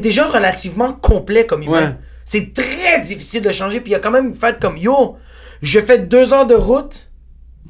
déjà 0.00 0.26
relativement 0.26 0.92
complet 0.92 1.46
comme 1.46 1.62
humain. 1.62 1.80
Ouais. 1.90 1.94
C'est 2.24 2.52
très 2.52 3.00
difficile 3.02 3.42
de 3.42 3.50
changer, 3.50 3.80
puis 3.80 3.90
il 3.90 3.92
y 3.92 3.96
a 3.96 3.98
quand 3.98 4.10
même 4.12 4.36
fait 4.36 4.58
comme 4.60 4.76
yo, 4.76 5.16
je 5.62 5.80
fais 5.80 5.98
deux 5.98 6.32
heures 6.32 6.46
de 6.46 6.54
route, 6.54 7.10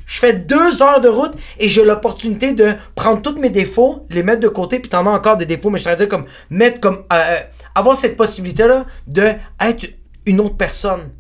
je 0.07 0.19
fais 0.19 0.35
deux 0.35 0.83
heures 0.83 1.01
de 1.01 1.09
route 1.09 1.33
et 1.59 1.69
j'ai 1.69 1.85
l'opportunité 1.85 2.53
de 2.53 2.73
prendre 2.95 3.23
tous 3.23 3.37
mes 3.39 3.49
défauts, 3.51 4.07
les 4.11 4.23
mettre 4.23 4.41
de 4.41 4.49
côté, 4.49 4.81
puis 4.81 4.91
t'en 4.91 5.07
as 5.07 5.11
encore 5.11 5.39
des 5.39 5.47
défauts, 5.47 5.71
mais 5.71 5.79
je 5.79 5.89
de 5.89 5.95
dire 5.95 6.09
comme 6.09 6.27
mettre 6.51 6.79
comme 6.81 7.05
euh, 7.13 7.37
avoir 7.75 7.97
cette 7.97 8.17
possibilité 8.19 8.67
là 8.67 8.85
de 9.07 9.23
être 9.61 9.87
une 10.27 10.41
autre 10.41 10.57
personne. 10.57 11.11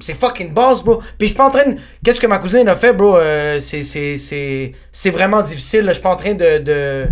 C'est 0.00 0.14
fucking 0.14 0.52
boss, 0.52 0.82
bro. 0.84 0.98
Puis 0.98 1.12
je 1.20 1.26
suis 1.28 1.36
pas 1.36 1.46
en 1.46 1.50
train 1.50 1.68
de. 1.70 1.76
Qu'est-ce 2.04 2.20
que 2.20 2.26
ma 2.26 2.38
cousine 2.38 2.68
a 2.68 2.74
fait, 2.76 2.92
bro? 2.92 3.16
Euh, 3.16 3.60
c'est, 3.60 3.82
c'est, 3.82 4.16
c'est, 4.18 4.72
c'est 4.92 5.10
vraiment 5.10 5.42
difficile. 5.42 5.84
Je 5.88 5.92
suis 5.92 6.02
pas 6.02 6.10
en 6.10 6.16
train 6.16 6.34
de- 6.34 6.58
de 6.58 7.06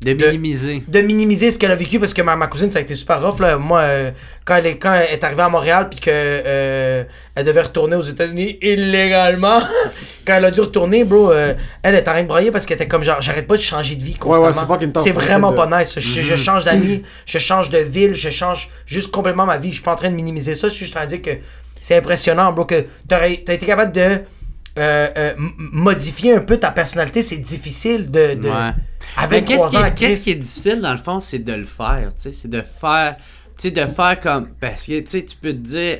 De 0.00 0.12
minimiser. 0.12 0.84
de 0.86 1.00
minimiser 1.00 1.50
ce 1.50 1.58
qu'elle 1.58 1.72
a 1.72 1.76
vécu 1.76 1.98
parce 1.98 2.14
que 2.14 2.22
ma, 2.22 2.36
ma 2.36 2.46
cousine 2.46 2.70
ça 2.70 2.78
a 2.78 2.82
été 2.82 2.94
super 2.94 3.20
rough 3.20 3.40
là. 3.40 3.56
moi 3.58 3.80
euh, 3.80 4.10
quand 4.44 4.54
elle 4.54 4.66
est 4.66 4.76
quand 4.78 4.94
elle 4.94 5.12
est 5.14 5.24
arrivée 5.24 5.42
à 5.42 5.48
Montréal 5.48 5.88
puis 5.90 5.98
que 5.98 6.08
euh, 6.12 7.02
elle 7.34 7.44
devait 7.44 7.62
retourner 7.62 7.96
aux 7.96 8.02
États-Unis 8.02 8.58
illégalement 8.62 9.58
quand 10.24 10.34
elle 10.34 10.44
a 10.44 10.50
dû 10.52 10.60
retourner 10.60 11.02
bro 11.02 11.32
euh, 11.32 11.52
elle 11.82 11.96
est 11.96 12.08
en 12.08 12.12
train 12.12 12.22
de 12.22 12.28
brailler 12.28 12.52
parce 12.52 12.64
qu'elle 12.64 12.76
était 12.76 12.86
comme 12.86 13.02
genre 13.02 13.20
j'arrête 13.20 13.48
pas 13.48 13.56
de 13.56 13.60
changer 13.60 13.96
de 13.96 14.04
vie 14.04 14.14
constamment. 14.14 14.46
ouais, 14.46 14.52
tough, 14.92 15.02
c'est 15.02 15.10
vraiment 15.12 15.50
de- 15.50 15.56
pas 15.56 15.80
nice. 15.80 15.98
Je, 15.98 16.22
je 16.22 16.36
change 16.36 16.64
d'amis 16.64 17.02
je 17.26 17.38
change 17.38 17.68
de 17.70 17.78
ville 17.78 18.14
je 18.14 18.30
change 18.30 18.70
juste 18.86 19.10
complètement 19.10 19.46
ma 19.46 19.58
vie. 19.58 19.70
Je 19.70 19.74
suis 19.74 19.82
pas 19.82 19.92
en 19.94 19.96
train 19.96 20.10
de 20.10 20.14
minimiser 20.14 20.54
ça. 20.54 20.68
Je 20.68 20.74
suis 20.74 20.84
juste 20.84 20.94
en 20.96 21.00
train 21.00 21.06
de 21.08 21.16
dire 21.16 21.22
que 21.22 21.40
c'est 21.80 21.96
impressionnant 21.96 22.52
bro 22.52 22.64
que 22.66 22.84
t'aurais- 23.08 23.42
t'as 23.44 23.54
été 23.54 23.66
capable 23.66 23.90
de 23.92 24.20
euh, 24.78 25.08
euh, 25.16 25.34
modifier 25.58 26.34
un 26.34 26.40
peu 26.40 26.56
ta 26.58 26.70
personnalité 26.70 27.22
c'est 27.22 27.38
difficile 27.38 28.10
de, 28.10 28.34
de 28.34 28.48
Ouais. 28.48 28.72
avec 29.16 29.44
qu'est-ce 29.46 29.68
qui, 29.68 29.76
est- 29.76 29.94
qu'est-ce 29.94 30.24
qui 30.24 30.30
est 30.30 30.34
difficile 30.36 30.80
dans 30.80 30.92
le 30.92 30.98
fond, 30.98 31.20
c'est 31.20 31.38
de 31.40 31.52
le 31.52 31.64
faire, 31.64 32.08
tu 32.14 32.22
sais, 32.22 32.32
c'est 32.32 32.48
de 32.48 32.60
faire, 32.62 33.14
tu 33.14 33.22
sais, 33.56 33.70
de 33.70 33.84
faire 33.86 34.20
comme, 34.20 34.48
parce 34.60 34.86
que, 34.86 34.98
tu 35.00 35.06
sais, 35.10 35.24
tu 35.24 35.36
peux 35.36 35.52
te 35.52 35.58
dire, 35.58 35.98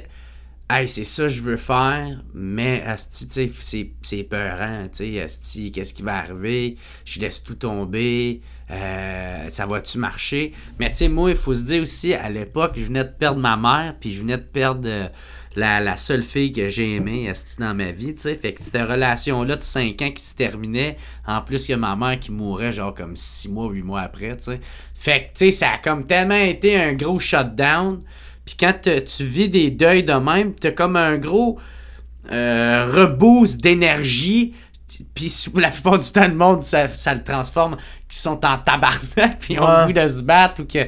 hey, 0.71 0.87
c'est 0.87 1.05
ça 1.05 1.23
que 1.25 1.29
je 1.31 1.41
veux 1.43 1.57
faire, 1.57 2.23
mais, 2.35 2.83
asti, 2.87 3.27
tu 3.27 3.35
sais, 3.35 3.53
c'est, 3.61 3.91
c'est 4.03 4.23
peurant, 4.25 4.85
tu 4.93 5.13
sais, 5.13 5.23
asti, 5.23 5.73
qu'est-ce 5.73 5.95
qui 5.95 6.03
va 6.03 6.19
arriver, 6.19 6.77
je 7.05 7.21
laisse 7.21 7.43
tout 7.43 7.55
tomber, 7.55 8.41
euh, 8.71 9.47
ça 9.49 9.65
va-tu 9.67 9.97
marcher, 9.99 10.53
mais 10.79 10.91
tu 10.91 10.97
sais, 10.97 11.09
moi, 11.09 11.31
il 11.31 11.37
faut 11.37 11.55
se 11.55 11.63
dire 11.63 11.83
aussi, 11.83 12.13
à 12.15 12.29
l'époque, 12.29 12.73
je 12.77 12.85
venais 12.85 13.05
de 13.05 13.11
perdre 13.19 13.41
ma 13.41 13.57
mère, 13.57 13.95
puis 13.99 14.13
je 14.13 14.21
venais 14.21 14.37
de 14.37 14.43
perdre 14.43 15.11
la, 15.57 15.81
la 15.81 15.97
seule 15.97 16.23
fille 16.23 16.53
que 16.53 16.69
j'ai 16.69 16.95
aimée, 16.97 17.33
dans 17.59 17.75
ma 17.75 17.91
vie, 17.91 18.15
tu 18.15 18.23
sais, 18.23 18.35
fait 18.37 18.53
que 18.53 18.63
cette 18.63 18.77
relation-là 18.77 19.57
de 19.57 19.63
5 19.63 20.01
ans 20.03 20.11
qui 20.11 20.23
se 20.25 20.35
terminait, 20.35 20.97
en 21.27 21.41
plus 21.41 21.67
que 21.67 21.73
ma 21.75 21.97
mère 21.97 22.19
qui 22.19 22.31
mourait 22.33 22.73
genre 22.73 22.95
comme 22.95 23.17
6 23.17 23.49
mois, 23.49 23.71
8 23.71 23.83
mois 23.83 24.01
après, 24.03 24.37
tu 24.37 24.45
sais. 24.45 24.61
Fait 24.95 25.21
que, 25.21 25.39
tu 25.39 25.47
sais, 25.47 25.51
ça 25.53 25.71
a 25.73 25.79
comme 25.79 26.07
tellement 26.07 26.35
été 26.35 26.81
un 26.81 26.93
gros 26.93 27.19
shutdown. 27.19 28.01
Puis 28.45 28.57
quand 28.59 28.75
tu 28.83 29.25
vis 29.25 29.49
des 29.49 29.71
deuils 29.71 30.03
de 30.05 30.13
même, 30.15 30.55
t'as 30.55 30.71
comme 30.73 30.97
un 30.97 31.19
gros 31.19 31.59
euh, 32.33 32.87
reboost 32.93 33.61
d'énergie. 33.61 34.55
Puis 35.15 35.33
la 35.55 35.71
plupart 35.71 35.99
du 35.99 36.11
temps, 36.11 36.27
le 36.27 36.35
monde, 36.35 36.63
ça, 36.65 36.89
ça 36.89 37.15
le 37.15 37.23
transforme, 37.23 37.77
qui 38.09 38.19
sont 38.19 38.45
en 38.45 38.59
tabarnak, 38.59 39.39
puis 39.41 39.59
ont 39.59 39.65
Ouais. 39.65 39.87
goût 39.87 39.93
de 39.93 40.09
se 40.09 40.23
battre 40.23 40.63
ou 40.63 40.65
que... 40.67 40.87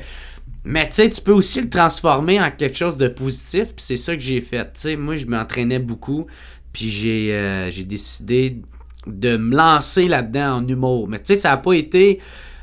Mais 0.65 0.87
tu 0.89 0.97
sais, 0.97 1.09
tu 1.11 1.21
peux 1.23 1.33
aussi 1.33 1.61
le 1.63 1.71
transformer 1.71 2.41
en 2.41 2.51
quelque 2.51 2.77
chose 2.77 2.99
de 2.99 3.09
positif, 3.09 3.67
puis 3.75 3.85
c'est 3.85 3.97
ça 3.97 4.15
que 4.15 4.21
j'ai 4.21 4.41
fait. 4.43 4.65
Tu 4.75 4.81
sais, 4.81 4.97
moi, 4.97 5.17
je 5.17 5.27
m'entraînais 5.27 5.79
beaucoup, 5.79 6.27
puis 6.73 6.91
j'ai 6.91 7.33
euh, 7.33 7.71
j'ai 7.71 7.85
décidé 7.85 8.61
de 9.07 9.37
me 9.39 9.57
lancer 9.57 10.07
là-dedans 10.09 10.57
en 10.59 10.69
humour. 10.69 11.09
Mais 11.09 11.19
tu 11.19 11.35
sais, 11.35 11.37
ça 11.37 11.51
n'a 11.51 11.57
pas 11.57 11.73
été 11.73 12.21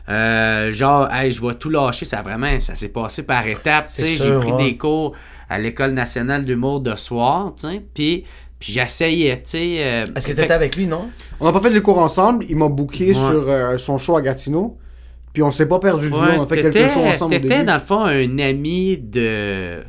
euh, 0.09 0.71
genre, 0.71 1.11
hey, 1.11 1.31
je 1.31 1.41
vais 1.45 1.55
tout 1.55 1.69
lâcher. 1.69 2.05
Ça 2.05 2.19
a 2.19 2.21
vraiment, 2.21 2.59
ça 2.59 2.75
s'est 2.75 2.89
passé 2.89 3.23
par 3.23 3.45
étapes. 3.47 3.85
Tu 3.87 3.93
C'est 3.93 4.05
sais, 4.05 4.23
j'ai 4.23 4.39
pris 4.39 4.51
ouais. 4.51 4.63
des 4.71 4.77
cours 4.77 5.13
à 5.49 5.57
l'École 5.57 5.91
nationale 5.91 6.45
d'humour 6.45 6.81
de 6.81 6.95
soir, 6.95 7.53
tu 7.59 7.67
sais, 7.67 7.81
puis 7.93 8.23
puis 8.59 8.73
j'essayais, 8.73 9.35
tu 9.37 9.51
sais. 9.51 9.77
euh, 9.79 10.03
Est-ce 10.15 10.25
que 10.25 10.33
fait- 10.33 10.41
t'étais 10.41 10.53
avec 10.53 10.75
lui, 10.75 10.87
non? 10.87 11.09
On 11.39 11.45
n'a 11.45 11.51
pas 11.51 11.61
fait 11.61 11.69
les 11.69 11.81
cours 11.81 11.99
ensemble. 11.99 12.43
Il 12.49 12.57
m'a 12.57 12.67
booké 12.69 13.09
Ouais. 13.09 13.13
sur 13.13 13.45
euh, 13.47 13.77
son 13.77 13.99
show 13.99 14.15
à 14.17 14.21
Gatineau. 14.21 14.77
Puis 15.37 15.43
on 15.43 15.51
s'est 15.51 15.67
pas 15.67 15.77
perdu 15.77 16.09
de 16.09 16.15
vue. 16.15 16.19
Ouais, 16.19 16.35
on 16.39 16.45
a 16.45 16.47
fait 16.47 16.63
quelques 16.63 16.91
shows 16.91 17.05
ensemble 17.05 17.35
au 17.35 17.37
T'étais 17.39 17.63
dans 17.63 17.75
le 17.75 17.79
fond 17.79 18.05
un 18.05 18.39
ami 18.39 18.97
de. 18.97 19.83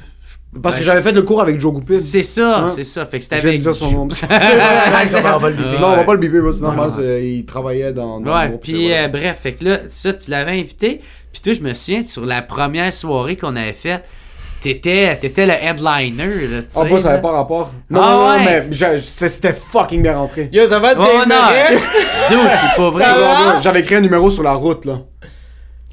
Parce 0.63 0.77
que 0.77 0.83
j'avais 0.85 1.01
fait 1.01 1.13
le 1.13 1.23
cours 1.23 1.41
avec 1.41 1.59
Joe 1.59 1.73
Goupil. 1.73 1.99
C'est 2.03 2.23
ça, 2.23 2.65
Ouais. 2.65 2.69
c'est 2.69 2.85
ça. 2.85 3.07
Fait 3.07 3.17
que 3.17 3.25
c'était 3.25 3.37
avec. 3.37 3.59
dire 3.59 3.75
son 3.75 3.91
nom. 3.93 4.03
on 4.03 5.39
va 5.39 5.49
le 5.49 5.55
biper. 5.57 5.79
non, 5.81 5.87
on 5.87 5.97
va 5.97 6.05
pas 6.05 6.13
le 6.13 6.19
biper, 6.19 6.41
bro, 6.41 6.53
c'est 6.53 6.61
normal. 6.61 6.91
Il 7.23 7.47
travaillait 7.47 7.95
dans, 7.95 8.21
dans 8.21 8.37
Ouais, 8.39 8.49
groupe, 8.49 8.61
puis 8.63 8.93
euh, 8.93 9.09
bref, 9.09 9.39
fait 9.43 9.53
que 9.53 9.65
là, 9.65 9.79
ça, 9.89 10.13
tu 10.13 10.31
l'avais 10.31 10.51
invité. 10.61 11.01
Puis 11.33 11.41
toi, 11.41 11.55
je 11.55 11.61
me 11.63 11.73
souviens, 11.73 12.07
sur 12.07 12.27
la 12.27 12.43
première 12.43 12.93
soirée 12.93 13.37
qu'on 13.37 13.57
avait 13.57 13.73
faite, 13.73 14.05
t'étais, 14.61 15.17
t'étais 15.17 15.47
le 15.47 15.53
headliner, 15.55 16.27
là, 16.49 16.63
tu 16.63 16.67
sais. 16.69 16.81
Ah, 16.83 16.85
bah, 16.91 16.99
ça 17.01 17.13
avait 17.13 17.23
pas 17.23 17.31
rapport. 17.33 17.73
Non, 17.89 18.01
Ah 18.03 18.13
non, 18.13 18.39
non, 18.39 18.45
ouais. 18.45 18.65
mais 18.71 18.97
c'était 18.99 19.55
fucking 19.55 20.03
bien 20.03 20.17
rentré. 20.19 20.51
Yo, 20.53 20.67
ça 20.67 20.79
va 20.79 20.95
te 20.95 21.01
Oh 21.01 21.25
non! 21.27 21.37
Dude, 22.29 22.39
c'est 22.43 22.77
pas 22.77 22.91
vrai. 22.91 23.05
J'avais 23.63 23.81
écrit 23.81 23.95
un 23.95 24.01
numéro 24.01 24.29
sur 24.29 24.43
la 24.43 24.53
route, 24.53 24.85
là. 24.85 25.01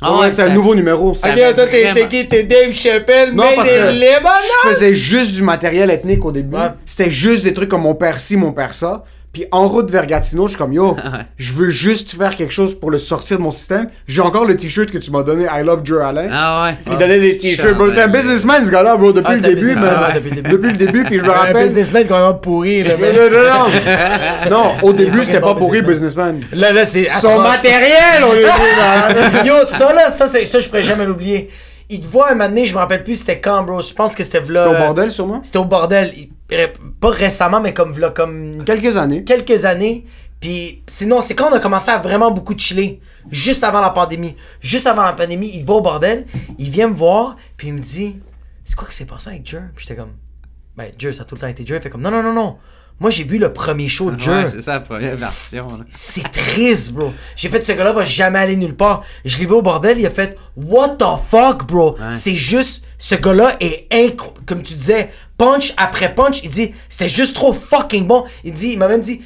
Ah 0.02 0.14
Ouais, 0.14 0.20
ouais, 0.22 0.30
c'est 0.30 0.42
un 0.42 0.54
nouveau 0.54 0.76
numéro. 0.76 1.12
Ok, 1.12 1.18
toi, 1.22 1.66
t'es 1.68 2.08
qui? 2.10 2.28
T'es 2.28 2.44
Dave 2.44 2.74
Chappelle, 2.74 3.32
Non, 3.34 3.44
made 3.44 3.56
parce 3.56 3.70
que 3.72 3.76
je 3.92 4.70
faisais 4.70 4.94
juste 4.94 5.36
du 5.36 5.42
matériel 5.42 5.90
ethnique 5.90 6.24
au 6.26 6.32
début. 6.32 6.58
Ouais. 6.58 6.70
C'était 6.86 7.10
juste 7.12 7.44
des 7.44 7.54
trucs 7.54 7.70
comme 7.70 7.84
mon 7.84 7.96
père 7.96 8.20
ci, 8.20 8.36
mon 8.36 8.52
père 8.52 8.74
ça. 8.74 9.04
Puis 9.36 9.44
en 9.52 9.68
route 9.68 9.92
vers 9.92 10.06
Gatineau, 10.08 10.44
je 10.46 10.52
suis 10.52 10.58
comme 10.58 10.72
yo, 10.72 10.96
je 11.38 11.52
veux 11.52 11.70
juste 11.70 12.16
faire 12.18 12.34
quelque 12.38 12.54
chose 12.54 12.80
pour 12.80 12.90
le 12.90 13.00
sortir 13.00 13.38
de 13.38 13.44
mon 13.44 13.52
système. 13.52 13.90
J'ai 14.08 14.22
encore 14.22 14.46
le 14.46 14.56
t-shirt 14.56 14.90
que 14.90 14.98
tu 14.98 15.12
m'as 15.12 15.24
donné, 15.24 15.44
I 15.54 15.62
love 15.62 15.82
Joe 15.84 16.02
Allen. 16.02 16.30
Ah 16.32 16.64
ouais. 16.64 16.76
Il 16.90 16.98
donnait 16.98 17.20
des 17.20 17.38
t-shirts, 17.38 17.76
bro. 17.76 17.92
C'est 17.92 18.02
un 18.04 18.08
businessman 18.08 18.64
ce 18.64 18.72
gars-là, 18.72 18.96
bro, 18.96 19.12
depuis 19.12 19.28
Ah, 19.30 19.36
le 19.36 19.42
c'est 19.42 19.48
un 19.48 19.50
début. 19.50 19.68
ouais, 19.76 20.14
depuis 20.16 20.30
le 20.30 20.36
début. 20.38 20.50
Depuis 20.52 20.72
le 20.72 20.78
début, 20.78 21.04
puis 21.04 21.18
je 21.20 21.24
me 21.24 21.30
Un 21.30 21.34
rappelle. 21.34 21.64
businessman 21.68 22.06
quand 22.08 22.26
même 22.32 22.40
pourri, 22.40 22.82
là. 22.84 22.92
Non, 22.94 22.98
mais- 23.02 23.12
non, 23.12 23.30
non, 23.30 23.44
non. 24.50 24.50
Non, 24.52 24.74
au 24.90 24.94
début, 24.94 25.26
c'était 25.26 25.42
bon 25.42 25.54
pas 25.54 25.60
pourri, 25.60 25.82
businessman. 25.82 26.38
businessman. 26.38 26.62
Là, 26.62 26.72
là, 26.72 26.86
c'est. 26.86 27.10
Son 27.20 27.40
matériel 27.42 28.24
au 28.24 28.34
début, 28.34 28.46
là. 28.80 29.44
Yo, 29.44 29.54
ça 29.66 29.94
là, 29.94 30.10
ça, 30.10 30.28
c'est- 30.28 30.46
ça 30.46 30.60
je 30.60 30.68
pourrais 30.70 30.82
jamais 30.84 31.06
l'oublier. 31.06 31.50
Il 31.90 32.02
te 32.02 32.08
voit 32.08 32.30
un 32.32 32.34
moment 32.36 32.50
donné, 32.50 32.66
je 32.66 32.74
me 32.74 32.80
rappelle 32.80 33.04
plus 33.04 33.16
c'était 33.16 33.40
quand, 33.40 33.64
bro? 33.64 33.82
Je 33.82 33.94
pense 33.94 34.16
que 34.16 34.24
c'était 34.24 34.40
v'là. 34.40 34.64
C'était 34.66 34.76
au 34.76 34.80
bordel, 34.86 35.12
sûrement? 35.12 35.42
C'était 35.44 35.58
au 35.60 35.66
bordel. 35.66 36.14
Il- 36.18 36.30
Pas 37.00 37.10
récemment, 37.10 37.60
mais 37.60 37.74
comme 37.74 37.92
v'là, 37.92 38.10
comme 38.12 38.64
Quelques 38.66 38.98
années. 38.98 39.24
quelques 39.24 39.66
années. 39.66 40.06
Puis 40.40 40.84
sinon, 40.88 41.22
c'est 41.22 41.34
quand 41.34 41.50
on 41.50 41.54
a 41.56 41.60
commencé 41.60 41.90
à 41.92 41.98
vraiment 41.98 42.30
beaucoup 42.32 42.56
chiller. 42.58 43.02
Juste 43.32 43.64
avant 43.64 43.82
la 43.82 43.90
pandémie. 43.90 44.36
Juste 44.62 44.86
avant 44.86 45.02
la 45.04 45.14
pandémie, 45.14 45.50
il 45.54 45.64
va 45.66 45.74
au 45.76 45.82
bordel, 45.82 46.26
il 46.60 46.70
vient 46.70 46.88
me 46.88 46.94
voir, 46.94 47.36
puis 47.58 47.70
il 47.70 47.74
me 47.74 47.80
dit 47.80 48.20
C'est 48.64 48.76
quoi 48.76 48.88
qui 48.88 48.96
s'est 48.96 49.06
passé 49.06 49.30
avec 49.30 49.48
Jer 49.50 49.64
Puis 49.76 49.86
j'étais 49.88 50.00
comme 50.00 50.12
Ben, 50.78 50.92
Jer, 51.00 51.14
ça 51.16 51.24
a 51.24 51.26
tout 51.26 51.36
le 51.36 51.42
temps 51.42 51.48
été 51.48 51.66
Jer. 51.66 51.78
Il 51.78 51.82
fait 51.82 51.90
comme 51.90 52.02
Non, 52.02 52.12
non, 52.12 52.22
non, 52.22 52.34
non. 52.34 52.58
Moi, 53.02 53.10
j'ai 53.10 53.26
vu 53.26 53.38
le 53.38 53.52
premier 53.52 53.90
show 53.90 54.10
de 54.10 54.18
Jer. 54.20 54.46
Ouais, 54.46 54.50
c'est 54.50 54.62
ça 54.62 54.76
la 54.76 54.80
première 54.80 55.18
version. 55.18 55.68
C'est 55.90 56.32
triste, 56.32 56.94
bro. 56.94 57.12
J'ai 57.36 57.50
fait 57.50 57.62
ce 57.62 57.74
gars-là 57.74 57.92
va 57.92 58.06
jamais 58.06 58.40
aller 58.40 58.56
nulle 58.56 58.76
part. 58.76 59.04
Je 59.26 59.38
l'ai 59.40 59.46
vu 59.46 59.52
au 59.52 59.62
bordel, 59.62 60.00
il 60.00 60.06
a 60.06 60.10
fait 60.10 60.38
What 60.56 60.96
the 61.00 61.04
fuck, 61.30 61.68
bro? 61.68 61.98
C'est 62.12 62.36
juste 62.36 62.86
ce 62.98 63.16
gars-là 63.16 63.58
est 63.60 63.88
incro... 63.92 64.34
comme 64.46 64.64
tu 64.64 64.76
disais, 64.76 65.10
punch 65.38 65.74
après 65.76 66.16
punch. 66.16 66.42
Il 66.44 66.50
dit 66.50 66.74
c'était 66.88 67.10
juste 67.10 67.36
trop 67.36 67.52
fucking 67.52 68.08
bon. 68.08 68.24
Il 68.46 68.54
dit, 68.54 68.70
il 68.74 68.80
m'a 68.80 68.88
même 68.88 69.02
dit, 69.02 69.22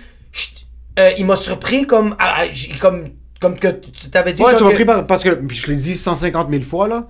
euh, 0.98 1.12
il 1.20 1.26
m'a 1.28 1.36
surpris 1.36 1.86
comme, 1.86 2.16
ah, 2.18 2.38
ah, 2.40 2.44
comme, 2.82 3.10
comme 3.40 3.58
que 3.60 3.68
tu 3.68 4.10
t'avais 4.10 4.34
dit. 4.34 4.42
Ouais, 4.42 4.56
tu 4.56 4.64
m'as 4.64 4.72
que- 4.72 4.76
pris 4.76 4.86
par- 4.86 5.06
parce 5.06 5.24
que, 5.24 5.30
puis 5.30 5.56
je 5.56 5.68
l'ai 5.68 5.76
dit 5.76 5.96
150 5.96 6.50
000 6.50 6.64
fois, 6.64 6.88
là. 6.88 7.08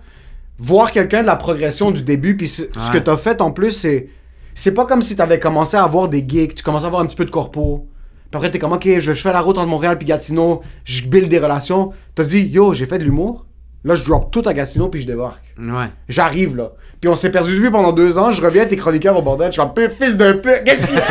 Voir 0.57 0.91
quelqu'un 0.91 1.21
de 1.21 1.27
la 1.27 1.37
progression 1.37 1.89
du 1.89 2.03
début, 2.03 2.35
puis 2.35 2.49
ce, 2.49 2.63
ce 2.77 2.91
que 2.91 2.97
Ouais. 2.97 3.03
t'as 3.03 3.15
fait 3.15 3.39
en 3.41 3.51
plus, 3.51 3.71
c'est. 3.71 4.09
C'est 4.55 4.73
pas 4.73 4.85
comme 4.85 5.01
si 5.01 5.15
t'avais 5.15 5.39
commencé 5.39 5.77
à 5.77 5.83
avoir 5.83 6.07
des 6.09 6.25
gigs, 6.27 6.53
tu 6.55 6.63
commençais 6.63 6.85
à 6.85 6.87
avoir 6.87 7.01
un 7.01 7.05
petit 7.05 7.15
peu 7.15 7.25
de 7.25 7.31
corpo. 7.31 7.87
Puis 8.31 8.37
après, 8.37 8.51
t'es 8.51 8.59
comme, 8.59 8.73
ok, 8.73 8.83
je, 8.85 8.99
je 8.99 9.13
fais 9.13 9.33
la 9.33 9.41
route 9.41 9.57
entre 9.57 9.67
Montréal 9.67 9.97
puis 9.97 10.07
Gatineau, 10.07 10.61
je 10.83 11.03
build 11.07 11.29
des 11.29 11.39
relations. 11.39 11.91
T'as 12.15 12.23
dit, 12.23 12.41
yo, 12.45 12.73
j'ai 12.73 12.85
fait 12.85 12.99
de 12.99 13.03
l'humour. 13.03 13.45
Là, 13.85 13.95
je 13.95 14.03
drop 14.03 14.29
tout 14.31 14.43
à 14.45 14.53
Gatineau 14.53 14.89
puis 14.89 15.01
je 15.01 15.07
débarque. 15.07 15.55
Ouais. 15.57 15.87
J'arrive 16.09 16.55
là. 16.57 16.71
Puis 16.99 17.09
on 17.09 17.15
s'est 17.15 17.31
perdu 17.31 17.55
de 17.55 17.61
vue 17.61 17.71
pendant 17.71 17.93
deux 17.93 18.17
ans. 18.17 18.29
Je 18.33 18.41
reviens 18.41 18.65
tes 18.65 18.75
chroniqueurs 18.75 19.17
au 19.17 19.21
bordel. 19.21 19.47
Je 19.47 19.53
suis 19.53 19.61
comme, 19.61 19.73
Peu, 19.73 19.87
fils 19.87 20.17
de 20.17 20.33
pute. 20.33 20.65
Qu'est-ce 20.65 20.85
qu'il 20.85 20.95
y 20.97 20.99
a 20.99 21.05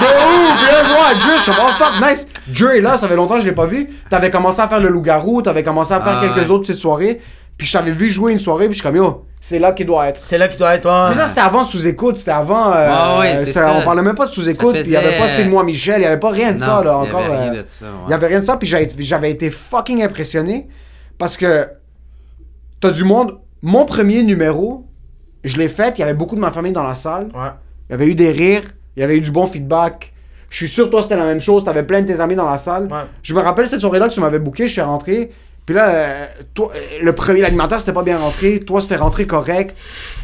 De 0.00 0.06
où 0.06 0.58
Viens 0.58 0.82
voir 0.92 1.12
Dieu. 1.22 1.30
Je 1.36 1.42
suis 1.42 1.52
comme, 1.52 1.60
oh 1.68 1.72
fuck, 1.78 2.10
nice. 2.10 2.26
Dieu 2.48 2.76
est 2.76 2.80
là. 2.80 2.96
Ça 2.96 3.06
fait 3.06 3.14
longtemps 3.14 3.36
que 3.36 3.42
je 3.42 3.46
l'ai 3.46 3.52
pas 3.54 3.66
vu. 3.66 3.88
T'avais 4.10 4.30
commencé 4.30 4.60
à 4.60 4.66
faire 4.66 4.80
le 4.80 4.88
loup-garou. 4.88 5.40
T'avais 5.40 5.62
commencé 5.62 5.92
à 5.92 6.00
faire 6.00 6.18
Ah, 6.18 6.20
quelques 6.26 6.46
ouais. 6.46 6.50
autres 6.50 6.62
petites 6.62 6.80
soirées. 6.80 7.20
Puis 7.56 7.68
je 7.68 7.72
t'avais 7.74 7.92
vu 7.92 8.10
jouer 8.10 8.32
une 8.32 8.40
soirée. 8.40 8.64
Puis 8.66 8.74
je 8.74 8.80
suis 8.80 8.82
comme, 8.82 8.96
yo, 8.96 9.24
c'est 9.44 9.58
là 9.58 9.72
qu'il 9.72 9.86
doit 9.86 10.08
être. 10.08 10.20
C'est 10.20 10.38
là 10.38 10.46
qu'il 10.46 10.56
doit 10.56 10.72
être. 10.76 10.86
ouais. 10.88 11.10
Mais 11.10 11.16
ça, 11.16 11.24
c'était 11.24 11.40
avant 11.40 11.64
sous-écoute. 11.64 12.16
C'était 12.16 12.30
avant. 12.30 12.70
euh, 12.70 12.86
Ah 12.88 13.18
ouais, 13.18 13.34
c'est 13.40 13.46
c'était- 13.46 13.60
ça. 13.60 13.74
on 13.76 13.82
parlait 13.82 14.00
même 14.02 14.14
pas 14.14 14.26
de 14.26 14.30
sous-écoute. 14.30 14.76
Ça 14.76 14.80
il 14.82 14.88
y 14.90 14.96
avait 14.96 15.18
pas 15.18 15.26
C'est 15.26 15.44
moi 15.46 15.64
Michel. 15.64 16.00
Il 16.00 16.04
y 16.04 16.06
avait 16.06 16.20
pas 16.20 16.30
rien 16.30 16.52
de 16.52 16.58
ça, 16.58 16.80
là. 16.82 17.00
il 17.02 17.06
y 17.06 17.08
Encore. 17.08 17.24
avait 17.24 17.36
rien 17.36 17.54
euh, 17.54 17.62
de 17.62 17.68
ça, 17.68 17.86
ouais. 17.86 17.90
il 18.06 18.10
y 18.12 18.14
avait 18.14 18.26
rien 18.28 18.38
de 18.38 18.44
ça, 18.44 18.56
puis 18.56 18.68
j'avais 18.68 18.86
j'avais 19.00 19.30
été 19.32 19.50
fucking 19.50 20.02
impressionné 20.02 20.68
parce 21.18 21.36
que 21.36 21.66
t'as 22.80 22.90
du 22.92 23.04
monde. 23.04 23.38
Mon 23.62 23.84
premier 23.84 24.22
numéro, 24.22 24.86
je 25.44 25.56
l'ai 25.56 25.68
fait, 25.68 25.98
il 25.98 26.00
y 26.00 26.04
avait 26.04 26.14
beaucoup 26.14 26.34
de 26.36 26.40
ma 26.40 26.50
famille 26.50 26.72
dans 26.72 26.82
la 26.82 26.94
salle. 26.94 27.24
Ouais. 27.34 27.50
Il 27.88 27.92
y 27.92 27.94
avait 27.94 28.06
eu 28.06 28.14
des 28.14 28.30
rires, 28.32 28.62
il 28.96 29.00
y 29.00 29.02
avait 29.02 29.16
eu 29.16 29.20
du 29.20 29.30
bon 29.30 29.46
feedback. 29.46 30.12
Je 30.50 30.56
suis 30.58 30.68
sûr, 30.68 30.90
toi, 30.90 31.02
c'était 31.02 31.16
la 31.16 31.24
même 31.24 31.40
chose. 31.40 31.64
T'avais 31.64 31.82
plein 31.82 32.02
de 32.02 32.06
tes 32.06 32.20
amis 32.20 32.34
dans 32.34 32.48
la 32.50 32.58
salle. 32.58 32.84
Ouais. 32.92 32.98
Je 33.22 33.34
me 33.34 33.40
rappelle 33.40 33.66
cette 33.66 33.80
soirée-là 33.80 34.08
que 34.08 34.12
tu 34.14 34.20
m'avais 34.20 34.38
booké, 34.38 34.68
je 34.68 34.72
suis 34.72 34.80
rentré. 34.82 35.30
Puis 35.64 35.74
là, 35.76 35.88
euh, 35.90 36.24
toi, 36.54 36.70
euh, 36.74 36.78
le 37.02 37.12
premier, 37.14 37.40
l'animateur, 37.40 37.78
c'était 37.78 37.92
pas 37.92 38.02
bien 38.02 38.18
rentré. 38.18 38.58
Toi, 38.60 38.80
c'était 38.80 38.96
rentré 38.96 39.26
correct. 39.26 39.76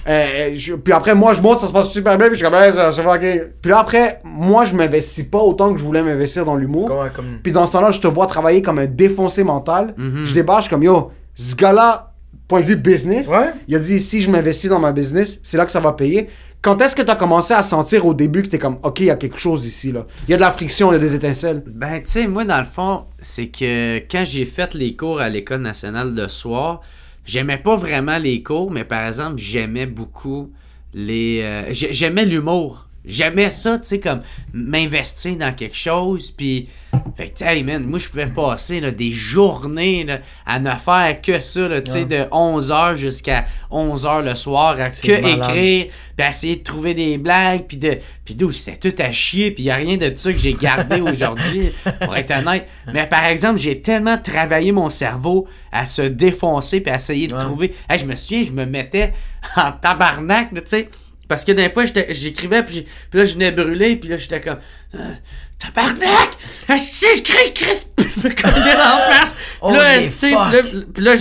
Euh, 0.09 0.51
je- 0.55 0.75
puis 0.75 0.93
après, 0.93 1.15
moi, 1.15 1.33
je 1.33 1.41
monte, 1.43 1.61
ça 1.61 1.69
se 1.69 1.73
passe 1.73 1.91
super 1.91 2.17
bien. 2.19 2.27
Puis 2.29 2.39
je 2.39 2.45
suis 2.45 2.51
comme, 2.51 2.61
hey, 2.61 2.73
ça, 2.73 2.91
ça 2.91 3.03
va, 3.03 3.15
ok. 3.15 3.21
Puis 3.63 3.71
là, 3.71 3.79
après, 3.79 4.21
moi, 4.25 4.65
je 4.65 4.75
m'investis 4.75 5.25
pas 5.25 5.39
autant 5.39 5.73
que 5.73 5.79
je 5.79 5.85
voulais 5.85 6.03
m'investir 6.03 6.45
dans 6.45 6.57
l'humour. 6.57 6.89
Comme. 7.15 7.27
Puis 7.43 7.53
dans 7.53 7.67
ce 7.67 7.73
temps-là, 7.73 7.91
je 7.93 8.01
te 8.01 8.07
vois 8.09 8.27
travailler 8.27 8.63
comme 8.63 8.79
un 8.81 8.87
défoncé 8.87 9.45
mental. 9.45 9.95
Je 10.25 10.35
débarque, 10.35 10.61
je 10.61 10.67
suis 10.67 10.71
comme 10.71 10.83
yo, 10.83 11.11
ce 11.37 11.55
gars-là, 11.55 12.08
point 12.49 12.61
de 12.63 12.67
vue 12.67 12.77
business, 12.77 13.29
Ouais. 13.29 13.53
il 13.69 13.77
a 13.77 13.79
dit 13.79 14.01
si 14.01 14.21
je 14.21 14.31
m'investis 14.31 14.69
dans 14.71 14.81
ma 14.81 14.93
business, 14.93 15.39
c'est 15.43 15.57
là 15.59 15.65
que 15.67 15.71
ça 15.71 15.81
va 15.81 15.93
payer. 15.93 16.29
Quand 16.61 16.81
est-ce 16.83 16.97
que 16.97 17.03
tu 17.03 17.11
as 17.11 17.15
commencé 17.15 17.55
à 17.55 17.63
sentir 17.63 18.05
au 18.07 18.15
début 18.15 18.43
que 18.43 18.49
tu 18.49 18.57
es 18.57 18.59
comme 18.59 18.79
OK, 18.83 18.99
il 19.01 19.07
y 19.07 19.11
a 19.11 19.17
quelque 19.17 19.39
chose 19.39 19.65
ici 19.65 19.93
là? 19.93 20.07
Il 20.27 20.31
y 20.33 20.35
a 20.35 20.37
de 20.37 20.41
la 20.43 20.51
friction, 20.51 20.91
il 20.91 20.95
y 20.95 20.97
a 20.97 20.99
des 20.99 21.15
étincelles. 21.15 21.63
Ben, 21.67 22.03
tu 22.03 22.11
sais, 22.11 22.27
moi, 22.27 22.45
dans 22.45 22.59
le 22.59 22.65
fond, 22.65 23.05
c'est 23.21 23.47
que 23.47 23.99
quand 24.11 24.25
j'ai 24.27 24.45
fait 24.45 24.75
les 24.75 24.97
cours 24.97 25.21
à 25.21 25.29
l'École 25.29 25.61
nationale 25.61 26.15
de 26.15 26.27
soir, 26.27 26.81
j'aimais 27.25 27.59
pas 27.59 27.77
vraiment 27.77 28.19
les 28.19 28.43
cours, 28.43 28.73
mais 28.73 28.83
par 28.85 29.07
exemple, 29.07 29.37
j'aimais 29.39 29.87
beaucoup 29.87 30.51
les. 30.95 31.43
euh, 31.45 31.63
j'ai- 31.71 31.93
j'aimais 31.93 32.25
l'humour. 32.25 32.88
J'aimais 33.09 33.51
ça, 33.51 33.79
tu 33.79 33.89
sais, 33.89 34.01
comme 34.01 34.21
m'investir 34.53 35.37
dans 35.37 35.55
quelque 35.55 35.77
chose, 35.77 36.31
puis. 36.31 36.69
Fait 37.17 37.31
que, 37.31 37.39
tu 37.39 37.45
sais, 37.45 37.57
hey, 37.59 37.65
man, 37.65 37.85
moi, 37.85 37.99
je 37.99 38.09
pouvais 38.09 38.27
passer 38.29 38.81
là, 38.81 38.91
des 38.91 39.13
journées 39.13 40.05
là, 40.05 40.19
à 40.47 40.59
ne 40.59 40.71
faire 40.77 41.21
que 41.21 41.41
ça, 41.41 41.69
tu 41.83 41.91
sais, 41.91 42.05
de 42.05 42.25
11h 42.31 42.95
jusqu'à 42.97 43.45
11h 43.71 44.23
le 44.23 44.35
soir, 44.35 44.81
à 44.81 44.89
que 44.91 45.21
malade. 45.21 45.51
écrire, 45.51 45.87
puis 46.17 46.27
essayer 46.27 46.57
de 46.57 46.63
trouver 46.63 46.95
des 46.95 47.19
blagues, 47.19 47.65
puis 47.67 47.77
de. 47.77 47.99
Puis 48.25 48.35
d'où 48.35 48.51
c'était 48.53 48.91
tout 48.91 49.03
à 49.03 49.11
chier, 49.11 49.51
puis 49.51 49.65
y 49.65 49.71
a 49.71 49.75
rien 49.75 49.97
de 49.97 50.15
ça 50.15 50.33
que 50.33 50.39
j'ai 50.39 50.53
gardé 50.55 51.01
aujourd'hui, 51.01 51.71
pour 52.03 52.15
être 52.17 52.31
honnête. 52.31 52.69
Mais 52.93 53.07
par 53.07 53.25
exemple, 53.25 53.59
j'ai 53.59 53.81
tellement 53.81 54.19
travaillé 54.19 54.71
mon 54.73 54.89
cerveau 54.91 55.47
à 55.73 55.87
se 55.87 56.03
défoncer, 56.03 56.81
puis 56.81 56.93
à 56.93 56.97
essayer 56.97 57.27
de 57.27 57.35
Ouais. 57.35 57.41
trouver. 57.45 57.75
Hey, 57.89 57.99
je 57.99 58.07
me 58.07 58.15
souviens, 58.15 58.45
je 58.45 58.53
me 58.53 58.65
mettais 58.67 59.13
en 59.57 59.73
tabarnak, 59.73 60.53
tu 60.55 60.61
sais. 60.67 60.89
Parce 61.29 61.45
que 61.45 61.53
des 61.53 61.69
fois, 61.69 61.85
j'écrivais, 62.09 62.65
puis, 62.65 62.87
là, 63.13 63.25
je 63.25 63.35
venais 63.35 63.53
brûler, 63.53 63.97
puis 63.97 64.09
là, 64.09 64.17
j'étais 64.17 64.41
comme. 64.41 64.59
Euh, 64.95 65.13
tabarnak! 65.59 66.31
Que 66.67 67.19
écrit 67.19 67.53
Chris? 67.53 67.85
Puis 67.97 68.07
je 68.17 68.29
me 68.29 68.35
collais 68.35 68.75
dans 68.75 68.99
la 68.99 69.13
face. 69.13 69.35
Puis 69.61 69.73
là, 69.75 70.01
fuck. 70.63 70.93
puis 70.95 71.05
là, 71.05 71.17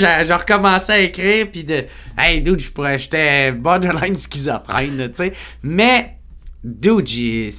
à 0.90 1.00
écrire, 1.00 1.52
puis 1.52 1.64
de. 1.64 1.86
Hey, 2.18 2.42
dude, 2.42 2.60
je 2.60 2.72
pourrais- 2.72 2.98
j'étais 2.98 3.52
borderline 3.52 4.16
schizophrène, 4.16 5.10
tu 5.10 5.16
sais. 5.16 5.34
Mais, 5.64 6.18
dude, 6.64 7.08
j'ai. 7.08 7.50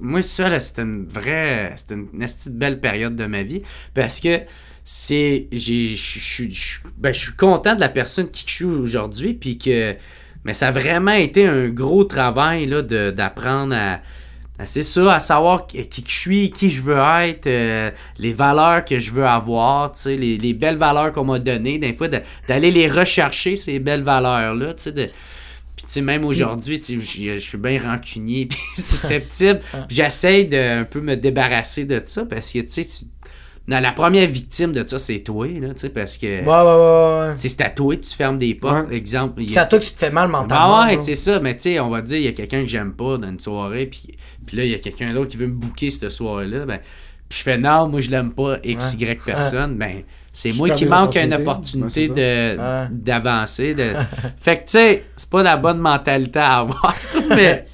Moi, 0.00 0.22
ça, 0.22 0.48
là, 0.48 0.58
c'était 0.58 0.82
une 0.82 1.06
vraie. 1.06 1.74
C'était 1.76 1.94
une, 1.94 2.22
esti 2.22 2.50
de 2.50 2.56
belle 2.56 2.80
période 2.80 3.14
de 3.14 3.26
ma 3.26 3.42
vie. 3.42 3.62
Parce 3.94 4.18
que 4.20 4.40
c'est. 4.82 5.48
Je 5.52 6.76
ben, 6.98 7.12
je 7.12 7.18
suis 7.18 7.34
content 7.34 7.76
de 7.76 7.80
la 7.80 7.88
personne 7.88 8.30
qui 8.30 8.44
je 8.46 8.52
suis 8.52 8.64
aujourd'hui, 8.64 9.34
puis 9.34 9.58
que. 9.58 9.94
Mais 10.44 10.54
ça 10.54 10.68
a 10.68 10.72
vraiment 10.72 11.12
été 11.12 11.46
un 11.46 11.68
gros 11.68 12.04
travail, 12.04 12.66
là, 12.66 12.82
de- 12.82 13.10
d'apprendre 13.10 13.74
à. 13.74 14.00
à- 14.58 14.66
C'est 14.66 14.82
ça, 14.82 15.14
à 15.14 15.20
savoir 15.20 15.66
qui 15.66 15.86
qui 15.88 16.04
je 16.06 16.12
suis, 16.14 16.50
qui 16.50 16.68
je 16.70 16.82
veux 16.82 16.98
être, 17.24 17.46
euh, 17.46 17.90
les 18.18 18.32
valeurs 18.32 18.84
que 18.84 18.98
je 18.98 19.10
veux 19.10 19.24
avoir, 19.26 19.92
les, 20.06 20.38
les 20.38 20.52
belles 20.54 20.76
valeurs 20.78 21.12
qu'on 21.12 21.24
m'a 21.24 21.38
données, 21.38 21.78
des 21.78 21.94
fois, 21.94 22.08
d'aller 22.48 22.70
les 22.70 22.86
rechercher, 22.88 23.56
ces 23.56 23.78
belles 23.80 24.02
valeurs-là, 24.04 24.74
tu 24.74 24.82
sais, 24.84 24.92
de... 24.92 25.04
Puis, 25.74 25.86
tu 25.86 25.92
sais, 25.94 26.00
même 26.02 26.24
aujourd'hui, 26.24 26.78
je 26.86 27.38
suis 27.38 27.58
bien 27.58 27.80
rancunier 27.82 28.46
puis 28.50 28.58
susceptible. 28.76 29.60
Puis 29.88 29.96
j'essaye 29.96 30.46
de 30.46 30.80
un 30.80 30.84
peu 30.84 31.00
me 31.00 31.16
débarrasser 31.16 31.84
de 31.86 32.00
ça 32.04 32.24
parce 32.26 32.52
que, 32.52 32.58
tu 32.60 32.82
sais, 32.82 33.04
dans 33.68 33.78
la 33.80 33.92
première 33.92 34.26
victime 34.28 34.72
de 34.72 34.84
ça, 34.86 34.98
c'est 34.98 35.20
toi, 35.20 35.46
là, 35.46 35.68
tu 35.68 35.80
sais, 35.82 35.88
parce 35.88 36.18
que... 36.18 36.26
Ouais, 36.26 36.44
ouais, 36.44 36.46
ouais, 36.46 37.28
ouais. 37.30 37.34
C'est 37.36 37.48
c'est 37.48 37.62
à 37.62 37.70
toi, 37.70 37.96
tu 37.96 38.10
fermes 38.10 38.36
des 38.38 38.54
portes, 38.54 38.88
Ouais. 38.88 38.96
exemple. 38.96 39.40
C'est 39.48 39.58
a- 39.58 39.62
à 39.62 39.66
toi 39.66 39.78
que 39.78 39.84
tu 39.84 39.92
te 39.92 39.98
fais 39.98 40.10
mal 40.10 40.28
mentalement. 40.28 40.80
ah 40.80 40.86
ouais, 40.88 40.96
c'est 41.00 41.14
ça, 41.14 41.38
mais 41.40 41.54
tu 41.56 41.62
sais, 41.62 41.80
on 41.80 41.88
va 41.88 42.02
dire, 42.02 42.18
il 42.18 42.24
y 42.24 42.28
a 42.28 42.32
quelqu'un 42.32 42.62
que 42.62 42.66
j'aime 42.68 42.92
pas 42.92 43.18
dans 43.18 43.28
une 43.28 43.38
soirée, 43.38 43.86
puis, 43.86 44.16
puis 44.46 44.56
là, 44.56 44.64
il 44.64 44.70
y 44.70 44.74
a 44.74 44.78
quelqu'un 44.78 45.12
d'autre 45.14 45.30
qui 45.30 45.36
veut 45.36 45.46
me 45.46 45.54
booker 45.54 45.90
cette 45.90 46.10
soirée-là, 46.10 46.66
ben, 46.66 46.78
puis 47.28 47.38
je 47.38 47.44
fais 47.44 47.56
non, 47.56 47.88
moi 47.88 48.00
je 48.00 48.10
l'aime 48.10 48.32
pas, 48.32 48.56
X, 48.64 48.94
Y 48.98 49.22
personne, 49.24 49.76
ben, 49.76 50.02
c'est 50.32 50.52
moi 50.56 50.68
qui 50.70 50.84
manque 50.86 51.14
une 51.16 51.32
opportunité 51.34 52.08
Ouais, 52.10 52.14
de 52.54 52.58
Ouais. 52.60 52.86
d'avancer. 52.90 53.74
De... 53.74 53.92
fait 54.40 54.56
que 54.58 54.64
tu 54.64 54.72
sais, 54.72 55.04
c'est 55.14 55.28
pas 55.30 55.42
la 55.42 55.56
bonne 55.56 55.78
mentalité 55.78 56.40
à 56.40 56.58
avoir, 56.58 56.94
mais 57.30 57.64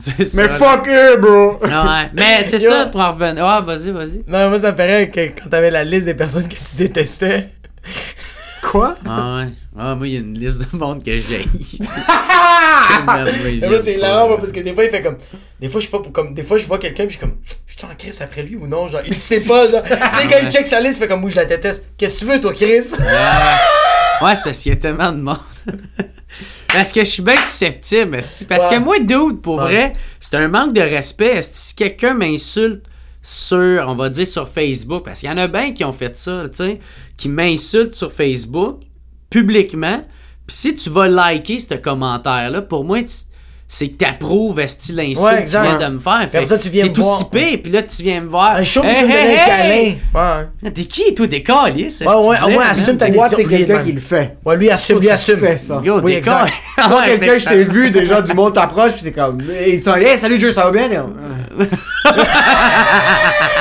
c'est 0.00 0.24
ça. 0.24 0.42
Mais 0.42 0.48
fuck 0.48 0.88
eux, 0.88 1.16
bro! 1.18 1.58
Ouais, 1.62 2.10
mais 2.14 2.44
c'est 2.48 2.60
Yo. 2.62 2.70
ça, 2.70 2.86
pour 2.86 3.00
en 3.00 3.12
revenir. 3.12 3.44
Ah, 3.46 3.60
vas-y, 3.60 3.90
vas-y. 3.90 4.22
Non, 4.26 4.48
moi, 4.50 4.60
ça 4.60 4.72
me 4.72 4.76
ferait 4.76 5.10
que 5.10 5.20
quand 5.40 5.48
t'avais 5.50 5.70
la 5.70 5.84
liste 5.84 6.06
des 6.06 6.14
personnes 6.14 6.48
que 6.48 6.54
tu 6.56 6.76
détestais. 6.76 7.48
Quoi? 8.62 8.94
Ah 9.08 9.36
ouais. 9.38 9.48
Ah, 9.78 9.94
moi, 9.94 10.06
il 10.06 10.12
y 10.14 10.16
a 10.16 10.20
une 10.20 10.38
liste 10.38 10.60
de 10.60 10.76
monde 10.76 11.02
que 11.02 11.16
j'ai. 11.18 11.46
Mais 13.60 13.68
moi, 13.68 13.78
c'est 13.82 13.94
hilarant, 13.94 14.28
moi, 14.28 14.38
parce 14.38 14.52
que 14.52 14.60
des 14.60 14.74
fois, 14.74 14.84
il 14.84 14.90
fait 14.90 15.02
comme. 15.02 15.16
Des 15.60 15.68
fois, 15.68 15.80
je 15.80 15.86
sais 15.86 15.90
pas, 15.90 16.00
pour- 16.00 16.12
comme. 16.12 16.34
Des 16.34 16.42
fois, 16.42 16.58
je 16.58 16.66
vois 16.66 16.78
quelqu'un, 16.78 17.04
puis 17.06 17.14
je 17.14 17.18
suis 17.18 17.20
comme. 17.20 17.36
Je 17.66 17.74
suis 17.78 17.84
en 17.86 17.94
Chris 17.96 18.16
après 18.20 18.42
lui 18.42 18.56
ou 18.56 18.66
non? 18.66 18.88
Genre, 18.88 19.00
il 19.06 19.14
sait 19.14 19.40
pas, 19.48 19.66
genre. 19.66 19.82
Puis 19.82 19.92
là, 19.94 20.10
quand 20.30 20.38
il 20.42 20.50
check 20.50 20.66
sa 20.66 20.80
liste, 20.80 20.96
il 20.98 21.02
fait 21.02 21.08
comme 21.08 21.20
moi, 21.20 21.30
je 21.30 21.36
la 21.36 21.46
déteste. 21.46 21.86
Qu'est-ce 21.96 22.14
que 22.14 22.18
tu 22.20 22.24
veux, 22.26 22.40
toi, 22.40 22.52
Chris? 22.52 22.66
Ouais, 24.22 24.34
c'est 24.34 24.44
parce 24.44 24.58
qu'il 24.58 24.72
y 24.72 24.74
a 24.74 24.78
tellement 24.78 25.12
de 25.12 25.20
monde. 25.22 25.38
parce 26.74 26.92
que 26.92 27.00
je 27.00 27.08
suis 27.10 27.22
bien 27.22 27.36
susceptible, 27.36 28.16
esti. 28.16 28.44
Parce 28.44 28.64
Ouais. 28.66 28.76
que 28.76 28.80
moi, 28.82 28.98
dude, 29.00 29.40
pour 29.40 29.56
Ouais. 29.56 29.62
vrai, 29.64 29.92
c'est 30.18 30.34
un 30.36 30.48
manque 30.48 30.72
de 30.72 30.80
respect. 30.80 31.36
esti. 31.36 31.58
Si 31.58 31.74
quelqu'un 31.74 32.14
m'insulte 32.14 32.84
sur, 33.22 33.84
on 33.88 33.94
va 33.94 34.08
dire 34.08 34.26
sur 34.26 34.48
Facebook, 34.48 35.04
parce 35.04 35.20
qu'il 35.20 35.28
y 35.28 35.32
en 35.32 35.36
a 35.36 35.46
bien 35.48 35.72
qui 35.72 35.84
ont 35.84 35.92
fait 35.92 36.16
ça, 36.16 36.44
tu 36.48 36.56
sais, 36.64 36.80
qui 37.16 37.28
m'insultent 37.28 37.94
sur 37.94 38.10
Facebook, 38.10 38.80
publiquement. 39.28 40.02
Puis 40.46 40.56
si 40.56 40.74
tu 40.74 40.90
vas 40.90 41.06
liker 41.08 41.58
ce 41.60 41.74
commentaire-là, 41.74 42.62
pour 42.62 42.84
moi, 42.84 43.02
tu- 43.02 43.29
c'est 43.72 43.86
que 43.86 44.04
t'approuves 44.04 44.58
esti 44.58 44.90
l'insulte 44.90 45.20
Ouais, 45.20 45.44
que 45.44 45.50
tu 45.50 45.56
viens 45.62 45.76
de 45.88 45.94
me 45.94 45.98
faire. 46.00 46.22
Après 46.22 46.44
ça, 46.44 46.58
tu 46.58 46.68
viens 46.70 46.82
T'es 46.82 46.88
me 46.90 46.94
tout 46.96 47.02
voir. 47.02 47.18
sipé, 47.18 47.56
puis 47.56 47.70
là, 47.70 47.82
tu 47.84 48.02
viens 48.02 48.20
me 48.20 48.26
voir. 48.26 48.56
Un 48.56 48.64
show, 48.64 48.82
Hey, 48.82 48.96
tu 48.98 49.04
me 49.06 49.10
hey, 49.12 49.28
hey! 49.28 49.36
câlin. 49.46 50.40
Ouais. 50.64 50.70
T'es 50.72 50.84
qui, 50.86 51.14
toi, 51.14 51.26
des 51.28 51.40
calices? 51.44 52.00
Ouais, 52.00 52.06
ouais, 52.08 52.36
au 52.46 52.48
moins, 52.50 52.64
assume 52.68 52.96
ta 52.96 53.08
décision. 53.08 53.36
t'es 53.36 53.44
quelqu'un 53.44 53.84
qui 53.84 53.92
le 53.92 54.00
fait. 54.00 54.36
Ouais, 54.44 54.56
lui, 54.56 54.68
assume, 54.72 54.98
lui, 54.98 55.06
tu 55.06 55.12
assume. 55.12 55.36
fais 55.36 55.56
ça. 55.56 55.80
Yo, 55.84 56.00
Oui, 56.00 56.20
t'es 56.20 56.30
Ouais, 56.30 56.36
quelqu'un, 57.06 57.38
je 57.38 57.44
t'ai 57.48 57.62
vu, 57.62 57.92
déjà, 57.92 58.20
du 58.22 58.34
monde 58.34 58.54
t'approche, 58.54 58.94
puis 58.94 59.02
t'es 59.04 59.12
comme. 59.12 59.40
Ils 59.68 59.80
sont 59.80 59.94
Hey, 59.94 60.18
salut, 60.18 60.36
Dieu, 60.38 60.50
ça 60.52 60.64
va 60.68 60.72
bien? 60.72 60.88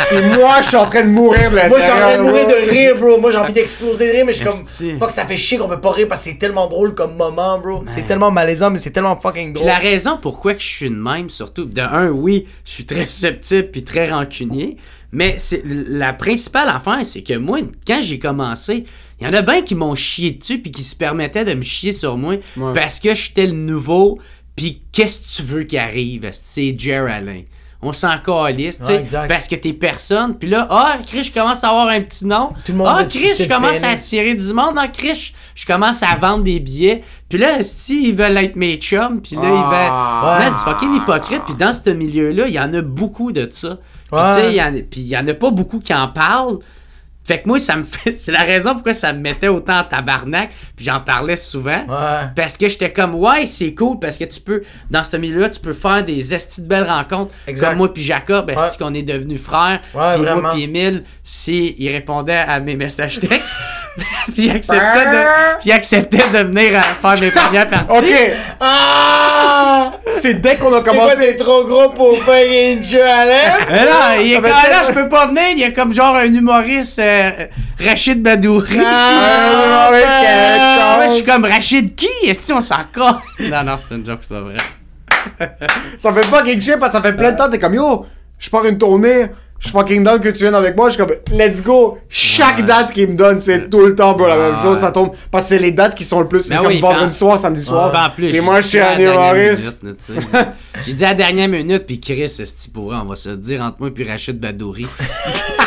Puis 0.09 0.21
moi, 0.37 0.61
je 0.61 0.67
suis 0.67 0.77
en 0.77 0.85
train 0.85 1.03
de 1.03 1.09
mourir 1.09 1.49
de 1.51 1.55
l'intérieur. 1.55 1.69
Moi, 1.69 1.79
j'ai 1.79 1.91
envie 1.91 2.17
de 2.17 2.21
mourir 2.23 2.47
de 2.47 2.69
rire, 2.69 2.95
bro. 2.97 3.19
Moi, 3.19 3.31
j'ai 3.31 3.37
envie 3.37 3.53
d'exploser 3.53 4.07
de 4.07 4.11
rire, 4.11 4.25
mais 4.25 4.33
je 4.33 4.37
suis 4.43 4.45
comme. 4.45 4.99
Fuck, 4.99 5.11
ça 5.11 5.25
fait 5.25 5.37
chier 5.37 5.57
qu'on 5.57 5.67
peut 5.67 5.79
pas 5.81 5.91
rire 5.91 6.07
parce 6.07 6.23
que 6.23 6.31
c'est 6.31 6.37
tellement 6.37 6.67
drôle 6.67 6.95
comme 6.95 7.15
moment, 7.15 7.59
bro. 7.59 7.83
C'est 7.87 8.05
tellement 8.05 8.31
malaisant, 8.31 8.69
mais 8.71 8.77
c'est 8.79 8.91
tellement 8.91 9.17
fucking 9.17 9.53
Puis 9.53 9.53
drôle. 9.53 9.67
la 9.67 9.77
raison 9.77 10.17
pourquoi 10.21 10.53
que 10.53 10.61
je 10.61 10.67
suis 10.67 10.89
de 10.89 10.95
même, 10.95 11.29
surtout, 11.29 11.65
de 11.65 11.81
un, 11.81 12.09
oui, 12.09 12.47
je 12.65 12.71
suis 12.71 12.85
très 12.85 13.07
susceptible 13.07 13.69
puis 13.71 13.83
très 13.83 14.09
rancunier, 14.09 14.77
mais 15.11 15.35
c'est 15.37 15.61
la 15.65 16.13
principale 16.13 16.69
affaire, 16.69 16.99
c'est 17.03 17.23
que 17.23 17.37
moi, 17.37 17.59
quand 17.87 17.99
j'ai 18.01 18.19
commencé, 18.19 18.83
il 19.19 19.25
y 19.27 19.29
en 19.29 19.33
a 19.33 19.41
bien 19.41 19.61
qui 19.61 19.75
m'ont 19.75 19.95
chié 19.95 20.31
dessus 20.31 20.59
puis 20.59 20.71
qui 20.71 20.83
se 20.83 20.95
permettaient 20.95 21.45
de 21.45 21.53
me 21.53 21.61
chier 21.61 21.93
sur 21.93 22.15
moi 22.17 22.35
Ouais. 22.57 22.73
parce 22.73 22.99
que 22.99 23.13
j'étais 23.15 23.47
le 23.47 23.53
nouveau, 23.53 24.19
puis 24.55 24.81
qu'est-ce 24.91 25.21
que 25.21 25.35
tu 25.37 25.41
veux 25.51 25.63
qui 25.63 25.77
arrive? 25.77 26.29
C'est 26.31 26.75
Jer 26.77 27.05
Alain. 27.09 27.41
On 27.81 27.93
s'en 27.93 28.17
calisse, 28.17 28.79
tu 28.79 28.85
sais, 28.85 28.93
Ouais, 28.95 28.99
exact. 28.99 29.27
parce 29.29 29.47
que 29.47 29.55
t'es 29.55 29.71
personne. 29.71 30.37
Puis 30.37 30.49
là, 30.49 30.67
ah, 30.69 30.97
Chris, 31.07 31.23
je 31.23 31.31
commence 31.31 31.63
à 31.63 31.69
avoir 31.69 31.87
un 31.87 32.01
petit 32.01 32.25
nom. 32.25 32.49
Tout 32.65 32.73
le 32.73 32.77
monde 32.79 32.87
ah, 32.89 33.05
Chris, 33.05 33.29
je 33.39 33.47
commence 33.47 33.81
à 33.83 33.91
attirer 33.91 34.35
du 34.35 34.53
monde. 34.53 34.75
Ah, 34.77 34.89
Chris, 34.89 35.33
je 35.55 35.65
commence 35.65 36.03
à 36.03 36.13
vendre 36.15 36.43
des 36.43 36.59
billets. 36.59 37.03
Puis 37.29 37.37
là, 37.37 37.61
si 37.61 38.09
ils 38.09 38.15
veulent 38.15 38.35
être 38.37 38.57
mes 38.57 38.75
chums, 38.75 39.21
puis 39.21 39.37
là, 39.37 39.43
ils 39.43 39.47
veulent... 39.47 39.91
Ah. 39.91 40.37
Man, 40.39 40.53
c'est 40.57 40.65
fucking 40.65 40.93
hypocrite. 40.93 41.41
Puis 41.45 41.55
dans 41.55 41.71
ce 41.71 41.89
milieu-là, 41.89 42.47
il 42.47 42.53
y 42.53 42.59
en 42.59 42.73
a 42.73 42.81
beaucoup 42.81 43.31
de 43.31 43.47
ça. 43.49 43.77
Puis 44.11 44.19
Ouais. 44.19 44.29
tu 44.35 44.41
sais, 44.41 44.49
il 44.49 44.55
y 44.55 44.61
en 44.61 44.75
a- 44.75 44.81
puis 44.81 44.99
il 45.01 45.07
y 45.07 45.17
en 45.17 45.25
a 45.27 45.33
pas 45.33 45.51
beaucoup 45.51 45.79
qui 45.79 45.93
en 45.93 46.07
parlent. 46.09 46.57
Fait 47.23 47.41
que 47.41 47.47
moi, 47.47 47.59
ça 47.59 47.75
me 47.75 47.83
fait. 47.83 48.11
C'est 48.17 48.31
la 48.31 48.41
raison 48.41 48.73
pourquoi 48.73 48.93
ça 48.93 49.13
me 49.13 49.19
mettait 49.19 49.49
autant 49.49 49.79
en 49.79 49.83
tabarnak. 49.83 50.49
Puis 50.75 50.85
j'en 50.85 50.99
parlais 51.01 51.37
souvent. 51.37 51.85
Ouais. 51.87 52.27
Parce 52.35 52.57
que 52.57 52.67
j'étais 52.67 52.91
comme, 52.91 53.13
ouais, 53.15 53.45
c'est 53.45 53.75
cool. 53.75 53.99
Parce 53.99 54.17
que 54.17 54.23
tu 54.23 54.39
peux, 54.41 54.63
dans 54.89 55.03
ce 55.03 55.15
milieu-là, 55.17 55.49
tu 55.49 55.59
peux 55.59 55.73
faire 55.73 56.03
des 56.03 56.33
estis 56.33 56.61
de 56.61 56.67
belles 56.67 56.85
rencontres. 56.89 57.33
Exact. 57.45 57.69
Comme 57.69 57.77
moi 57.77 57.93
puis 57.93 58.01
Jacob, 58.01 58.49
Ouais. 58.49 58.55
qu'on 58.79 58.93
est 58.95 59.03
devenus 59.03 59.41
frères? 59.43 59.79
Ouais, 59.93 60.15
puis 60.15 60.23
moi 60.41 60.51
puis 60.53 60.63
Emile, 60.63 61.03
si 61.23 61.75
il 61.77 61.89
répondait 61.91 62.33
à 62.35 62.59
mes 62.59 62.75
messages 62.75 63.19
textes. 63.19 63.55
puis 64.33 64.45
il 64.45 64.51
acceptait 64.51 65.05
de, 65.05 65.57
puis 65.59 65.69
il 65.69 65.71
acceptait 65.71 66.17
de 66.33 66.37
venir 66.47 66.79
à 66.79 66.81
faire 67.15 67.21
mes 67.21 67.31
premières 67.31 67.69
parties. 67.69 67.97
Ok, 67.97 68.31
Ah! 68.59 69.91
c'est 70.07 70.35
dès 70.41 70.55
qu'on 70.55 70.73
a 70.73 70.77
C'est 70.83 70.83
quoi, 70.95 71.09
t'es 71.09 71.15
commencé. 71.15 71.35
trop 71.37 71.63
gros 71.65 71.89
pour 71.89 72.17
faire 72.23 72.73
une 72.73 72.83
jeu 72.83 73.03
à 73.03 73.25
l'air? 73.25 73.57
Mais 73.69 73.85
là, 73.85 74.17
il 74.21 74.31
est 74.31 74.35
Ça 74.35 74.41
comme, 74.41 74.49
fait 74.49 74.55
ah, 74.55 74.69
là, 74.69 74.75
tellement- 74.81 74.87
je 74.87 75.03
peux 75.03 75.09
pas 75.09 75.27
venir. 75.27 75.41
Il 75.53 75.59
y 75.59 75.63
a 75.63 75.71
comme 75.71 75.93
genre 75.93 76.15
un 76.15 76.25
humoriste, 76.33 76.99
euh, 76.99 77.29
Rachid 77.85 78.21
Badouri. 78.21 78.79
Ah, 78.85 79.89
c'est 79.91 80.95
Moi, 80.97 81.07
je 81.07 81.13
suis 81.13 81.23
comme 81.23 81.45
Rachid 81.45 81.95
qui? 81.95 82.07
Est-ce 82.25 82.51
qu'on 82.53 82.61
s'en 82.61 82.77
compte? 82.93 83.17
Non, 83.39 83.63
non, 83.63 83.77
c'est 83.87 83.95
une 83.95 84.05
joke, 84.05 84.19
c'est 84.21 84.33
pas 84.33 84.41
vrai. 84.41 84.57
Ça 85.97 86.13
fait 86.13 86.23
fucking 86.25 86.61
chier 86.61 86.77
parce 86.77 86.91
que 86.93 86.97
ça 86.97 87.03
fait 87.03 87.15
plein 87.15 87.31
de 87.31 87.37
temps, 87.37 87.49
t'es 87.49 87.59
comme 87.59 87.73
yo, 87.73 88.05
je 88.37 88.49
pars 88.49 88.65
une 88.65 88.77
tournée, 88.77 89.27
je 89.59 89.67
suis 89.67 89.77
fucking 89.77 90.03
down 90.03 90.19
que 90.19 90.29
tu 90.29 90.39
viennes 90.39 90.55
avec 90.55 90.75
moi, 90.75 90.89
je 90.89 90.95
suis 90.95 91.03
comme 91.05 91.15
let's 91.37 91.61
go. 91.61 91.97
Chaque 92.09 92.57
Ouais. 92.57 92.63
date 92.63 92.91
qu'il 92.93 93.09
me 93.09 93.15
donne, 93.15 93.39
c'est 93.39 93.69
tout 93.69 93.85
le 93.85 93.93
temps 93.95 94.13
bro, 94.13 94.27
la 94.27 94.37
même 94.37 94.55
Ouais. 94.55 94.61
chose, 94.61 94.79
ça 94.79 94.91
tombe. 94.91 95.11
Parce 95.31 95.45
que 95.45 95.49
c'est 95.49 95.59
les 95.59 95.71
dates 95.71 95.95
qui 95.95 96.03
sont 96.03 96.19
le 96.21 96.27
plus. 96.27 96.43
C'est 96.43 96.49
Ben 96.49 96.57
comme 96.59 96.67
oui, 96.67 96.79
vendredi 96.79 97.15
soir, 97.15 97.37
samedi 97.37 97.61
soir. 97.63 97.93
En 97.95 98.09
plus. 98.09 98.33
Et 98.35 98.41
moi, 98.41 98.61
je 98.61 98.67
suis 98.67 98.79
à 98.79 98.95
sais. 99.99 100.13
J'ai 100.85 100.93
dit 100.93 101.03
à 101.05 101.09
la 101.09 101.15
dernière 101.15 101.47
minute, 101.49 101.85
puis 101.85 101.99
Chris, 101.99 102.29
c'est 102.29 102.71
pour 102.71 102.85
vrai, 102.85 102.97
on 103.03 103.05
va 103.05 103.15
se 103.15 103.29
dire 103.29 103.61
entre 103.61 103.77
moi 103.79 103.89
et 103.95 104.03
Rachid 104.09 104.39
Badouri. 104.39 104.87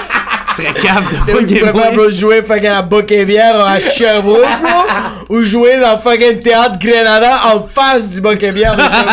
tu 0.57 0.63
serais 0.63 0.75
capable 0.75 1.09
de 1.11 1.17
Tu 1.47 1.61
préfères, 1.61 1.75
moi. 1.75 1.91
bro, 1.93 2.11
jouer 2.11 2.43
fucking 2.43 2.67
à 2.69 2.83
Boc-et-Bière 2.83 3.61
à 3.65 3.79
Sherbrooke, 3.81 4.41
bro? 4.63 5.37
ou 5.37 5.43
jouer 5.45 5.81
dans 5.81 5.99
fucking 5.99 6.41
théâtre 6.41 6.79
Grenada 6.79 7.55
en 7.55 7.63
face 7.63 8.11
du 8.11 8.21
Boc-et-Bière 8.21 8.77
de 8.77 8.83
Sherbrooke? 8.83 9.13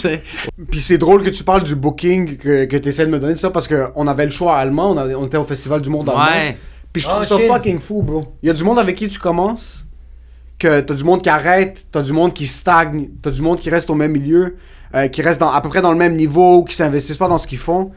tu. 0.00 0.08
Puis 0.70 0.80
c'est 0.80 0.98
drôle 0.98 1.22
que 1.24 1.30
tu 1.30 1.44
parles 1.44 1.64
du 1.64 1.74
booking 1.74 2.36
que, 2.36 2.64
que 2.66 2.76
tu 2.76 2.88
essaies 2.88 3.06
de 3.06 3.10
me 3.10 3.18
donner 3.18 3.36
ça 3.36 3.50
parce 3.50 3.68
qu'on 3.68 4.06
avait 4.06 4.24
le 4.24 4.30
choix 4.30 4.56
allemand, 4.56 4.92
on, 4.92 4.96
avait- 4.96 5.14
on 5.14 5.26
était 5.26 5.36
au 5.36 5.44
Festival 5.44 5.80
du 5.80 5.90
Monde 5.90 6.08
allemand. 6.08 6.24
Ouais. 6.26 6.56
Puis 6.92 7.02
je 7.02 7.08
Oh, 7.08 7.12
trouve 7.14 7.24
ça 7.26 7.36
shit. 7.38 7.48
fucking 7.48 7.78
fou, 7.80 8.02
bro. 8.02 8.34
Il 8.42 8.46
y 8.46 8.50
a 8.50 8.54
du 8.54 8.64
monde 8.64 8.78
avec 8.78 8.96
qui 8.96 9.08
tu 9.08 9.18
commences, 9.18 9.84
que 10.58 10.80
t'as 10.80 10.94
du 10.94 11.04
monde 11.04 11.22
qui 11.22 11.28
arrête, 11.28 11.86
t'as 11.92 12.02
du 12.02 12.12
monde 12.12 12.32
qui 12.32 12.46
stagne, 12.46 13.08
t'as 13.22 13.30
du 13.30 13.42
monde 13.42 13.58
qui 13.60 13.70
reste 13.70 13.90
au 13.90 13.94
même 13.94 14.12
milieu, 14.12 14.56
euh, 14.94 15.08
qui 15.08 15.22
reste 15.22 15.40
dans, 15.40 15.50
à 15.50 15.60
peu 15.60 15.68
près 15.68 15.82
dans 15.82 15.92
le 15.92 15.98
même 15.98 16.16
niveau, 16.16 16.64
qui 16.64 16.74
s'investissent 16.74 17.16
pas 17.18 17.28
dans 17.28 17.38
ce 17.38 17.46
qu'ils 17.46 17.58
font. 17.58 17.90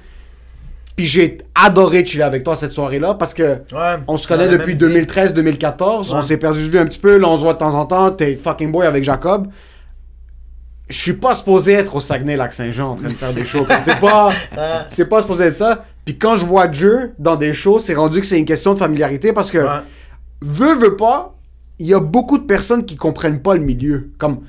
Puis 1.01 1.07
j'ai 1.07 1.39
adoré 1.55 2.05
chiller 2.05 2.21
avec 2.21 2.43
toi 2.43 2.55
cette 2.55 2.73
soirée-là 2.73 3.15
parce 3.15 3.33
que 3.33 3.43
Ouais. 3.73 3.95
on 4.07 4.17
se 4.17 4.27
connaît 4.27 4.47
On 4.47 4.51
depuis 4.51 4.75
même 4.75 4.93
dit. 4.93 4.99
2013-2014, 5.07 6.13
on 6.13 6.21
s'est 6.21 6.37
perdu 6.37 6.61
de 6.61 6.67
vue 6.69 6.77
un 6.77 6.85
petit 6.85 6.99
peu, 6.99 7.17
là 7.17 7.27
on 7.27 7.37
se 7.37 7.43
voit 7.43 7.53
de 7.53 7.57
temps 7.57 7.73
en 7.73 7.87
temps, 7.87 8.11
t'es 8.11 8.35
fucking 8.35 8.71
boy 8.71 8.85
avec 8.85 9.03
Jacob. 9.03 9.47
Je 10.89 10.95
suis 10.95 11.13
pas 11.13 11.33
supposé 11.33 11.73
être 11.73 11.95
au 11.95 12.01
Saguenay-Lac-Saint-Jean 12.01 12.91
en 12.91 12.95
train 12.97 13.07
de 13.07 13.13
faire 13.13 13.33
des 13.33 13.45
shows. 13.45 13.65
C'est 13.83 13.99
pas, 13.99 14.29
c'est 14.89 15.05
pas 15.09 15.21
supposé 15.21 15.45
être 15.45 15.55
ça. 15.55 15.85
Puis 16.05 16.17
quand 16.19 16.35
je 16.35 16.45
vois 16.45 16.67
Dieu 16.67 17.13
dans 17.17 17.35
des 17.35 17.55
shows, 17.55 17.79
c'est 17.79 17.95
rendu 17.95 18.21
que 18.21 18.27
c'est 18.27 18.37
une 18.37 18.45
question 18.45 18.75
de 18.75 18.77
familiarité 18.79 19.33
parce 19.33 19.49
que 19.49 19.57
Ouais. 19.57 19.81
veut, 20.43 20.75
veut 20.75 20.97
pas, 20.97 21.33
il 21.79 21.87
y 21.87 21.95
a 21.95 21.99
beaucoup 21.99 22.37
de 22.37 22.43
personnes 22.43 22.85
qui 22.85 22.95
comprennent 22.95 23.41
pas 23.41 23.55
le 23.55 23.61
milieu. 23.61 24.11
Comme, 24.19 24.41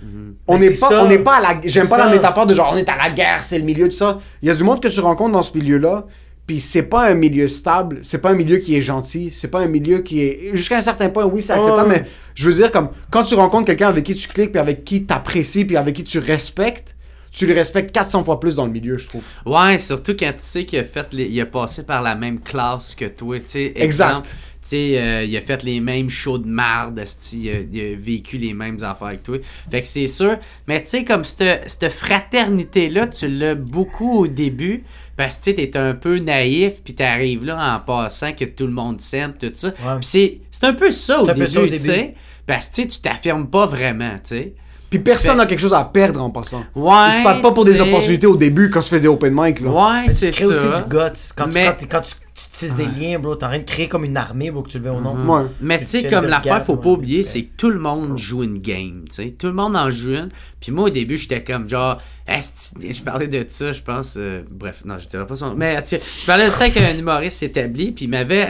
on 0.48 0.54
Mais 0.54 0.60
n'est 0.60 0.68
Mhm. 0.70 0.80
pas, 0.80 0.88
ça. 0.88 1.02
on 1.02 1.08
n'est 1.08 1.18
pas 1.20 1.36
à 1.36 1.40
la, 1.40 1.60
j'aime 1.64 1.88
pas 1.88 1.96
la 1.96 2.10
métaphore 2.10 2.44
de 2.44 2.52
genre, 2.52 2.72
on 2.74 2.76
est 2.76 2.88
à 2.90 2.98
la 3.02 3.08
guerre, 3.08 3.42
c'est 3.42 3.58
le 3.58 3.64
milieu, 3.64 3.88
tout 3.88 3.96
ça. 3.96 4.18
Il 4.42 4.48
y 4.48 4.50
a 4.50 4.54
du 4.54 4.64
monde 4.64 4.82
que 4.82 4.88
tu 4.88 5.00
rencontres 5.00 5.32
dans 5.32 5.42
ce 5.42 5.56
milieu-là, 5.56 6.04
puis 6.46 6.60
c'est 6.60 6.82
pas 6.84 7.08
un 7.08 7.14
milieu 7.14 7.46
stable, 7.48 8.00
c'est 8.02 8.18
pas 8.18 8.30
un 8.30 8.34
milieu 8.34 8.56
qui 8.58 8.74
est 8.76 8.82
gentil, 8.82 9.30
c'est 9.32 9.48
pas 9.48 9.60
un 9.60 9.68
milieu 9.68 9.98
qui 10.00 10.22
est, 10.22 10.50
jusqu'à 10.56 10.76
un 10.78 10.80
certain 10.80 11.08
point, 11.08 11.24
oui, 11.24 11.40
c'est 11.42 11.52
acceptable, 11.52 11.88
mais 11.88 12.04
je 12.34 12.48
veux 12.48 12.54
dire, 12.54 12.70
comme, 12.72 12.88
quand 13.10 13.22
tu 13.22 13.34
rencontres 13.34 13.66
quelqu'un 13.66 13.88
avec 13.88 14.04
qui 14.04 14.14
tu 14.14 14.28
cliques, 14.28 14.52
puis 14.52 14.60
avec 14.60 14.84
qui 14.84 15.04
t'apprécies, 15.04 15.64
puis 15.64 15.76
avec 15.76 15.94
qui 15.94 16.04
tu 16.04 16.18
respectes, 16.18 16.96
tu 17.30 17.46
le 17.46 17.54
respectes 17.54 17.92
400 17.92 18.24
fois 18.24 18.38
plus 18.40 18.56
dans 18.56 18.66
le 18.66 18.72
milieu, 18.72 18.98
je 18.98 19.08
trouve. 19.08 19.22
Ouais, 19.46 19.78
surtout 19.78 20.14
quand 20.18 20.32
tu 20.32 20.42
sais 20.42 20.66
qu'il 20.66 20.78
a 20.80 20.84
fait 20.84 21.14
les- 21.14 21.24
il 21.26 21.40
a 21.40 21.46
passé 21.46 21.82
par 21.82 22.02
la 22.02 22.14
même 22.14 22.38
classe 22.38 22.94
que 22.94 23.06
toi, 23.06 23.38
tu 23.38 23.44
sais. 23.46 23.72
Exact. 23.76 24.22
Tu 24.24 24.68
sais, 24.68 24.98
euh, 25.00 25.24
il 25.24 25.36
a 25.36 25.40
fait 25.40 25.64
les 25.64 25.80
mêmes 25.80 26.08
shows 26.10 26.38
de 26.38 26.46
marde, 26.46 27.02
il, 27.32 27.48
a, 27.50 27.52
il 27.72 27.80
a 27.94 27.96
vécu 27.96 28.36
les 28.36 28.52
mêmes 28.54 28.76
affaires 28.84 29.12
que 29.12 29.24
toi. 29.24 29.38
Fait 29.70 29.80
que 29.80 29.88
c'est 29.88 30.06
sûr. 30.06 30.36
Mais 30.68 30.80
tu 30.84 30.90
sais, 30.90 31.04
comme 31.04 31.24
cette, 31.24 31.68
cette 31.68 31.90
fraternité-là, 31.90 33.06
tu 33.08 33.26
l'as 33.28 33.54
beaucoup 33.54 34.18
au 34.18 34.26
début. 34.28 34.84
Parce 35.16 35.36
que 35.38 35.50
tu 35.50 35.54
t'es 35.56 35.76
un 35.76 35.94
peu 35.94 36.18
naïf, 36.18 36.82
puis 36.82 36.94
t'arrives 36.94 37.44
là 37.44 37.76
en 37.76 37.80
passant 37.80 38.32
que 38.32 38.44
tout 38.46 38.66
le 38.66 38.72
monde 38.72 39.00
s'aime, 39.00 39.34
tout 39.38 39.50
ça. 39.54 39.70
Puis 39.70 39.82
c'est 40.00 40.38
c'est 40.50 40.64
un 40.64 40.74
peu 40.74 40.90
ça 40.90 41.20
au 41.20 41.26
début, 41.26 41.46
tu 41.70 41.78
sais. 41.78 42.14
Parce 42.46 42.68
que 42.70 42.82
tu 42.82 43.00
t'affirmes 43.00 43.46
pas 43.46 43.66
vraiment, 43.66 44.14
tu 44.14 44.36
sais. 44.36 44.54
Puis 44.90 44.98
personne 44.98 45.32
Fait- 45.32 45.36
n'a 45.38 45.46
quelque 45.46 45.60
chose 45.60 45.72
à 45.72 45.84
perdre 45.84 46.22
en 46.22 46.28
passant. 46.30 46.64
Ouais. 46.74 46.92
Ils 47.08 47.12
se 47.12 47.40
pas 47.40 47.50
pour 47.50 47.64
des 47.64 47.80
opportunités 47.80 48.26
au 48.26 48.36
début 48.36 48.68
quand 48.68 48.82
tu 48.82 48.90
fais 48.90 49.00
des 49.00 49.08
open 49.08 49.32
mic, 49.34 49.60
là. 49.60 49.70
Ouais, 49.70 50.10
c'est 50.10 50.30
crées 50.30 50.44
ça. 50.44 50.50
aussi 50.50 50.66
du 50.82 50.88
guts. 50.88 51.32
Quand, 51.34 51.46
Mais- 51.46 51.52
tu, 51.52 51.66
quand, 51.66 51.74
t'es- 51.76 51.86
quand 51.86 52.00
tu, 52.02 52.14
tu 52.50 52.58
tisses 52.58 52.76
des 52.76 52.86
liens, 52.86 53.18
bro, 53.18 53.34
t'es 53.34 53.44
en 53.44 53.48
train 53.48 53.58
de 53.58 53.64
créer 53.64 53.88
comme 53.88 54.04
une 54.04 54.16
armée, 54.16 54.50
bro, 54.50 54.62
que 54.62 54.70
tu 54.70 54.78
le 54.78 54.84
veux 54.84 54.90
ou 54.92 55.00
non. 55.00 55.14
Ouais. 55.26 55.46
Mais 55.60 55.78
tu 55.80 55.86
sais, 55.86 56.08
comme 56.08 56.26
l'affaire, 56.26 56.64
faut 56.64 56.74
ouais. 56.74 56.82
pas 56.82 56.88
oublier, 56.90 57.22
c'est 57.22 57.42
que 57.42 57.50
tout 57.56 57.70
le 57.70 57.78
monde 57.78 58.16
joue 58.18 58.42
une 58.42 58.58
game, 58.58 59.04
tu 59.08 59.14
sais. 59.16 59.30
Tout 59.30 59.46
le 59.48 59.52
monde 59.54 59.76
en 59.76 59.90
joue 59.90 60.12
une. 60.14 60.28
Puis 60.60 60.72
moi, 60.72 60.84
au 60.84 60.90
début, 60.90 61.16
j'étais 61.18 61.42
comme 61.44 61.68
genre, 61.68 61.98
je 62.28 63.02
parlais 63.02 63.28
de 63.28 63.44
ça, 63.48 63.72
je 63.72 63.82
pense. 63.82 64.14
euh, 64.16 64.42
bref, 64.50 64.82
non, 64.84 64.98
je 64.98 65.06
dirais 65.08 65.26
pas 65.26 65.36
son. 65.36 65.54
Mais 65.54 65.80
tu 65.82 65.90
sais, 65.90 66.00
je 66.20 66.26
parlais 66.26 66.46
de 66.46 66.50
ça 66.52 66.64
avec 66.64 66.76
un 66.76 66.96
humoriste 66.98 67.42
établi, 67.42 67.92
puis 67.92 68.06
il 68.06 68.08
m'avait 68.08 68.48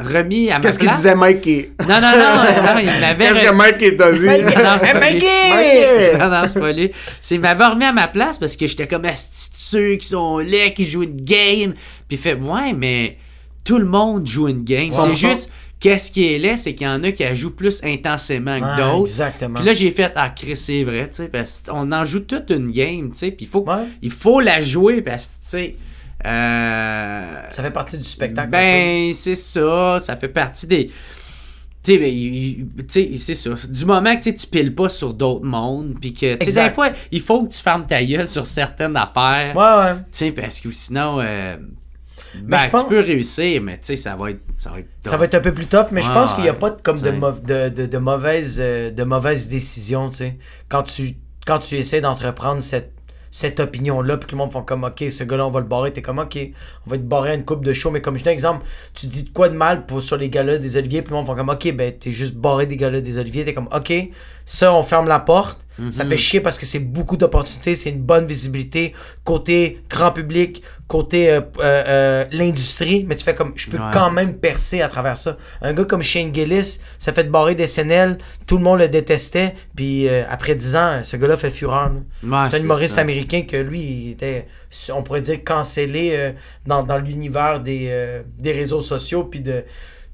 remis 0.00 0.48
à 0.50 0.54
ma 0.54 0.60
Qu'est-ce 0.60 0.78
qu'il 0.78 0.86
place. 0.86 0.98
disait 0.98 1.16
Mikey? 1.16 1.72
Non, 1.80 1.86
non, 2.00 2.00
non, 2.00 2.72
non, 2.74 2.78
il 2.78 2.86
m'avait. 3.00 3.26
Qu'est-ce 3.28 3.50
que 3.50 3.52
Mikey 3.54 3.96
t'a 3.96 4.12
dit? 4.12 4.26
Non, 4.26 4.62
non, 4.62 4.76
c'est 4.80 4.92
pas 4.92 5.10
lui. 5.10 5.14
Mikey! 5.14 6.18
Non, 6.18 6.28
non, 6.30 6.42
c'est 6.46 6.60
pas 6.60 6.72
lui. 6.72 6.92
C'est, 7.20 7.34
il 7.34 7.40
m'avait 7.40 7.64
remis 7.66 7.84
à 7.84 7.92
ma 7.92 8.06
place 8.06 8.38
parce 8.38 8.54
que 8.56 8.68
j'étais 8.68 8.86
comme 8.86 9.02
ceux 9.16 9.96
qui 9.96 10.06
sont 10.06 10.38
laids, 10.38 10.72
qui 10.72 10.86
jouent 10.86 11.02
une 11.02 11.20
game. 11.20 11.72
Puis 12.06 12.16
il 12.16 12.18
fait, 12.18 12.34
ouais, 12.34 12.72
mais 12.74 13.18
tout 13.68 13.78
le 13.78 13.84
monde 13.84 14.26
joue 14.26 14.48
une 14.48 14.64
game. 14.64 14.88
C'est 14.90 14.96
100%. 14.96 15.14
juste 15.14 15.50
Qu'est-ce 15.80 16.10
qui 16.10 16.34
est 16.34 16.38
laid, 16.38 16.56
c'est 16.56 16.74
qu'il 16.74 16.88
y 16.88 16.90
en 16.90 17.00
a 17.04 17.12
qui 17.12 17.22
la 17.22 17.34
jouent 17.34 17.54
plus 17.54 17.80
intensément 17.84 18.58
que 18.58 18.64
Ouais, 18.64 18.76
d'autres. 18.78 19.02
exactement. 19.10 19.54
Puis 19.60 19.64
là, 19.64 19.72
j'ai 19.74 19.92
fait, 19.92 20.10
ah, 20.16 20.30
Chris, 20.30 20.56
c'est 20.56 20.82
vrai, 20.82 21.08
tu 21.08 21.18
sais, 21.18 21.28
parce 21.28 21.62
qu'on 21.68 21.92
en 21.92 22.02
joue 22.04 22.18
toute 22.18 22.50
une 22.50 22.72
game, 22.72 23.12
tu 23.12 23.18
sais, 23.18 23.30
puis 23.30 23.44
il 23.46 23.48
faut, 23.48 23.60
Ouais. 23.64 23.84
il 24.02 24.10
faut 24.10 24.40
la 24.40 24.60
jouer, 24.60 25.02
parce 25.02 25.26
que, 25.26 25.30
tu 25.44 25.48
sais, 25.50 25.76
euh, 26.26 27.42
Ça 27.50 27.62
fait 27.62 27.70
partie 27.70 27.96
du 27.98 28.04
spectacle. 28.04 28.50
ben, 28.50 29.12
c'est 29.14 29.34
ça, 29.36 29.98
ça 30.00 30.16
fait 30.16 30.28
partie 30.28 30.66
des. 30.66 30.86
Tu 31.84 31.92
sais, 31.92 31.98
ben, 31.98 33.16
c'est 33.20 33.34
ça. 33.36 33.50
Du 33.68 33.84
moment 33.84 34.16
que 34.16 34.30
tu 34.30 34.46
piles 34.48 34.74
pas 34.74 34.88
sur 34.88 35.14
d'autres 35.14 35.44
mondes, 35.46 35.94
puis 36.00 36.12
que, 36.12 36.34
tu 36.34 36.38
sais, 36.44 36.48
Exact. 36.48 36.68
des 36.70 36.74
fois, 36.74 36.88
il 37.12 37.20
faut 37.20 37.44
que 37.44 37.52
tu 37.52 37.58
fermes 37.62 37.86
ta 37.86 38.02
gueule 38.04 38.26
sur 38.26 38.46
certaines 38.46 38.96
affaires. 38.96 39.54
Ouais, 39.56 39.84
ouais. 39.84 39.94
Tu 40.10 40.18
sais, 40.18 40.32
parce 40.32 40.60
que 40.60 40.70
sinon, 40.72 41.20
euh, 41.20 41.56
ben, 42.34 42.58
je 42.58 42.70
pense- 42.70 42.82
tu 42.82 42.88
peux 42.88 43.00
réussir, 43.00 43.62
mais 43.62 43.74
tu 43.78 43.84
sais, 43.86 43.96
ça 43.96 44.16
va 44.16 44.30
être. 44.30 44.40
Ça 44.58 44.70
va 44.70 44.80
être, 44.80 44.88
Ça 45.00 45.16
va 45.16 45.24
être 45.24 45.34
un 45.34 45.40
peu 45.40 45.52
plus 45.54 45.66
tough, 45.66 45.86
mais 45.92 46.02
je 46.02 46.08
pense 46.14 46.34
qu'il 46.34 46.44
n'y 46.44 46.50
a 46.50 46.54
pas 46.54 46.70
de, 46.70 46.80
comme 46.82 46.98
de, 46.98 47.10
de, 47.46 47.68
de, 47.68 47.86
de 47.86 47.98
mauvaises, 47.98 48.58
euh, 48.60 48.90
de 48.90 49.04
mauvaises 49.04 49.48
décisions, 49.48 50.10
tu 50.10 50.16
sais. 50.16 50.36
Quand 50.68 50.82
tu, 50.82 51.16
quand 51.46 51.58
tu 51.60 51.76
essaies 51.76 52.00
d'entreprendre 52.00 52.60
cette, 52.62 52.92
cette 53.30 53.60
opinion-là, 53.60 54.16
puis 54.16 54.26
que 54.26 54.32
le 54.32 54.38
monde 54.38 54.52
font 54.52 54.62
comme, 54.62 54.84
OK, 54.84 55.04
ce 55.10 55.22
gars-là, 55.22 55.46
on 55.46 55.50
va 55.50 55.60
le 55.60 55.66
barrer, 55.66 55.92
t'es 55.92 56.02
comme, 56.02 56.18
OK, 56.18 56.38
on 56.86 56.90
va 56.90 56.96
te 56.96 57.02
barrer 57.02 57.30
à 57.30 57.34
une 57.34 57.44
coupe 57.44 57.64
de 57.64 57.72
show, 57.72 57.90
mais 57.90 58.00
comme 58.00 58.16
je 58.18 58.24
donne 58.24 58.30
un 58.30 58.34
exemple, 58.34 58.64
tu 58.94 59.06
dis 59.06 59.24
de 59.24 59.30
quoi 59.30 59.48
de 59.48 59.54
mal 59.56 59.86
pour, 59.86 60.00
sur 60.02 60.16
les 60.16 60.28
galas 60.30 60.56
des 60.58 60.76
Oliviers, 60.76 61.02
puis 61.02 61.10
le 61.10 61.16
monde 61.18 61.26
font 61.26 61.34
comme, 61.34 61.50
OK, 61.50 61.72
ben, 61.74 61.92
t'es 61.92 62.10
juste 62.10 62.34
barré 62.34 62.66
des 62.66 62.76
galas 62.76 63.00
des 63.00 63.18
Oliviers, 63.18 63.44
t'es 63.44 63.54
comme, 63.54 63.68
OK, 63.74 63.92
ça, 64.44 64.74
on 64.74 64.82
ferme 64.82 65.08
la 65.08 65.18
porte. 65.20 65.60
Ça 65.92 66.02
Mhm. 66.04 66.10
fait 66.10 66.16
chier 66.16 66.40
parce 66.40 66.58
que 66.58 66.66
c'est 66.66 66.80
beaucoup 66.80 67.16
d'opportunités, 67.16 67.76
c'est 67.76 67.90
une 67.90 68.02
bonne 68.02 68.26
visibilité 68.26 68.94
côté 69.24 69.80
grand 69.88 70.10
public, 70.10 70.62
côté 70.88 71.30
euh, 71.30 71.40
euh, 71.60 71.84
euh, 71.86 72.24
l'industrie, 72.32 73.04
mais 73.08 73.14
tu 73.14 73.24
fais 73.24 73.34
comme 73.34 73.52
je 73.54 73.70
peux 73.70 73.76
Ouais. 73.76 73.90
quand 73.92 74.10
même 74.10 74.34
percer 74.34 74.82
à 74.82 74.88
travers 74.88 75.16
ça. 75.16 75.36
Un 75.62 75.72
gars 75.74 75.84
comme 75.84 76.02
Shane 76.02 76.34
Gillis, 76.34 76.80
ça 76.98 77.12
fait 77.12 77.24
de 77.24 77.30
barrer 77.30 77.54
des 77.54 77.66
SNL, 77.68 78.18
tout 78.46 78.56
le 78.58 78.64
monde 78.64 78.80
le 78.80 78.88
détestait, 78.88 79.54
puis 79.76 80.08
euh, 80.08 80.24
après 80.28 80.54
10 80.56 80.74
ans, 80.76 81.00
ce 81.04 81.16
gars-là 81.16 81.36
fait 81.36 81.50
fureur. 81.50 81.92
Ouais, 82.24 82.30
c'est 82.50 82.58
un 82.58 82.62
humoriste 82.64 82.96
ça. 82.96 83.02
américain 83.02 83.42
que 83.42 83.56
lui, 83.56 83.80
il 83.80 84.10
était, 84.12 84.46
on 84.92 85.02
pourrait 85.04 85.20
dire, 85.20 85.38
cancellé 85.44 86.32
dans, 86.66 86.82
dans 86.82 86.98
l'univers 86.98 87.60
des, 87.60 88.20
des 88.38 88.52
réseaux 88.52 88.80
sociaux, 88.80 89.24
puis 89.24 89.40
de, 89.40 89.64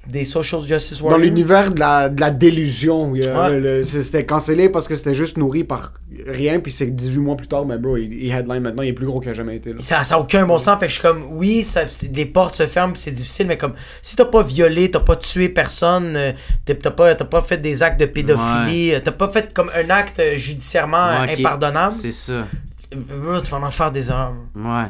des 0.07 0.25
social 0.25 0.63
justice 0.63 0.99
Dans 0.99 1.05
warriors. 1.07 1.21
l'univers 1.25 1.71
de 1.73 1.81
la, 1.81 2.09
de 2.09 2.21
la 2.21 2.31
délusion. 2.31 3.15
il 3.15 3.23
y 3.23 3.27
a- 3.27 3.51
Ouais. 3.51 3.59
le- 3.61 3.85
c'était 3.85 4.25
cancellé 4.27 4.69
parce 4.69 4.87
que 4.89 4.95
c'était 4.95 5.15
juste 5.15 5.37
nourri 5.39 5.65
par 5.65 5.93
rien, 6.27 6.61
puis 6.61 6.71
c'est 6.73 6.87
18 6.87 7.19
mois 7.21 7.37
plus 7.37 7.47
tard, 7.49 7.67
mais 7.67 7.77
bro, 7.79 7.97
il, 7.97 8.13
il 8.13 8.31
headline 8.31 8.61
maintenant, 8.61 8.83
il 8.83 8.89
est 8.89 8.93
plus 8.93 9.07
gros 9.07 9.21
qu'il 9.21 9.31
a 9.31 9.35
jamais 9.35 9.57
été. 9.57 9.73
Là. 9.73 9.81
Ça 9.81 10.01
n'a 10.09 10.21
aucun 10.21 10.47
bon 10.47 10.59
sens. 10.59 10.79
Fait 10.79 10.87
que 10.87 10.93
je 10.93 10.95
suis 10.99 11.03
comme, 11.03 11.25
oui, 11.33 11.63
ça, 11.65 11.83
les 12.13 12.27
portes 12.27 12.57
se 12.57 12.67
ferment, 12.67 12.93
puis 12.93 13.03
c'est 13.03 13.13
difficile, 13.13 13.47
mais 13.47 13.57
comme, 13.59 13.75
si 14.03 14.15
t'as 14.17 14.25
pas 14.27 14.43
violé, 14.43 14.91
t'as 14.91 15.01
pas 15.01 15.17
tué 15.17 15.49
personne, 15.49 16.15
euh, 16.17 16.33
t'as 16.65 16.91
pas, 16.91 17.15
t'as 17.15 17.25
pas 17.25 17.43
fait 17.43 17.59
des 17.59 17.83
actes 17.83 17.99
de 18.01 18.07
pédophilie, 18.07 18.95
euh, 18.95 19.01
t'as 19.05 19.13
pas 19.13 19.29
fait 19.29 19.53
comme 19.53 19.71
un 19.75 19.91
acte 19.91 20.21
euh, 20.21 20.37
judiciairement 20.37 21.21
Ouais, 21.23 21.37
impardonnable, 21.39 21.93
C'est 21.93 22.13
ça. 22.13 22.47
bro, 22.95 23.41
tu 23.41 23.51
vas 23.51 23.59
en 23.59 23.71
faire 23.71 23.91
des 23.91 24.09
erreurs. 24.11 24.35
Ouais. 24.55 24.87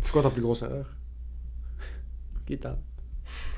C'est 0.00 0.12
quoi 0.12 0.22
ta 0.22 0.30
plus 0.30 0.42
grosse 0.42 0.62
erreur? 0.62 0.86
Qui 2.46 2.58
t'a 2.58 2.76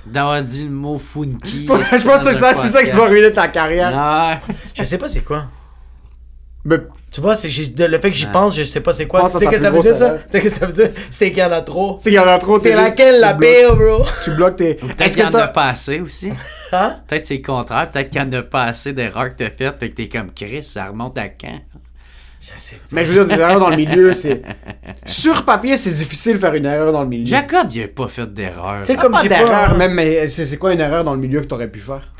D'avoir 0.06 0.42
dit 0.42 0.64
le 0.64 0.70
mot 0.70 0.98
funky. 0.98 1.66
Je 1.66 2.02
pense 2.04 2.20
que 2.22 2.32
c'est 2.32 2.38
ça, 2.38 2.54
c'est 2.54 2.68
ça 2.72 2.84
qui 2.84 2.90
va 2.90 3.04
ruiner 3.06 3.32
ta 3.32 3.48
carrière. 3.48 4.40
Je 4.74 4.84
sais 4.84 4.98
pas 4.98 5.08
c'est 5.08 5.22
quoi. 5.22 5.46
Mais 6.66 6.76
Tu 7.12 7.20
vois, 7.20 7.36
c'est 7.36 7.48
le 7.48 7.98
fait 7.98 8.10
que 8.10 8.16
j'y 8.16 8.24
pense, 8.26 8.56
je 8.56 8.62
sais 8.64 8.80
pas 8.80 8.92
c'est 8.94 9.06
quoi. 9.06 9.28
Tu 9.30 9.38
sais 9.38 9.46
que 9.46 9.58
ça 9.58 9.70
veut 9.70 9.80
dire 9.80 9.94
ça? 9.94 10.12
Tu 10.12 10.18
sais 10.32 10.40
que 10.40 10.48
ça 10.48 10.64
veut 10.66 10.72
dire? 10.72 10.90
C'est 11.10 11.30
qu'il 11.30 11.40
y 11.40 11.44
en 11.44 11.52
a 11.52 11.60
trop. 11.60 11.98
c'est 11.98 12.08
qu'il 12.10 12.18
y 12.18 12.22
en 12.22 12.26
a 12.26 12.38
trop. 12.38 12.58
C'est 12.58 12.74
laquelle 12.74 13.20
la 13.20 13.34
pire, 13.34 13.76
bro? 13.76 14.04
Tu 14.22 14.30
bloques 14.30 14.56
tes. 14.56 14.74
Peut-être 14.76 15.00
Est-ce 15.02 15.14
qu'il 15.16 15.26
y 15.26 15.30
que 15.30 15.36
en 15.36 15.38
a 15.40 15.42
t'as. 15.42 15.48
pas 15.48 15.68
assez 15.68 16.00
aussi. 16.00 16.30
Hein? 16.72 16.96
Peut-être 17.06 17.26
c'est 17.26 17.36
le 17.36 17.42
contraire. 17.42 17.88
Peut-être 17.88 18.08
qu'il 18.10 18.18
y 18.20 18.24
en 18.24 18.32
a 18.32 18.42
pas 18.42 18.64
assez 18.64 18.92
d'erreurs 18.94 19.28
que 19.28 19.34
t'as 19.44 19.50
faites. 19.50 19.78
Fait 19.78 19.90
que 19.90 19.94
t'es 19.94 20.08
comme 20.08 20.32
Chris, 20.32 20.62
ça 20.62 20.86
remonte 20.86 21.18
à 21.18 21.28
quand? 21.28 21.60
Je 22.46 22.60
sais 22.60 22.76
pas. 22.76 22.82
Mais 22.92 23.04
je 23.04 23.12
veux 23.12 23.24
dire, 23.24 23.36
des 23.36 23.40
erreurs 23.40 23.58
dans 23.58 23.70
le 23.70 23.76
milieu, 23.76 24.14
c'est. 24.14 24.42
Sur 25.06 25.44
papier, 25.44 25.76
c'est 25.78 25.92
difficile 25.92 26.34
de 26.34 26.38
faire 26.38 26.54
une 26.54 26.66
erreur 26.66 26.92
dans 26.92 27.02
le 27.02 27.08
milieu. 27.08 27.24
Jacob, 27.26 27.68
il 27.72 27.82
a 27.82 27.88
pas 27.88 28.06
fait 28.08 28.30
d'erreur. 28.32 28.80
Tu 28.80 28.86
sais, 28.86 28.96
Ah, 28.98 29.00
comme 29.00 29.12
pas 29.12 29.22
d'erreur, 29.26 29.76
même, 29.78 29.94
mais 29.94 30.28
c'est 30.28 30.44
c'est 30.44 30.58
quoi 30.58 30.74
une 30.74 30.80
erreur 30.80 31.04
dans 31.04 31.14
le 31.14 31.20
milieu 31.20 31.40
que 31.40 31.46
t'aurais 31.46 31.70
pu 31.70 31.80
faire? 31.80 32.10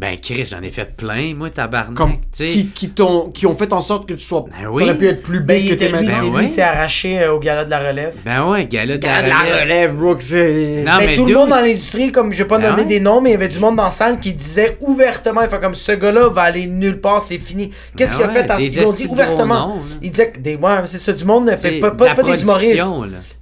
Ben, 0.00 0.16
Chris, 0.18 0.46
j'en 0.50 0.62
ai 0.62 0.70
fait 0.70 0.96
plein, 0.96 1.34
moi, 1.34 1.50
tabarnak. 1.50 1.94
Comme 1.94 2.12
tu 2.14 2.20
sais. 2.32 2.46
qui, 2.46 2.68
qui, 2.68 2.88
t'ont- 2.88 3.28
qui 3.28 3.46
ont 3.46 3.54
fait 3.54 3.70
en 3.74 3.82
sorte 3.82 4.08
que 4.08 4.14
tu 4.14 4.24
sois. 4.24 4.46
Ben 4.50 4.66
oui. 4.70 4.82
T'aurais 4.84 4.96
pu 4.96 5.06
être 5.08 5.22
plus 5.22 5.40
Ben, 5.40 5.58
big 5.58 5.64
il 5.66 5.70
que 5.72 5.74
t'es 5.74 5.84
lui, 5.88 5.92
maintenant. 5.92 6.08
c'est 6.10 6.20
Ben 6.22 6.30
lui 6.30 6.36
oui. 6.38 6.48
s'est 6.48 6.62
arraché 6.62 7.20
euh, 7.20 7.34
au 7.34 7.38
gala 7.38 7.66
de 7.66 7.70
la 7.70 7.80
relève. 7.80 8.16
Ben 8.24 8.48
ouais, 8.48 8.64
gala 8.64 8.96
de 8.96 9.04
la 9.06 9.18
Regarde 9.18 9.26
la 9.28 9.60
relève. 9.62 9.98
relève, 10.00 10.16
c'est. 10.20 10.82
Non, 10.86 10.92
mais, 11.00 11.06
mais 11.06 11.14
tout 11.16 11.26
dude- 11.26 11.34
le 11.34 11.40
monde 11.40 11.50
dans 11.50 11.60
l'industrie, 11.60 12.12
comme 12.12 12.32
je 12.32 12.38
vais 12.38 12.48
pas 12.48 12.58
Ben 12.58 12.70
nommer 12.70 12.82
ouais. 12.82 12.88
des 12.88 13.00
noms, 13.00 13.20
mais 13.20 13.28
il 13.28 13.32
y 13.32 13.36
avait 13.36 13.48
du 13.48 13.58
monde 13.58 13.76
dans 13.76 13.84
la 13.84 13.90
salle 13.90 14.18
qui 14.18 14.32
disait 14.32 14.78
ouvertement, 14.80 15.42
il 15.42 15.50
fait 15.50 15.60
comme 15.60 15.74
ce 15.74 15.92
gars-là 15.92 16.28
va 16.30 16.42
aller 16.44 16.66
nulle 16.66 16.98
part, 17.02 17.20
c'est 17.20 17.36
fini. 17.38 17.70
Qu'est-ce 17.94 18.12
Ben 18.12 18.16
qu'il 18.16 18.24
a 18.24 18.28
ouais, 18.28 18.34
fait 18.46 18.50
à 18.50 18.56
des 18.56 18.74
Ils 18.78 18.82
l'ont 18.82 18.92
dit 18.92 19.06
de 19.06 19.12
ouvertement? 19.12 19.66
là. 19.66 19.74
il 20.00 20.10
disait 20.12 20.30
que 20.30 20.38
des 20.40 20.56
ouais, 20.56 20.70
c'est 20.86 20.98
ça, 20.98 21.12
du 21.12 21.26
monde, 21.26 21.52
C'est 21.58 21.72
fait, 21.72 21.80
pas, 21.80 21.90
de 21.90 21.96
pas, 21.96 22.22
des 22.22 22.40
humoristes. 22.42 22.76
là. 22.78 22.86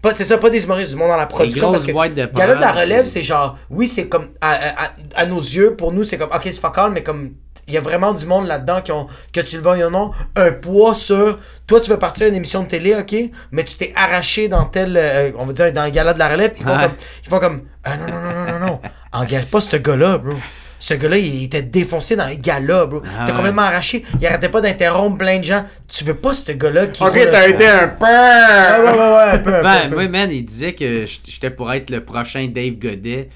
Pas, 0.00 0.14
c'est 0.14 0.24
ça, 0.24 0.38
pas 0.38 0.50
des 0.50 0.62
humoristes, 0.64 0.92
du 0.92 0.96
monde 0.96 1.08
dans 1.08 1.16
la 1.16 1.26
production. 1.26 1.66
Parce 1.72 1.84
que 1.86 1.92
de 2.14 2.26
Gala 2.38 2.54
de 2.54 2.60
la 2.60 2.72
relève, 2.82 3.06
c'est 3.06 3.22
genre, 3.22 3.58
oui, 3.70 3.88
c'est 3.88 4.06
comme, 4.08 4.28
à, 4.40 4.52
à- 4.52 4.92
à- 5.16 5.26
nos 5.26 5.40
yeux, 5.40 5.74
pour 5.74 5.92
nous, 5.92 6.04
c'est 6.04 6.18
comme, 6.18 6.30
ok, 6.32 6.40
c'est 6.44 6.60
fuck 6.60 6.78
all, 6.78 6.92
mais 6.92 7.02
comme, 7.02 7.32
il 7.66 7.74
y 7.74 7.76
a 7.76 7.80
vraiment 7.80 8.14
du 8.14 8.24
monde 8.24 8.46
là-dedans 8.46 8.80
qui 8.80 8.92
ont, 8.92 9.08
que 9.32 9.40
tu 9.40 9.56
le 9.56 9.62
veuilles 9.62 9.84
ou 9.84 9.90
non, 9.90 10.12
un 10.36 10.52
poids 10.52 10.94
sur, 10.94 11.38
toi, 11.66 11.80
tu 11.80 11.90
veux 11.90 11.98
partir 11.98 12.26
à 12.26 12.28
une 12.28 12.36
émission 12.36 12.62
de 12.62 12.68
télé, 12.68 12.94
ok, 12.94 13.14
mais 13.50 13.64
tu 13.64 13.76
t'es 13.76 13.92
arraché 13.96 14.46
dans 14.48 14.64
tel, 14.66 14.96
euh, 14.96 15.32
on 15.36 15.44
va 15.44 15.52
dire, 15.52 15.72
dans 15.72 15.84
le 15.84 15.90
gala 15.90 16.14
de 16.14 16.18
la 16.20 16.28
relève, 16.28 16.52
ils 16.58 16.64
font 16.64 16.70
comme, 16.82 16.92
ils 17.24 17.28
font 17.28 17.38
comme, 17.40 17.62
ah 17.84 17.96
non, 17.96 18.06
non, 18.06 18.20
non, 18.20 18.32
non, 18.32 18.52
non, 18.60 18.66
non, 18.66 18.80
engage 19.12 19.46
pas 19.46 19.60
ce 19.60 19.76
gars-là, 19.76 20.18
bro. 20.18 20.34
Ce 20.80 20.94
gars-là, 20.94 21.18
il 21.18 21.44
était 21.44 21.62
défoncé 21.62 22.14
dans 22.14 22.24
un 22.24 22.34
gala, 22.34 22.86
bro. 22.86 23.02
Ah 23.04 23.24
T'es 23.24 23.32
ouais. 23.32 23.36
complètement 23.36 23.62
arraché. 23.62 24.04
Il 24.20 24.26
arrêtait 24.26 24.48
pas 24.48 24.60
d'interrompre 24.60 25.18
plein 25.18 25.38
de 25.40 25.44
gens. 25.44 25.64
Tu 25.88 26.04
veux 26.04 26.14
pas 26.14 26.34
ce 26.34 26.52
gars-là 26.52 26.86
qui. 26.86 27.02
Ok, 27.02 27.14
t'as 27.32 27.48
été 27.48 27.66
un 27.66 27.86
Ouais, 28.00 28.84
ouais, 28.84 28.90
ouais, 28.90 28.98
ouais, 28.98 29.30
un 29.32 29.38
peu, 29.38 29.54
un 29.54 29.60
peu, 29.60 29.66
un 29.66 29.80
Ben, 29.80 29.88
peu. 29.90 29.94
moi, 29.96 30.08
man, 30.08 30.30
il 30.30 30.44
disait 30.44 30.74
que 30.74 31.04
j'étais 31.06 31.50
pour 31.50 31.72
être 31.72 31.90
le 31.90 32.04
prochain 32.04 32.46
Dave 32.54 32.74
Godet 32.78 33.28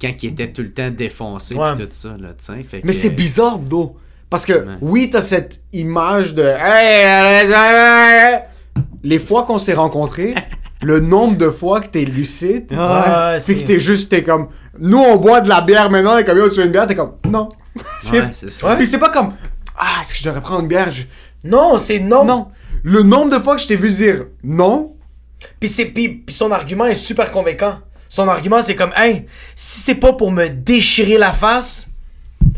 quand 0.00 0.10
il 0.22 0.30
était 0.30 0.48
tout 0.48 0.62
le 0.62 0.72
temps 0.72 0.90
défoncé 0.90 1.54
Ouais. 1.54 1.74
pis 1.74 1.82
tout 1.82 1.88
ça, 1.90 2.08
là, 2.20 2.28
tu 2.38 2.44
sais. 2.44 2.62
Fait 2.64 2.80
Mais 2.84 2.92
que- 2.92 2.98
c'est 2.98 3.10
bizarre, 3.10 3.58
bro. 3.58 3.96
Parce 4.28 4.44
que, 4.44 4.52
Ouais. 4.52 4.74
oui, 4.80 5.10
t'as 5.10 5.22
cette 5.22 5.58
image 5.72 6.34
de. 6.34 6.44
Les 9.02 9.18
fois 9.18 9.44
qu'on 9.44 9.58
s'est 9.58 9.74
rencontrés, 9.74 10.34
le 10.82 11.00
nombre 11.00 11.36
de 11.36 11.48
fois 11.48 11.80
que 11.80 11.88
t'es 11.88 12.04
lucide, 12.04 12.66
Ouais, 12.70 13.32
puis 13.34 13.40
c'est- 13.40 13.56
que 13.56 13.64
t'es 13.64 13.80
juste, 13.80 14.10
t'es 14.10 14.22
comme. 14.22 14.48
Nous, 14.80 14.98
on 14.98 15.16
boit 15.16 15.40
de 15.40 15.48
la 15.48 15.60
bière 15.60 15.90
maintenant, 15.90 16.16
et 16.18 16.24
comme 16.24 16.38
yo, 16.38 16.48
tu 16.48 16.56
veux 16.56 16.66
une 16.66 16.72
bière, 16.72 16.86
t'es 16.86 16.94
comme. 16.94 17.12
Non. 17.28 17.48
Ouais, 18.12 18.28
c'est 18.32 18.50
ça. 18.50 18.74
Puis 18.76 18.86
c'est 18.86 18.98
pas 18.98 19.10
comme. 19.10 19.32
Ah, 19.76 19.98
est-ce 20.00 20.12
que 20.12 20.18
je 20.18 20.24
devrais 20.24 20.40
prendre 20.40 20.60
une 20.62 20.68
bière? 20.68 20.90
Je- 20.90 21.04
Non, 21.44 21.78
c'est 21.78 21.98
non. 22.00 22.24
Non. 22.24 22.48
Le 22.82 23.02
nombre 23.02 23.30
de 23.36 23.42
fois 23.42 23.56
que 23.56 23.62
je 23.62 23.68
t'ai 23.68 23.76
vu 23.76 23.90
dire 23.90 24.24
non, 24.42 24.94
Puis, 25.58 25.68
c'est, 25.68 25.86
puis, 25.86 26.22
puis 26.26 26.34
son 26.34 26.50
argument 26.50 26.84
est 26.86 26.96
super 26.96 27.30
convaincant. 27.30 27.78
Son 28.08 28.26
argument, 28.28 28.62
c'est 28.62 28.74
comme, 28.76 28.92
hey, 28.96 29.26
si 29.54 29.80
c'est 29.80 29.94
pas 29.94 30.12
pour 30.12 30.32
me 30.32 30.48
déchirer 30.48 31.16
la 31.16 31.32
face, 31.32 31.86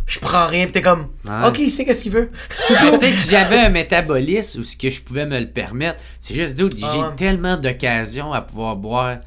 je 0.06 0.18
prends 0.18 0.46
rien. 0.46 0.64
Puis 0.64 0.72
t'es 0.72 0.82
comme, 0.82 1.08
Ouais. 1.24 1.48
ok, 1.48 1.58
il 1.60 1.70
sait 1.70 1.84
qu'est-ce 1.84 2.02
qu'il 2.02 2.12
veut? 2.12 2.30
Mais 2.70 2.92
tu 2.92 2.98
sais, 2.98 3.12
si 3.12 3.28
j'avais 3.30 3.58
un 3.58 3.68
métabolisme 3.68 4.60
ou 4.60 4.64
ce 4.64 4.76
que 4.76 4.90
je 4.90 5.00
pouvais 5.02 5.26
me 5.26 5.38
le 5.38 5.50
permettre, 5.50 6.00
c'est 6.18 6.34
juste, 6.34 6.54
dude, 6.54 6.76
j'ai 6.76 6.84
Ah 6.88 6.98
ouais. 7.10 7.16
tellement 7.16 7.56
d'occasions 7.56 8.32
à 8.32 8.40
pouvoir 8.40 8.76
boire 8.76 9.18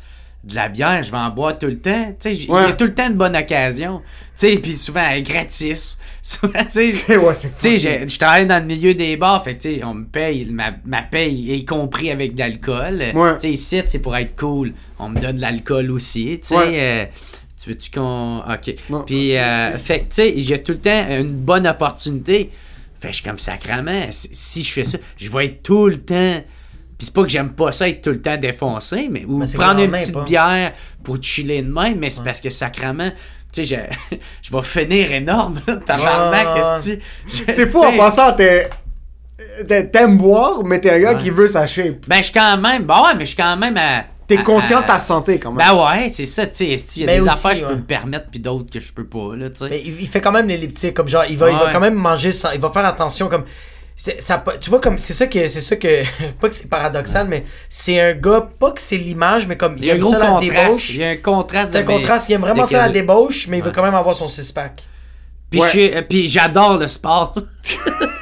de 0.45 0.55
la 0.55 0.69
bière, 0.69 1.01
je 1.01 1.11
vais 1.11 1.17
en 1.17 1.29
boire 1.31 1.57
tout 1.57 1.65
le 1.65 1.79
temps. 1.79 2.15
Tu 2.19 2.29
sais, 2.29 2.35
il 2.35 2.51
Ouais. 2.51 2.61
y 2.63 2.65
a 2.65 2.73
tout 2.73 2.85
le 2.85 2.93
temps 2.93 3.09
de 3.09 3.15
bonnes 3.15 3.35
occasions. 3.35 4.01
Tu 4.37 4.47
sais, 4.49 4.57
puis 4.57 4.73
souvent, 4.75 5.01
elle 5.09 5.19
est 5.19 5.21
gratis. 5.23 5.97
Tu 6.71 6.91
sais. 6.91 7.17
ouais, 7.17 7.33
je 7.33 8.17
travaille 8.17 8.47
dans 8.47 8.59
le 8.59 8.65
milieu 8.65 8.93
des 8.95 9.15
bars, 9.15 9.43
fait 9.43 9.57
tu 9.57 9.75
sais, 9.75 9.83
on 9.83 9.93
me 9.93 10.05
paye, 10.05 10.45
ma, 10.45 10.71
ma 10.85 11.03
paye 11.03 11.53
est 11.53 11.65
compris 11.67 12.09
avec 12.11 12.33
de 12.33 12.39
l'alcool. 12.39 13.01
Ouais. 13.13 13.33
Tu 13.35 13.41
sais, 13.41 13.51
ici, 13.51 13.81
c'est 13.85 13.99
pour 13.99 14.15
être 14.15 14.35
cool. 14.35 14.73
On 14.99 15.09
me 15.09 15.19
donne 15.19 15.35
de 15.37 15.41
l'alcool 15.41 15.91
aussi, 15.91 16.39
tu 16.41 16.47
sais. 16.49 16.55
Euh, 16.57 17.05
tu 17.61 17.69
veux-tu 17.69 17.91
qu'on... 17.91 18.39
OK. 18.39 18.75
Puis, 19.05 19.37
euh, 19.37 19.77
fait 19.77 19.99
tu 19.99 20.05
sais, 20.09 20.33
j'ai 20.37 20.61
tout 20.61 20.73
le 20.73 20.79
temps 20.79 21.05
une 21.09 21.31
bonne 21.31 21.65
opportunité. 21.67 22.49
Fait 22.99 23.09
je 23.09 23.15
suis 23.15 23.23
comme 23.23 23.39
sacrament. 23.39 24.07
Si 24.11 24.63
je 24.63 24.71
fais 24.71 24.83
ça, 24.85 24.97
je 25.17 25.29
vais 25.31 25.45
être 25.45 25.63
tout 25.63 25.87
le 25.87 25.97
temps... 25.97 26.43
Puis 26.97 27.07
c'est 27.07 27.13
pas 27.13 27.23
que 27.23 27.29
j'aime 27.29 27.49
pas 27.49 27.71
ça 27.71 27.89
être 27.89 28.01
tout 28.01 28.11
le 28.11 28.21
temps 28.21 28.37
défoncé, 28.37 29.07
mais 29.11 29.25
ou 29.25 29.37
Mais 29.37 29.45
prendre 29.53 29.81
une 29.81 29.91
petite 29.91 30.13
pas. 30.13 30.23
bière 30.23 30.71
pour 31.03 31.21
chiller 31.21 31.61
de 31.61 31.71
même, 31.71 31.99
mais 31.99 32.09
c'est 32.09 32.23
parce 32.23 32.39
que 32.39 32.49
sacrament, 32.49 33.11
tu 33.51 33.65
sais, 33.65 33.89
je, 34.11 34.17
je 34.41 34.51
vais 34.55 34.61
finir 34.61 35.11
énorme, 35.11 35.59
tabarnak, 35.85 36.81
tu- 36.83 36.99
C'est 37.49 37.67
fou 37.67 37.83
en 37.83 37.95
passant, 37.97 38.31
t'es. 38.33 38.69
T'aimes 39.67 40.17
boire, 40.17 40.63
mais 40.63 40.79
t'es 40.79 40.91
un 40.91 40.99
gars 40.99 41.13
Ouais. 41.13 41.21
qui 41.23 41.29
veut 41.29 41.47
sa 41.47 41.65
shape. 41.67 42.07
Ben, 42.07 42.17
je 42.17 42.23
suis 42.23 42.33
quand 42.33 42.57
même. 42.57 42.83
Ben 42.83 43.01
ouais, 43.01 43.15
mais 43.15 43.25
je 43.25 43.29
suis 43.33 43.37
quand 43.37 43.57
même 43.57 43.75
à. 43.77 44.05
T'es 44.27 44.37
conscient 44.37 44.79
à- 44.79 44.81
de 44.81 44.87
ta 44.87 44.97
santé 44.97 45.37
quand 45.39 45.51
même. 45.51 45.67
Ben 45.67 45.75
ouais, 45.75 46.07
c'est 46.09 46.25
ça, 46.25 46.47
tu 46.47 46.55
sais. 46.55 46.75
qu'il 46.77 47.01
y 47.03 47.05
a 47.05 47.07
Mais 47.07 47.15
des 47.17 47.21
aussi, 47.21 47.29
affaires 47.29 47.51
que 47.51 47.57
je 47.57 47.63
peux 47.63 47.69
ouais. 47.71 47.75
me 47.75 47.83
permettre, 47.83 48.25
puis 48.31 48.39
d'autres 48.39 48.71
que 48.71 48.79
je 48.79 48.91
peux 48.93 49.05
pas, 49.05 49.35
là, 49.35 49.49
tu 49.49 49.57
sais. 49.57 49.69
Mais 49.69 49.81
il, 49.85 50.01
il 50.01 50.07
fait 50.07 50.21
quand 50.21 50.31
même 50.31 50.47
l'elliptique, 50.47 50.93
comme 50.93 51.07
genre, 51.09 51.25
il 51.29 51.37
va, 51.37 51.51
il 51.51 51.57
va 51.57 51.69
quand 51.71 51.79
même 51.81 51.93
manger, 51.95 52.31
sans- 52.31 52.51
il 52.51 52.61
va 52.61 52.69
faire 52.71 52.85
attention, 52.85 53.27
comme. 53.27 53.43
C'est- 53.95 54.21
ça, 54.21 54.43
tu 54.59 54.69
vois, 54.69 54.79
comme, 54.81 54.97
c'est 54.99 55.13
ça 55.13 55.27
que, 55.27 55.47
c'est 55.47 55.61
ça 55.61 55.75
que, 55.75 56.03
pas 56.39 56.49
que 56.49 56.55
c'est 56.55 56.69
paradoxal, 56.69 57.27
mais 57.27 57.45
c'est 57.69 57.99
un 57.99 58.13
gars, 58.13 58.47
pas 58.59 58.71
que 58.71 58.81
c'est 58.81 58.97
l'image, 58.97 59.47
mais 59.47 59.55
comme, 59.57 59.75
Il 59.77 59.85
y 59.85 59.91
a 59.91 59.93
un 59.93 59.97
aime 59.97 60.03
ça 60.03 60.19
la 60.19 60.25
contraste. 60.27 60.41
débauche. 60.63 60.89
Il 60.89 60.97
y 60.97 61.03
a 61.03 61.09
un 61.09 61.15
contraste. 61.17 61.75
Un 61.75 61.81
de 61.81 61.87
mes- 61.87 61.93
contraste, 61.95 62.29
il 62.29 62.33
aime 62.33 62.41
vraiment 62.41 62.65
ça 62.65 62.77
la 62.79 62.89
débauche, 62.89 63.47
mais 63.47 63.57
il 63.59 63.63
veut 63.63 63.71
quand 63.71 63.83
même 63.83 63.95
avoir 63.95 64.15
son 64.15 64.27
six-pack. 64.27 64.83
Puis, 65.49 65.61
Ouais. 65.61 65.95
euh, 65.95 66.01
puis 66.01 66.27
j'adore 66.27 66.77
le 66.77 66.87
sport. 66.87 67.35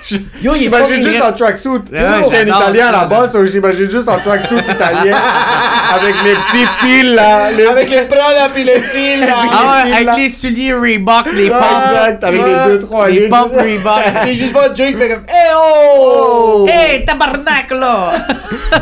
Yo, 0.43 0.51
il 0.55 0.61
J'imagine 0.63 1.01
juste 1.03 1.21
en 1.23 1.31
tracksuit. 1.33 1.69
Yo, 1.69 1.97
un 1.97 2.21
j'adore 2.31 2.61
italien 2.61 2.87
à 2.87 2.91
la 2.91 3.05
base, 3.05 3.31
donc 3.33 3.45
j'imagine 3.45 3.89
juste 3.89 4.09
en 4.09 4.17
tracksuit 4.17 4.57
italien. 4.59 5.15
avec 5.95 6.15
les 6.23 6.33
petits 6.33 6.65
fils 6.81 7.03
là. 7.15 7.51
les- 7.51 7.65
Avec 7.65 7.89
les 7.89 8.01
Prada 8.01 8.49
puis 8.53 8.63
les 8.63 8.79
fils, 8.81 9.19
là. 9.21 9.35
Ah 9.51 9.83
ouais, 9.85 9.93
avec 9.93 10.05
là. 10.05 10.15
les 10.17 10.29
souliers 10.29 10.73
Reebok, 10.73 11.31
les 11.33 11.49
pompes. 11.49 11.61
exact, 11.87 12.23
avec 12.25 12.41
Ouais. 12.41 12.49
les 12.49 12.73
deux, 12.77 12.79
trois 12.85 13.09
Les 13.09 13.29
pompes 13.29 13.53
Reebok. 13.55 13.99
Et 14.27 14.35
juste 14.35 14.51
voir 14.51 14.65
Joe 14.75 14.87
qui 14.87 14.95
fait 14.95 15.09
comme, 15.13 15.23
eh 15.29 15.53
oh! 15.57 16.67
Hey, 16.69 17.05
tabarnak 17.05 17.71
là! 17.71 18.11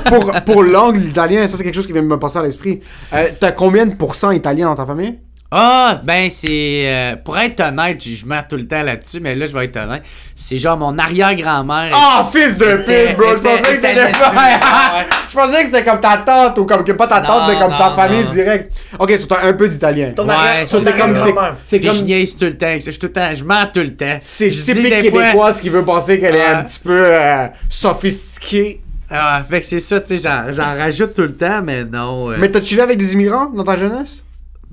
pour, 0.05 0.31
pour 0.45 0.63
l'angle 0.63 1.03
italien, 1.05 1.47
ça 1.47 1.57
c'est 1.57 1.63
quelque 1.63 1.75
chose 1.75 1.85
qui 1.87 1.93
vient 1.93 2.01
de 2.01 2.07
me 2.07 2.17
passer 2.19 2.39
à 2.39 2.41
l'esprit. 2.43 2.79
Euh, 3.13 3.27
T'as 3.39 3.51
combien 3.51 3.85
de 3.85 3.93
pourcents 3.95 4.31
italien 4.31 4.65
dans 4.67 4.75
ta 4.75 4.85
famille? 4.85 5.19
Ah, 5.53 5.99
ben 6.03 6.29
c'est. 6.31 6.47
euh, 6.85 7.15
pour 7.17 7.37
être 7.37 7.59
honnête, 7.59 8.01
je 8.01 8.25
mets 8.25 8.41
tout 8.49 8.55
le 8.55 8.65
temps 8.65 8.81
là-dessus, 8.83 9.19
mais 9.19 9.35
là 9.35 9.47
je 9.47 9.51
vais 9.53 9.65
être 9.65 9.75
honnête. 9.77 10.01
C'est 10.33 10.57
genre 10.57 10.77
mon 10.77 10.97
arrière-grand-mère. 10.97 11.91
Ah, 11.93 12.25
fils 12.31 12.57
de 12.57 12.65
pute, 12.85 13.17
bro! 13.17 13.35
Je 13.35 13.41
pensais 13.41 13.75
que 13.77 13.81
t'étais. 13.81 14.05
Ouais. 14.05 14.05
Je 15.27 15.35
pensais 15.35 15.59
que 15.61 15.65
c'était 15.67 15.83
comme 15.83 15.99
ta 15.99 16.17
tante 16.17 16.57
ou 16.57 16.65
comme 16.65 16.83
que 16.85 16.91
pas 16.93 17.07
ta 17.07 17.21
Non, 17.21 17.27
tante, 17.27 17.49
mais 17.49 17.57
comme 17.57 17.75
ta 17.75 17.91
famille 17.91 18.23
non. 18.23 18.31
direct. 18.31 18.71
Ok, 18.99 19.13
t'as 19.29 19.47
un 19.47 19.53
peu 19.53 19.67
d'italien. 19.67 20.11
Ton 20.15 20.25
Ouais, 20.27 20.33
arrière, 20.33 20.67
ton 20.69 20.83
c'est 20.85 20.97
comme-. 20.97 21.17
C'est 21.65 21.81
je 21.83 21.87
comme. 21.89 22.05
niaise 22.05 22.35
tout 22.37 22.45
le 22.45 22.57
temps. 22.57 22.73
Je, 22.79 22.91
tout 22.91 23.05
le 23.07 23.11
temps, 23.13 23.29
je 23.35 23.43
mens 23.43 23.65
tout 23.73 23.79
le 23.81 23.93
temps. 23.95 24.17
C'est 24.21 24.49
typique 24.51 24.99
québécoise 25.01 25.59
qui 25.61 25.69
veut 25.69 25.83
penser 25.85 26.19
qu'elle 26.19 26.35
est 26.35 26.45
un 26.45 26.63
petit 26.63 26.79
peu 26.79 26.97
euh, 26.97 27.47
sophistiquée. 27.69 28.81
Ah, 29.09 29.41
fait 29.49 29.59
que 29.61 29.67
c'est 29.67 29.81
ça, 29.81 29.99
tu 29.99 30.17
sais, 30.17 30.23
j'en, 30.23 30.51
j'en 30.53 30.77
rajoute 30.77 31.13
tout 31.13 31.23
le 31.23 31.35
temps, 31.35 31.61
mais 31.61 31.83
non. 31.83 32.31
euh, 32.31 32.37
Mais 32.39 32.49
t'as 32.49 32.61
chillé 32.61 32.81
avec 32.81 32.97
des 32.97 33.11
immigrants 33.13 33.49
dans 33.49 33.63
ta 33.65 33.75
jeunesse? 33.75 34.21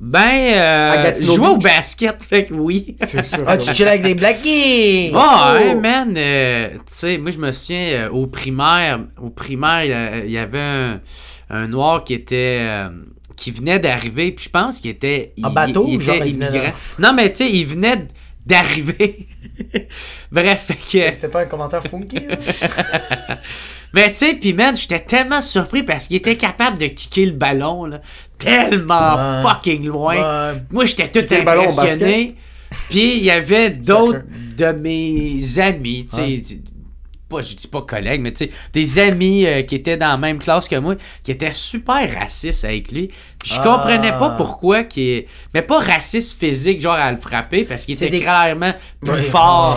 Ben, 0.01 0.55
euh, 0.55 1.12
je 1.19 1.25
jouais 1.25 1.49
au 1.49 1.57
basket, 1.57 2.23
fait 2.25 2.47
que 2.47 2.55
oui. 2.55 2.97
C'est 3.05 3.25
sûr. 3.25 3.43
Ah, 3.47 3.57
tu 3.59 3.75
chill 3.75 3.89
avec 3.89 4.03
des 4.03 4.15
blackies! 4.15 5.11
Ah, 5.15 5.57
Oh. 5.57 5.59
ouais, 5.59 5.75
man, 5.75 6.15
euh, 6.16 6.69
tu 6.70 6.79
sais, 6.87 7.19
moi 7.19 7.33
je 7.33 7.39
me 7.39 7.51
souviens, 7.51 7.81
euh, 8.07 8.11
au 8.11 8.29
primaire, 8.29 9.01
au 9.20 9.31
primaire, 9.31 10.23
il 10.25 10.31
y 10.31 10.39
avait 10.39 10.61
un, 10.61 11.01
un 11.51 11.66
noir 11.66 12.05
qui 12.05 12.15
était, 12.15 12.59
euh, 12.61 12.91
qui 13.37 13.51
venait 13.51 13.81
d'arriver, 13.81 14.31
puis 14.31 14.45
je 14.45 14.51
pense 14.51 14.79
qu'il 14.79 14.91
était, 14.91 15.33
En 15.43 15.51
bateau 15.51 15.85
il, 15.89 15.97
ou 15.97 16.01
genre, 16.01 16.15
était 16.15 16.29
il 16.29 16.35
venait 16.35 16.47
immigrant. 16.49 16.73
Non, 17.01 17.12
mais 17.12 17.31
tu 17.33 17.45
sais, 17.45 17.51
il 17.53 17.66
venait 17.66 18.07
d'arriver. 18.47 19.27
Bref, 20.33 20.66
fait 20.69 20.75
que, 21.11 21.15
C'était 21.16 21.29
pas 21.29 21.41
un 21.41 21.47
commentaire 21.47 21.83
funky, 21.83 22.20
là? 22.20 22.37
mais 23.94 24.12
tu 24.12 24.19
sais, 24.27 24.35
puis 24.35 24.52
man, 24.52 24.77
j'étais 24.77 25.01
tellement 25.01 25.40
surpris 25.40 25.82
parce 25.82 26.06
qu'il 26.09 26.16
était 26.16 26.36
capable 26.36 26.78
de 26.78 26.86
kicker 26.86 27.27
le 27.27 27.32
ballon, 27.32 27.85
là, 27.86 28.01
tellement 28.39 29.15
Ouais. 29.16 29.43
fucking 29.43 29.86
loin. 29.86 30.16
Ouais. 30.52 30.60
Moi, 30.70 30.85
j'étais 30.85 31.09
tout 31.09 31.20
Kicker 31.27 31.40
impressionné. 31.48 32.35
Puis 32.90 33.19
il 33.19 33.24
y 33.24 33.31
avait 33.31 33.70
d'autres 33.70 34.23
de 34.56 34.73
mes 34.73 35.59
amis, 35.59 36.06
tu 36.10 36.16
sais, 36.43 36.60
pas, 37.28 37.43
je 37.43 37.55
dis 37.55 37.66
pas 37.66 37.82
collègues, 37.82 38.20
mais 38.23 38.32
tu 38.32 38.44
sais, 38.47 38.51
des 38.73 38.98
amis 38.98 39.47
euh, 39.47 39.60
qui 39.62 39.74
étaient 39.74 39.97
dans 39.98 40.09
la 40.09 40.16
même 40.16 40.39
classe 40.39 40.66
que 40.69 40.77
moi, 40.77 40.94
qui 41.23 41.31
étaient 41.31 41.51
super 41.51 42.09
racistes 42.19 42.65
avec 42.65 42.90
lui. 42.93 43.09
Puis 43.39 43.52
je 43.55 43.60
Ah. 43.60 43.62
comprenais 43.62 44.12
pas 44.12 44.31
pourquoi 44.36 44.85
qui 44.85 45.10
est 45.10 45.28
mais 45.55 45.60
pas 45.62 45.78
raciste 45.78 46.39
physique 46.39 46.81
genre 46.81 46.94
à 46.94 47.10
le 47.10 47.19
frapper 47.19 47.65
parce 47.65 47.85
qu'il 47.85 47.94
était 47.94 48.09
des- 48.10 48.20
clairement 48.20 48.73
plus 49.02 49.23
fort. 49.23 49.77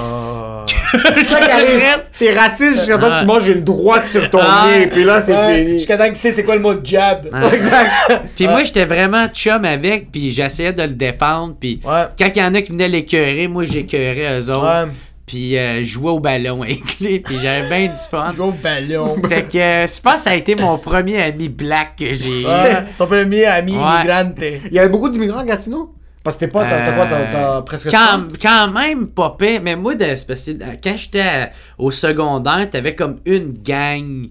Ah. 0.68 1.00
C'est 1.16 1.24
ça 1.24 1.40
qui 1.40 1.50
arrive. 1.52 1.80
reste- 1.80 2.08
T'es 2.20 2.34
raciste 2.34 2.80
jusqu'à 2.80 2.98
temps 2.98 3.10
que 3.10 3.14
tu 3.16 3.20
Ouais. 3.22 3.26
manges 3.26 3.48
une 3.48 3.64
droite 3.64 4.06
sur 4.06 4.30
ton 4.30 4.40
Ah. 4.42 4.68
nez, 4.70 4.88
puis 4.88 5.04
là 5.04 5.22
c'est 5.22 5.34
Ouais, 5.34 5.58
fini. 5.66 5.78
Jusqu'à 5.80 5.98
temps 5.98 6.06
qu'il 6.08 6.16
sait 6.16 6.32
c'est 6.32 6.44
quoi 6.44 6.56
le 6.56 6.62
mot 6.62 6.74
jab. 6.84 7.28
Exact. 7.54 7.90
Puis 8.36 8.48
moi 8.48 8.64
j'étais 8.64 8.86
vraiment 8.86 9.28
chum 9.30 9.64
avec 9.66 10.12
puis 10.12 10.32
j'essayais 10.32 10.74
de 10.74 10.82
le 10.84 10.90
défendre 10.90 11.56
puis 11.60 11.80
Ouais. 11.86 12.04
quand 12.20 12.28
il 12.36 12.40
y 12.40 12.44
en 12.44 12.54
a 12.54 12.62
qui 12.62 12.72
venaient 12.72 12.90
l'écœurer, 12.90 13.48
moi 13.48 13.64
j'écœurais 13.64 14.40
eux 14.40 14.50
autres. 14.52 14.86
Ouais. 14.86 14.92
Puis 15.26 15.58
euh, 15.58 15.78
je 15.78 15.84
jouais 15.84 16.10
au 16.10 16.20
ballon 16.20 16.62
avec 16.64 17.00
lui 17.00 17.20
puis 17.20 17.38
j'avais 17.42 17.68
bien 17.70 17.88
du 17.88 18.00
fun. 18.10 18.34
Jouer 18.36 18.48
au 18.48 18.52
ballon. 18.52 19.16
Fait 19.30 19.44
que 19.44 19.58
euh, 19.58 19.88
je 19.88 20.02
pense 20.02 20.16
que 20.16 20.20
ça 20.22 20.30
a 20.32 20.36
été 20.36 20.56
mon 20.56 20.78
premier 20.78 21.22
ami 21.22 21.48
black 21.48 21.96
que 22.00 22.14
j'ai 22.14 22.42
eu. 22.42 22.46
Ouais, 22.46 22.84
ton 22.98 23.08
premier 23.08 23.46
ami 23.46 23.72
Ouais. 23.78 23.80
immigrante. 23.80 24.36
Il 24.66 24.74
y 24.74 24.80
avait 24.80 24.90
beaucoup 24.90 25.08
d'immigrants 25.10 25.40
à 25.40 25.46
Gatineau? 25.46 25.94
Parce 26.24 26.36
que 26.36 26.46
t'es 26.46 26.52
pas, 26.52 26.66
t'as 26.66 26.94
quoi, 26.94 27.08
t'as 27.08 27.32
t'as 27.32 27.62
presque 27.64 27.90
Quand, 27.90 28.28
quand 28.40 28.72
même 28.72 29.08
pas 29.08 29.36
pire, 29.38 29.62
mais 29.64 29.76
moi, 29.76 29.96
de, 29.96 30.06
parce 30.28 30.46
que 30.46 30.52
quand 30.84 30.96
j'étais 30.96 31.52
au 31.80 31.90
secondaire, 31.90 32.70
t'avais 32.70 32.96
comme 32.96 33.16
une 33.26 33.54
gang 33.54 34.28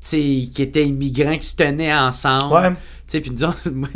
qui 0.00 0.52
était 0.58 0.86
immigrants 0.86 1.36
qui 1.36 1.46
se 1.46 1.56
tenaient 1.56 1.94
ensemble. 1.94 2.54
Ouais. 2.54 2.70
Tu 2.70 2.76
sais, 3.08 3.20
puis 3.20 3.30
nous 3.32 3.44
autres, 3.44 3.70
moi, 3.74 3.88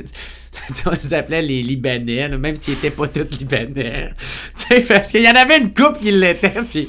on 0.86 0.90
les 0.90 1.14
appelait 1.14 1.43
les 1.43 1.62
Libanais, 1.62 2.28
là, 2.28 2.36
même 2.36 2.56
s'ils 2.56 2.74
étaient 2.74 2.90
pas 2.90 3.06
tous 3.09 3.36
Libanais. 3.39 4.10
Parce 4.89 5.09
qu'il 5.09 5.22
y 5.22 5.28
en 5.28 5.35
avait 5.35 5.59
une 5.59 5.72
couple 5.72 5.98
qui 6.01 6.10
l'était, 6.10 6.52
puis 6.70 6.89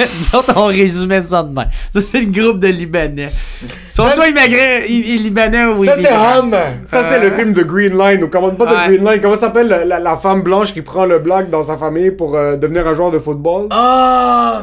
nous 0.00 0.38
autres, 0.38 0.52
on 0.56 0.66
résumait 0.66 1.20
ça 1.20 1.42
de 1.42 1.52
même. 1.54 1.68
Ça, 1.90 2.00
c'est 2.02 2.20
le 2.20 2.26
groupe 2.30 2.58
de 2.58 2.68
Libanais. 2.68 3.28
Ils 3.62 3.68
soit 3.90 4.28
immigrants, 4.28 4.84
i- 4.86 4.92
i- 4.92 5.18
Libanais 5.18 5.64
ou 5.66 5.84
Ça, 5.84 5.94
c'est. 5.96 6.12
Hum. 6.12 6.54
Ça, 6.90 7.04
c'est 7.08 7.20
le 7.20 7.30
film 7.34 7.52
de 7.52 7.62
Green 7.62 7.96
Line, 7.96 8.24
ou 8.24 8.28
comment 8.28 8.50
pas 8.50 8.66
de 8.66 8.70
Ouais. 8.74 8.96
Green 8.96 9.08
Line, 9.10 9.20
comment 9.20 9.36
s'appelle 9.36 9.68
la, 9.68 9.98
la- 10.00 10.16
femme 10.16 10.42
blanche 10.42 10.72
qui 10.74 10.82
prend 10.82 11.04
le 11.06 11.18
black 11.20 11.48
dans 11.50 11.64
sa 11.64 11.76
famille 11.78 12.10
pour 12.10 12.36
euh, 12.36 12.56
devenir 12.56 12.86
un 12.86 12.94
joueur 12.94 13.10
de 13.12 13.18
football? 13.18 13.68
Ah! 13.70 14.62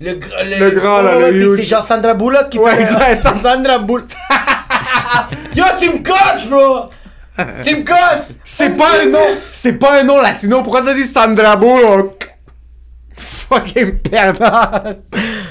Le, 0.00 0.10
gr- 0.12 0.58
Le 0.60 0.70
grand, 0.72 1.00
là, 1.00 1.16
ouais, 1.18 1.32
le. 1.32 1.56
C'est 1.56 1.62
genre 1.62 1.82
Sandra 1.82 2.12
Bullock 2.12 2.50
qui 2.50 2.58
Ouais, 2.58 2.76
fait. 2.84 3.14
ça- 3.14 3.34
Sandra 3.34 3.78
Bullock. 3.78 4.04
Yo, 5.54 5.64
tu 5.78 5.88
me 5.90 5.98
casses, 6.02 6.46
bro! 6.48 6.90
Casses! 7.84 8.36
C'est 8.44 8.76
pas 8.76 8.88
un 9.02 9.06
nom, 9.06 9.26
c'est 9.52 9.78
pas 9.78 10.00
un 10.00 10.04
nom 10.04 10.20
latino, 10.20 10.62
pourquoi 10.62 10.82
t'as 10.82 10.94
dit 10.94 11.04
Sandra 11.04 11.56
Bullock? 11.56 12.34
Fucking 13.18 13.98
perdant! 13.98 14.96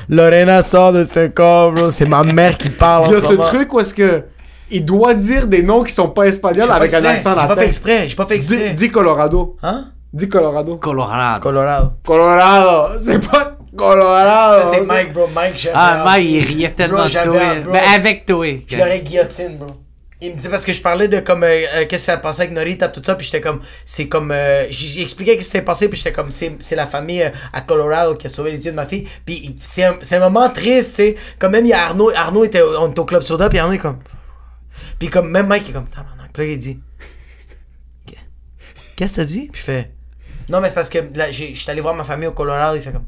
Lorena 0.10 0.62
sort 0.62 0.94
de 0.94 1.04
ce 1.04 1.28
corps, 1.28 1.72
bro. 1.72 1.92
C'est 1.92 2.06
ma 2.06 2.24
mère 2.24 2.58
qui 2.58 2.70
parle. 2.70 3.08
Il 3.08 3.14
y 3.14 3.16
a 3.16 3.22
ce 3.22 3.34
truc 3.34 3.74
où 3.74 3.80
est-ce 3.80 3.94
que 3.94 4.24
il 4.70 4.84
doit 4.84 5.14
dire 5.14 5.48
des 5.48 5.62
noms 5.64 5.84
qui 5.84 5.94
sont 5.94 6.10
pas 6.10 6.28
espagnols 6.28 6.70
avec 6.72 6.94
un 6.94 7.06
accent 7.06 7.32
J'ai 7.32 7.36
pas 7.36 7.42
fait 7.44 7.50
latin. 7.50 7.62
exprès, 7.62 8.08
j'ai 8.08 8.16
pas 8.16 8.26
fait 8.26 8.38
Dis, 8.40 8.54
exprès. 8.54 8.74
dis 8.74 8.90
Colorado. 8.90 9.58
Hein? 9.64 9.86
Dis 10.12 10.28
Colorado. 10.30 10.78
Colorado. 10.78 11.40
Colorado. 11.42 11.92
Colorado. 12.04 13.00
C'est 13.00 13.20
pas 13.30 13.58
Colorado. 13.76 14.64
Ça, 14.64 14.72
c'est 14.74 14.82
Mike, 14.86 15.14
bro. 15.14 15.28
Mike, 15.34 15.54
j'avais. 15.58 15.76
Ah. 15.78 16.02
Mike, 16.06 16.28
il 16.30 16.44
riait 16.46 16.72
tellement 16.72 17.06
de 17.06 17.10
toi. 17.24 17.42
Mais 17.72 17.82
avec 17.96 18.26
toi. 18.26 18.46
Je 18.68 18.78
l'aurais 18.78 19.00
guillotine, 19.02 19.58
bro. 19.60 19.68
Il 20.22 20.32
me 20.32 20.38
dit 20.38 20.48
parce 20.48 20.64
que 20.64 20.72
je 20.72 20.82
parlais 20.82 21.10
de 21.10 21.20
comme 21.20 21.44
euh, 21.44 21.48
euh, 21.48 21.86
qu'est-ce 21.90 21.90
que 21.90 21.98
ça 21.98 22.18
passait 22.18 22.44
avec 22.44 22.54
Norita 22.54 22.88
tout 22.88 23.02
ça 23.06 23.16
puis 23.16 23.26
j'étais 23.26 23.42
comme 23.42 23.60
c'est 23.84 24.08
comme 24.08 24.32
euh, 24.32 24.66
j'ai 24.70 25.02
expliqué 25.02 25.34
ce 25.34 25.38
qui 25.38 25.44
s'était 25.44 25.62
passé 25.62 25.90
puis 25.90 25.98
j'étais 25.98 26.14
comme 26.14 26.32
c'est 26.32 26.56
c'est 26.60 26.78
la 26.78 26.88
famille 26.88 27.22
euh, 27.22 27.32
à 27.52 27.62
Colorado 27.62 28.16
qui 28.16 28.28
a 28.28 28.30
sauvé 28.30 28.52
les 28.52 28.58
yeux 28.58 28.72
de 28.72 28.76
ma 28.76 28.86
fille. 28.86 29.08
Puis 29.26 29.58
c'est 29.62 29.84
un, 29.84 29.98
c'est 30.02 30.16
un 30.16 30.22
moment 30.22 30.50
triste 30.50 30.96
sais. 30.96 31.16
Quand 31.38 31.50
même 31.50 31.66
il 31.66 31.70
y 31.70 31.74
a 31.74 31.88
Arnaud 31.88 32.12
Arnaud 32.16 32.46
était 32.46 32.62
on 32.62 32.92
était 32.92 33.00
au 33.00 33.06
club 33.06 33.24
soda 33.24 33.50
puis 33.50 33.60
Arnaud 33.60 33.74
est 33.74 33.78
comme 33.78 34.00
puis 34.98 35.10
comme 35.10 35.30
même 35.30 35.48
Mike 35.48 35.70
est 35.70 35.74
comme 35.74 35.86
puis 35.86 36.48
là 36.48 36.52
il 36.54 36.60
dit 36.60 36.80
qu'est-ce 38.96 39.12
que 39.12 39.22
t'as 39.22 39.26
dit? 39.26 39.50
Puis 39.52 39.60
je 39.60 39.66
fais 39.66 39.92
non 40.48 40.62
mais 40.62 40.70
c'est 40.70 40.76
parce 40.76 40.90
que 40.90 41.00
là 41.14 41.30
j'étais 41.30 41.72
allé 41.72 41.82
voir 41.82 41.94
ma 41.94 42.06
famille 42.06 42.28
au 42.28 42.32
Colorado 42.32 42.78
il 42.78 42.82
fait 42.82 42.94
comme 42.94 43.06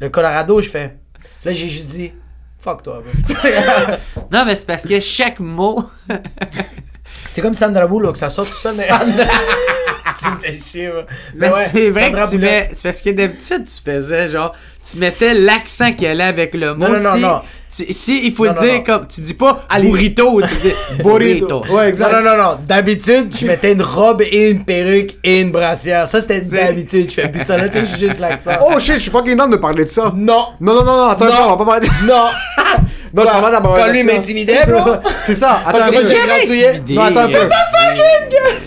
le 0.00 0.08
Colorado 0.08 0.62
je 0.62 0.68
fais 0.68 0.96
là 1.44 1.52
j'ai 1.52 1.68
juste 1.68 1.88
dit 1.88 2.12
fuck 2.60 2.82
toi. 2.82 3.02
Non, 4.32 4.44
mais 4.44 4.54
c'est 4.54 4.66
parce 4.66 4.86
que 4.86 5.00
chaque 5.00 5.40
mot. 5.40 5.88
C'est 7.26 7.42
comme 7.42 7.54
Sandra 7.54 7.86
Bullock, 7.86 8.16
ça 8.16 8.30
sort 8.30 8.46
tout 8.46 8.54
ça, 8.54 8.70
mais. 8.76 8.86
tu 10.22 10.30
me 10.30 10.38
fais 10.38 10.58
chier, 10.58 10.90
moi. 10.92 11.04
Mais 11.34 11.48
ouais, 11.48 11.68
c'est 11.72 11.90
vrai 11.90 12.04
Sandra 12.06 12.24
que 12.26 12.30
tu 12.30 12.38
Bullock. 12.38 12.52
mets. 12.52 12.68
C'est 12.72 12.82
parce 12.84 13.02
que 13.02 13.10
d'habitude, 13.10 13.64
tu 13.64 13.82
faisais 13.90 14.28
genre. 14.28 14.54
Tu 14.88 14.96
mettais 14.96 15.34
l'accent 15.34 15.92
qui 15.92 16.06
allait 16.06 16.22
avec 16.24 16.54
le 16.54 16.74
mot. 16.74 16.88
Non, 16.88 16.94
non, 16.94 17.00
non, 17.02 17.14
si, 17.14 17.20
non. 17.22 17.40
Tu- 17.74 17.92
si 17.92 18.26
il 18.26 18.32
faut 18.34 18.46
Non, 18.46 18.52
le 18.52 18.56
non, 18.56 18.62
dire 18.64 18.74
non. 18.78 18.82
comme. 18.84 19.06
Tu 19.08 19.20
dis 19.20 19.34
pas 19.34 19.64
Allez. 19.68 19.88
burrito, 19.88 20.40
tu 20.42 20.54
dis 20.68 20.74
Burrito. 21.02 21.64
Ouais, 21.70 21.88
exact. 21.88 22.12
Non, 22.12 22.22
non, 22.22 22.36
non. 22.36 22.58
D'habitude, 22.66 23.32
je 23.38 23.46
mettais 23.46 23.72
une 23.72 23.82
robe 23.82 24.22
et 24.22 24.50
une 24.50 24.64
perruque 24.64 25.16
et 25.24 25.40
une 25.40 25.50
brassière. 25.52 26.06
Ça, 26.08 26.20
c'était 26.20 26.40
d'habitude. 26.40 27.08
Je 27.10 27.14
fais 27.14 27.28
plus 27.28 27.42
ça 27.42 27.56
là, 27.56 27.68
tu 27.68 27.74
sais, 27.78 27.86
je 27.86 27.96
suis 27.96 28.06
juste 28.08 28.20
l'accent. 28.20 28.52
Oh 28.62 28.78
shit, 28.78 28.96
je 28.96 29.00
suis 29.00 29.10
pas 29.10 29.22
down 29.22 29.50
de 29.50 29.56
parler 29.56 29.84
de 29.84 29.90
ça. 29.90 30.12
Non! 30.16 30.46
Non, 30.60 30.74
non, 30.74 30.84
non, 30.84 30.96
non, 30.96 31.04
attends, 31.08 31.24
Non. 31.26 31.32
attends, 31.32 31.46
on 31.46 31.50
va 31.50 31.56
pas 31.56 31.64
parler 31.64 31.86
de... 31.86 32.06
Non! 32.06 32.24
Non, 33.12 33.22
je 33.24 33.28
parle 33.30 33.40
pas 33.42 33.48
de 33.48 33.52
la 33.54 33.60
maman 33.60 33.74
Quand 33.76 33.86
lui 33.88 34.02
m'intimidait, 34.02 34.64
bro. 34.66 34.92
C'est 35.24 35.34
ça. 35.34 35.60
Parce 35.64 35.76
Attends, 35.80 35.90
que 35.90 35.92
moi, 35.92 36.02
un 36.02 36.46
peu. 36.46 36.54
j'ai. 36.54 36.94
Non, 36.94 37.02
attends 37.02 37.20
un 37.20 37.28
peu. 37.28 37.48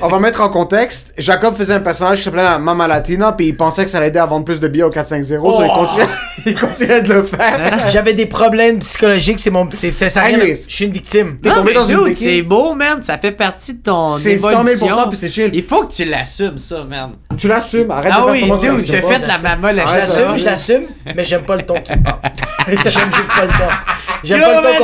On 0.01 0.07
va 0.09 0.19
mettre 0.19 0.41
en 0.41 0.49
contexte. 0.49 1.13
Jacob 1.17 1.55
faisait 1.55 1.75
un 1.75 1.79
personnage 1.79 2.17
qui 2.17 2.23
s'appelait 2.23 2.43
la 2.43 2.59
Mama 2.59 2.87
Latina, 2.87 3.31
puis 3.31 3.47
il 3.47 3.55
pensait 3.57 3.85
que 3.85 3.89
ça 3.89 4.01
l'aider 4.01 4.19
à 4.19 4.25
vendre 4.25 4.43
plus 4.43 4.59
de 4.59 4.67
billets 4.67 4.83
au 4.83 4.89
450, 4.89 5.53
so 5.53 5.63
il 5.63 5.69
Oh. 5.71 5.85
continuait, 5.85 6.07
il 6.45 6.59
continuait 6.59 7.01
de 7.01 7.13
le 7.13 7.23
faire. 7.23 7.87
J'avais 7.87 8.13
des 8.13 8.25
problèmes 8.25 8.79
psychologiques, 8.79 9.39
c'est 9.39 9.49
mon. 9.49 9.67
C'est, 9.71 9.93
ça. 9.93 10.09
Je 10.29 10.53
suis 10.67 10.85
une 10.85 10.91
victime. 10.91 11.37
T'es 11.41 11.49
Non, 11.49 11.55
tombé 11.55 11.71
mais 11.71 11.73
dans 11.73 11.85
une 12.07 12.13
c'est 12.15 12.41
beau, 12.41 12.73
man. 12.75 13.01
Ça 13.01 13.17
fait 13.17 13.31
partie 13.31 13.75
de 13.75 13.83
ton 13.83 14.11
C'est 14.17 14.37
100 14.37 14.49
000 14.49 14.61
évolution. 14.67 15.07
puis 15.09 15.17
c'est 15.17 15.29
chill. 15.29 15.49
Il 15.53 15.63
faut 15.63 15.85
que 15.85 15.93
tu 15.93 16.03
l'assumes, 16.05 16.57
ça, 16.57 16.83
man. 16.83 17.11
Tu 17.37 17.47
l'assumes, 17.47 17.89
arrête 17.89 18.11
Ah 18.13 18.21
de 18.29 18.35
faire 18.35 18.51
oui, 18.51 18.59
tu 18.61 18.67
dude, 18.67 18.85
j'ai 18.85 18.99
fait 18.99 19.25
la 19.25 19.37
maman 19.37 19.69
Je 19.71 19.75
l'assume, 19.77 20.37
je 20.37 20.45
l'assume, 20.45 20.83
mais 21.15 21.23
j'aime 21.23 21.43
pas 21.43 21.55
le 21.55 21.63
ton 21.63 21.75
que 21.75 21.93
tu 21.93 21.97
parles. 21.97 22.19
j'aime 22.67 23.13
juste 23.15 23.31
pas 23.33 23.45
le 23.45 23.51
ton. 23.51 23.69
J'aime 24.39 24.61
pas 24.61 24.61
le 24.61 24.77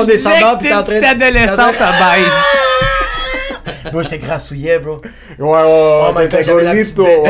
que 0.58 0.58
pis 0.60 0.68
t'es 0.68 0.74
en 0.74 0.86
c'était 0.86 0.92
train 0.92 1.00
de. 1.00 1.00
petite 1.00 1.24
adolescente 1.24 1.76
en 1.82 1.90
obèse. 1.90 2.32
train- 2.32 3.92
Bro, 3.92 4.02
j'étais 4.04 4.18
grassouillet, 4.20 4.80
bro. 4.80 5.02
Ouais, 5.40 5.48
ouais, 5.48 5.62
Oh 5.66 6.12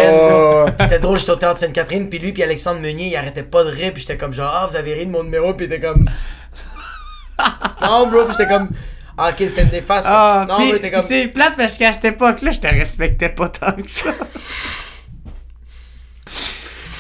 ouais, 0.02 0.64
ouais. 0.66 0.72
Puis 0.72 0.84
C'était 0.84 1.00
drôle, 1.00 1.20
je 1.20 1.24
sautais 1.24 1.46
entre 1.46 1.60
Sainte-Catherine, 1.60 2.10
puis 2.10 2.20
lui, 2.20 2.34
puis 2.34 2.44
Alexandre 2.44 2.80
Meunier, 2.82 3.08
il 3.08 3.16
arrêtait 3.16 3.44
pas 3.44 3.64
de 3.64 3.70
rire, 3.70 3.92
puis 3.94 4.02
j'étais 4.02 4.18
comme 4.18 4.34
genre, 4.34 4.52
ah, 4.54 4.68
vous 4.70 4.76
avez 4.76 4.94
ri 4.94 5.06
de 5.06 5.12
mon 5.12 5.24
numéro, 5.24 5.54
puis 5.54 5.68
il 5.68 5.74
était 5.74 5.86
comme. 5.86 6.06
non, 7.82 8.08
bro, 8.08 8.26
puis 8.26 8.36
j'étais 8.38 8.52
comme. 8.52 8.70
Ah, 9.18 9.30
ok, 9.30 9.36
c'était 9.38 9.64
une 9.64 9.70
néfaste. 9.72 10.08
Ah, 10.10 10.46
non, 10.50 10.58
pis- 10.58 10.64
bro, 10.72 10.74
comme. 10.92 11.04
c'est 11.06 11.28
plate 11.28 11.54
parce 11.58 11.78
qu'à 11.78 11.92
cette 11.94 12.06
époque-là, 12.06 12.52
je 12.52 12.60
te 12.60 12.68
respectais 12.68 13.30
pas 13.30 13.50
tant 13.50 13.72
que 13.74 13.90
ça. 13.90 14.10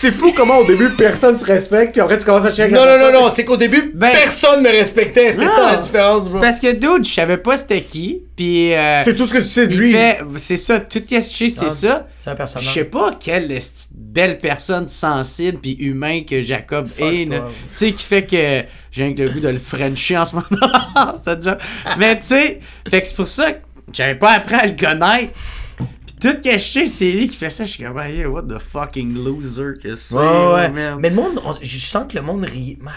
C'est 0.02 0.14
fou 0.14 0.32
comment 0.34 0.60
au 0.60 0.64
début 0.66 0.96
personne 0.96 1.38
se 1.38 1.44
respecte, 1.44 1.92
puis 1.92 2.00
après 2.00 2.18
tu 2.18 2.24
commences 2.24 2.46
à 2.46 2.54
chercher. 2.54 2.74
Non, 2.74 2.86
non, 2.86 2.98
non, 2.98 3.12
non, 3.12 3.32
c'est 3.36 3.44
qu'au 3.44 3.58
début, 3.58 3.92
Ben- 3.94 4.12
personne 4.14 4.64
me 4.64 4.70
respectait, 4.70 5.32
c'était 5.34 5.48
ça 5.48 5.72
la 5.72 5.76
différence, 5.76 6.30
bro. 6.32 6.40
Parce 6.40 6.58
que, 6.62 6.72
dude, 6.72 7.06
je 7.06 7.12
savais 7.14 7.36
pas 7.36 7.58
c'était 7.58 7.82
qui. 7.82 8.22
Pis. 8.38 8.72
euh, 8.74 9.02
C'est 9.04 9.14
tout 9.14 9.28
ce 9.28 9.34
que 9.34 9.40
tu 9.40 9.50
sais 9.50 9.68
de 9.68 9.74
il 9.74 9.78
lui. 9.80 9.92
fait. 9.92 10.20
C'est 10.38 10.56
ça, 10.56 10.80
tout 10.80 11.00
ce 11.00 11.04
que 11.04 11.16
je 11.16 11.20
sais, 11.20 11.50
c'est 11.50 11.66
Ah, 11.66 11.70
ça. 11.70 12.08
C'est 12.18 12.30
un 12.30 12.32
Je 12.32 12.38
personnage. 12.38 12.74
sais 12.74 12.86
pas 12.86 13.12
quelle 13.20 13.60
belle 13.94 14.38
personne 14.38 14.88
sensible 14.88 15.58
puis 15.62 15.74
humain 15.80 16.22
que 16.22 16.42
Jacob 16.42 16.88
Fuck 16.88 17.12
est. 17.14 17.26
Tu 17.26 17.34
sais, 17.76 17.92
qui 17.92 18.06
fait 18.06 18.24
que 18.24 18.64
j'ai 18.94 19.14
le 19.14 19.30
goût 19.30 19.42
de 19.42 19.50
le 19.50 19.60
frencher 19.60 20.18
en 20.18 20.24
ce 20.24 20.36
moment. 20.36 20.48
ça 21.26 21.36
déjà. 21.36 21.58
Mais 21.98 22.18
tu 22.18 22.28
sais, 22.28 22.62
fait 22.90 23.02
que 23.02 23.08
c'est 23.08 23.16
pour 23.18 23.28
ça 23.28 23.52
que 23.52 23.58
j'avais 23.92 24.16
pas 24.16 24.32
appris 24.32 24.56
à 24.56 24.66
le 24.66 24.76
connaître. 24.80 25.34
Tout 26.20 26.30
ce 26.30 26.34
que 26.50 26.52
je 26.52 26.58
sais, 26.58 26.86
c'est 26.86 27.12
lui 27.12 27.30
qui 27.30 27.38
fait 27.38 27.50
ça. 27.50 27.66
Je 27.66 27.72
suis 27.72 27.84
comme, 27.84 27.98
hey, 28.00 28.26
what 28.26 28.44
the 28.44 28.60
fucking 28.60 29.14
loser 29.24 29.74
que 29.82 29.96
c'est. 29.96 30.16
Ouais, 30.16 30.22
ouais. 30.54 30.70
man. 30.70 30.98
Mais 31.00 31.10
le 31.10 31.16
monde, 31.16 31.40
on- 31.46 31.56
je 31.62 31.80
sens 31.80 32.06
que 32.12 32.18
le 32.18 32.22
monde 32.24 32.46
riait. 32.46 32.78
Man. 32.82 32.94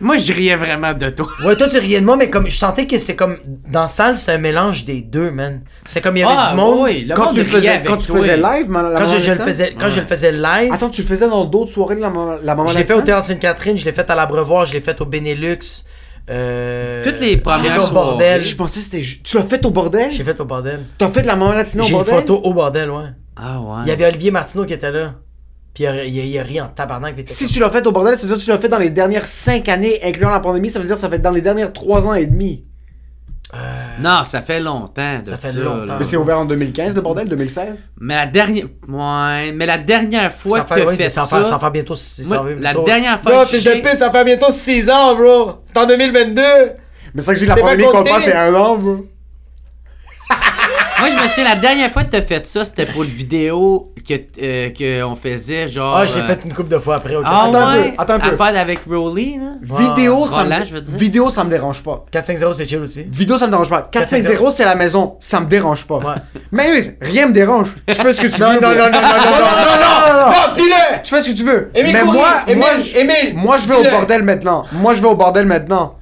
Moi, 0.00 0.16
je 0.16 0.32
riais 0.32 0.56
vraiment 0.56 0.94
de 0.94 1.10
toi. 1.10 1.28
Ouais, 1.44 1.54
toi, 1.54 1.68
tu 1.68 1.78
riais 1.78 2.00
de 2.00 2.04
moi, 2.06 2.16
mais 2.16 2.28
comme 2.28 2.48
je 2.48 2.56
sentais 2.56 2.86
que 2.88 2.98
c'était 2.98 3.14
comme. 3.14 3.36
Dans 3.70 3.82
la 3.82 3.86
salle, 3.86 4.16
c'est 4.16 4.32
un 4.32 4.38
mélange 4.38 4.84
des 4.84 5.00
deux, 5.02 5.30
man. 5.30 5.60
C'est 5.84 6.00
comme 6.00 6.16
il 6.16 6.20
y 6.20 6.22
avait 6.24 6.34
Ah, 6.36 6.50
du 6.50 6.56
monde. 6.56 6.78
oui, 6.80 7.04
le 7.04 7.14
Quand 7.14 7.26
monde 7.26 7.34
tu 7.34 7.40
riait 7.42 7.48
faisais, 7.50 7.68
avec 7.68 7.86
quand 7.86 7.96
tu 7.98 8.06
faisais 8.12 8.36
live, 8.36 8.72
la 8.72 8.98
Quand, 8.98 9.06
je, 9.06 9.30
le 9.30 9.36
faisais, 9.38 9.76
quand 9.78 9.90
je 9.90 10.00
le 10.00 10.06
faisais 10.06 10.32
live, 10.32 10.72
Attends, 10.72 10.90
tu 10.90 11.02
le 11.02 11.06
faisais 11.08 11.28
dans 11.28 11.44
d'autres 11.44 11.70
soirées 11.70 11.94
de 11.96 12.00
la, 12.00 12.10
Maman- 12.10 12.36
la 12.42 12.54
Maman 12.56 12.68
je 12.68 12.78
l'ai 12.78 12.84
fait 12.84 12.94
au 12.94 13.02
Théâtre 13.02 13.26
Sainte-Catherine, 13.26 13.76
je 13.76 13.84
l'ai 13.84 13.92
fait 13.92 14.10
à 14.10 14.14
l'Abreuvoir, 14.16 14.66
je 14.66 14.72
l'ai 14.72 14.80
fait 14.80 15.00
au 15.00 15.04
Benelux. 15.04 15.58
Euh, 16.30 17.02
Toutes 17.02 17.20
les 17.20 17.36
premières 17.36 17.72
fait 17.74 17.78
au 17.78 17.86
soirées. 17.86 17.92
bordel. 18.10 18.44
Je 18.44 18.54
pensais 18.56 18.78
que 18.78 18.84
c'était. 18.84 19.02
ju- 19.02 19.22
Tu 19.22 19.36
l'as 19.36 19.42
fait 19.42 19.64
au 19.66 19.70
bordel? 19.70 20.10
J'ai 20.12 20.22
fait 20.24 20.38
au 20.40 20.44
bordel. 20.44 20.80
T'as 20.98 21.08
fait 21.10 21.22
de 21.22 21.26
la 21.26 21.36
Maman 21.36 21.52
Latina 21.52 21.82
au 21.82 21.86
J'ai 21.86 21.92
une 21.92 21.98
bordel? 21.98 22.14
photo 22.14 22.36
au 22.44 22.54
bordel, 22.54 22.90
ouais. 22.90 23.04
Ah 23.36 23.60
ouais. 23.60 23.76
Il 23.84 23.88
y 23.88 23.90
avait 23.92 24.06
Olivier 24.06 24.30
Martineau 24.30 24.64
qui 24.64 24.72
était 24.74 24.92
là. 24.92 25.14
Puis 25.74 25.84
il 25.84 25.86
a, 25.88 26.04
il 26.04 26.20
a- 26.20 26.24
il 26.24 26.38
a 26.38 26.42
ri 26.42 26.60
en 26.60 26.68
tabarnak. 26.68 27.14
puis 27.14 27.22
il 27.22 27.24
était 27.24 27.34
Si 27.34 27.44
comme- 27.44 27.52
tu 27.54 27.60
l'as 27.60 27.70
fait 27.70 27.86
au 27.86 27.92
bordel, 27.92 28.16
ça 28.16 28.22
veut 28.22 28.28
dire 28.28 28.36
que 28.36 28.42
tu 28.44 28.50
l'as 28.50 28.58
fait 28.58 28.68
dans 28.68 28.78
les 28.78 28.90
dernières 28.90 29.24
5 29.26 29.68
années, 29.68 29.98
incluant 30.04 30.30
la 30.30 30.40
pandémie, 30.40 30.70
ça 30.70 30.78
veut 30.78 30.84
dire 30.86 30.94
que 30.94 31.00
ça 31.00 31.08
fait 31.10 31.18
dans 31.18 31.30
les 31.30 31.40
dernières 31.40 31.72
3 31.72 32.06
ans 32.06 32.14
et 32.14 32.26
demi. 32.26 32.64
Non, 34.02 34.24
ça 34.24 34.42
fait 34.42 34.60
longtemps 34.60 35.20
de 35.20 35.26
Ça 35.26 35.36
fait 35.36 35.48
ça, 35.50 35.60
longtemps. 35.60 35.84
là. 35.84 35.96
Mais 35.98 36.04
c'est 36.04 36.16
ouvert 36.16 36.38
en 36.40 36.44
2015, 36.44 36.94
le 36.94 37.00
bordel, 37.00 37.28
2016? 37.28 37.90
Mais 38.00 38.14
la 38.16 38.26
dernière. 38.26 38.64
Ouais, 38.88 39.52
mais 39.52 39.66
la 39.66 39.78
dernière 39.78 40.32
fois 40.32 40.58
Ça 40.58 40.64
que 40.64 40.74
fait, 40.74 40.86
ouais, 40.86 40.96
mais 40.98 41.04
fait 41.04 41.08
ça 41.10 41.22
ça. 41.24 41.58
faire 41.58 41.70
bientôt. 41.70 41.94
ça 41.94 42.22
Moi, 42.24 42.38
va 42.38 42.48
faire 42.48 42.58
la 42.60 42.74
dernière 42.74 43.20
fois 43.20 43.32
Bro, 43.32 43.44
que 43.50 43.58
j'ai- 43.58 43.76
de 43.76 43.80
pute, 43.88 43.98
ça 43.98 44.10
fait 44.10 44.24
bientôt 44.24 44.50
6 44.50 44.90
ans, 44.90 45.14
bro. 45.14 45.52
C'est 45.72 45.78
en 45.80 45.86
2022. 45.86 46.42
Mais 47.14 47.20
c'est 47.20 47.22
ça 47.22 47.34
que 47.34 47.40
j'ai 47.40 47.46
la 47.46 47.56
pandémie 47.56 47.84
compte 47.84 47.92
compté. 47.92 48.10
pas, 48.10 48.20
c'est 48.20 48.34
un 48.34 48.54
an, 48.54 48.76
bro. 48.76 49.06
Moi, 51.02 51.10
je 51.10 51.22
me 51.22 51.28
souviens, 51.28 51.44
la 51.44 51.56
dernière 51.56 51.90
fois 51.90 52.04
que 52.04 52.10
t'as 52.10 52.22
fait 52.22 52.46
ça, 52.46 52.64
c'était 52.64 52.86
pour 52.86 53.02
le 53.02 53.08
vidéo 53.08 53.92
que, 54.08 54.14
euh, 54.40 54.70
que 54.70 55.02
on 55.02 55.14
faisait, 55.16 55.66
genre. 55.68 55.96
Ah, 55.96 56.06
je 56.06 56.14
l'ai 56.14 56.20
euh, 56.20 56.26
fait 56.28 56.40
une 56.44 56.52
couple 56.52 56.68
de 56.70 56.78
fois 56.78 56.94
après. 56.96 57.16
ok. 57.16 57.24
Ah 57.26 57.46
Attends 57.48 57.54
un 57.66 57.74
peu, 57.82 57.88
attends 57.98 58.12
un 58.14 58.18
peu. 58.20 58.42
Affaire 58.42 58.60
avec 58.60 58.80
Rolly, 58.88 59.36
là. 59.38 59.52
Vidéo, 59.60 60.26
ça 60.28 60.42
Roland, 60.42 60.60
me... 60.60 60.64
je 60.64 60.74
veux 60.74 60.80
dire. 60.80 60.96
Vidéo, 60.96 61.28
ça 61.30 61.42
me 61.44 61.50
dérange 61.50 61.82
pas. 61.82 62.04
4-5-0, 62.12 62.52
c'est 62.54 62.68
chill 62.68 62.78
aussi. 62.80 63.02
Vidéo, 63.10 63.36
ça 63.36 63.46
me 63.46 63.50
dérange 63.50 63.70
pas. 63.70 63.88
450, 63.90 64.52
c'est 64.52 64.64
la 64.64 64.76
maison. 64.76 65.16
Ça 65.18 65.40
me 65.40 65.46
dérange 65.46 65.86
pas. 65.86 65.96
Ouais. 65.98 66.14
Mais 66.52 66.70
oui, 66.70 66.88
rien 67.00 67.26
me 67.26 67.32
dérange. 67.32 67.74
Tu 67.88 67.94
fais 67.94 68.12
ce 68.12 68.20
que 68.20 68.28
tu 68.28 68.40
Non, 68.40 68.50
veux. 68.50 68.60
non, 68.60 68.68
bro. 68.68 68.70
non, 68.70 68.84
non, 68.84 68.90
non, 68.90 69.00
non, 69.00 69.00
non, 69.00 70.12
non, 70.12 70.20
non, 70.20 70.30
non, 70.30 70.52
dis-le! 70.54 71.02
Tu 71.02 71.14
fais 71.14 71.20
ce 71.20 71.30
que 71.30 71.34
tu 71.36 71.42
veux. 71.44 71.70
Émile 71.74 71.92
Mais 71.94 72.04
moi, 72.04 72.28
moi, 72.56 72.68
je- 72.82 72.96
Émile, 72.96 73.34
moi, 73.34 73.58
je 73.58 73.66
vais 73.68 73.74
au 73.74 73.90
bordel 73.90 74.22
maintenant. 74.22 74.64
Moi, 74.72 74.94
je 74.94 75.00
vais 75.02 75.08
au 75.08 75.16
bordel 75.16 75.46
maintenant. 75.46 75.96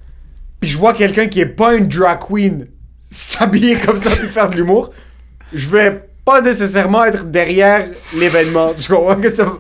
Puis 0.61 0.69
je 0.69 0.77
vois 0.77 0.93
quelqu'un 0.93 1.27
qui 1.27 1.41
est 1.41 1.47
pas 1.47 1.75
une 1.75 1.87
drag 1.89 2.19
queen 2.19 2.67
s'habiller 3.11 3.77
comme 3.79 3.99
ça 3.99 4.11
puis 4.11 4.29
faire 4.29 4.49
de 4.49 4.57
l'humour. 4.57 4.91
Je 5.53 5.69
vais 5.69 6.09
pas 6.25 6.41
nécessairement 6.41 7.05
être 7.05 7.25
derrière 7.31 7.87
l'événement. 8.17 8.73
Tu 8.75 8.93
comprends 8.93 9.17
que 9.21 9.31
ça... 9.31 9.53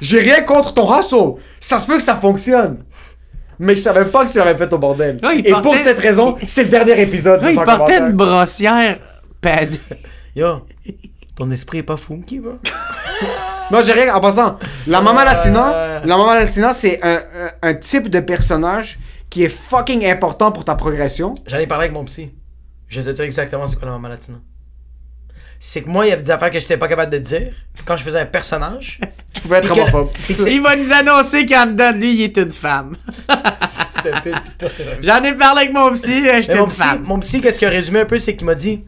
J'ai 0.00 0.20
rien 0.20 0.40
contre 0.42 0.74
ton 0.74 0.98
hustle. 0.98 1.40
Ça 1.60 1.78
se 1.78 1.86
peut 1.86 1.96
que 1.98 2.02
ça 2.02 2.16
fonctionne. 2.16 2.78
Mais 3.58 3.76
je 3.76 3.82
savais 3.82 4.06
pas 4.06 4.24
que 4.26 4.32
tu 4.32 4.38
l'avais 4.38 4.56
fait 4.56 4.72
au 4.72 4.78
bordel. 4.78 5.18
Ouais, 5.22 5.38
Et 5.40 5.52
pour 5.52 5.76
cette 5.76 6.00
raison, 6.00 6.36
c'est 6.46 6.64
le 6.64 6.68
dernier 6.70 7.00
épisode. 7.00 7.40
Là, 7.40 7.48
de 7.48 7.52
il 7.52 7.58
commentaire. 7.60 8.06
une 8.06 8.12
brossière 8.14 8.98
padée. 9.40 9.78
Yo, 10.34 10.66
ton 11.36 11.48
esprit 11.52 11.78
est 11.78 11.82
pas 11.84 11.96
funky, 11.96 12.40
bro. 12.40 12.54
Non, 13.70 13.80
j'ai 13.82 13.92
rien. 13.92 14.14
En 14.14 14.20
passant, 14.20 14.58
la 14.86 15.00
Mama 15.00 15.22
Euh. 15.22 15.24
Latina, 15.24 16.00
la 16.04 16.16
Mama 16.18 16.34
Latina, 16.34 16.72
c'est 16.74 17.02
un, 17.02 17.14
un, 17.14 17.68
un 17.70 17.74
type 17.74 18.10
de 18.10 18.20
personnage 18.20 18.98
qui 19.30 19.42
est 19.44 19.48
fucking 19.48 20.04
important 20.04 20.52
pour 20.52 20.64
ta 20.66 20.74
progression. 20.74 21.34
J'en 21.46 21.58
ai 21.58 21.66
parlé 21.66 21.84
avec 21.84 21.94
mon 21.94 22.04
psy. 22.04 22.30
Je 22.94 23.00
vais 23.00 23.10
te 23.10 23.16
dire 23.16 23.24
exactement 23.24 23.66
c'est 23.66 23.74
quoi 23.76 23.86
la 23.86 23.92
maman 23.92 24.08
latina. 24.08 24.38
C'est 25.58 25.82
que 25.82 25.88
moi, 25.88 26.06
il 26.06 26.10
y 26.10 26.12
avait 26.12 26.22
des 26.22 26.30
affaires 26.30 26.50
que 26.50 26.60
j'étais 26.60 26.76
pas 26.76 26.86
capable 26.86 27.10
de 27.10 27.18
dire. 27.18 27.52
Quand 27.84 27.96
je 27.96 28.04
faisais 28.04 28.20
un 28.20 28.26
personnage. 28.26 29.00
Tu 29.32 29.40
pouvais 29.42 29.58
être 29.58 29.72
homophobe. 29.72 30.10
Il 30.46 30.62
va 30.62 30.76
nous 30.76 30.92
annoncer 30.92 31.44
qu'en 31.44 31.66
dedans 31.66 31.90
de 31.90 31.98
lui, 31.98 32.14
il 32.14 32.22
est 32.22 32.36
une 32.36 32.52
femme. 32.52 32.96
J'en 35.02 35.24
ai 35.24 35.34
parlé 35.34 35.62
avec 35.62 35.72
mon 35.72 35.92
psy, 35.94 36.28
euh, 36.28 36.40
j'étais 36.40 36.56
mon 36.56 36.66
une 36.66 36.70
psy, 36.70 36.78
femme. 36.82 37.02
mon 37.04 37.18
psy, 37.18 37.40
qu'est-ce 37.40 37.58
qu'il 37.58 37.66
a 37.66 37.70
résumé 37.70 38.00
un 38.00 38.04
peu, 38.04 38.18
c'est 38.18 38.36
qu'il 38.36 38.46
m'a 38.46 38.54
dit 38.54 38.84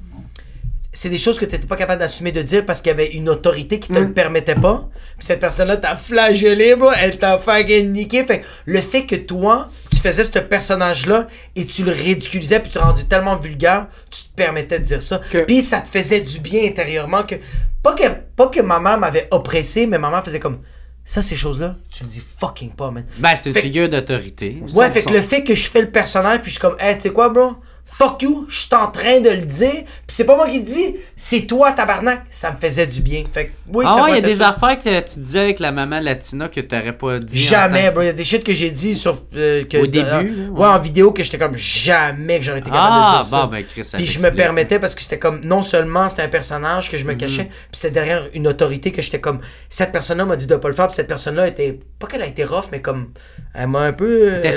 c'est 0.96 1.10
des 1.10 1.18
choses 1.18 1.38
que 1.38 1.44
t'étais 1.44 1.66
pas 1.66 1.76
capable 1.76 2.00
d'assumer 2.00 2.32
de 2.32 2.40
dire 2.40 2.64
parce 2.64 2.80
qu'il 2.80 2.88
y 2.88 2.94
avait 2.94 3.08
une 3.08 3.28
autorité 3.28 3.78
qui 3.78 3.88
te 3.88 3.98
le 3.98 4.12
permettait 4.12 4.54
pas. 4.54 4.88
Puis 5.18 5.26
cette 5.26 5.40
personne-là 5.40 5.76
t'a 5.76 5.94
flagellé, 5.94 6.74
bro. 6.74 6.90
Elle 6.98 7.18
t'a 7.18 7.36
fucking 7.36 7.92
niqué. 7.92 8.24
Fait 8.24 8.40
que 8.40 8.46
le 8.64 8.80
fait 8.80 9.04
que 9.04 9.14
toi, 9.14 9.68
tu 9.85 9.85
faisais 10.06 10.24
ce 10.24 10.38
personnage-là 10.38 11.26
et 11.54 11.66
tu 11.66 11.84
le 11.84 11.92
ridiculisais 11.92 12.60
puis 12.60 12.70
tu 12.70 12.78
le 12.78 12.84
rendais 12.84 13.04
tellement 13.04 13.36
vulgaire, 13.36 13.86
tu 14.10 14.22
te 14.24 14.34
permettais 14.34 14.78
de 14.78 14.84
dire 14.84 15.02
ça. 15.02 15.20
Que- 15.30 15.44
Puis 15.44 15.62
ça 15.62 15.80
te 15.80 15.88
faisait 15.88 16.20
du 16.20 16.40
bien 16.40 16.64
intérieurement 16.64 17.22
que 17.22 17.36
pas 17.82 17.94
que 17.94 18.04
pas 18.36 18.48
que 18.48 18.60
ma 18.60 18.80
mère 18.80 18.98
m'avait 18.98 19.28
oppressé, 19.30 19.86
mais 19.86 19.98
ma 19.98 20.10
mère 20.10 20.24
faisait 20.24 20.40
comme 20.40 20.58
ça 21.04 21.22
ces 21.22 21.36
choses-là, 21.36 21.76
tu 21.90 22.02
le 22.02 22.08
dis 22.08 22.22
fucking 22.40 22.70
pas, 22.72 22.90
man. 22.90 23.04
Ben, 23.18 23.34
c'est 23.36 23.50
une 23.50 23.54
Fait- 23.54 23.62
figure 23.62 23.88
d'autorité. 23.88 24.60
Ouais, 24.74 24.90
fait 24.90 25.02
que 25.02 25.10
le 25.12 25.20
fait 25.20 25.44
que 25.44 25.54
je 25.54 25.68
fais 25.70 25.80
le 25.82 25.90
personnage, 25.90 26.38
puis 26.40 26.46
je 26.46 26.52
suis 26.52 26.60
comme, 26.60 26.76
hey, 26.80 26.96
tu 26.96 27.02
sais 27.02 27.10
quoi, 27.10 27.28
bro? 27.28 27.54
Fuck 27.88 28.22
you, 28.22 28.46
je 28.50 28.58
suis 28.58 28.74
en 28.74 28.88
train 28.90 29.20
de 29.20 29.30
le 29.30 29.46
dire, 29.46 29.70
puis 29.84 29.86
c'est 30.08 30.24
pas 30.24 30.34
moi 30.36 30.48
qui 30.48 30.58
le 30.58 30.64
dis, 30.64 30.96
c'est 31.14 31.42
toi, 31.46 31.70
tabarnak. 31.70 32.24
Ça 32.30 32.50
me 32.50 32.56
faisait 32.58 32.86
du 32.86 33.00
bien. 33.00 33.22
Fait 33.32 33.46
que, 33.46 33.50
oui, 33.72 33.84
Ah 33.88 34.02
ouais, 34.02 34.10
il 34.10 34.14
y 34.16 34.18
a 34.18 34.20
des 34.22 34.32
chose. 34.32 34.42
affaires 34.42 34.78
que 34.82 35.00
tu 35.00 35.20
disais 35.20 35.38
avec 35.40 35.60
la 35.60 35.70
maman 35.70 36.00
latina 36.00 36.48
que 36.48 36.60
t'aurais 36.60 36.92
pas 36.92 37.20
dit. 37.20 37.38
Jamais, 37.40 37.90
bro. 37.92 38.02
Il 38.02 38.06
y 38.06 38.08
a 38.08 38.12
des 38.12 38.24
shit 38.24 38.42
que 38.44 38.52
j'ai 38.52 38.70
dit 38.70 38.96
sur. 38.96 39.22
euh, 39.36 39.64
que- 39.64 39.78
Au 39.78 39.86
début, 39.86 40.04
euh, 40.04 40.10
là, 40.10 40.18
ouais. 40.20 40.48
ouais. 40.50 40.66
en 40.66 40.78
vidéo, 40.80 41.12
que 41.12 41.22
j'étais 41.22 41.38
comme, 41.38 41.56
jamais 41.56 42.38
que 42.40 42.44
j'aurais 42.44 42.58
été 42.58 42.70
capable 42.70 42.88
Ah, 42.92 43.10
de 43.12 43.22
dire 43.22 43.30
ça. 43.30 43.42
bon, 43.46 43.52
ben, 43.52 43.64
Chris, 43.64 43.84
ça 43.84 43.96
Puis 43.98 44.06
je 44.06 44.18
me 44.18 44.30
permettais 44.30 44.80
parce 44.80 44.94
que 44.96 45.00
c'était 45.00 45.20
comme, 45.20 45.40
non 45.44 45.62
seulement 45.62 46.08
c'était 46.08 46.22
un 46.22 46.28
personnage 46.28 46.90
que 46.90 46.98
je 46.98 47.04
me 47.04 47.12
Mhm. 47.12 47.18
cachais, 47.18 47.44
puis 47.44 47.54
c'était 47.72 47.92
derrière 47.92 48.28
une 48.34 48.48
autorité 48.48 48.90
que 48.90 49.00
j'étais 49.00 49.20
comme, 49.20 49.40
cette 49.70 49.92
personne-là 49.92 50.24
m'a 50.24 50.34
dit 50.36 50.46
de 50.48 50.56
pas 50.56 50.68
le 50.68 50.74
faire, 50.74 50.88
puis 50.88 50.96
cette 50.96 51.06
personne-là 51.08 51.46
était, 51.48 51.78
pas 52.00 52.08
qu'elle 52.08 52.22
a 52.22 52.26
été 52.26 52.42
rough, 52.44 52.64
mais 52.72 52.82
comme, 52.82 53.12
elle 53.54 53.68
m'a 53.68 53.80
un 53.82 53.92
peu. 53.92 54.06
euh, 54.34 54.42
T'es 54.42 54.52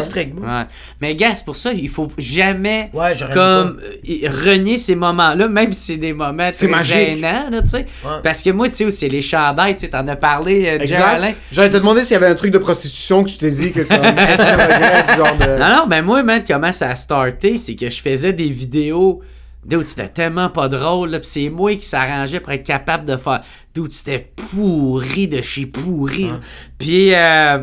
strict. 0.00 0.38
Ouais. 0.38 0.64
Mais 1.00 1.14
gars, 1.14 1.34
c'est 1.34 1.44
pour 1.44 1.56
ça 1.56 1.72
il 1.72 1.88
faut 1.88 2.08
jamais 2.18 2.90
Ouais, 2.92 3.14
comme 3.32 3.80
euh, 3.82 4.28
renier 4.44 4.78
ces 4.78 4.94
moments-là, 4.94 5.48
même 5.48 5.72
si 5.72 5.92
c'est 5.92 5.96
des 5.96 6.12
moments 6.12 6.50
C'est 6.52 6.66
très 6.66 6.76
magique. 6.76 6.94
gênants, 6.94 7.50
là, 7.50 7.62
tu 7.62 7.68
sais. 7.68 7.86
Ouais. 8.04 8.20
Parce 8.22 8.42
que 8.42 8.50
moi, 8.50 8.68
tu 8.68 8.76
sais, 8.76 8.90
c'est 8.90 9.08
les 9.08 9.22
chandails, 9.22 9.76
tu 9.76 9.86
sais, 9.86 9.90
t'en 9.90 10.06
as 10.06 10.16
parlé, 10.16 10.66
euh, 10.66 10.74
Alain. 10.74 10.82
Exact. 10.84 11.36
J'allais 11.50 11.70
te 11.70 11.76
demander 11.76 12.02
s'il 12.02 12.12
y 12.12 12.16
avait 12.16 12.26
un 12.26 12.34
truc 12.34 12.52
de 12.52 12.58
prostitution 12.58 13.24
que 13.24 13.30
tu 13.30 13.38
t'es 13.38 13.50
dit 13.50 13.72
que 13.72 13.80
comme, 13.80 13.98
que 13.98 15.16
genre 15.16 15.36
de... 15.38 15.58
Non, 15.58 15.76
non, 15.76 15.86
mais 15.88 16.02
moi, 16.02 16.22
man, 16.22 16.42
comment 16.46 16.72
ça 16.72 16.90
a 16.90 16.96
starté, 16.96 17.56
c'est 17.56 17.74
que 17.74 17.90
je 17.90 18.00
faisais 18.00 18.32
des 18.32 18.48
vidéos. 18.48 19.20
Dude, 19.64 19.86
c'était 19.86 20.08
tellement 20.08 20.48
pas 20.48 20.68
drôle, 20.68 21.10
là, 21.10 21.20
pis 21.20 21.28
c'est 21.28 21.48
moi 21.48 21.72
qui 21.76 21.86
s'arrangeais 21.86 22.40
pour 22.40 22.52
être 22.52 22.64
capable 22.64 23.06
de 23.06 23.16
faire. 23.16 23.42
Dude, 23.74 23.92
c'était 23.92 24.32
pourri 24.50 25.28
de 25.28 25.40
chez 25.40 25.66
pourri. 25.66 26.30
Puis, 26.78 27.14
euh, 27.14 27.58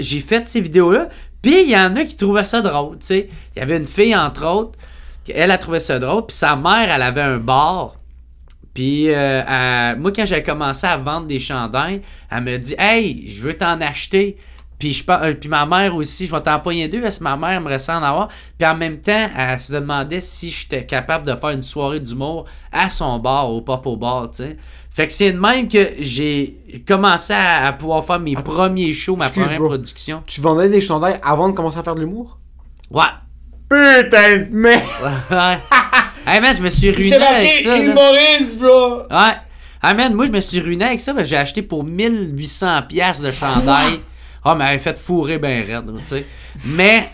j'ai 0.00 0.18
fait 0.18 0.48
ces 0.48 0.60
vidéos-là, 0.60 1.08
Puis 1.42 1.64
il 1.64 1.70
y 1.70 1.76
en 1.76 1.96
a 1.96 2.04
qui 2.04 2.16
trouvaient 2.16 2.44
ça 2.44 2.60
drôle, 2.60 2.98
tu 3.00 3.06
sais. 3.06 3.28
Il 3.54 3.58
y 3.58 3.62
avait 3.62 3.76
une 3.76 3.84
fille, 3.84 4.14
entre 4.14 4.46
autres, 4.46 4.78
elle 5.28 5.50
a 5.50 5.58
trouvé 5.58 5.80
ça 5.80 5.98
drôle, 5.98 6.26
puis 6.26 6.36
sa 6.36 6.56
mère, 6.56 6.88
elle 6.90 7.02
avait 7.02 7.22
un 7.22 7.38
bar. 7.38 7.96
Puis 8.74 9.10
euh, 9.10 9.94
moi, 9.96 10.12
quand 10.12 10.24
j'ai 10.24 10.42
commencé 10.42 10.86
à 10.86 10.96
vendre 10.96 11.26
des 11.26 11.38
chandails, 11.38 12.00
elle 12.30 12.42
me 12.42 12.56
dit 12.56 12.74
Hey, 12.78 13.28
je 13.28 13.42
veux 13.42 13.54
t'en 13.54 13.80
acheter. 13.80 14.38
Puis, 14.78 14.94
je, 14.94 15.04
euh, 15.10 15.34
puis 15.34 15.48
ma 15.48 15.64
mère 15.64 15.94
aussi, 15.94 16.26
je 16.26 16.34
vais 16.34 16.40
t'en 16.40 16.58
payer 16.58 16.88
deux 16.88 17.00
parce 17.00 17.18
que 17.18 17.22
ma 17.22 17.36
mère 17.36 17.50
aimerait 17.50 17.78
ça 17.78 17.98
en 18.00 18.02
avoir. 18.02 18.28
Puis 18.58 18.66
en 18.66 18.74
même 18.74 19.00
temps, 19.00 19.28
elle 19.36 19.56
se 19.56 19.72
demandait 19.72 20.20
si 20.20 20.50
j'étais 20.50 20.84
capable 20.84 21.24
de 21.24 21.36
faire 21.36 21.50
une 21.50 21.62
soirée 21.62 22.00
d'humour 22.00 22.46
à 22.72 22.88
son 22.88 23.20
bar, 23.20 23.48
au 23.48 23.60
pop 23.60 23.86
au 23.86 23.96
bar, 23.96 24.30
tu 24.32 24.42
sais. 24.42 24.56
Fait 24.94 25.06
que 25.06 25.12
c'est 25.12 25.32
de 25.32 25.38
même 25.38 25.68
que 25.68 25.92
j'ai 26.00 26.54
commencé 26.86 27.32
à, 27.32 27.66
à 27.68 27.72
pouvoir 27.72 28.04
faire 28.04 28.20
mes 28.20 28.34
premiers 28.34 28.92
shows, 28.92 29.16
ma 29.16 29.26
Excuse, 29.26 29.44
première 29.44 29.58
bro. 29.58 29.68
production. 29.70 30.22
Tu 30.26 30.40
vendais 30.42 30.68
des 30.68 30.80
chandails 30.82 31.18
avant 31.22 31.48
de 31.48 31.54
commencer 31.54 31.78
à 31.78 31.82
faire 31.82 31.94
de 31.94 32.00
l'humour? 32.00 32.38
Ouais. 32.90 33.04
Putain 33.70 34.38
de 34.38 34.48
merde! 34.50 34.82
Ouais. 35.30 35.58
hey 36.26 36.40
man, 36.42 36.54
je 36.54 36.62
me 36.62 36.68
suis 36.68 36.90
ruiné 36.90 37.14
avec 37.16 37.48
ça. 37.64 37.78
humoriste, 37.78 38.58
bro. 38.58 38.98
Ouais. 39.10 39.34
Ah 39.80 39.94
man, 39.94 40.12
moi 40.14 40.26
je 40.26 40.32
me 40.32 40.40
suis 40.40 40.60
ruiné 40.60 40.84
avec 40.84 41.00
ça, 41.00 41.12
parce 41.14 41.24
que 41.24 41.30
j'ai 41.30 41.36
acheté 41.38 41.62
pour 41.62 41.84
1800 41.84 42.82
pièces 42.88 43.20
de 43.22 43.30
chandail. 43.30 43.98
Ah, 44.44 44.54
mais 44.54 44.66
elle 44.74 44.80
fait 44.80 44.98
fourrer 44.98 45.38
ben 45.38 45.64
raide, 45.64 45.90
tu 46.00 46.06
sais. 46.06 46.26
Mais 46.66 47.08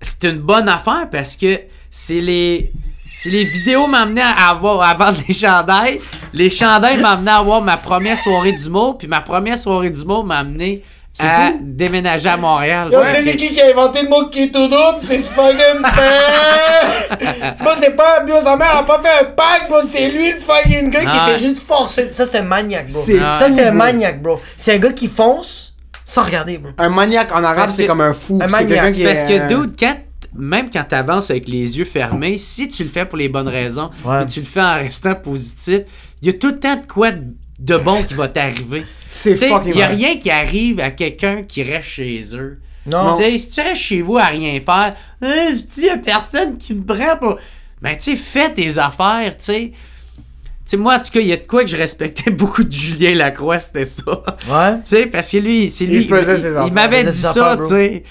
c'est 0.00 0.24
une 0.24 0.38
bonne 0.40 0.68
affaire 0.68 1.08
parce 1.10 1.36
que 1.36 1.58
c'est 1.90 2.20
les 2.20 2.72
c'est 3.16 3.30
les 3.30 3.44
vidéos 3.44 3.86
m'amenaient 3.86 4.20
à 4.22 4.48
avoir 4.50 4.82
à 4.82 4.94
vendre 4.94 5.18
les 5.28 5.34
chandails, 5.34 6.00
les 6.32 6.50
chandails 6.50 6.98
m'amenaient 7.00 7.30
à 7.30 7.36
avoir 7.38 7.60
ma 7.62 7.76
première 7.76 8.18
soirée 8.18 8.52
d'humour, 8.52 8.98
puis 8.98 9.06
ma 9.08 9.20
première 9.20 9.56
soirée 9.58 9.90
d'humour 9.90 10.24
m'a 10.24 10.38
amené 10.38 10.82
à 11.20 11.52
déménager 11.60 12.28
à 12.28 12.36
Montréal. 12.36 12.88
Yo, 12.90 12.98
Ouais. 12.98 13.06
tu 13.10 13.16
sais 13.16 13.22
c'est 13.22 13.36
qui 13.36 13.52
qui 13.52 13.60
a 13.62 13.66
inventé 13.70 14.02
le 14.02 14.08
mot 14.08 14.28
qui 14.30 14.42
est 14.42 14.50
tout 14.50 14.66
double? 14.66 14.98
C'est 15.00 15.20
ce 15.20 15.30
fucking 15.30 15.80
père! 15.82 17.56
Moi, 17.62 17.72
c'est 17.80 17.94
pas. 17.94 18.24
Yo, 18.26 18.40
sa 18.40 18.56
mère 18.56 18.76
a 18.78 18.84
pas 18.84 19.00
fait 19.00 19.20
un 19.20 19.24
pack, 19.26 19.68
bro. 19.68 19.78
C'est 19.88 20.08
lui 20.08 20.32
le 20.32 20.38
fucking 20.38 20.90
gars 20.90 21.04
qui 21.04 21.30
était 21.30 21.38
juste 21.38 21.64
forcé. 21.66 22.12
Ça, 22.12 22.26
c'était 22.26 22.38
un 22.38 22.42
maniaque, 22.42 22.90
bro. 22.90 23.00
C'est 23.00 23.18
Ça, 23.18 23.48
c'est 23.48 23.62
un 23.64 23.70
bro. 23.70 23.78
maniaque, 23.78 24.22
bro. 24.22 24.40
C'est 24.56 24.74
un 24.74 24.78
gars 24.78 24.92
qui 24.92 25.06
fonce 25.06 25.74
sans 26.04 26.24
regarder, 26.24 26.58
bro. 26.58 26.72
Un 26.78 26.88
maniaque 26.88 27.32
en 27.32 27.44
arabe, 27.44 27.68
c'est 27.70 27.86
comme 27.86 28.00
un 28.00 28.12
fou. 28.12 28.38
Un 28.42 28.46
C'est 28.46 28.50
maniaque. 28.50 28.68
quelqu'un 28.68 28.92
qui 28.92 29.04
Parce 29.04 29.20
est, 29.30 29.48
que, 29.48 29.48
dude, 29.54 29.74
quand, 29.78 29.96
même 30.36 30.70
quand 30.70 30.84
t'avances 30.84 31.30
avec 31.30 31.48
les 31.48 31.78
yeux 31.78 31.84
fermés, 31.84 32.38
si 32.38 32.68
tu 32.68 32.82
le 32.82 32.88
fais 32.88 33.04
pour 33.06 33.18
les 33.18 33.28
bonnes 33.28 33.48
raisons, 33.48 33.90
Ouais. 34.04 34.22
et 34.22 34.26
tu 34.26 34.40
le 34.40 34.46
fais 34.46 34.60
en 34.62 34.74
restant 34.74 35.14
positif, 35.14 35.80
il 36.22 36.26
y 36.28 36.30
a 36.30 36.34
tout 36.38 36.48
le 36.48 36.58
temps 36.58 36.76
de 36.76 36.86
quoi 36.86 37.12
de, 37.12 37.24
de 37.58 37.76
bon 37.76 38.02
qui 38.02 38.14
va 38.14 38.28
t'arriver. 38.28 38.84
C'est 39.10 39.34
Tu 39.34 39.44
il 39.66 39.76
y 39.76 39.82
a 39.82 39.86
rien 39.86 40.16
qui 40.18 40.30
arrive 40.30 40.80
à 40.80 40.90
quelqu'un 40.90 41.42
qui 41.44 41.62
reste 41.62 41.88
chez 41.88 42.20
eux. 42.34 42.58
Non. 42.86 43.16
Tu 43.16 43.38
si 43.38 43.48
tu 43.50 43.60
restes 43.60 43.76
chez 43.76 44.02
vous 44.02 44.18
à 44.18 44.24
rien 44.26 44.60
faire, 44.60 44.94
hein, 45.22 45.46
je 45.50 45.62
dis, 45.62 45.88
a 45.88 45.96
personne 45.96 46.58
qui 46.58 46.74
me 46.74 46.84
prend 46.84 47.16
pour. 47.18 47.36
Ben, 47.80 47.96
tu 47.96 48.10
sais, 48.12 48.16
fais 48.16 48.52
tes 48.52 48.78
affaires, 48.78 49.36
tu 49.38 49.44
sais. 49.44 49.72
Tu 49.72 50.70
sais, 50.70 50.76
moi, 50.78 50.94
en 50.96 50.98
tout 50.98 51.10
cas, 51.12 51.20
il 51.20 51.26
y 51.28 51.32
a 51.32 51.36
de 51.36 51.42
quoi 51.42 51.62
que 51.64 51.70
je 51.70 51.76
respectais 51.76 52.30
beaucoup 52.32 52.64
de 52.64 52.72
Julien 52.72 53.14
Lacroix, 53.14 53.58
c'était 53.58 53.84
ça. 53.84 54.22
Ouais. 54.50 54.76
Tu 54.82 54.96
sais, 54.96 55.06
parce 55.06 55.30
que 55.30 55.36
lui, 55.38 55.70
c'est 55.70 55.84
lui. 55.86 56.02
Il 56.02 56.08
faisait 56.08 56.36
ses 56.36 56.56
affaires. 56.56 56.66
Il 56.66 56.72
m'avait 56.72 57.04
dit 57.04 57.12
ça, 57.16 57.56
tu 57.58 57.68
sais. 57.68 58.02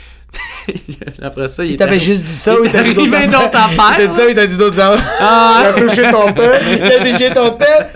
Après 1.21 1.47
ça, 1.47 1.63
il, 1.63 1.77
t'avait 1.77 1.99
juste 1.99 2.23
dit 2.23 2.31
ça 2.31 2.55
il 2.63 2.71
t'a 2.71 2.79
arrivé 2.79 3.27
d'autres 3.27 3.57
affaires. 3.57 3.97
Il 3.97 3.97
t'a 3.97 4.07
dit 4.07 4.15
ça 4.15 4.29
il 4.29 4.35
t'a 4.35 4.47
dit 4.47 4.57
d'autres 4.57 4.79
affaires? 4.79 5.11
Ah, 5.19 5.63
Il 5.63 5.67
a 5.67 5.87
touché 5.87 6.11
ton 6.11 6.33
père? 6.33 6.61
Il 6.71 6.79
t'a 6.79 6.99
touché 6.99 7.33
ton 7.33 7.51
père? 7.51 7.89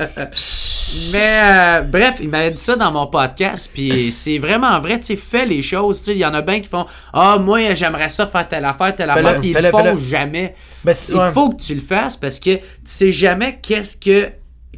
Mais 1.14 1.40
euh, 1.44 1.82
bref, 1.82 2.16
il 2.22 2.30
m'avait 2.30 2.52
dit 2.52 2.62
ça 2.62 2.76
dans 2.76 2.92
mon 2.92 3.08
podcast, 3.08 3.70
puis 3.74 4.12
c'est 4.12 4.40
vraiment 4.40 4.80
vrai, 4.80 5.00
tu 5.00 5.08
sais, 5.08 5.16
fais 5.16 5.46
les 5.46 5.62
choses, 5.62 6.00
tu 6.00 6.06
sais, 6.06 6.12
il 6.14 6.20
y 6.20 6.26
en 6.26 6.34
a 6.34 6.42
bien 6.42 6.60
qui 6.60 6.70
font 6.70 6.86
ah 7.14 7.38
moi 7.38 7.74
j'aimerais 7.74 8.10
ça 8.10 8.26
faire 8.28 8.48
telle 8.48 8.66
affaire, 8.66 8.96
telle 8.96 9.12
Fais-le, 9.12 9.28
affaire, 9.28 9.42
ils 9.44 9.54
le 9.54 9.70
font 9.70 9.98
jamais. 9.98 10.56
Ben, 10.84 10.94
il 11.10 11.16
ouais. 11.16 11.32
faut 11.32 11.50
que 11.50 11.62
tu 11.62 11.74
le 11.74 11.82
fasses 11.82 12.16
parce 12.16 12.40
que 12.40 12.56
tu 12.56 12.62
sais 12.86 13.12
jamais 13.12 13.60
qu'est-ce 13.62 13.98
que 13.98 14.32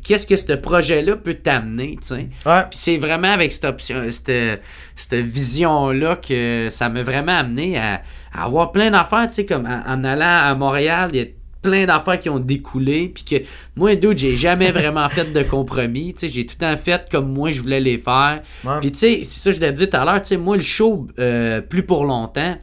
qu'est-ce 0.03 0.27
que 0.27 0.35
ce 0.35 0.53
projet-là 0.53 1.15
peut 1.15 1.35
t'amener, 1.35 1.97
tu 2.01 2.07
sais? 2.07 2.29
Ouais. 2.45 2.63
Puis 2.69 2.79
c'est 2.79 2.97
vraiment 2.97 3.31
avec 3.31 3.51
cette 3.51 3.65
option, 3.65 4.03
cette, 4.09 4.61
cette 4.95 5.25
vision-là 5.25 6.15
que 6.17 6.67
ça 6.69 6.89
m'a 6.89 7.03
vraiment 7.03 7.37
amené 7.37 7.77
à, 7.77 8.01
à 8.33 8.45
avoir 8.45 8.71
plein 8.71 8.91
d'affaires, 8.91 9.27
tu 9.27 9.35
sais, 9.35 9.45
comme 9.45 9.65
en, 9.65 9.91
en 9.91 10.03
allant 10.03 10.49
à 10.49 10.55
Montréal, 10.55 11.09
il 11.13 11.19
y 11.19 11.23
a 11.23 11.25
plein 11.61 11.85
d'affaires 11.85 12.19
qui 12.19 12.29
ont 12.29 12.39
découlé, 12.39 13.09
puis 13.13 13.23
que 13.23 13.45
moi, 13.75 13.95
dude, 13.95 14.17
j'ai 14.17 14.37
jamais 14.37 14.71
vraiment 14.73 15.07
fait 15.09 15.31
de 15.33 15.43
compromis, 15.43 16.13
tu 16.13 16.21
sais, 16.21 16.33
j'ai 16.33 16.45
tout 16.45 16.55
le 16.59 16.65
temps 16.65 16.77
fait 16.77 17.07
comme 17.11 17.31
moi 17.31 17.51
je 17.51 17.61
voulais 17.61 17.81
les 17.81 17.97
faire. 17.97 18.41
Ouais. 18.63 18.79
Puis 18.81 18.91
tu 18.91 18.99
sais, 18.99 19.21
c'est 19.23 19.39
ça 19.39 19.49
que 19.51 19.55
je 19.57 19.61
l'ai 19.61 19.71
dit 19.71 19.89
tout 19.89 19.97
à 19.97 20.05
l'heure, 20.05 20.21
tu 20.21 20.29
sais, 20.29 20.37
moi, 20.37 20.55
le 20.55 20.61
show, 20.61 21.07
euh, 21.19 21.61
plus 21.61 21.83
pour 21.83 22.05
longtemps, 22.05 22.57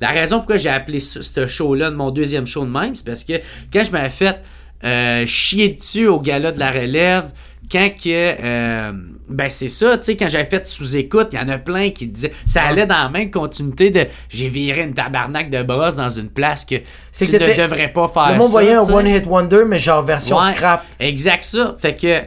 la 0.00 0.08
raison 0.08 0.38
pourquoi 0.38 0.58
j'ai 0.58 0.68
appelé 0.68 1.00
ce, 1.00 1.22
ce 1.22 1.46
show-là 1.46 1.90
de 1.90 1.96
mon 1.96 2.10
deuxième 2.10 2.46
show 2.46 2.64
de 2.64 2.70
même, 2.70 2.94
c'est 2.94 3.06
parce 3.06 3.24
que 3.24 3.34
quand 3.72 3.82
je 3.82 3.90
m'avais 3.90 4.10
fait 4.10 4.42
euh, 4.84 5.24
chier 5.26 5.70
dessus 5.70 6.06
au 6.06 6.20
gala 6.20 6.52
de 6.52 6.58
la 6.58 6.70
relève, 6.70 7.30
quand 7.70 7.90
que. 7.90 8.06
euh, 8.42 8.92
ben, 9.28 9.50
c'est 9.50 9.68
ça, 9.68 9.98
tu 9.98 10.04
sais, 10.04 10.16
quand 10.16 10.28
j'avais 10.28 10.44
fait 10.44 10.64
sous-écoute, 10.68 11.30
il 11.32 11.38
y 11.40 11.42
en 11.42 11.48
a 11.48 11.58
plein 11.58 11.90
qui 11.90 12.06
disaient. 12.06 12.32
Ça 12.44 12.62
allait 12.62 12.86
dans 12.86 13.02
la 13.02 13.08
même 13.08 13.28
continuité 13.30 13.90
de. 13.90 14.06
J'ai 14.28 14.48
viré 14.48 14.82
une 14.84 14.94
tabarnak 14.94 15.50
de 15.50 15.64
brosse 15.64 15.96
dans 15.96 16.08
une 16.10 16.28
place 16.28 16.64
que 16.64 16.76
tu 16.76 17.26
que 17.26 17.32
ne 17.32 17.38
devrais 17.64 17.92
pas 17.92 18.06
faire 18.06 18.30
Le 18.32 18.38
monde 18.38 18.50
voyait 18.50 18.74
un. 18.74 18.82
One 18.82 19.08
Hit 19.08 19.26
Wonder, 19.26 19.64
mais 19.66 19.80
genre 19.80 20.04
version 20.04 20.38
Ouais, 20.38 20.50
scrap. 20.54 20.84
Exact 21.00 21.42
ça. 21.42 21.74
Fait 21.76 21.96
que. 21.96 22.22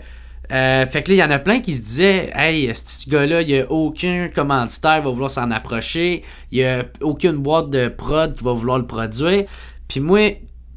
euh, 0.51 0.87
fait 0.87 1.03
que 1.03 1.09
là, 1.11 1.15
il 1.15 1.19
y 1.19 1.23
en 1.23 1.31
a 1.31 1.39
plein 1.39 1.61
qui 1.61 1.73
se 1.73 1.81
disaient 1.81 2.31
Hey, 2.35 2.69
ce 2.75 3.09
gars-là, 3.09 3.41
il 3.41 3.47
n'y 3.47 3.59
a 3.59 3.71
aucun 3.71 4.27
commanditaire 4.27 4.97
qui 4.97 5.05
va 5.05 5.11
vouloir 5.11 5.31
s'en 5.31 5.51
approcher? 5.51 6.23
Il 6.51 6.57
n'y 6.57 6.65
a 6.65 6.83
aucune 6.99 7.37
boîte 7.37 7.69
de 7.69 7.87
prod 7.87 8.35
qui 8.35 8.43
va 8.43 8.51
vouloir 8.51 8.77
le 8.77 8.87
produire. 8.87 9.45
Puis 9.87 10.01
moi, 10.01 10.19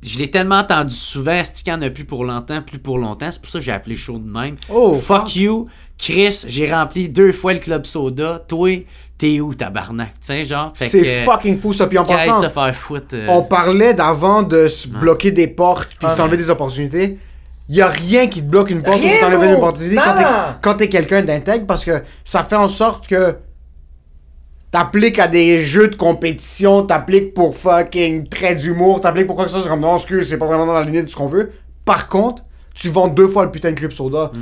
je 0.03 0.19
l'ai 0.19 0.31
tellement 0.31 0.59
entendu 0.59 0.95
souvent, 0.95 1.41
c'est 1.45 1.63
qu'il 1.63 1.73
n'y 1.73 1.79
en 1.79 1.83
a 1.83 1.91
plus 1.91 2.05
pour 2.05 2.25
longtemps, 2.25 2.61
plus 2.63 2.79
pour 2.79 2.99
longtemps? 2.99 3.31
C'est 3.31 3.41
pour 3.41 3.51
ça 3.51 3.59
que 3.59 3.65
j'ai 3.65 3.73
appelé 3.73 3.95
show 3.97 4.19
de 4.19 4.29
même. 4.31 4.57
Oh, 4.69 4.95
Fuck 4.95 5.37
you, 5.37 5.69
Chris, 5.99 6.45
j'ai 6.49 6.73
rempli 6.73 7.09
deux 7.09 7.33
fois 7.33 7.53
le 7.55 7.61
club 7.61 7.87
soda. 7.87 8.43
Toi, 8.49 8.85
t'es 9.17 9.39
où, 9.41 9.55
tabarnak? 9.55 10.15
Tu 10.15 10.19
sais, 10.23 10.45
genre. 10.45 10.73
C'est 10.75 11.25
fucking 11.25 11.57
fou 11.59 11.73
ça. 11.73 11.87
Puis 11.87 11.99
en 11.99 12.05
passant, 12.05 12.41
se 12.43 12.49
faire 12.49 12.75
foutre. 12.75 13.15
euh, 13.15 13.27
on 13.29 13.43
parlait 13.43 13.95
d'avant 13.95 14.43
de 14.43 14.67
se 14.69 14.89
bloquer 14.89 15.31
des 15.31 15.47
portes 15.49 15.89
puis 15.91 15.99
Ah. 16.03 16.11
s'enlever 16.11 16.37
des 16.37 16.51
opportunités. 16.51 17.19
Il 17.69 17.77
y 17.77 17.81
a 17.81 17.87
rien 17.87 18.27
qui 18.27 18.41
te 18.43 18.47
bloque 18.49 18.71
une 18.71 18.83
porte 18.83 18.99
ou 18.99 19.03
Rien, 19.03 19.21
t'enlever 19.21 19.37
bro. 19.47 19.47
une 19.51 19.55
opportunité 19.55 19.95
Non, 19.95 20.03
quand 20.05 20.15
t'es- 20.17 20.23
non. 20.25 20.31
quand 20.61 20.75
t'es 20.75 20.89
quelqu'un 20.89 21.23
d'intègre 21.23 21.65
parce 21.67 21.85
que 21.85 22.03
ça 22.25 22.43
fait 22.43 22.57
en 22.57 22.67
sorte 22.69 23.07
que 23.07 23.37
t'appliques 24.73 25.19
à 25.19 25.29
des 25.29 25.61
jeux 25.61 25.89
de 25.89 25.95
compétition, 25.95 26.83
t'appliques 26.83 27.35
pour 27.35 27.57
fucking 27.57 28.27
trait 28.29 28.57
d'humour, 28.57 29.01
t'appliques 29.01 29.29
pour 29.29 29.37
quoi 29.37 29.45
que 29.45 29.51
ce 29.51 29.59
soit, 29.59 29.65
c'est 29.65 29.71
comme 29.71 29.81
non, 29.81 29.95
excuse, 29.95 30.29
c'est 30.29 30.39
pas 30.39 30.47
vraiment 30.47 30.67
dans 30.67 30.73
la 30.73 30.83
lignée 30.83 31.03
de 31.03 31.09
ce 31.09 31.15
qu'on 31.15 31.27
veut. 31.27 31.53
Par 31.85 32.09
contre, 32.09 32.43
tu 32.75 32.89
vends 32.89 33.09
deux 33.09 33.29
fois 33.29 33.45
le 33.45 33.51
putain 33.51 33.71
de 33.71 33.77
club 33.77 33.93
soda. 33.93 34.33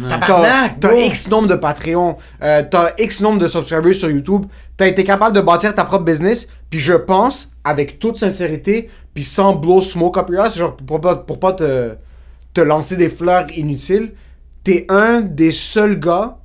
T'as. 0.81 0.97
X 0.97 1.29
nombre 1.29 1.49
de 1.49 1.57
Patreon, 1.57 2.17
euh, 2.43 2.63
t'as 2.71 2.93
X 2.97 3.21
nombre 3.21 3.39
de 3.41 3.49
subscribers 3.49 3.93
sur 3.93 4.09
YouTube, 4.09 4.47
t'as 4.77 4.87
été 4.87 5.03
capable 5.03 5.35
de 5.35 5.41
bâtir 5.41 5.75
ta 5.75 5.85
propre 5.85 6.05
business, 6.05 6.47
puis 6.71 6.79
je 6.79 6.95
pense, 6.95 7.51
avec 7.65 7.99
toute 7.99 8.17
sincérité, 8.17 8.89
puis 9.13 9.25
sans 9.25 9.57
blow 9.57 9.81
smoke 9.81 10.17
up 10.17 10.29
your 10.31 10.45
ass, 10.45 10.57
genre 10.57 10.77
pour 10.77 11.01
pas, 11.01 11.17
pour 11.17 11.41
pas 11.41 11.55
te, 11.55 11.95
te 12.55 12.61
lancer 12.61 12.97
des 12.97 13.11
fleurs 13.11 13.47
inutiles, 13.57 14.13
t'es 14.63 14.87
un 14.89 15.23
des 15.23 15.51
seuls 15.51 15.99
gars 15.99 16.37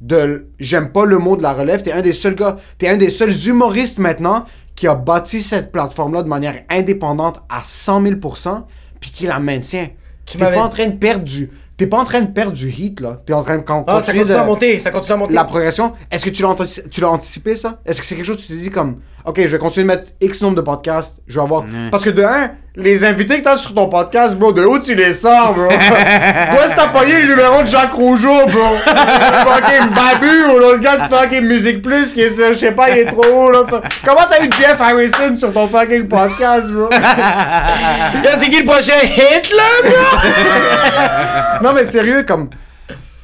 de 0.00 0.46
j'aime 0.58 0.92
pas 0.92 1.04
le 1.04 1.18
mot 1.18 1.36
de 1.36 1.42
la 1.42 1.52
relève 1.52 1.82
t'es 1.82 1.92
un 1.92 2.00
des 2.00 2.12
seuls 2.14 2.34
gars 2.34 2.56
t'es 2.78 2.88
un 2.88 2.96
des 2.96 3.10
seuls 3.10 3.32
humoristes 3.48 3.98
maintenant 3.98 4.44
qui 4.74 4.86
a 4.88 4.94
bâti 4.94 5.40
cette 5.40 5.70
plateforme 5.72 6.14
là 6.14 6.22
de 6.22 6.28
manière 6.28 6.54
indépendante 6.70 7.42
à 7.50 7.60
100 7.62 8.02
000% 8.04 8.62
puis 8.98 9.10
qui 9.10 9.26
la 9.26 9.38
maintient. 9.38 9.88
Tu 10.24 10.38
t'es 10.38 10.44
m'avais- 10.44 10.56
pas 10.56 10.62
en 10.62 10.68
train 10.70 10.86
de 10.86 10.96
perdre 10.96 11.24
du 11.24 11.50
t'es 11.76 11.86
pas 11.86 11.98
en 11.98 12.04
train 12.04 12.20
de 12.20 12.30
perdre 12.30 12.52
du 12.52 12.70
hit 12.70 13.00
là. 13.00 13.20
T'es 13.26 13.32
en 13.32 13.42
train 13.42 13.56
de 13.58 13.62
con- 13.62 13.84
Ah, 13.86 14.00
ça 14.02 14.12
continue 14.12 14.32
à 14.32 14.44
monter, 14.44 14.78
ça 14.78 14.90
continue 14.90 15.12
à 15.14 15.16
monter. 15.16 15.34
la 15.34 15.44
progression. 15.44 15.92
Est-ce 16.10 16.24
que 16.24 16.30
tu 16.30 16.42
l'as 16.42 16.48
antici- 16.48 16.82
tu 16.90 17.00
l'as 17.00 17.10
anticipé 17.10 17.56
ça? 17.56 17.80
Est-ce 17.86 18.00
que 18.00 18.06
c'est 18.06 18.14
quelque 18.16 18.24
chose 18.26 18.36
que 18.36 18.42
tu 18.42 18.48
t'es 18.48 18.56
dit 18.58 18.70
comme 18.70 19.00
ok 19.30 19.40
je 19.46 19.46
vais 19.46 19.58
continuer 19.58 19.84
de 19.84 19.88
mettre 19.98 20.10
X 20.20 20.42
nombre 20.42 20.56
de 20.56 20.60
podcasts 20.60 21.20
je 21.26 21.36
vais 21.36 21.42
avoir 21.42 21.64
parce 21.90 22.04
que 22.04 22.10
de 22.10 22.22
un 22.22 22.50
les 22.76 23.04
invités 23.04 23.38
que 23.38 23.44
t'as 23.44 23.56
sur 23.56 23.74
ton 23.74 23.88
podcast 23.88 24.36
bro 24.36 24.52
de 24.52 24.64
où 24.64 24.78
tu 24.78 24.94
les 24.94 25.12
sors 25.12 25.54
bro 25.54 25.68
Toi, 26.50 26.68
si 26.68 26.74
t'as 26.74 26.88
pogné 26.88 27.22
le 27.22 27.28
numéro 27.28 27.62
de 27.62 27.66
Jacques 27.66 27.92
Rougeau, 27.92 28.46
bro. 28.46 28.76
fucking 28.86 29.90
Babu 29.90 30.44
ou 30.52 30.58
l'autre 30.58 30.80
gars 30.80 30.96
de 30.96 31.14
fucking 31.14 31.44
Musique 31.46 31.82
Plus 31.82 32.12
qui 32.12 32.22
est 32.22 32.52
je 32.52 32.58
sais 32.58 32.72
pas, 32.72 32.90
il 32.90 32.98
est 32.98 33.06
trop 33.06 33.22
haut, 33.32 33.50
là. 33.50 33.62
Comment 34.04 34.22
t'as 34.28 34.44
eu 34.44 34.50
Jeff 34.58 34.80
Harrison 34.80 35.36
sur 35.36 35.52
ton 35.52 35.68
fucking 35.68 36.08
podcast, 36.08 36.70
bro? 36.70 36.88
Là, 36.90 38.38
c'est 38.38 38.48
qui 38.48 38.60
le 38.60 38.66
prochain 38.66 39.00
hit, 39.04 39.52
là, 39.54 39.90
bro? 39.90 41.64
non, 41.64 41.72
mais 41.74 41.84
sérieux, 41.84 42.24
comme, 42.26 42.50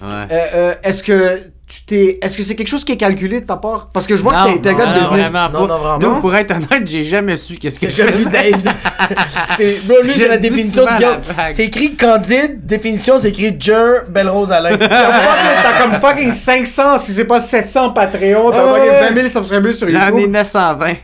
ouais. 0.03 0.27
euh, 0.31 0.47
euh, 0.55 0.75
est-ce 0.83 1.03
que 1.03 1.41
tu 1.69 1.85
t'es, 1.85 2.19
est-ce 2.23 2.37
que 2.37 2.45
c'est 2.45 2.55
quelque 2.55 2.69
chose 2.69 2.85
qui 2.85 2.93
est 2.93 2.97
calculé 2.97 3.41
de 3.41 3.47
ta 3.47 3.57
part? 3.57 3.89
Parce 3.93 4.07
que 4.07 4.15
je 4.15 4.23
vois 4.23 4.33
que 4.47 4.59
t'es- 4.59 4.69
un 4.69 4.73
gars 4.75 4.87
de 4.87 4.93
non, 4.93 5.01
business. 5.01 5.31
vraiment 5.31 5.49
Non, 5.51 5.67
pas. 5.67 5.73
non, 5.75 5.79
vraiment. 5.81 5.99
Donc, 5.99 6.21
pour 6.21 6.35
être 6.37 6.53
honnête, 6.53 6.87
j'ai 6.87 7.03
jamais 7.03 7.35
su 7.35 7.57
qu'est-ce 7.57 7.81
que 7.81 7.91
C'est 7.91 8.07
je 8.07 8.13
faisais. 8.13 8.31
Dave. 8.31 8.63
C'est, 9.57 9.81
bro, 9.85 9.97
lui, 10.03 10.15
c'est 10.15 10.29
la 10.29 10.39
définition 10.39 10.85
de 10.85 10.97
blague. 10.99 11.19
C'est 11.53 11.65
écrit 11.65 11.95
Candide, 11.97 12.65
définition, 12.65 13.19
c'est 13.19 13.29
écrit 13.31 13.57
Jer, 13.59 14.05
Belle 14.09 14.29
Rose 14.29 14.53
Alain. 14.53 14.77
T'as 14.79 14.89
fucking- 14.89 15.63
T'as 15.63 15.83
comme 15.83 15.93
fucking 16.01 16.33
500, 16.33 16.99
si 16.99 17.13
c'est 17.13 17.25
pas 17.25 17.41
700 17.41 17.91
Patreon, 17.91 18.51
t'as 18.53 18.73
fucking 18.75 18.91
ouais. 18.93 19.09
20 19.11 19.15
000 19.15 19.29
subscribers 19.29 19.75
sur 19.75 19.89
J'en 19.89 20.01
ai 20.09 20.11
YouTube. 20.13 20.31
920. 20.33 20.95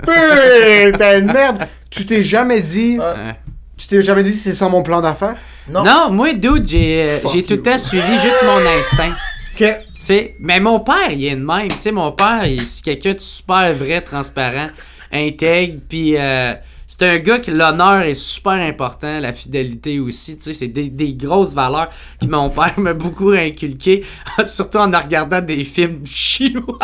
Putain 0.00 1.20
de 1.20 1.32
merde! 1.32 1.66
Tu 1.90 2.06
t'es 2.06 2.22
jamais 2.22 2.60
dit. 2.60 2.98
Ouais. 2.98 3.34
Tu 3.76 3.86
t'es 3.88 4.00
jamais 4.02 4.22
dit 4.22 4.30
c'est 4.32 4.52
ça 4.52 4.68
mon 4.68 4.82
plan 4.82 5.00
d'affaires? 5.00 5.34
Non. 5.68 5.82
Non, 5.82 6.10
moi, 6.10 6.32
dude, 6.34 6.68
j'ai 6.68 7.02
euh, 7.04 7.18
tout 7.42 7.54
le 7.54 7.62
temps 7.62 7.78
suivi 7.78 8.12
juste 8.20 8.44
mon 8.44 8.58
instinct. 8.78 9.12
Ok. 9.54 9.76
Sais, 10.02 10.34
mais 10.40 10.58
mon 10.58 10.80
père, 10.80 11.12
il 11.12 11.24
est 11.24 11.36
de 11.36 11.44
même. 11.44 11.68
Tu 11.68 11.78
sais, 11.78 11.92
mon 11.92 12.10
père, 12.10 12.44
il- 12.46 12.66
c'est 12.66 12.82
quelqu'un 12.84 13.14
de 13.14 13.20
super 13.20 13.72
vrai, 13.72 14.00
transparent, 14.00 14.68
intègre, 15.12 15.78
puis 15.88 16.16
euh, 16.16 16.54
c'est 16.88 17.02
un 17.04 17.18
gars 17.20 17.38
que 17.38 17.52
l'honneur 17.52 18.02
est 18.02 18.14
super 18.14 18.54
important, 18.54 19.20
la 19.20 19.32
fidélité 19.32 20.00
aussi. 20.00 20.36
Tu 20.36 20.42
sais, 20.42 20.54
c'est 20.54 20.66
des, 20.66 20.88
des 20.88 21.14
grosses 21.14 21.54
valeurs 21.54 21.90
que 22.20 22.26
mon 22.26 22.50
père 22.50 22.74
m'a 22.78 22.94
beaucoup 22.94 23.30
inculqué, 23.30 24.04
surtout 24.44 24.78
en 24.78 24.90
regardant 24.90 25.40
des 25.40 25.62
films 25.62 26.00
chinois. 26.04 26.78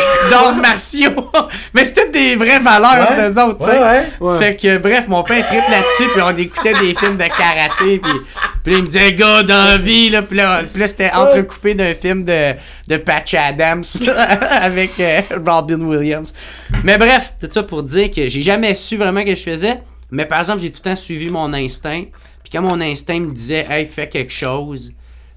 D'arts 0.30 0.56
martiaux. 0.56 1.30
Mais 1.74 1.84
c'était 1.84 2.10
des 2.10 2.36
vraies 2.36 2.58
valeurs, 2.60 3.10
Ouais. 3.10 3.30
eux 3.30 3.42
autres, 3.42 3.58
tu 3.58 3.64
sais. 3.66 3.78
Ouais, 3.78 4.02
ouais. 4.20 4.38
Fait 4.38 4.56
que, 4.56 4.78
bref, 4.78 5.04
mon 5.08 5.22
père 5.22 5.46
triple 5.46 5.70
là-dessus, 5.70 6.08
puis 6.12 6.22
on 6.22 6.36
écoutait 6.36 6.72
des 6.74 6.94
films 6.94 7.16
de 7.16 7.24
karaté, 7.24 7.98
puis, 7.98 8.12
puis 8.64 8.74
il 8.74 8.82
me 8.82 8.86
disait, 8.86 9.12
gars, 9.12 9.42
dans 9.42 9.64
la 9.70 9.76
vie, 9.76 10.10
là, 10.10 10.22
puis 10.22 10.36
là, 10.36 10.62
puis 10.70 10.80
là, 10.80 10.88
c'était 10.88 11.12
entrecoupé 11.12 11.74
d'un 11.74 11.94
film 11.94 12.24
de, 12.24 12.54
de 12.88 12.96
Patch 12.96 13.34
Adams, 13.34 13.84
avec 14.60 14.90
euh, 15.00 15.20
Robin 15.46 15.80
Williams. 15.80 16.32
Mais 16.82 16.98
bref, 16.98 17.34
tout 17.40 17.48
ça 17.50 17.62
pour 17.62 17.82
dire 17.82 18.10
que 18.10 18.28
j'ai 18.28 18.42
jamais 18.42 18.74
su 18.74 18.96
vraiment 18.96 19.20
ce 19.20 19.26
que 19.26 19.34
je 19.34 19.42
faisais, 19.42 19.80
mais 20.10 20.26
par 20.26 20.40
exemple, 20.40 20.60
j'ai 20.60 20.70
tout 20.70 20.80
le 20.84 20.90
temps 20.90 20.96
suivi 20.96 21.30
mon 21.30 21.52
instinct, 21.52 22.04
puis 22.42 22.50
quand 22.52 22.62
mon 22.62 22.80
instinct 22.80 23.20
me 23.20 23.32
disait, 23.32 23.66
hey, 23.70 23.86
fais 23.86 24.08
quelque 24.08 24.32
chose, 24.32 24.92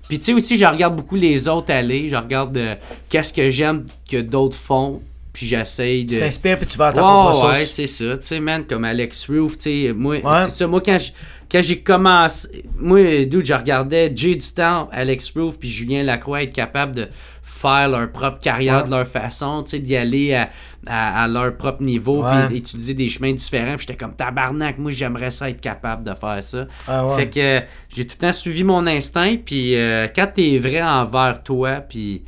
puis 0.09 0.19
tu 0.19 0.25
sais 0.25 0.33
aussi, 0.33 0.57
je 0.57 0.65
regarde 0.65 0.95
beaucoup 0.97 1.15
les 1.15 1.47
autres 1.47 1.71
aller, 1.71 2.09
je 2.09 2.15
regarde 2.17 2.57
euh, 2.57 2.75
qu'est-ce 3.09 3.31
que 3.31 3.49
j'aime 3.49 3.85
que 4.09 4.19
d'autres 4.19 4.57
font, 4.57 5.01
puis 5.31 5.45
j'essaye 5.47 6.03
de... 6.03 6.15
Tu 6.15 6.19
t'inspires 6.19 6.57
puis 6.57 6.67
tu 6.67 6.77
vas 6.77 6.87
à 6.87 6.93
ta 6.93 6.99
propre 7.01 7.47
ouais, 7.51 7.65
c'est 7.65 7.87
ça. 7.87 8.17
Tu 8.17 8.25
sais, 8.25 8.39
man, 8.41 8.65
comme 8.67 8.83
Alex 8.83 9.29
Roof, 9.29 9.57
tu 9.57 9.87
sais, 9.87 9.93
moi, 9.95 10.15
Ouais. 10.17 10.43
c'est 10.45 10.49
ça. 10.49 10.67
Moi, 10.67 10.81
quand 10.83 10.97
je- 10.99 11.11
quand 11.51 11.61
j'ai 11.61 11.79
commencé, 11.81 12.63
moi, 12.77 13.25
dude, 13.25 13.45
je 13.45 13.53
regardais 13.53 14.11
Jay 14.15 14.35
du 14.35 14.47
temps, 14.51 14.89
Alex 14.91 15.31
Roof, 15.35 15.59
puis 15.59 15.69
Julien 15.69 16.03
Lacroix 16.03 16.43
être 16.43 16.53
capable 16.53 16.95
de 16.95 17.07
faire 17.41 17.89
leur 17.89 18.11
propre 18.11 18.39
carrière 18.39 18.83
de 18.85 18.91
leur 18.91 19.07
façon, 19.07 19.63
tu 19.63 19.71
sais, 19.71 19.79
d'y 19.79 19.95
aller 19.95 20.33
à, 20.35 20.49
à- 20.85 21.23
à 21.23 21.27
leur 21.27 21.57
propre 21.57 21.81
niveau, 21.83 22.23
puis 22.47 22.57
utiliser 22.57 22.93
des 22.93 23.09
chemins 23.09 23.33
différents. 23.33 23.75
Puis 23.75 23.87
j'étais 23.87 23.97
comme 23.97 24.13
tabarnak, 24.15 24.77
moi, 24.77 24.91
j'aimerais 24.91 25.31
ça 25.31 25.49
être 25.49 25.59
capable 25.59 26.03
de 26.03 26.13
faire 26.13 26.41
ça. 26.43 26.67
Ah 26.87 27.05
ouais. 27.05 27.15
Fait 27.15 27.29
que 27.29 27.39
euh, 27.39 27.59
j'ai 27.89 28.05
tout 28.05 28.15
le 28.21 28.27
temps 28.27 28.31
suivi 28.33 28.63
mon 28.63 28.85
instinct, 28.87 29.35
puis 29.43 29.75
euh, 29.75 30.07
quand 30.15 30.27
t'es 30.35 30.57
vrai 30.59 30.81
envers 30.83 31.41
toi, 31.43 31.81
puis 31.81 32.23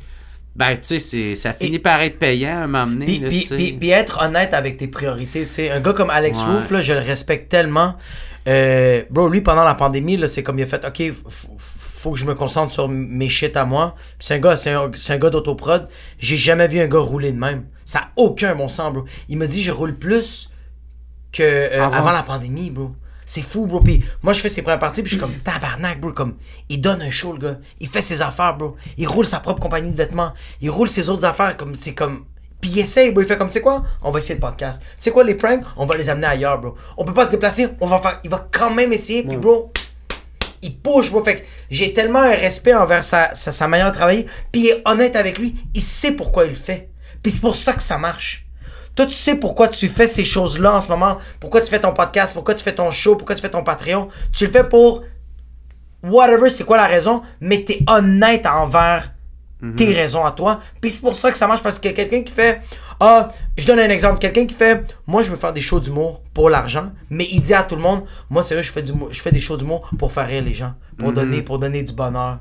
ben, 0.54 0.76
tu 0.76 0.98
sais, 1.00 1.34
ça 1.34 1.52
finit 1.54 1.78
par 1.78 2.00
être 2.02 2.18
payant 2.18 2.50
à 2.58 2.64
un 2.64 2.66
moment 2.66 2.86
donné. 2.86 3.06
Puis, 3.06 3.18
là, 3.20 3.28
puis, 3.28 3.40
tu 3.40 3.46
sais. 3.46 3.56
puis- 3.56 3.72
puis 3.72 3.90
être 3.90 4.22
honnête 4.22 4.52
avec 4.52 4.76
tes 4.76 4.88
priorités, 4.88 5.44
tu 5.46 5.50
sais. 5.52 5.70
Un 5.70 5.80
gars 5.80 5.94
comme 5.94 6.10
Alex 6.10 6.44
Ouais. 6.44 6.54
Roof, 6.54 6.70
là, 6.72 6.80
je 6.82 6.92
le 6.92 6.98
respecte 6.98 7.48
tellement. 7.48 7.94
Euh, 8.48 9.04
bro, 9.10 9.28
lui, 9.28 9.40
pendant 9.40 9.64
la 9.64 9.74
pandémie, 9.74 10.16
là, 10.16 10.26
c'est 10.26 10.42
comme 10.42 10.58
il 10.58 10.62
a 10.62 10.66
fait, 10.66 10.84
OK, 10.84 11.02
faut 11.58 12.12
que 12.12 12.18
je 12.18 12.24
me 12.24 12.34
concentre 12.34 12.72
sur 12.72 12.88
mes 12.88 13.28
shit 13.28 13.56
à 13.56 13.64
moi. 13.64 13.94
C'est 14.18 14.34
un 14.34 14.38
gars, 14.38 14.56
c'est 14.56 14.72
un, 14.72 15.18
gars 15.18 15.30
d'autoprod. 15.30 15.88
J'ai 16.18 16.36
jamais 16.36 16.66
vu 16.66 16.80
un 16.80 16.88
gars 16.88 16.98
rouler 16.98 17.32
de 17.32 17.38
même. 17.38 17.66
Ça 17.84 17.98
a 18.00 18.08
aucun 18.16 18.54
bon 18.54 18.68
sens, 18.68 18.92
bro. 18.92 19.04
Il 19.28 19.38
m'a 19.38 19.46
dit, 19.46 19.62
je 19.62 19.70
roule 19.70 19.96
plus 19.96 20.50
que 21.30 21.42
euh, 21.42 21.82
Avant. 21.82 21.98
avant. 21.98 22.12
la 22.12 22.22
pandémie, 22.22 22.70
bro. 22.70 22.92
C'est 23.26 23.42
fou, 23.42 23.66
bro. 23.66 23.80
Puis 23.80 24.04
moi, 24.22 24.32
je 24.32 24.40
fais 24.40 24.48
ses 24.48 24.62
premières 24.62 24.80
parties, 24.80 25.02
puis 25.02 25.10
je 25.10 25.16
suis 25.16 25.20
comme 25.20 25.34
tabarnak, 25.44 26.00
bro. 26.00 26.12
Comme, 26.12 26.34
il 26.68 26.80
donne 26.80 27.00
un 27.02 27.10
show, 27.10 27.32
le 27.32 27.38
gars. 27.38 27.58
Il 27.78 27.88
fait 27.88 28.02
ses 28.02 28.22
affaires, 28.22 28.56
bro. 28.56 28.76
Il 28.98 29.06
roule 29.06 29.26
sa 29.26 29.38
propre 29.38 29.60
compagnie 29.60 29.92
de 29.92 29.96
vêtements. 29.96 30.32
Il 30.60 30.70
roule 30.70 30.88
ses 30.88 31.08
autres 31.08 31.24
affaires, 31.24 31.56
comme, 31.56 31.74
c'est 31.74 31.94
comme. 31.94 32.24
Puis 32.62 32.70
il 32.70 32.78
essaye, 32.78 33.10
bro. 33.10 33.20
Il 33.20 33.26
fait 33.26 33.36
comme, 33.36 33.50
c'est 33.50 33.60
quoi? 33.60 33.82
On 34.00 34.10
va 34.12 34.20
essayer 34.20 34.36
le 34.36 34.40
podcast. 34.40 34.80
C'est 34.96 35.10
quoi 35.10 35.24
les 35.24 35.34
pranks? 35.34 35.64
On 35.76 35.84
va 35.84 35.96
les 35.96 36.08
amener 36.08 36.28
ailleurs, 36.28 36.58
bro. 36.60 36.76
On 36.96 37.04
peut 37.04 37.12
pas 37.12 37.26
se 37.26 37.32
déplacer, 37.32 37.68
on 37.80 37.86
va 37.86 37.98
faire. 37.98 38.20
Il 38.22 38.30
va 38.30 38.46
quand 38.50 38.70
même 38.70 38.92
essayer, 38.92 39.24
puis, 39.24 39.36
bro. 39.36 39.72
Il 40.62 40.78
push, 40.78 41.10
bro. 41.10 41.24
Fait 41.24 41.38
que 41.38 41.46
j'ai 41.70 41.92
tellement 41.92 42.20
un 42.20 42.36
respect 42.36 42.72
envers 42.72 43.02
sa, 43.02 43.34
sa, 43.34 43.50
sa 43.50 43.66
manière 43.66 43.90
de 43.90 43.94
travailler. 43.96 44.26
Puis 44.52 44.62
il 44.62 44.68
est 44.68 44.82
honnête 44.84 45.16
avec 45.16 45.38
lui. 45.38 45.56
Il 45.74 45.82
sait 45.82 46.12
pourquoi 46.12 46.44
il 46.44 46.50
le 46.50 46.54
fait. 46.54 46.88
Puis 47.20 47.32
c'est 47.32 47.40
pour 47.40 47.56
ça 47.56 47.72
que 47.72 47.82
ça 47.82 47.98
marche. 47.98 48.46
Toi, 48.94 49.06
tu 49.06 49.12
sais 49.12 49.34
pourquoi 49.34 49.66
tu 49.66 49.88
fais 49.88 50.06
ces 50.06 50.24
choses-là 50.24 50.74
en 50.74 50.80
ce 50.80 50.88
moment. 50.88 51.18
Pourquoi 51.40 51.62
tu 51.62 51.68
fais 51.68 51.80
ton 51.80 51.92
podcast, 51.92 52.34
pourquoi 52.34 52.54
tu 52.54 52.62
fais 52.62 52.74
ton 52.74 52.90
show, 52.90 53.16
pourquoi 53.16 53.34
tu 53.34 53.42
fais 53.42 53.48
ton 53.48 53.64
Patreon? 53.64 54.08
Tu 54.32 54.46
le 54.46 54.52
fais 54.52 54.64
pour 54.64 55.02
whatever, 56.04 56.50
c'est 56.50 56.64
quoi 56.64 56.76
la 56.76 56.86
raison, 56.86 57.22
mais 57.40 57.64
t'es 57.64 57.80
honnête 57.88 58.46
envers 58.46 59.11
tes 59.76 59.92
raisons 59.92 60.24
à 60.24 60.32
toi. 60.32 60.60
Puis 60.80 60.90
c'est 60.90 61.00
pour 61.02 61.14
ça 61.16 61.30
que 61.30 61.38
ça 61.38 61.46
marche 61.46 61.62
parce 61.62 61.78
que 61.78 61.88
quelqu'un 61.88 62.22
qui 62.22 62.32
fait 62.32 62.60
ah, 63.00 63.28
je 63.56 63.66
donne 63.66 63.80
un 63.80 63.88
exemple, 63.90 64.18
quelqu'un 64.18 64.46
qui 64.46 64.54
fait 64.54 64.84
moi 65.06 65.22
je 65.22 65.30
veux 65.30 65.36
faire 65.36 65.52
des 65.52 65.60
shows 65.60 65.80
d'humour 65.80 66.22
pour 66.34 66.50
l'argent, 66.50 66.92
mais 67.10 67.26
il 67.30 67.40
dit 67.42 67.54
à 67.54 67.62
tout 67.62 67.76
le 67.76 67.82
monde 67.82 68.04
moi 68.30 68.42
c'est 68.42 68.54
vrai 68.54 68.62
je 68.62 68.70
fais 68.72 68.82
du 68.82 68.92
je 69.10 69.20
fais 69.20 69.32
des 69.32 69.40
shows 69.40 69.56
d'humour 69.56 69.88
pour 69.98 70.12
faire 70.12 70.26
rire 70.26 70.42
les 70.44 70.54
gens, 70.54 70.74
pour 70.98 71.12
donner 71.12 71.42
pour 71.42 71.58
donner 71.58 71.82
du 71.82 71.92
bonheur. 71.92 72.38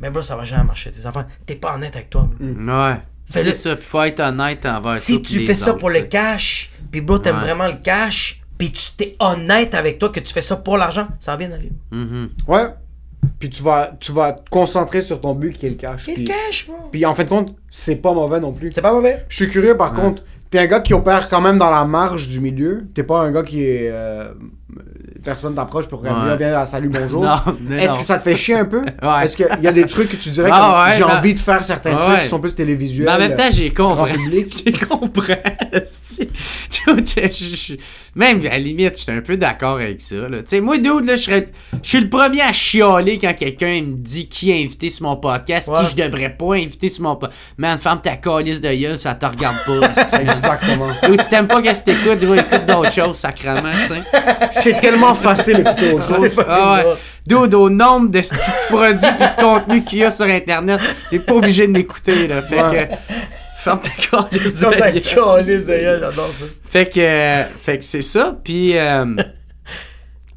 Mais 0.00 0.10
bro, 0.10 0.22
ça 0.22 0.34
va 0.36 0.42
jamais 0.44 0.64
marcher 0.64 0.90
tes 0.90 1.06
enfants. 1.06 1.24
T'es 1.46 1.54
pas 1.54 1.74
honnête 1.76 1.94
avec 1.94 2.10
toi. 2.10 2.28
bro. 2.40 2.46
Ouais. 2.48 2.96
Fais-le. 3.30 3.52
C'est 3.52 3.52
ça, 3.52 3.76
puis 3.76 3.86
faut 3.86 4.02
être 4.02 4.20
honnête 4.20 4.66
envers 4.66 4.92
Si 4.94 5.22
tu 5.22 5.46
fais 5.46 5.54
ça 5.54 5.70
autres, 5.70 5.78
pour 5.78 5.90
le 5.90 6.00
cash, 6.02 6.70
puis 6.90 7.00
bro, 7.00 7.18
t'aimes 7.18 7.36
Ouais. 7.36 7.42
vraiment 7.42 7.66
le 7.68 7.74
cash, 7.82 8.42
puis 8.58 8.70
tu 8.70 8.90
t'es 8.96 9.14
honnête 9.20 9.74
avec 9.74 9.98
toi 9.98 10.08
que 10.10 10.20
tu 10.20 10.32
fais 10.34 10.42
ça 10.42 10.56
pour 10.56 10.76
l'argent, 10.76 11.08
ça 11.20 11.30
va 11.32 11.36
bien 11.38 11.52
aller. 11.52 11.72
Mhm. 11.90 12.30
Ouais. 12.48 12.66
Puis 13.38 13.50
tu 13.50 13.62
vas, 13.62 13.96
tu 14.00 14.12
vas 14.12 14.32
te 14.32 14.48
concentrer 14.50 15.02
sur 15.02 15.20
ton 15.20 15.34
but 15.34 15.56
qui 15.56 15.66
est 15.66 15.70
le 15.70 15.76
cash. 15.76 16.04
Quel 16.06 16.14
Puis, 16.16 16.24
cash, 16.24 16.66
bro? 16.66 16.76
puis 16.90 17.04
en 17.06 17.14
fin 17.14 17.24
de 17.24 17.28
compte, 17.28 17.54
c'est 17.76 17.96
pas 17.96 18.12
mauvais 18.12 18.38
non 18.38 18.52
plus. 18.52 18.70
C'est 18.72 18.82
pas 18.82 18.92
mauvais? 18.92 19.24
Je 19.28 19.34
suis 19.34 19.48
curieux 19.48 19.76
par 19.76 19.94
contre. 19.94 20.22
T'es 20.50 20.60
un 20.60 20.66
gars 20.66 20.78
qui 20.78 20.94
opère 20.94 21.28
quand 21.28 21.40
même 21.40 21.58
dans 21.58 21.70
la 21.72 21.84
marge 21.84 22.28
du 22.28 22.38
milieu. 22.38 22.84
T'es 22.94 23.02
pas 23.02 23.18
un 23.18 23.32
gars 23.32 23.42
qui 23.42 23.64
est. 23.64 23.90
euh, 23.92 24.28
personne 25.24 25.54
t'approche 25.54 25.88
pour 25.88 26.02
dire 26.02 26.12
Ouais. 26.12 26.36
viens 26.36 26.56
à 26.58 26.66
salut 26.66 26.88
bonjour. 26.90 27.24
Est-ce 27.72 27.98
que 27.98 28.04
ça 28.04 28.18
te 28.18 28.22
fait 28.22 28.36
chier 28.36 28.54
un 28.54 28.64
peu? 28.66 28.82
Ouais. 29.02 29.24
Est-ce 29.24 29.36
qu'il 29.36 29.48
y 29.62 29.66
a 29.66 29.72
des 29.72 29.86
trucs 29.86 30.08
que 30.10 30.16
tu 30.16 30.30
dirais 30.30 30.50
Ah 30.52 30.84
que 30.86 30.90
ouais, 30.90 30.96
j'ai 30.98 31.02
envie 31.04 31.34
de 31.34 31.40
faire 31.40 31.64
certains 31.64 31.96
Ouais. 31.96 32.04
trucs 32.06 32.22
qui 32.24 32.28
sont 32.28 32.38
plus 32.40 32.54
télévisuels 32.54 33.06
Mais 33.06 33.12
en 33.12 33.18
même 33.18 33.36
temps, 33.36 33.48
j'ai 33.50 33.72
compris. 33.72 34.12
J'ai 34.64 34.72
compris. 34.72 35.32
Même 38.14 38.40
à 38.40 38.48
la 38.50 38.58
limite, 38.58 38.98
j'étais 38.98 39.12
un 39.12 39.20
peu 39.22 39.36
d'accord 39.36 39.76
avec 39.76 40.00
ça. 40.00 40.16
là. 40.28 40.38
Tu 40.38 40.44
sais, 40.46 40.60
moi, 40.60 40.76
dude, 40.76 41.04
là, 41.06 41.16
je 41.16 41.42
suis 41.82 42.00
le 42.00 42.08
premier 42.08 42.42
à 42.42 42.52
chialer 42.52 43.18
quand 43.18 43.34
quelqu'un 43.34 43.82
me 43.82 43.94
dit 43.96 44.28
qui 44.28 44.50
est 44.50 44.62
invité 44.62 44.90
sur 44.90 45.06
mon 45.06 45.16
podcast, 45.16 45.68
Ouais. 45.68 45.80
qui 45.80 45.90
je 45.92 45.96
devrais 45.96 46.30
pas 46.30 46.54
inviter 46.54 46.88
sur 46.88 47.02
mon 47.04 47.16
podcast. 47.16 47.38
Man, 47.64 47.78
ferme 47.78 48.00
ta 48.02 48.16
calice 48.16 48.60
de 48.60 48.68
gueule, 48.74 48.98
ça 48.98 49.14
te 49.14 49.24
regarde 49.24 49.56
pas. 49.64 49.88
Exactement. 50.20 50.88
Ou 51.08 51.16
si 51.16 51.28
t'aimes 51.30 51.46
pas 51.46 51.62
qu'est-ce 51.62 51.82
que 51.82 51.92
t'écoutes, 51.92 52.22
écoute 52.22 52.66
d'autres 52.66 52.92
choses, 52.92 53.16
sacrément, 53.16 53.70
tu 53.88 53.94
sais. 53.94 54.02
C'est 54.50 54.80
tellement 54.80 55.14
facile 55.14 55.64
d'écouter 55.64 55.92
autre 55.94 56.06
chose. 56.20 56.44
Ah 56.46 56.82
ouais. 56.84 56.94
Dude, 57.26 57.54
au 57.54 57.70
nombre 57.70 58.08
de 58.10 58.20
petits 58.20 58.36
produits 58.68 59.06
et 59.06 59.12
de 59.12 59.42
contenus 59.42 59.82
qu'il 59.86 60.00
y 60.00 60.04
a 60.04 60.10
sur 60.10 60.26
Internet, 60.26 60.78
t'es 61.08 61.18
pas 61.20 61.32
obligé 61.32 61.66
de 61.66 61.72
m'écouter, 61.72 62.28
là. 62.28 62.42
Fait 62.42 62.62
Ouais. 62.62 62.88
que. 62.88 62.94
Ferme 63.62 63.80
ta 63.80 63.90
calice 64.28 64.56
de 64.56 64.60
Dans 64.60 64.70
ta 64.72 64.90
gueule. 64.92 65.00
calice 65.00 65.66
de 65.66 65.72
gueule, 65.72 66.00
j'adore 66.02 66.26
ça. 66.38 66.44
Fait 66.70 66.86
que, 66.86 67.00
euh, 67.00 67.44
fait 67.62 67.78
que 67.78 67.84
c'est 67.84 68.02
ça. 68.02 68.36
Puis, 68.44 68.76
euh, 68.76 69.06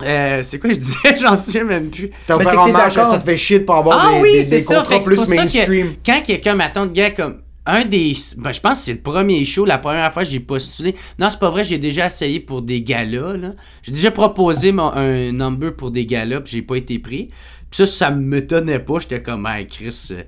euh, 0.04 0.42
c'est 0.44 0.60
quoi 0.60 0.70
je 0.72 0.76
disais? 0.76 0.98
J'en 1.22 1.38
souviens 1.38 1.64
même 1.64 1.90
plus. 1.90 2.10
T'as 2.28 2.38
marge, 2.38 2.96
d'accord. 2.96 3.12
ça 3.12 3.18
te 3.20 3.24
fait 3.26 3.38
chier 3.38 3.60
de 3.60 3.64
pas 3.66 3.78
avoir 3.78 4.00
Ah 4.08 4.14
des, 4.16 4.22
oui, 4.22 4.46
des- 4.48 4.60
ça. 4.60 4.76
contrats 4.76 5.00
plus 5.00 5.16
pour 5.16 5.26
ça 5.26 5.36
mainstream. 5.36 5.94
que 5.94 5.98
quand 6.12 6.22
quelqu'un 6.26 6.56
m'attend 6.56 6.86
de 6.86 6.92
gars 6.94 7.10
comme 7.12 7.38
un 7.66 7.84
des. 7.84 8.16
Ben, 8.38 8.54
je 8.54 8.62
pense 8.62 8.78
que 8.80 8.84
c'est 8.86 8.94
le 8.94 9.02
premier 9.02 9.44
show, 9.44 9.66
la 9.66 9.78
première 9.78 10.14
fois 10.14 10.24
que 10.24 10.30
j'ai 10.30 10.40
postulé. 10.40 10.96
Non, 11.20 11.30
c'est 11.30 11.40
pas 11.40 11.50
vrai, 11.50 11.64
j'ai 11.64 11.78
déjà 11.78 12.06
essayé 12.06 12.40
pour 12.40 12.62
des 12.62 12.82
galas. 12.82 13.36
là. 13.38 13.50
J'ai 13.84 13.92
déjà 13.92 14.12
proposé 14.12 14.72
mon, 14.72 14.92
un 14.94 15.32
number 15.34 15.76
pour 15.76 15.92
des 15.92 16.06
galas, 16.06 16.40
puis 16.42 16.54
j'ai 16.54 16.62
pas 16.62 16.76
été 16.78 16.98
pris. 17.00 17.28
Puis 17.70 17.80
ça, 17.80 17.86
ça 17.86 18.10
m'étonnait 18.12 18.80
pas. 18.80 19.00
J'étais 19.02 19.22
comme, 19.22 19.46
hey, 19.46 19.68
Chris, 19.68 20.08
euh, 20.12 20.22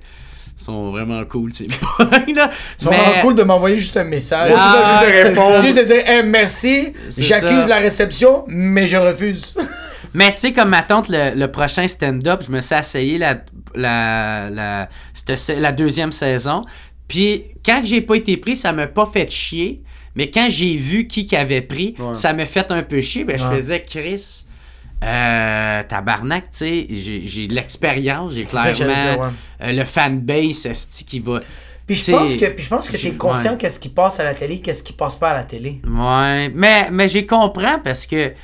sont 0.64 0.90
vraiment 0.90 1.24
cool, 1.24 1.52
ces 1.52 1.66
là. 2.34 2.50
C'est 2.78 2.86
vraiment 2.86 3.20
cool 3.22 3.34
de 3.34 3.42
m'envoyer 3.42 3.78
juste 3.78 3.96
un 3.96 4.04
message. 4.04 4.52
Ah, 4.56 5.02
juste 5.04 5.12
de 5.12 5.28
répondre. 5.28 5.62
Juste 5.64 5.78
de 5.78 5.82
dire, 5.84 6.02
Hey, 6.08 6.22
merci, 6.24 6.92
j'accuse 7.16 7.66
la 7.66 7.76
réception, 7.78 8.44
mais 8.48 8.86
je 8.86 8.96
refuse. 8.96 9.56
Mais 10.12 10.34
tu 10.34 10.40
sais, 10.40 10.52
comme 10.52 10.70
ma 10.70 10.82
tante, 10.82 11.08
le, 11.08 11.36
le 11.36 11.52
prochain 11.52 11.86
stand-up, 11.86 12.42
je 12.44 12.50
me 12.50 12.60
suis 12.60 12.74
essayé 12.74 13.16
la, 13.16 13.36
la, 13.76 14.50
la, 14.50 15.72
deuxième 15.72 16.10
saison. 16.10 16.64
Puis 17.06 17.44
quand 17.64 17.82
j'ai 17.84 18.00
pas 18.00 18.16
été 18.16 18.36
pris, 18.36 18.56
ça 18.56 18.72
m'a 18.72 18.88
pas 18.88 19.06
fait 19.06 19.30
chier. 19.30 19.82
Mais 20.16 20.28
quand 20.28 20.46
j'ai 20.48 20.74
vu 20.74 21.06
qui 21.06 21.26
qui 21.26 21.36
avait 21.36 21.60
pris, 21.60 21.94
Ouais. 21.98 22.14
ça 22.16 22.32
m'a 22.32 22.46
fait 22.46 22.72
un 22.72 22.82
peu 22.82 23.00
chier. 23.00 23.22
Ben, 23.24 23.38
je 23.38 23.44
faisais 23.44 23.84
Chris. 23.84 24.46
Euh, 25.02 25.82
tabarnak, 25.84 26.50
tu 26.50 26.58
sais, 26.58 26.86
j'ai 27.24 27.46
de 27.46 27.54
l'expérience, 27.54 28.32
j'ai 28.32 28.44
C'est 28.44 28.56
ça 28.58 28.70
clairement 28.72 28.94
dire, 28.94 29.18
ouais. 29.20 29.26
euh, 29.62 29.72
le 29.72 29.84
fanbase 29.84 31.04
qui 31.06 31.20
va. 31.20 31.40
Puis 31.86 31.96
je 31.96 32.12
pense 32.12 32.36
que, 32.36 32.44
puis 32.50 32.64
je 32.64 32.68
pense 32.68 32.88
que 32.88 32.96
j'ai- 32.96 33.10
t'es 33.12 33.16
conscient 33.16 33.52
ouais. 33.52 33.56
qu'est-ce 33.56 33.80
qui 33.80 33.88
passe 33.88 34.20
à 34.20 34.24
la 34.24 34.34
télé, 34.34 34.60
qu'est-ce 34.60 34.82
qui 34.82 34.92
passe 34.92 35.16
pas 35.16 35.30
à 35.30 35.34
la 35.34 35.44
télé. 35.44 35.80
Ouais, 35.86 36.50
mais, 36.54 36.88
mais 36.90 37.08
j'ai 37.08 37.26
compris 37.26 37.64
parce 37.82 38.06
que, 38.06 38.28
tu 38.28 38.34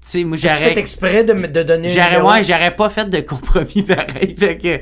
sais, 0.00 0.24
moi 0.24 0.36
j'aurais. 0.38 0.78
exprès 0.78 1.22
de, 1.22 1.32
me- 1.34 1.48
de 1.48 1.62
donner 1.62 1.88
J'aurais 1.90 2.20
ouais, 2.20 2.42
j'aurais 2.42 2.74
pas 2.74 2.88
fait 2.88 3.08
de 3.08 3.20
compromis 3.20 3.82
pareil. 3.86 4.34
Fait 4.38 4.56
que. 4.58 4.80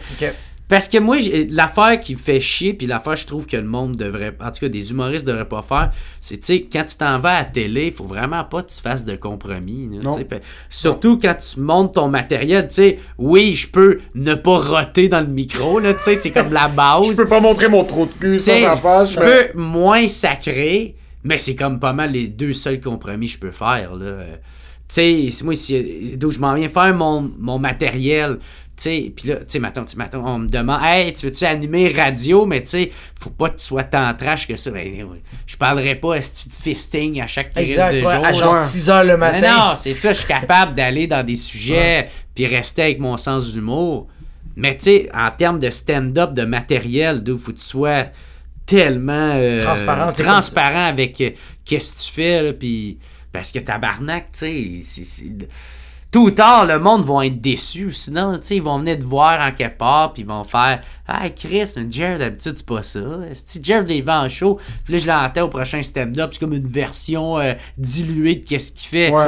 Parce 0.67 0.89
que 0.89 0.97
moi, 0.97 1.19
l'affaire 1.51 2.01
qui 2.01 2.15
me 2.15 2.19
fait 2.19 2.41
chier, 2.41 2.73
puis 2.73 2.87
l'affaire 2.87 3.17
je 3.17 3.27
trouve 3.27 3.47
que 3.47 3.57
le 3.57 3.65
monde 3.67 3.97
devrait, 3.97 4.35
en 4.41 4.51
tout 4.51 4.61
cas 4.61 4.69
des 4.69 4.91
humoristes 4.91 5.27
devraient 5.27 5.45
pas 5.49 5.61
faire, 5.61 5.91
c'est, 6.23 6.39
tu 6.39 6.45
sais, 6.47 6.67
quand 6.73 6.85
tu 6.85 6.97
t'en 6.97 7.19
vas 7.19 7.33
à 7.37 7.39
la 7.41 7.45
télé, 7.45 7.93
faut 7.95 8.05
vraiment 8.05 8.43
pas 8.45 8.63
que 8.63 8.71
tu 8.71 8.81
fasses 8.81 9.05
de 9.05 9.15
compromis. 9.15 9.91
là, 9.93 9.99
Non. 10.11 10.19
Surtout 10.71 11.19
quand 11.19 11.35
tu 11.35 11.61
montes 11.61 11.95
ton 11.95 12.09
matériel, 12.09 12.67
tu 12.69 12.75
sais, 12.77 12.99
oui, 13.19 13.55
je 13.55 13.69
peux 13.69 13.99
ne 14.15 14.35
pas 14.35 14.59
roter 14.59 15.09
dans 15.11 15.21
le 15.21 15.27
micro, 15.27 15.79
là, 15.81 15.93
tu 15.93 16.01
sais, 16.01 16.15
c'est 16.15 16.31
comme 16.31 16.53
la 16.53 16.69
base. 16.69 17.07
Je 17.11 17.17
peux 17.17 17.27
pas 17.29 17.41
montrer 17.41 17.69
mon 17.69 17.85
trou 17.85 18.07
de 18.07 18.13
cul, 18.19 18.41
ça, 18.41 18.57
ça 18.59 18.77
passe. 18.77 19.13
je 19.13 19.21
mais- 19.21 19.27
peux 19.53 19.59
moins 19.59 20.09
sacrer, 20.09 20.95
mais 21.25 21.37
c'est 21.39 21.57
comme 21.57 21.79
pas 21.79 21.93
mal 21.93 22.13
les 22.13 22.29
deux 22.29 22.55
seuls 22.55 22.81
compromis 22.81 23.27
que 23.27 23.33
je 23.35 23.39
peux 23.39 23.51
faire. 23.51 23.95
Là. 23.95 24.25
Tu 24.89 25.31
sais, 25.31 25.45
moi, 25.45 25.55
d'où 26.17 26.31
je 26.31 26.39
m'en 26.39 26.55
viens 26.55 26.69
faire 26.69 26.95
mon, 26.95 27.31
mon 27.39 27.59
matériel. 27.59 28.39
Tu 28.77 28.83
sais, 28.83 29.13
puis 29.15 29.29
là, 29.29 29.37
tu 29.37 29.45
sais, 29.47 29.59
maintenant, 29.61 29.85
on 30.25 30.39
me 30.41 30.49
demande, 30.49 30.81
hey, 30.83 31.13
tu 31.13 31.27
veux-tu 31.27 31.45
animer 31.45 31.89
radio, 31.91 32.45
mais 32.45 32.61
tu 32.63 32.71
sais, 32.71 32.93
faut 33.15 33.31
pas 33.31 33.51
que 33.51 33.59
tu 33.59 33.65
sois 33.65 33.85
tant 33.85 34.13
trash 34.15 34.49
que 34.49 34.57
ça. 34.57 34.73
Ben, 34.73 35.07
je 35.47 35.57
parlerai 35.57 35.95
pas 35.95 36.15
esti 36.15 36.49
de 36.49 36.55
fisting 36.55 37.21
à 37.21 37.29
chaque 37.29 37.55
crise 37.55 37.77
de 37.77 38.01
jour. 38.01 38.09
à 38.09 38.33
genre 38.33 38.53
ouais. 38.53 38.65
6 38.65 38.89
h 38.89 39.07
le 39.07 39.17
matin. 39.17 39.41
Mais 39.41 39.49
non, 39.49 39.75
c'est 39.77 39.95
ça, 39.95 40.13
je 40.13 40.19
suis 40.19 40.29
capable 40.29 40.75
d'aller 40.75 41.07
dans 41.07 41.25
des 41.25 41.37
sujets 41.37 42.11
puis 42.35 42.47
rester 42.47 42.83
avec 42.83 42.99
mon 42.99 43.17
sens 43.17 43.53
d'humour. 43.53 44.09
Mais 44.57 44.77
tu 44.77 44.85
sais, 44.85 45.09
en 45.15 45.31
termes 45.31 45.61
de 45.61 45.71
stand-up, 45.71 46.33
de 46.33 46.43
matériel, 46.43 47.23
d'où 47.23 47.39
faut 47.39 47.53
que 47.53 47.59
tu 47.59 47.65
sois 47.65 48.07
tellement 48.67 49.33
euh, 49.35 49.63
Transparent, 49.63 50.13
transparent 50.13 50.87
avec 50.87 51.21
euh, 51.21 51.31
qu'est-ce 51.65 51.93
que 51.93 52.03
tu 52.03 52.13
fais, 52.13 52.43
là, 52.43 52.53
puis 52.53 52.99
parce 53.33 53.51
que 53.51 53.59
tabarnak, 53.59 54.33
tu 54.33 54.83
sais, 54.83 55.25
Tout 56.15 56.27
ou 56.27 56.31
tard, 56.31 56.65
le 56.65 56.79
monde 56.79 57.03
va 57.03 57.27
être 57.27 57.41
déçu. 57.41 57.91
Sinon, 57.91 58.39
tu 58.39 58.47
sais, 58.47 58.57
ils 58.59 58.63
vont 58.63 58.79
venir 58.79 58.97
te 58.97 59.03
voir 59.03 59.45
en 59.45 59.51
quelque 59.51 59.77
part, 59.77 60.13
puis 60.13 60.23
ils 60.23 60.29
vont 60.29 60.45
faire 60.45 60.81
Ah, 61.09 61.29
Chris, 61.29 61.69
mais 61.75 61.87
Jared, 61.91 62.21
d'habitude, 62.21 62.53
c'est 62.55 62.65
pas 62.67 62.85
ça. 62.85 63.01
Si 63.33 63.59
Jared 63.61 63.89
les 63.89 64.01
vend 64.01 64.25
en 64.25 64.29
show, 64.29 64.61
puis 64.85 64.95
là, 64.95 65.01
je 65.01 65.07
l'entends 65.09 65.47
au 65.47 65.49
prochain 65.49 65.83
stand-up, 65.83 66.31
c'est 66.33 66.39
comme 66.39 66.53
une 66.53 66.69
version 66.69 67.41
euh, 67.41 67.55
diluée 67.77 68.37
de 68.37 68.45
qu'est-ce 68.45 68.71
qu'il 68.71 68.89
fait. 68.91 69.11
Ouais. 69.11 69.27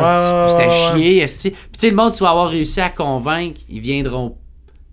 C'était 0.48 0.70
chier. 0.70 1.26
Puis 1.26 1.50
tu 1.72 1.80
sais, 1.80 1.90
le 1.90 1.96
monde, 1.96 2.12
tu 2.12 2.22
vas 2.22 2.30
avoir 2.30 2.50
réussi 2.50 2.80
à 2.80 2.88
convaincre, 2.88 3.60
ils 3.68 3.80
viendront 3.80 4.36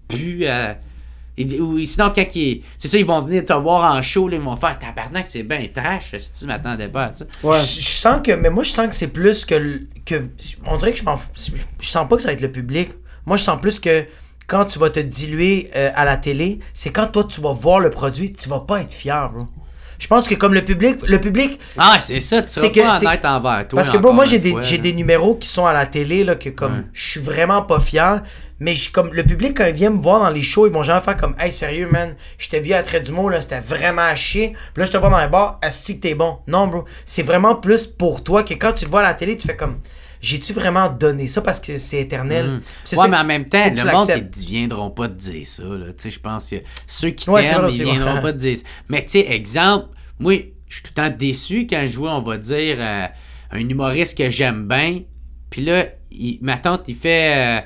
plus 0.08 0.48
à. 0.48 0.78
Ou 1.38 1.80
sinon, 1.86 2.12
quand 2.16 2.26
ils. 2.36 2.62
C'est 2.78 2.88
ça, 2.88 2.98
ils 2.98 3.06
vont 3.06 3.22
venir 3.22 3.44
te 3.44 3.54
voir 3.54 3.96
en 3.96 4.02
show, 4.02 4.28
là, 4.28 4.36
ils 4.36 4.42
vont 4.42 4.56
faire 4.56 4.78
tabarnak, 4.78 5.26
c'est 5.28 5.44
bien 5.44 5.66
trash, 5.74 6.16
si 6.18 6.32
tu 6.32 6.46
m'attendais 6.46 6.88
pas 6.90 7.06
à 7.06 7.12
ça. 7.12 7.26
Ouais. 7.42 7.60
Je, 7.60 7.82
je 7.82 7.88
sens 7.88 8.22
que, 8.24 8.32
mais 8.34 8.50
moi 8.52 8.64
je 8.64 8.70
sens 8.70 8.88
que 8.88 8.96
c'est 8.96 9.08
plus 9.08 9.44
que, 9.46 9.56
le- 9.56 9.88
que, 10.06 10.16
on 10.66 10.78
dirait 10.78 10.92
que 10.94 11.00
je 11.00 11.04
m'en, 11.04 11.18
fous- 11.18 11.30
je 11.82 11.88
sens 11.88 12.08
pas 12.08 12.16
que 12.18 12.22
ça 12.22 12.28
va 12.28 12.34
être 12.34 12.42
le 12.42 12.52
public. 12.52 12.90
Moi 13.26 13.38
je 13.38 13.44
sens 13.44 13.60
plus 13.60 13.80
que 13.80 14.06
quand 14.46 14.66
tu 14.66 14.78
vas 14.78 14.90
te 14.92 15.00
diluer 15.00 15.72
euh, 15.76 15.90
à 15.96 16.06
la 16.06 16.18
télé, 16.18 16.60
c'est 16.76 16.92
quand 16.92 17.08
toi 17.08 17.24
tu 17.24 17.42
vas 17.42 17.54
voir 17.54 17.80
le 17.80 17.90
produit, 17.90 18.32
tu 18.34 18.48
vas 18.50 18.60
pas 18.60 18.82
être 18.82 18.94
fier, 18.94 19.30
bro. 19.32 19.48
Je 20.00 20.08
pense 20.08 20.28
que 20.28 20.36
comme 20.36 20.54
le 20.54 20.64
public, 20.66 20.98
le 21.08 21.20
public, 21.22 21.58
Ah, 21.78 21.98
c'est 22.02 22.20
ça, 22.20 22.42
tu 22.42 22.50
seras 22.50 22.66
C'est 22.66 22.72
que 22.74 22.82
pas 22.82 22.92
c'est- 22.92 23.08
honnête 23.08 23.24
envers 23.26 23.68
toi. 23.68 23.78
parce 23.78 23.90
que 23.90 23.98
bro, 23.98 24.12
moi 24.12 24.26
j'ai 24.26 24.38
des 24.78 24.94
numéros 24.94 25.36
qui 25.36 25.48
sont 25.48 25.66
à 25.66 25.72
la 25.74 25.86
télé 25.88 26.24
là 26.26 26.36
que 26.36 26.50
comme 26.50 26.74
Ouais. 26.76 26.84
je 26.94 27.10
suis 27.12 27.20
vraiment 27.22 27.62
pas 27.64 27.80
fier. 27.80 28.22
Mais 28.64 28.76
je- 28.76 28.92
comme 28.92 29.14
le 29.14 29.24
public 29.24 29.58
quand 29.58 29.66
ils 29.66 29.74
viennent 29.74 29.98
me 29.98 30.02
voir 30.02 30.20
dans 30.20 30.30
les 30.30 30.42
shows, 30.42 30.68
ils 30.68 30.74
vont 30.74 30.84
jamais 30.84 31.02
faire 31.02 31.18
comme 31.18 31.36
Hey 31.40 31.52
sérieux 31.52 31.88
man, 31.92 32.16
je 32.38 32.50
t'ai 32.50 32.60
vu 32.62 32.72
à 32.74 32.82
trait 32.82 33.02
d'humour 33.02 33.30
là, 33.30 33.42
c'était 33.42 33.60
vraiment 33.60 34.04
à 34.04 34.16
chier. 34.16 34.54
Puis 34.74 34.82
là 34.82 34.86
je 34.86 34.92
te 34.92 34.98
vois 34.98 35.10
dans 35.10 35.22
les 35.22 35.28
bars, 35.28 35.60
asti 35.62 35.98
que 35.98 36.02
t'es 36.08 36.16
bon. 36.16 36.38
Non 36.48 36.68
bro, 36.68 36.86
c'est 37.06 37.24
vraiment 37.24 37.56
plus 37.56 37.86
pour 37.88 38.24
toi 38.24 38.44
que 38.44 38.54
quand 38.54 38.74
tu 38.74 38.86
le 38.86 38.92
vois 38.92 39.02
à 39.02 39.04
la 39.04 39.14
télé, 39.14 39.36
tu 39.38 39.48
fais 39.48 39.56
comme 39.58 39.80
J'ai-tu 40.22 40.54
vraiment 40.54 40.90
donné 40.90 41.28
ça 41.28 41.42
parce 41.42 41.60
que 41.60 41.78
c'est 41.78 42.00
éternel? 42.00 42.46
Mm. 42.48 42.62
C'est 42.86 42.96
Ouais, 42.96 43.04
ça- 43.04 43.10
mais 43.10 43.18
en 43.18 43.26
même 43.26 43.44
temps, 43.44 43.66
le 43.66 43.92
monde, 43.92 44.10
ils 44.38 44.46
viendront 44.46 44.90
pas 44.90 45.10
te 45.10 45.16
dire 45.16 45.46
ça. 45.46 45.64
Là. 45.64 45.88
Tu 45.88 45.94
sais, 46.04 46.10
Je 46.12 46.20
pense 46.22 46.50
que 46.50 46.56
ceux 46.88 47.10
qui 47.10 47.30
Ouais, 47.30 47.44
t'aiment, 47.44 47.64
ils 47.64 47.66
aussi, 47.66 47.84
viendront 47.84 48.22
pas 48.22 48.32
te 48.32 48.38
dire 48.38 48.58
ça. 48.58 48.64
Mais 48.88 49.04
tu 49.04 49.12
sais, 49.12 49.30
exemple, 49.30 49.88
moi, 50.20 50.36
je 50.70 50.76
suis 50.76 50.84
tout 50.84 50.92
le 50.96 51.04
temps 51.10 51.14
déçu 51.14 51.68
quand 51.70 51.84
je 51.86 51.98
vois, 51.98 52.16
on 52.16 52.22
va 52.22 52.38
dire, 52.38 52.78
euh, 52.80 53.06
un 53.52 53.60
humoriste 53.68 54.18
que 54.18 54.30
j'aime 54.30 54.66
bien. 54.66 55.02
Puis 55.50 55.66
là, 55.66 55.88
il- 56.10 56.40
ma 56.42 56.58
tante, 56.58 56.88
il 56.88 56.96
fait. 56.96 57.34
euh, 57.36 57.62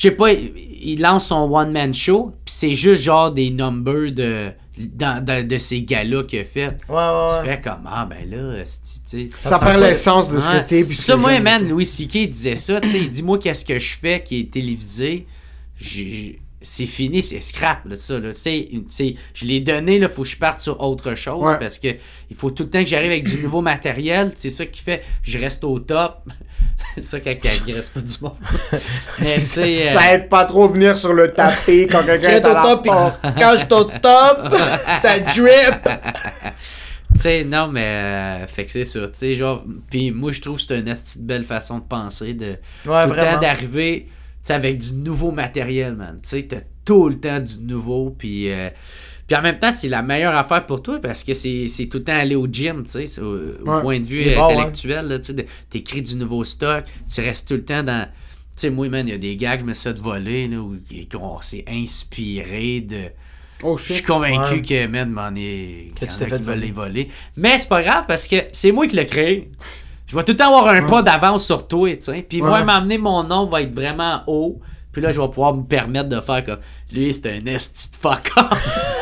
je 0.00 0.08
sais 0.08 0.14
pas, 0.14 0.32
il, 0.32 0.98
lance 1.02 1.26
son 1.26 1.50
one-man 1.52 1.92
show. 1.92 2.32
Puis 2.46 2.54
c'est 2.56 2.74
juste 2.74 3.02
genre 3.02 3.30
des 3.30 3.50
numbers 3.50 4.12
de, 4.12 4.50
dans- 4.78 5.22
dans- 5.22 5.46
de 5.46 5.58
ces 5.58 5.82
gars-là 5.82 6.24
qu'il 6.24 6.38
a 6.38 6.44
fait. 6.44 6.68
Ouais, 6.88 6.94
ouais, 6.96 7.24
Tu 7.42 7.46
fais 7.48 7.60
comme, 7.60 7.82
ah 7.86 8.06
ben 8.08 8.30
là, 8.30 8.62
tu 8.64 8.70
sais. 9.04 9.28
Ça 9.36 9.50
Ça 9.50 9.58
perd 9.58 9.82
l'essence 9.82 10.30
de 10.30 10.38
ce 10.38 10.48
Ouais, 10.48 10.62
que 10.62 10.68
t'es. 10.70 10.82
ça, 10.84 11.16
moi, 11.18 11.38
man, 11.40 11.68
Louis 11.68 11.84
C.K. 11.84 12.30
disait 12.30 12.56
ça, 12.56 12.80
tu 12.80 12.88
sais, 12.88 12.98
il 12.98 13.10
dit, 13.10 13.22
moi, 13.22 13.38
qu'est-ce 13.38 13.62
que 13.64 13.78
je 13.78 13.94
fais 13.94 14.22
qui 14.22 14.40
est 14.40 14.50
télévisé, 14.50 15.26
c'est 16.62 16.86
fini, 16.86 17.22
c'est 17.22 17.40
scrap, 17.40 17.86
là, 17.86 17.96
ça, 17.96 18.18
là, 18.18 18.32
tu 18.34 18.40
sais, 18.40 18.58
une- 18.72 18.84
tu 18.84 18.94
sais, 18.94 19.14
je 19.34 19.44
l'ai 19.46 19.60
donné, 19.60 19.98
là, 19.98 20.08
faut 20.10 20.22
que 20.22 20.28
je 20.28 20.36
parte 20.36 20.60
sur 20.60 20.78
autre 20.80 21.14
chose, 21.14 21.46
Ouais. 21.48 21.58
parce 21.58 21.78
que 21.78 21.88
il 22.30 22.36
faut 22.36 22.50
tout 22.50 22.64
le 22.64 22.70
temps 22.70 22.80
que 22.82 22.88
j'arrive 22.88 23.10
avec 23.10 23.24
du 23.26 23.38
nouveau 23.42 23.62
matériel, 23.62 24.32
c'est 24.36 24.50
ça 24.50 24.66
qui 24.66 24.82
fait, 24.82 25.02
je 25.22 25.38
reste 25.38 25.64
au 25.64 25.78
top, 25.78 26.22
c'est 26.94 27.00
ça 27.02 27.20
qui 27.20 27.28
agresse 27.28 27.88
pas 27.90 28.00
du 28.00 28.14
monde. 28.20 28.36
Mais, 29.20 29.36
euh, 29.58 29.82
Ça 29.84 30.14
aide 30.14 30.28
pas 30.28 30.44
trop 30.44 30.68
venir 30.68 30.96
sur 30.98 31.12
le 31.12 31.32
tapis 31.32 31.86
quand 31.90 32.04
quelqu'un 32.04 32.30
est 32.30 32.44
à 32.44 32.54
la 32.54 32.62
top, 32.62 32.84
porte. 32.84 33.20
quand 33.38 33.54
j'étais 33.58 33.74
au 33.74 33.84
top, 33.84 34.54
ça 35.00 35.18
drip! 35.20 35.88
Tu 37.14 37.20
sais, 37.20 37.44
non, 37.44 37.68
mais. 37.68 37.84
euh, 38.42 38.46
fait 38.46 38.64
que 38.64 38.70
c'est 38.70 38.84
ça. 38.84 39.00
Tu 39.08 39.08
sais, 39.14 39.34
genre. 39.36 39.64
Puis 39.90 40.10
moi, 40.12 40.32
je 40.32 40.40
trouve 40.40 40.56
que 40.56 40.62
c'est 40.62 40.78
une 40.78 40.94
belle 41.26 41.44
façon 41.44 41.78
de 41.78 41.84
penser. 41.84 42.34
De, 42.34 42.46
Ouais, 42.46 42.56
tout 42.84 42.86
le 42.86 43.06
vraiment. 43.08 43.32
temps 43.34 43.40
d'arriver, 43.40 44.06
tu 44.08 44.14
sais, 44.44 44.52
avec 44.54 44.78
du 44.78 44.92
nouveau 44.94 45.32
matériel, 45.32 45.96
man. 45.96 46.20
Tu 46.22 46.28
sais, 46.28 46.42
t'as 46.42 46.60
tout 46.84 47.08
le 47.08 47.18
temps 47.18 47.40
du 47.40 47.58
nouveau. 47.60 48.14
Puis. 48.16 48.50
euh, 48.50 48.70
puis 49.30 49.38
en 49.38 49.42
même 49.42 49.60
temps, 49.60 49.70
c'est 49.70 49.88
la 49.88 50.02
meilleure 50.02 50.34
affaire 50.34 50.66
pour 50.66 50.82
toi 50.82 50.98
parce 51.00 51.22
que 51.22 51.34
c'est 51.34 51.68
c'est 51.68 51.86
tout 51.86 51.98
le 51.98 52.02
temps 52.04 52.16
aller 52.16 52.34
au 52.34 52.48
gym, 52.48 52.82
tu 52.84 53.06
sais, 53.06 53.20
au, 53.20 53.26
au 53.64 53.70
Ouais. 53.76 53.80
point 53.80 54.00
de 54.00 54.04
vue 54.04 54.34
bon, 54.34 54.48
intellectuel, 54.48 55.06
là, 55.06 55.20
tu 55.20 55.32
t'écris 55.70 56.02
du 56.02 56.16
nouveau 56.16 56.42
stock, 56.42 56.82
tu 57.08 57.20
restes 57.20 57.46
tout 57.46 57.54
le 57.54 57.64
temps 57.64 57.84
dans... 57.84 58.06
Tu 58.06 58.10
sais, 58.56 58.70
moi, 58.70 58.88
man, 58.88 59.06
il 59.06 59.12
y 59.12 59.14
a 59.14 59.18
des 59.18 59.36
gars 59.36 59.54
que 59.54 59.60
je 59.62 59.66
me 59.66 59.72
suis 59.72 59.88
fait 59.88 59.98
voler, 60.00 60.48
là, 60.48 60.56
où 60.58 60.76
qu'on 61.12 61.40
s'est 61.40 61.64
inspiré 61.68 62.80
de... 62.80 63.04
Oh 63.62 63.76
Je 63.78 63.92
suis 63.92 64.02
convaincu 64.02 64.54
Ouais. 64.54 64.62
que, 64.62 64.86
man, 64.88 65.08
m'en 65.10 65.30
est. 65.36 65.92
Que 65.94 66.06
tu 66.06 66.16
t'es 66.18 66.26
fait 66.26 66.42
voler. 66.42 66.72
voler. 66.72 67.08
Mais 67.36 67.56
c'est 67.58 67.68
pas 67.68 67.82
grave 67.82 68.06
parce 68.08 68.26
que 68.26 68.34
c'est 68.50 68.72
moi 68.72 68.88
qui 68.88 68.96
l'ai 68.96 69.06
créé. 69.06 69.48
Je 70.08 70.16
vais 70.16 70.24
tout 70.24 70.32
le 70.32 70.38
temps 70.38 70.48
avoir 70.48 70.66
un 70.74 70.88
pas 70.88 71.02
d'avance 71.02 71.46
sur 71.46 71.68
toi, 71.68 71.88
tu 71.96 72.02
sais. 72.02 72.26
Puis 72.28 72.42
moi, 72.42 72.58
Ouais. 72.58 72.64
m'amener 72.64 72.98
mon 72.98 73.22
nom 73.22 73.46
va 73.46 73.62
être 73.62 73.72
vraiment 73.74 74.22
haut. 74.26 74.58
Puis 74.92 75.00
là, 75.00 75.12
je 75.12 75.20
vais 75.20 75.28
pouvoir 75.28 75.54
me 75.54 75.62
permettre 75.62 76.08
de 76.08 76.20
faire 76.20 76.44
comme. 76.44 76.58
Lui, 76.92 77.12
c'est 77.14 77.30
un 77.30 77.46
esti 77.46 77.92
de 77.92 77.96
fuck 77.96 78.32
off. 78.36 78.96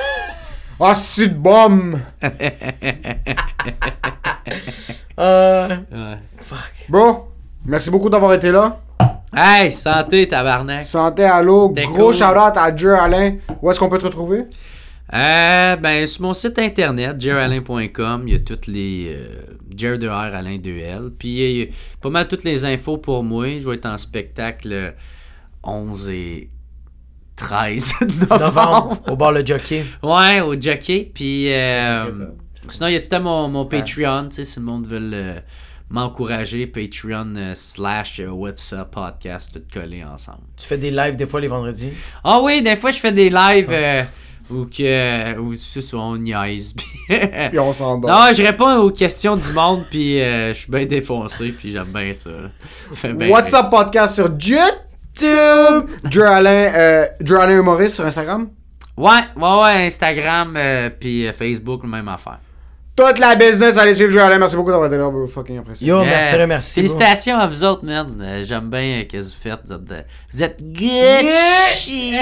Ah, 0.80 0.94
c'est 0.94 1.28
de 1.28 1.34
bombe! 1.34 1.98
Euh, 5.18 5.68
Ouais. 5.90 6.56
Bro, 6.88 7.28
merci 7.66 7.90
beaucoup 7.90 8.08
d'avoir 8.08 8.32
été 8.34 8.50
là. 8.52 8.80
Hey, 9.34 9.70
santé, 9.72 10.26
tabarnak. 10.28 10.84
Santé, 10.84 11.24
allô. 11.24 11.72
T'es 11.74 11.82
Gros 11.82 12.06
cool. 12.06 12.14
shout-out 12.14 12.56
à 12.56 12.70
Dieu 12.70 12.94
Alain. 12.94 13.36
Où 13.60 13.70
est-ce 13.70 13.78
qu'on 13.80 13.88
peut 13.88 13.98
te 13.98 14.04
retrouver? 14.04 14.44
Euh, 15.12 15.76
ben, 15.76 16.06
sur 16.06 16.22
mon 16.22 16.32
site 16.34 16.58
internet, 16.58 17.20
jeralain.com, 17.20 18.22
il 18.26 18.32
y 18.32 18.36
a 18.36 18.38
toutes 18.38 18.66
les. 18.68 19.08
Euh, 19.16 19.42
Jer 19.76 19.98
de 19.98 20.08
R, 20.08 20.12
Alain 20.34 20.56
2L. 20.56 21.10
Puis 21.18 21.28
il 21.28 21.56
y 21.58 21.62
a 21.64 21.66
pas 22.00 22.10
mal 22.10 22.26
toutes 22.28 22.44
les 22.44 22.64
infos 22.64 22.96
pour 22.98 23.22
moi. 23.24 23.58
Je 23.58 23.68
vais 23.68 23.74
être 23.74 23.86
en 23.86 23.96
spectacle 23.96 24.68
le 24.68 24.92
11 25.62 26.08
et 26.10 26.50
13 27.38 27.94
novembre. 28.30 28.40
novembre, 28.40 28.98
au 29.08 29.16
bar 29.16 29.32
le 29.32 29.44
jockey. 29.46 29.84
Ouais, 30.02 30.40
au 30.40 30.60
jockey. 30.60 31.10
Puis 31.14 31.52
euh, 31.52 32.26
sinon, 32.68 32.88
il 32.88 32.94
y 32.94 32.96
a 32.96 33.00
tout 33.00 33.14
à 33.14 33.20
mon, 33.20 33.48
mon 33.48 33.64
Patreon. 33.66 34.28
Tu 34.30 34.36
sais, 34.36 34.44
si 34.44 34.58
le 34.58 34.64
monde 34.66 34.86
veut 34.86 35.36
m'encourager, 35.90 36.66
Patreon 36.66 37.34
euh, 37.36 37.54
slash 37.54 38.20
euh, 38.20 38.28
What's 38.28 38.72
Up 38.72 38.88
Podcast, 38.90 39.52
tout 39.54 39.62
collé 39.80 40.04
ensemble. 40.04 40.40
Tu 40.56 40.66
fais 40.66 40.76
des 40.76 40.90
lives 40.90 41.16
des 41.16 41.26
fois 41.26 41.40
les 41.40 41.48
vendredis? 41.48 41.90
Ah 42.24 42.40
oui, 42.42 42.60
des 42.62 42.76
fois, 42.76 42.90
je 42.90 42.98
fais 42.98 43.12
des 43.12 43.30
lives 43.30 43.70
euh, 43.70 44.02
où, 44.50 44.66
que, 44.66 45.38
où 45.38 45.54
on 45.94 46.16
niaise. 46.18 46.74
puis- 47.08 47.16
Puis 47.48 47.58
on 47.58 47.72
s'endort. 47.72 48.10
non, 48.10 48.32
je 48.34 48.42
réponds 48.42 48.76
aux 48.76 48.90
questions 48.90 49.36
du 49.36 49.50
monde, 49.52 49.84
puis 49.90 50.20
euh, 50.20 50.52
je 50.52 50.58
suis 50.58 50.70
bien 50.70 50.84
défoncé, 50.84 51.52
puis 51.52 51.72
j'aime 51.72 51.90
bien 51.92 52.12
ça. 52.12 52.30
What's 53.04 53.52
rire. 53.54 53.64
Up 53.64 53.70
Podcast 53.70 54.16
sur 54.16 54.28
YouTube! 55.20 55.90
Drew 56.04 56.22
Alain, 56.24 56.72
euh, 56.74 57.06
Drew 57.20 57.58
humoriste 57.58 57.96
sur 57.96 58.06
Instagram? 58.06 58.48
Ouais, 58.96 59.10
ouais, 59.36 59.62
ouais, 59.62 59.86
Instagram, 59.86 60.54
euh, 60.56 60.90
puis 60.90 61.26
euh, 61.26 61.32
Facebook, 61.32 61.84
même 61.84 62.08
affaire. 62.08 62.40
Toute 62.96 63.20
la 63.20 63.36
business, 63.36 63.78
allez 63.78 63.94
suivre 63.94 64.12
Drew 64.12 64.38
Merci 64.38 64.56
beaucoup 64.56 64.70
d'avoir 64.70 64.88
été 64.88 64.98
là, 64.98 65.08
bro. 65.08 65.28
Fucking 65.28 65.58
apprécié. 65.58 65.86
Yo, 65.86 66.02
merci, 66.04 66.34
Yeah. 66.34 66.50
Félicitations 66.60 67.38
à 67.38 67.46
vous 67.46 67.62
autres, 67.62 67.84
man. 67.84 68.18
Euh, 68.20 68.42
J'aime 68.44 68.68
bien 68.70 68.80
euh, 68.80 69.02
ce 69.02 69.06
que 69.06 69.18
vous 69.18 69.30
faites. 69.30 69.60
Vous 69.66 69.72
êtes, 69.72 69.92
euh, 69.92 70.02
vous 70.32 70.42
êtes 70.42 70.60
good 70.72 71.30
shit. 71.72 72.14